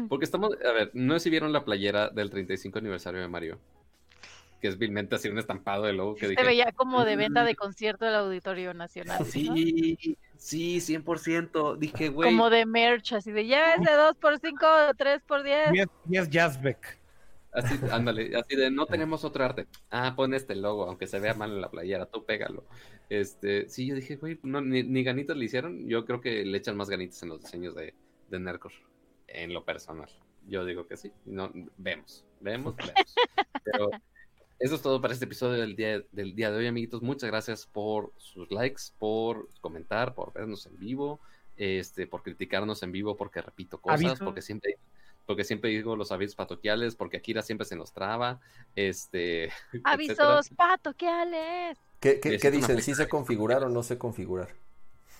Porque 0.09 0.25
estamos, 0.25 0.51
a 0.63 0.71
ver, 0.71 0.91
no 0.93 1.13
sé 1.15 1.21
si 1.21 1.29
vieron 1.29 1.53
la 1.53 1.63
playera 1.63 2.09
del 2.09 2.29
35 2.29 2.79
aniversario 2.79 3.21
de 3.21 3.27
Mario. 3.27 3.59
Que 4.61 4.67
es 4.67 4.77
vilmente 4.77 5.15
así 5.15 5.27
un 5.29 5.37
estampado 5.37 5.83
de 5.83 5.93
logo 5.93 6.15
que 6.15 6.27
Se 6.27 6.43
veía 6.43 6.71
como 6.71 7.03
de 7.05 7.15
venta 7.15 7.43
de 7.43 7.55
concierto 7.55 8.05
del 8.05 8.15
Auditorio 8.15 8.73
Nacional. 8.73 9.25
Sí, 9.25 10.17
sí, 10.37 10.77
100%. 10.77 11.77
Dije, 11.77 12.09
güey. 12.09 12.31
Como 12.31 12.49
de 12.49 12.65
merch, 12.65 13.13
así 13.13 13.31
de 13.31 13.45
llévese 13.45 13.91
2 13.91 14.15
por 14.15 14.39
5 14.39 14.65
3 14.97 15.21
por 15.23 15.43
10. 15.43 15.71
10 16.05 16.29
Jazzbeck. 16.29 16.99
Así, 17.51 17.79
ándale, 17.89 18.35
así 18.35 18.55
de 18.57 18.69
no 18.69 18.85
tenemos 18.85 19.23
otro 19.23 19.45
arte. 19.45 19.67
Ah, 19.89 20.13
pon 20.15 20.33
este 20.33 20.55
logo, 20.55 20.87
aunque 20.87 21.07
se 21.07 21.19
vea 21.19 21.33
mal 21.33 21.51
en 21.51 21.61
la 21.61 21.69
playera, 21.69 22.05
tú 22.05 22.25
pégalo. 22.25 22.65
Este, 23.09 23.69
sí, 23.69 23.85
yo 23.85 23.95
dije, 23.95 24.15
güey, 24.15 24.39
no, 24.43 24.61
ni, 24.61 25.03
ganitas 25.03 25.37
le 25.37 25.45
hicieron. 25.45 25.87
Yo 25.87 26.05
creo 26.05 26.21
que 26.21 26.43
le 26.43 26.57
echan 26.57 26.77
más 26.77 26.89
ganitas 26.89 27.21
en 27.23 27.29
los 27.29 27.41
diseños 27.41 27.75
de, 27.75 27.93
de 28.29 28.39
Nercor, 28.39 28.73
en 29.27 29.53
lo 29.53 29.63
personal. 29.63 30.09
Yo 30.47 30.65
digo 30.65 30.87
que 30.87 30.97
sí. 30.97 31.11
No, 31.25 31.51
vemos, 31.77 32.25
vemos, 32.39 32.75
vemos. 32.77 32.93
Pero 33.63 33.89
eso 34.59 34.75
es 34.75 34.81
todo 34.81 35.01
para 35.01 35.13
este 35.13 35.25
episodio 35.25 35.61
del 35.61 35.75
día, 35.75 36.01
del 36.11 36.35
día 36.35 36.51
de 36.51 36.57
hoy, 36.57 36.67
amiguitos. 36.67 37.01
Muchas 37.01 37.29
gracias 37.29 37.65
por 37.65 38.13
sus 38.17 38.49
likes, 38.51 38.83
por 38.97 39.49
comentar, 39.61 40.15
por 40.15 40.33
vernos 40.33 40.65
en 40.65 40.77
vivo, 40.77 41.19
este, 41.57 42.07
por 42.07 42.23
criticarnos 42.23 42.81
en 42.83 42.91
vivo, 42.91 43.17
porque 43.17 43.41
repito 43.41 43.81
cosas, 43.81 44.19
porque 44.19 44.41
siempre 44.41 44.77
porque 45.25 45.43
siempre 45.43 45.69
digo 45.69 45.95
los 45.95 46.11
avisos 46.11 46.35
patoquiales, 46.35 46.95
porque 46.95 47.17
Akira 47.17 47.41
siempre 47.41 47.65
se 47.65 47.75
nos 47.75 47.91
traba. 47.93 48.39
Este, 48.75 49.51
avisos 49.83 50.49
patoquiales. 50.49 51.77
¿Qué, 51.99 52.19
qué, 52.19 52.37
¿qué 52.37 52.51
dicen? 52.51 52.81
¿Sí 52.81 52.93
se 52.93 53.07
configurar 53.07 53.63
o 53.63 53.69
no 53.69 53.83
se 53.83 53.97
configurar? 53.97 54.49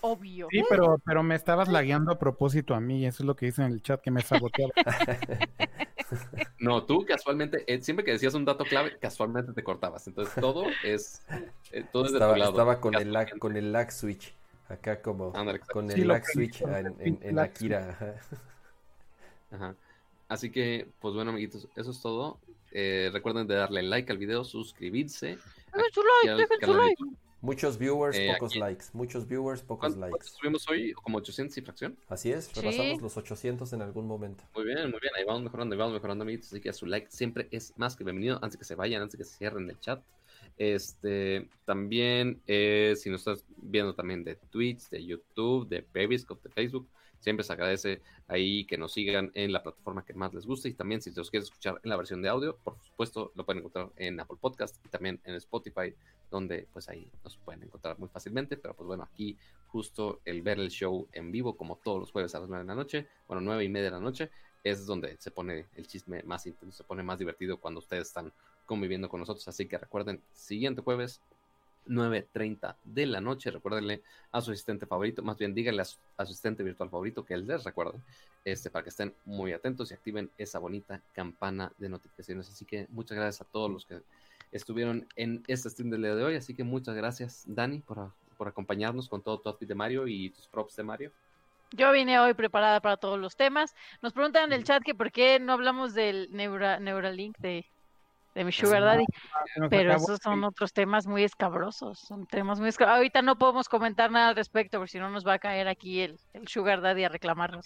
Obvio. 0.00 0.48
Sí, 0.50 0.62
pero, 0.68 1.00
pero 1.04 1.22
me 1.22 1.34
estabas 1.34 1.68
lagueando 1.68 2.12
a 2.12 2.18
propósito 2.18 2.74
a 2.74 2.80
mí, 2.80 3.06
eso 3.06 3.22
es 3.22 3.26
lo 3.26 3.34
que 3.34 3.46
dicen 3.46 3.66
en 3.66 3.72
el 3.72 3.82
chat, 3.82 4.00
que 4.00 4.10
me 4.10 4.22
saboteaba. 4.22 4.72
no, 6.60 6.84
tú 6.84 7.04
casualmente, 7.04 7.64
eh, 7.66 7.82
siempre 7.82 8.04
que 8.04 8.12
decías 8.12 8.34
un 8.34 8.44
dato 8.44 8.64
clave, 8.64 8.98
casualmente 8.98 9.52
te 9.52 9.64
cortabas. 9.64 10.06
Entonces 10.06 10.34
todo 10.40 10.66
es, 10.84 11.22
eh, 11.72 11.84
todo 11.92 12.06
es 12.06 12.12
de 12.12 12.18
estaba, 12.18 12.34
tu 12.34 12.38
lado. 12.38 12.50
Estaba 12.52 12.80
con 12.80 12.94
el, 12.94 13.12
lag, 13.12 13.38
con 13.38 13.56
el 13.56 13.72
lag 13.72 13.90
switch, 13.90 14.34
acá 14.68 15.00
como 15.00 15.32
con 15.72 15.90
el 15.90 16.06
lag 16.06 16.24
switch 16.24 16.62
en, 16.62 17.18
en, 17.22 17.38
Akira. 17.38 18.20
Ajá. 19.50 19.74
Así 20.28 20.50
que, 20.50 20.88
pues 21.00 21.14
bueno, 21.14 21.30
amiguitos, 21.30 21.68
eso 21.76 21.90
es 21.90 22.00
todo. 22.00 22.40
Eh, 22.72 23.10
recuerden 23.12 23.46
de 23.46 23.54
darle 23.54 23.82
like 23.82 24.10
al 24.10 24.18
video, 24.18 24.44
suscribirse. 24.44 25.38
Muchos 27.40 27.78
viewers, 27.78 28.16
eh, 28.18 28.32
pocos 28.32 28.56
likes. 28.56 28.86
Muchos 28.92 29.28
viewers, 29.28 29.62
pocos 29.62 29.96
likes. 29.96 30.26
Subimos 30.26 30.68
hoy 30.68 30.92
como 30.94 31.18
800 31.18 31.56
y 31.56 31.60
fracción. 31.60 31.96
Así 32.08 32.32
es, 32.32 32.52
repasamos 32.54 33.00
los 33.00 33.16
800 33.16 33.72
en 33.72 33.82
algún 33.82 34.06
momento. 34.06 34.42
Muy 34.54 34.64
bien, 34.64 34.90
muy 34.90 34.98
bien. 35.00 35.12
Ahí 35.16 35.24
vamos 35.24 35.42
mejorando, 35.42 35.74
ahí 35.74 35.78
vamos 35.78 35.94
mejorando, 35.94 36.22
amiguitos. 36.22 36.48
Así 36.48 36.60
que 36.60 36.72
su 36.72 36.86
like 36.86 37.08
siempre 37.10 37.46
es 37.50 37.72
más 37.76 37.94
que 37.94 38.04
bienvenido. 38.04 38.38
Antes 38.42 38.58
que 38.58 38.64
se 38.64 38.74
vayan, 38.74 39.02
antes 39.02 39.16
que 39.16 39.24
se 39.24 39.36
cierren 39.36 39.70
el 39.70 39.78
chat. 39.78 40.02
Este, 40.58 41.48
también, 41.64 42.40
eh, 42.46 42.94
si 42.96 43.10
nos 43.10 43.20
estás 43.20 43.44
viendo 43.58 43.94
también 43.94 44.24
de 44.24 44.36
Twitch, 44.36 44.88
de 44.88 45.04
YouTube, 45.04 45.68
de 45.68 45.82
Periscope, 45.82 46.48
de 46.48 46.54
Facebook, 46.54 46.88
Siempre 47.20 47.44
se 47.44 47.52
agradece 47.52 48.02
ahí 48.28 48.64
que 48.64 48.78
nos 48.78 48.92
sigan 48.92 49.30
en 49.34 49.52
la 49.52 49.62
plataforma 49.62 50.04
que 50.04 50.14
más 50.14 50.34
les 50.34 50.46
guste 50.46 50.68
y 50.68 50.74
también 50.74 51.00
si 51.00 51.10
los 51.12 51.30
quieren 51.30 51.44
escuchar 51.44 51.80
en 51.82 51.90
la 51.90 51.96
versión 51.96 52.22
de 52.22 52.28
audio, 52.28 52.56
por 52.56 52.76
supuesto 52.82 53.32
lo 53.34 53.44
pueden 53.44 53.60
encontrar 53.60 53.90
en 53.96 54.18
Apple 54.20 54.36
Podcast 54.40 54.76
y 54.84 54.88
también 54.88 55.20
en 55.24 55.34
Spotify, 55.34 55.94
donde 56.30 56.66
pues 56.72 56.88
ahí 56.88 57.10
nos 57.24 57.36
pueden 57.36 57.62
encontrar 57.62 57.98
muy 57.98 58.08
fácilmente, 58.08 58.56
pero 58.56 58.74
pues 58.74 58.86
bueno, 58.86 59.04
aquí 59.04 59.36
justo 59.68 60.20
el 60.24 60.42
ver 60.42 60.58
el 60.58 60.70
show 60.70 61.08
en 61.12 61.30
vivo 61.32 61.56
como 61.56 61.76
todos 61.76 62.00
los 62.00 62.12
jueves 62.12 62.34
a 62.34 62.40
las 62.40 62.48
9 62.48 62.64
de 62.64 62.68
la 62.68 62.74
noche, 62.74 63.08
bueno, 63.26 63.40
nueve 63.40 63.64
y 63.64 63.68
media 63.68 63.86
de 63.86 63.92
la 63.92 64.00
noche, 64.00 64.30
es 64.64 64.84
donde 64.86 65.16
se 65.18 65.30
pone 65.30 65.66
el 65.76 65.86
chisme 65.86 66.22
más 66.24 66.46
intenso, 66.46 66.78
se 66.78 66.84
pone 66.84 67.02
más 67.02 67.18
divertido 67.18 67.58
cuando 67.58 67.78
ustedes 67.78 68.08
están 68.08 68.32
conviviendo 68.64 69.08
con 69.08 69.20
nosotros, 69.20 69.46
así 69.46 69.66
que 69.66 69.78
recuerden, 69.78 70.20
siguiente 70.32 70.82
jueves 70.82 71.20
9.30 71.86 72.76
de 72.84 73.06
la 73.06 73.20
noche. 73.20 73.50
Recuérdenle 73.50 74.02
a 74.32 74.40
su 74.40 74.50
asistente 74.50 74.86
favorito, 74.86 75.22
más 75.22 75.38
bien 75.38 75.54
díganle 75.54 75.82
a 75.82 75.84
su 75.84 75.98
asistente 76.16 76.62
virtual 76.62 76.90
favorito 76.90 77.24
que 77.24 77.34
él 77.34 77.46
les 77.46 77.64
recuerde, 77.64 77.98
este, 78.44 78.70
para 78.70 78.82
que 78.82 78.90
estén 78.90 79.14
muy 79.24 79.52
atentos 79.52 79.90
y 79.90 79.94
activen 79.94 80.30
esa 80.38 80.58
bonita 80.58 81.02
campana 81.12 81.72
de 81.78 81.88
notificaciones. 81.88 82.48
Así 82.48 82.64
que 82.64 82.86
muchas 82.90 83.16
gracias 83.16 83.40
a 83.40 83.50
todos 83.50 83.70
los 83.70 83.86
que 83.86 84.00
estuvieron 84.52 85.06
en 85.16 85.42
este 85.46 85.70
stream 85.70 85.90
del 85.90 86.02
día 86.02 86.14
de 86.14 86.24
hoy. 86.24 86.34
Así 86.36 86.54
que 86.54 86.64
muchas 86.64 86.94
gracias, 86.94 87.44
Dani, 87.46 87.80
por, 87.80 88.12
por 88.36 88.48
acompañarnos 88.48 89.08
con 89.08 89.22
todo 89.22 89.40
tu 89.40 89.48
outfit 89.48 89.68
de 89.68 89.74
Mario 89.74 90.06
y 90.06 90.30
tus 90.30 90.46
props 90.48 90.76
de 90.76 90.82
Mario. 90.82 91.12
Yo 91.72 91.90
vine 91.90 92.20
hoy 92.20 92.34
preparada 92.34 92.80
para 92.80 92.96
todos 92.96 93.18
los 93.18 93.36
temas. 93.36 93.74
Nos 94.00 94.12
preguntan 94.12 94.44
en 94.44 94.52
el 94.52 94.64
chat 94.64 94.82
que 94.84 94.94
por 94.94 95.10
qué 95.10 95.40
no 95.40 95.52
hablamos 95.52 95.94
del 95.94 96.28
Neura, 96.30 96.78
Neuralink 96.78 97.36
de 97.38 97.66
de 98.36 98.44
mi 98.44 98.52
Sugar 98.52 98.82
Daddy. 98.82 99.06
Pero 99.70 99.94
esos 99.94 100.20
son 100.22 100.44
otros 100.44 100.74
temas 100.74 101.06
muy 101.06 101.24
escabrosos, 101.24 101.98
son 101.98 102.26
temas 102.26 102.60
muy 102.60 102.68
escabrosos. 102.68 102.98
Ahorita 102.98 103.22
no 103.22 103.38
podemos 103.38 103.68
comentar 103.68 104.10
nada 104.10 104.28
al 104.28 104.36
respecto, 104.36 104.78
porque 104.78 104.92
si 104.92 104.98
no 104.98 105.08
nos 105.08 105.26
va 105.26 105.34
a 105.34 105.38
caer 105.38 105.68
aquí 105.68 106.02
el, 106.02 106.18
el 106.34 106.46
Sugar 106.46 106.82
Daddy 106.82 107.04
a 107.04 107.08
reclamarnos. 107.08 107.64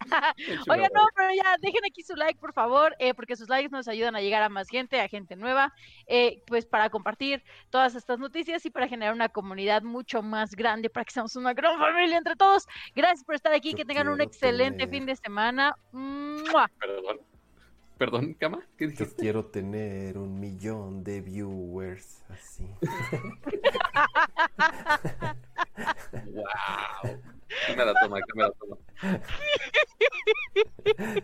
Oigan, 0.68 0.90
no, 0.92 1.06
pero 1.14 1.28
ya, 1.32 1.54
dejen 1.60 1.84
aquí 1.88 2.02
su 2.02 2.16
like, 2.16 2.40
por 2.40 2.52
favor, 2.52 2.96
eh, 2.98 3.14
porque 3.14 3.36
sus 3.36 3.48
likes 3.48 3.70
nos 3.70 3.86
ayudan 3.86 4.16
a 4.16 4.20
llegar 4.20 4.42
a 4.42 4.48
más 4.48 4.68
gente, 4.68 5.00
a 5.00 5.06
gente 5.06 5.36
nueva, 5.36 5.72
eh, 6.08 6.42
pues 6.48 6.66
para 6.66 6.90
compartir 6.90 7.44
todas 7.70 7.94
estas 7.94 8.18
noticias 8.18 8.66
y 8.66 8.70
para 8.70 8.88
generar 8.88 9.14
una 9.14 9.28
comunidad 9.28 9.82
mucho 9.82 10.20
más 10.20 10.56
grande, 10.56 10.90
para 10.90 11.04
que 11.04 11.12
seamos 11.12 11.36
una 11.36 11.54
gran 11.54 11.78
familia 11.78 12.18
entre 12.18 12.34
todos. 12.34 12.66
Gracias 12.96 13.22
por 13.22 13.36
estar 13.36 13.52
aquí, 13.52 13.74
que 13.74 13.84
tengan 13.84 14.08
un 14.08 14.20
excelente 14.20 14.88
fin 14.88 15.06
de 15.06 15.14
semana. 15.14 15.76
Perdón. 15.92 17.31
Perdón, 17.98 18.34
Cama, 18.34 18.60
¿qué 18.76 18.92
Yo 18.92 19.06
quiero 19.16 19.46
tener 19.46 20.18
un 20.18 20.40
millón 20.40 21.04
de 21.04 21.20
viewers 21.20 22.22
así. 22.30 22.66
wow. 26.26 27.20
me 27.76 27.84
la 27.84 27.94
toma, 27.94 28.18
me 28.34 28.42
la 28.42 28.50
toma. 28.52 28.76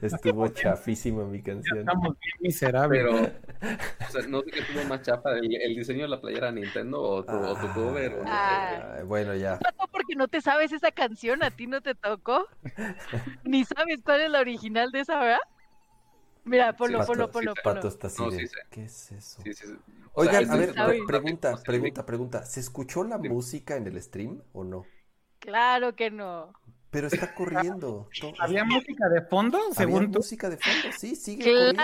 Estuvo 0.02 0.48
chafísima 0.48 1.24
mi 1.24 1.42
canción. 1.42 1.78
Estamos 1.78 2.16
bien 2.20 2.36
miserables. 2.40 3.02
Pero, 3.02 3.14
o 3.16 4.10
sea, 4.10 4.26
no 4.28 4.42
sé 4.42 4.50
qué 4.50 4.62
tuvo 4.62 4.84
más 4.84 5.02
chafa, 5.02 5.32
el, 5.32 5.54
el 5.54 5.74
diseño 5.74 6.02
de 6.02 6.08
la 6.08 6.20
playera 6.20 6.52
Nintendo 6.52 7.00
o 7.00 7.24
tu, 7.24 7.32
o 7.32 7.54
tu 7.56 7.66
ah, 7.66 7.72
cover. 7.74 8.14
O 8.14 8.24
no 8.24 8.30
ah, 8.30 8.98
bueno, 9.04 9.34
ya. 9.34 9.58
Porque 9.90 10.14
no 10.16 10.28
te 10.28 10.40
sabes 10.40 10.72
esa 10.72 10.90
canción, 10.92 11.42
a 11.42 11.50
ti 11.50 11.66
no 11.66 11.80
te 11.80 11.94
tocó. 11.94 12.46
Ni 13.44 13.64
sabes 13.64 14.00
cuál 14.04 14.20
es 14.22 14.30
la 14.30 14.40
original 14.40 14.90
de 14.92 15.00
esa, 15.00 15.18
¿verdad? 15.18 15.38
Mira, 16.48 16.76
ponlo, 16.76 17.04
ponlo, 17.04 17.30
ponlo, 17.30 17.54
Pato 17.62 17.88
está 17.88 18.06
así 18.06 18.22
¿Qué 18.70 18.84
es 18.84 19.12
eso? 19.12 19.42
Oigan, 20.14 20.50
a 20.50 20.56
ver, 20.56 20.74
pregunta, 21.06 21.56
pregunta, 21.64 22.06
pregunta. 22.06 22.44
¿Se 22.44 22.60
escuchó 22.60 23.04
la 23.04 23.18
música 23.18 23.76
en 23.76 23.86
el 23.86 24.02
stream 24.02 24.42
o 24.52 24.64
no? 24.64 24.84
Claro 25.38 25.94
que 25.94 26.10
no. 26.10 26.52
Pero 26.90 27.06
está 27.06 27.34
corriendo. 27.34 28.08
¿Había 28.38 28.64
música 28.64 29.08
de 29.08 29.22
fondo? 29.22 29.60
Según 29.72 30.04
¿Había 30.04 30.08
música 30.08 30.48
de 30.48 30.56
fondo, 30.56 30.96
sí, 30.98 31.14
sigue 31.14 31.44
corriendo. 31.44 31.82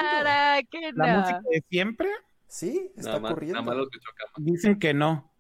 que 0.71 0.93
no. 0.93 1.05
¿La 1.05 1.19
música 1.19 1.41
de 1.51 1.65
siempre? 1.69 2.09
Sí, 2.49 2.93
está 2.97 3.21
corriendo. 3.21 3.63
Nada 3.63 3.77
más 3.77 3.89
Dicen 4.39 4.79
que 4.79 4.95
no. 4.95 5.31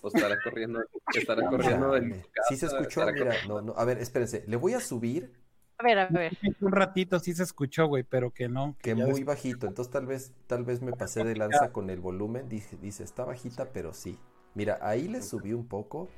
Pues 0.00 0.14
estará 0.14 0.36
corriendo, 0.42 0.80
estará 1.14 1.46
corriendo 1.50 1.96
en 1.96 2.24
Sí 2.48 2.56
se 2.56 2.66
escuchó, 2.66 3.06
mira, 3.12 3.34
no, 3.46 3.62
no, 3.62 3.72
a 3.76 3.84
ver, 3.84 3.98
espérense, 3.98 4.44
le 4.46 4.56
voy 4.56 4.74
a 4.74 4.80
subir 4.80 5.32
a 5.78 5.84
ver, 5.84 5.98
a 5.98 6.06
ver. 6.06 6.36
Un 6.60 6.72
ratito 6.72 7.18
sí 7.18 7.34
se 7.34 7.42
escuchó, 7.42 7.86
güey, 7.86 8.02
pero 8.02 8.30
que 8.30 8.48
no. 8.48 8.76
Que, 8.80 8.94
muy 8.94 9.24
bajito, 9.24 9.66
entonces 9.66 9.92
tal 9.92 10.06
vez, 10.06 10.32
tal 10.46 10.64
vez 10.64 10.82
me 10.82 10.92
pasé 10.92 11.24
de 11.24 11.36
lanza 11.36 11.72
con 11.72 11.90
el 11.90 12.00
volumen. 12.00 12.48
Dice, 12.48 12.76
dice, 12.80 13.04
está 13.04 13.24
bajita, 13.24 13.70
pero 13.72 13.92
sí. 13.92 14.18
Mira, 14.54 14.78
ahí 14.80 15.08
le 15.08 15.22
subí 15.22 15.52
un 15.52 15.66
poco. 15.66 16.08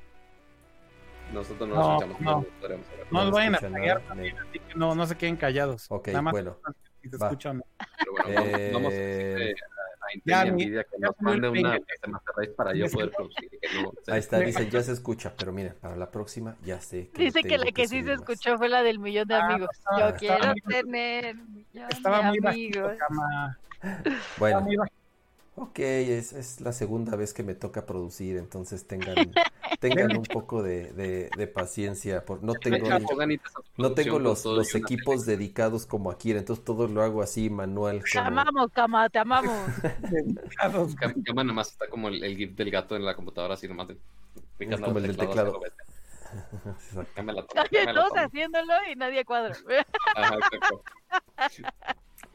Nosotros 1.33 1.69
no, 1.69 1.75
no 1.75 2.05
escuchamos. 2.05 2.47
No, 2.61 2.79
no, 3.11 3.23
nos 3.25 3.31
vayan 3.31 3.55
a 3.55 3.59
callar 3.59 4.01
también, 4.07 4.37
así 4.37 4.59
que 4.59 4.75
no, 4.75 4.95
no 4.95 5.05
se 5.05 5.15
queden 5.15 5.35
callados. 5.35 5.85
Ok, 5.89 6.07
Nada 6.07 6.21
más 6.21 6.31
bueno. 6.31 6.57
Si 7.01 7.09
se 7.09 7.15
escuchan. 7.15 7.63
Pero 7.97 8.11
bueno, 8.11 8.41
eh... 8.41 8.71
vamos, 8.73 8.91
vamos 8.91 8.93
eh, 8.93 9.55
ya, 10.25 10.45
Nvidia 10.45 10.83
que 10.83 10.97
nos 10.99 11.19
mande 11.21 11.49
una 11.49 11.79
para 12.55 12.73
yo 12.73 12.87
poder 12.89 13.11
producir. 13.11 13.49
Ahí 14.07 14.19
está, 14.19 14.39
dicen 14.39 14.69
ya 14.71 14.81
se 14.81 14.93
escucha, 14.93 15.33
pero 15.37 15.51
miren, 15.51 15.75
para 15.79 15.95
la 15.95 16.11
próxima 16.11 16.55
ya 16.63 16.79
sé. 16.81 17.09
Que 17.09 17.23
Dice 17.23 17.41
que 17.41 17.57
la 17.57 17.71
que, 17.71 17.87
sí 17.87 18.03
se 18.03 18.13
escuchó 18.13 18.57
fue 18.57 18.69
la 18.69 18.83
del 18.83 18.99
millón 18.99 19.27
de 19.27 19.35
ah, 19.35 19.45
amigos. 19.45 19.69
yo 19.99 20.15
quiero 20.17 20.53
tener 20.67 21.35
millón 21.35 21.87
estaba 21.89 22.17
de 22.17 22.23
muy 22.23 22.37
amigos. 22.47 22.93
Bajito, 23.09 24.19
bueno. 24.37 24.61
Muy 24.61 24.77
Ok, 25.61 25.79
es, 25.79 26.31
es, 26.31 26.61
la 26.61 26.71
segunda 26.71 27.17
vez 27.17 27.33
que 27.33 27.43
me 27.43 27.53
toca 27.53 27.85
producir, 27.85 28.37
entonces 28.37 28.87
tengan, 28.87 29.13
tengan 29.81 30.15
un 30.15 30.23
poco 30.23 30.63
de, 30.63 30.93
de, 30.93 31.29
de 31.35 31.47
paciencia. 31.47 32.23
Por, 32.23 32.41
no 32.41 32.53
tengo, 32.53 32.87
no 33.75 33.91
tengo 33.91 34.19
los, 34.19 34.45
los 34.45 34.73
equipos 34.73 35.25
dedicados 35.25 35.85
como 35.85 36.11
aquí, 36.11 36.31
entonces 36.31 36.63
todo 36.63 36.87
lo 36.87 37.03
hago 37.03 37.21
así 37.21 37.49
manual. 37.49 38.01
Te 38.09 38.19
amamos, 38.19 38.71
Cama, 38.71 39.09
te 39.09 39.19
amamos. 39.19 39.51
Cama 41.25 41.43
nomás 41.43 41.71
está 41.71 41.89
como 41.89 42.07
el, 42.07 42.23
el, 42.23 42.37
GIF 42.37 42.55
del 42.55 42.71
gato 42.71 42.95
en 42.95 43.03
la 43.03 43.13
computadora, 43.13 43.55
así 43.55 43.67
nomás. 43.67 43.89
Es 44.59 44.79
como 44.79 44.97
el 44.97 45.07
del 45.07 45.17
teclado. 45.17 45.59
Todos 47.93 48.13
haciéndolo 48.15 48.73
y 48.89 48.95
nadie 48.95 49.25
cuadra. 49.25 49.57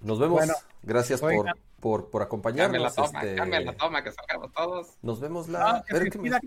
Nos 0.02 0.18
vemos. 0.18 0.42
Gracias 0.84 1.20
por 1.20 1.46
por, 1.84 2.08
por 2.08 2.22
acompañarnos. 2.22 2.80
la 2.80 2.90
toma, 2.90 3.20
este... 3.20 3.36
la 3.36 3.76
toma, 3.76 4.02
que 4.02 4.10
salgamos 4.10 4.50
todos. 4.54 4.96
Nos 5.02 5.20
vemos 5.20 5.50
la... 5.50 5.84
pero, 5.86 6.06
es 6.06 6.10
que 6.10 6.18
mira, 6.18 6.40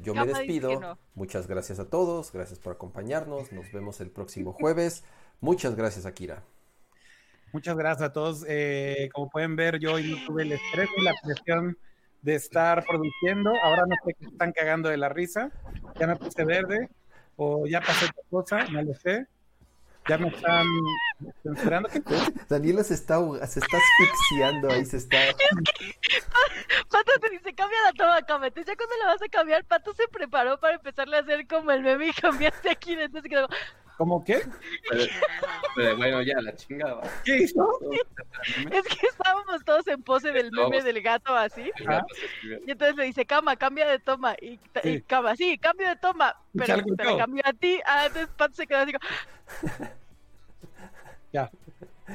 yo 0.00 0.14
me 0.14 0.24
despido. 0.24 0.98
Muchas 1.14 1.46
gracias 1.46 1.78
a 1.78 1.90
todos, 1.90 2.32
gracias 2.32 2.58
por 2.58 2.72
acompañarnos. 2.72 3.52
Nos 3.52 3.70
vemos 3.70 4.00
el 4.00 4.10
próximo 4.10 4.52
jueves. 4.58 5.04
Muchas 5.42 5.76
gracias, 5.76 6.06
Akira. 6.06 6.42
Muchas 7.52 7.76
gracias 7.76 8.08
a 8.08 8.12
todos. 8.14 8.46
Eh, 8.48 9.10
como 9.12 9.28
pueden 9.28 9.56
ver, 9.56 9.78
yo 9.78 9.92
hoy 9.92 10.10
no 10.10 10.26
tuve 10.26 10.44
el 10.44 10.52
estrés 10.52 10.88
y 10.96 11.02
la 11.02 11.12
presión 11.22 11.76
de 12.22 12.34
estar 12.36 12.82
produciendo. 12.86 13.52
Ahora 13.62 13.84
no 13.86 13.94
sé 14.06 14.14
qué 14.18 14.24
están 14.24 14.52
cagando 14.52 14.88
de 14.88 14.96
la 14.96 15.10
risa. 15.10 15.50
Ya 16.00 16.06
me 16.06 16.16
puse 16.16 16.46
verde 16.46 16.88
o 17.36 17.66
ya 17.66 17.82
pasó 17.82 18.06
otra 18.06 18.22
cosa, 18.30 18.72
no 18.72 18.80
lo 18.80 18.94
sé. 18.94 19.26
Ya 20.08 20.16
me 20.16 20.28
están 20.28 20.66
censurando. 21.42 21.88
Daniela 22.48 22.84
se 22.84 22.94
está, 22.94 23.18
se 23.46 23.60
está 23.60 23.76
asfixiando 23.76 24.70
ahí, 24.70 24.84
se 24.84 24.96
está. 24.98 25.18
Pato 26.90 27.12
te 27.20 27.30
dice, 27.30 27.54
cambia 27.54 27.78
la 27.84 27.92
toma, 27.92 28.22
cámate. 28.22 28.64
Ya 28.64 28.76
cuando 28.76 28.96
la 28.98 29.06
vas 29.06 29.22
a 29.22 29.28
cambiar, 29.28 29.64
Pato 29.64 29.94
se 29.94 30.08
preparó 30.08 30.58
para 30.58 30.76
empezarle 30.76 31.16
a 31.16 31.20
hacer 31.20 31.46
como 31.46 31.70
el 31.70 31.82
meme 31.82 32.08
y 32.08 32.12
cambiaste 32.12 32.70
aquí. 32.70 32.92
Entonces 32.92 33.30
quedó. 33.30 33.48
¿Cómo 33.98 34.24
qué? 34.24 34.42
bueno, 35.96 36.22
ya, 36.22 36.40
la 36.40 36.54
chingada. 36.56 37.02
¿Qué 37.24 37.36
hizo? 37.44 37.78
Es 38.70 38.82
que 38.82 39.06
estábamos 39.06 39.64
todos 39.64 39.86
en 39.86 40.02
pose 40.02 40.32
del 40.32 40.50
meme 40.50 40.82
del 40.82 41.00
gato 41.02 41.34
así. 41.36 41.70
Y 42.66 42.70
entonces 42.70 42.96
le 42.96 43.04
dice, 43.04 43.24
cama, 43.26 43.56
cambia 43.56 43.86
de 43.86 43.98
toma. 43.98 44.34
Y, 44.40 44.58
cama, 45.02 45.36
sí, 45.36 45.58
cambio 45.58 45.88
de 45.88 45.96
toma. 45.96 46.36
Pero, 46.56 46.82
pero 46.96 47.16
cambio 47.16 47.42
a 47.44 47.52
ti. 47.52 47.80
Ah, 47.86 48.06
entonces 48.06 48.30
Pato 48.36 48.54
se 48.54 48.66
quedó 48.66 48.80
así 48.80 48.92
como... 48.92 49.06
Ya. 51.32 51.50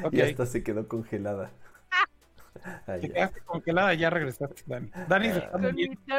Okay. 0.04 0.20
Y 0.20 0.22
hasta 0.22 0.46
se 0.46 0.64
quedó 0.64 0.88
congelada. 0.88 1.50
Te 2.86 3.10
quedaste 3.10 3.42
congelada 3.42 3.94
y 3.94 3.98
ya 3.98 4.12
regresaste, 4.12 4.62
Dani. 4.68 4.92
Dani 5.08 5.28
está 5.28 6.14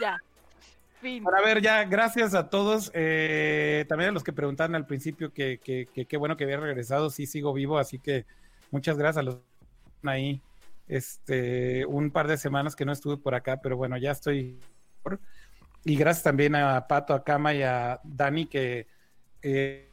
Ya. 0.00 0.18
Para 1.24 1.40
ver, 1.40 1.62
ya, 1.62 1.84
gracias 1.84 2.34
a 2.34 2.50
todos. 2.50 2.90
Eh, 2.94 3.86
también 3.88 4.10
a 4.10 4.12
los 4.12 4.22
que 4.22 4.32
preguntaron 4.32 4.74
al 4.74 4.86
principio 4.86 5.32
que 5.32 5.58
qué 5.58 6.16
bueno 6.16 6.36
que 6.36 6.44
había 6.44 6.60
regresado. 6.60 7.10
Sí, 7.10 7.26
sigo 7.26 7.52
vivo, 7.52 7.78
así 7.78 7.98
que 7.98 8.26
muchas 8.70 8.98
gracias 8.98 9.18
a 9.18 9.22
los 9.22 9.36
que 9.36 10.10
ahí. 10.10 10.42
Este, 10.88 11.86
un 11.86 12.10
par 12.10 12.28
de 12.28 12.36
semanas 12.36 12.76
que 12.76 12.84
no 12.84 12.92
estuve 12.92 13.16
por 13.16 13.34
acá, 13.34 13.60
pero 13.62 13.76
bueno, 13.76 13.96
ya 13.96 14.10
estoy. 14.10 14.60
Y 15.84 15.96
gracias 15.96 16.22
también 16.22 16.54
a 16.54 16.86
Pato, 16.86 17.14
a 17.14 17.24
Cama 17.24 17.54
y 17.54 17.62
a 17.62 18.00
Dani 18.04 18.46
que 18.46 18.86
eh, 19.42 19.88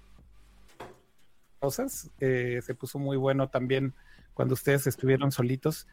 cosas. 1.59 2.09
Eh, 2.19 2.61
se 2.63 2.75
puso 2.75 2.99
muy 2.99 3.17
bueno 3.17 3.49
también 3.49 3.93
cuando 4.33 4.53
ustedes 4.53 4.87
estuvieron 4.87 5.31
solitos. 5.31 5.87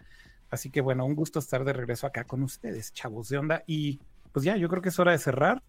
Así 0.50 0.70
que 0.70 0.80
bueno, 0.80 1.04
un 1.04 1.14
gusto 1.14 1.38
estar 1.38 1.64
de 1.64 1.72
regreso 1.72 2.06
acá 2.06 2.24
con 2.24 2.42
ustedes, 2.42 2.92
chavos 2.92 3.28
de 3.28 3.38
onda. 3.38 3.64
Y 3.66 4.00
pues 4.32 4.44
ya, 4.44 4.56
yo 4.56 4.68
creo 4.68 4.82
que 4.82 4.90
es 4.90 4.98
hora 4.98 5.12
de 5.12 5.18
cerrar 5.18 5.62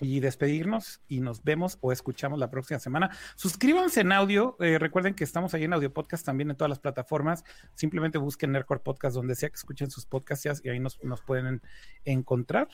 y 0.00 0.20
despedirnos 0.20 1.00
y 1.08 1.20
nos 1.20 1.44
vemos 1.44 1.78
o 1.80 1.92
escuchamos 1.92 2.38
la 2.38 2.50
próxima 2.50 2.80
semana. 2.80 3.10
Suscríbanse 3.36 4.00
en 4.00 4.12
audio, 4.12 4.56
eh, 4.60 4.78
recuerden 4.78 5.14
que 5.14 5.24
estamos 5.24 5.54
ahí 5.54 5.64
en 5.64 5.72
Audio 5.72 5.92
Podcast 5.92 6.24
también 6.24 6.50
en 6.50 6.56
todas 6.56 6.68
las 6.68 6.80
plataformas, 6.80 7.44
simplemente 7.74 8.18
busquen 8.18 8.52
Nerdcore 8.52 8.80
Podcast 8.80 9.14
donde 9.14 9.34
sea 9.34 9.50
que 9.50 9.56
escuchen 9.56 9.90
sus 9.90 10.06
podcasts 10.06 10.62
y 10.64 10.68
ahí 10.68 10.80
nos, 10.80 11.02
nos 11.04 11.20
pueden 11.22 11.62
encontrar. 12.04 12.68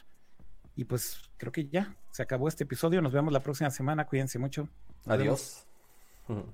Y 0.76 0.84
pues 0.84 1.30
creo 1.36 1.52
que 1.52 1.66
ya 1.68 1.96
se 2.10 2.22
acabó 2.22 2.48
este 2.48 2.64
episodio, 2.64 3.02
nos 3.02 3.12
vemos 3.12 3.32
la 3.32 3.40
próxima 3.40 3.70
semana, 3.70 4.06
cuídense 4.06 4.38
mucho. 4.38 4.68
Adiós. 5.06 5.69
Mm. 6.30 6.44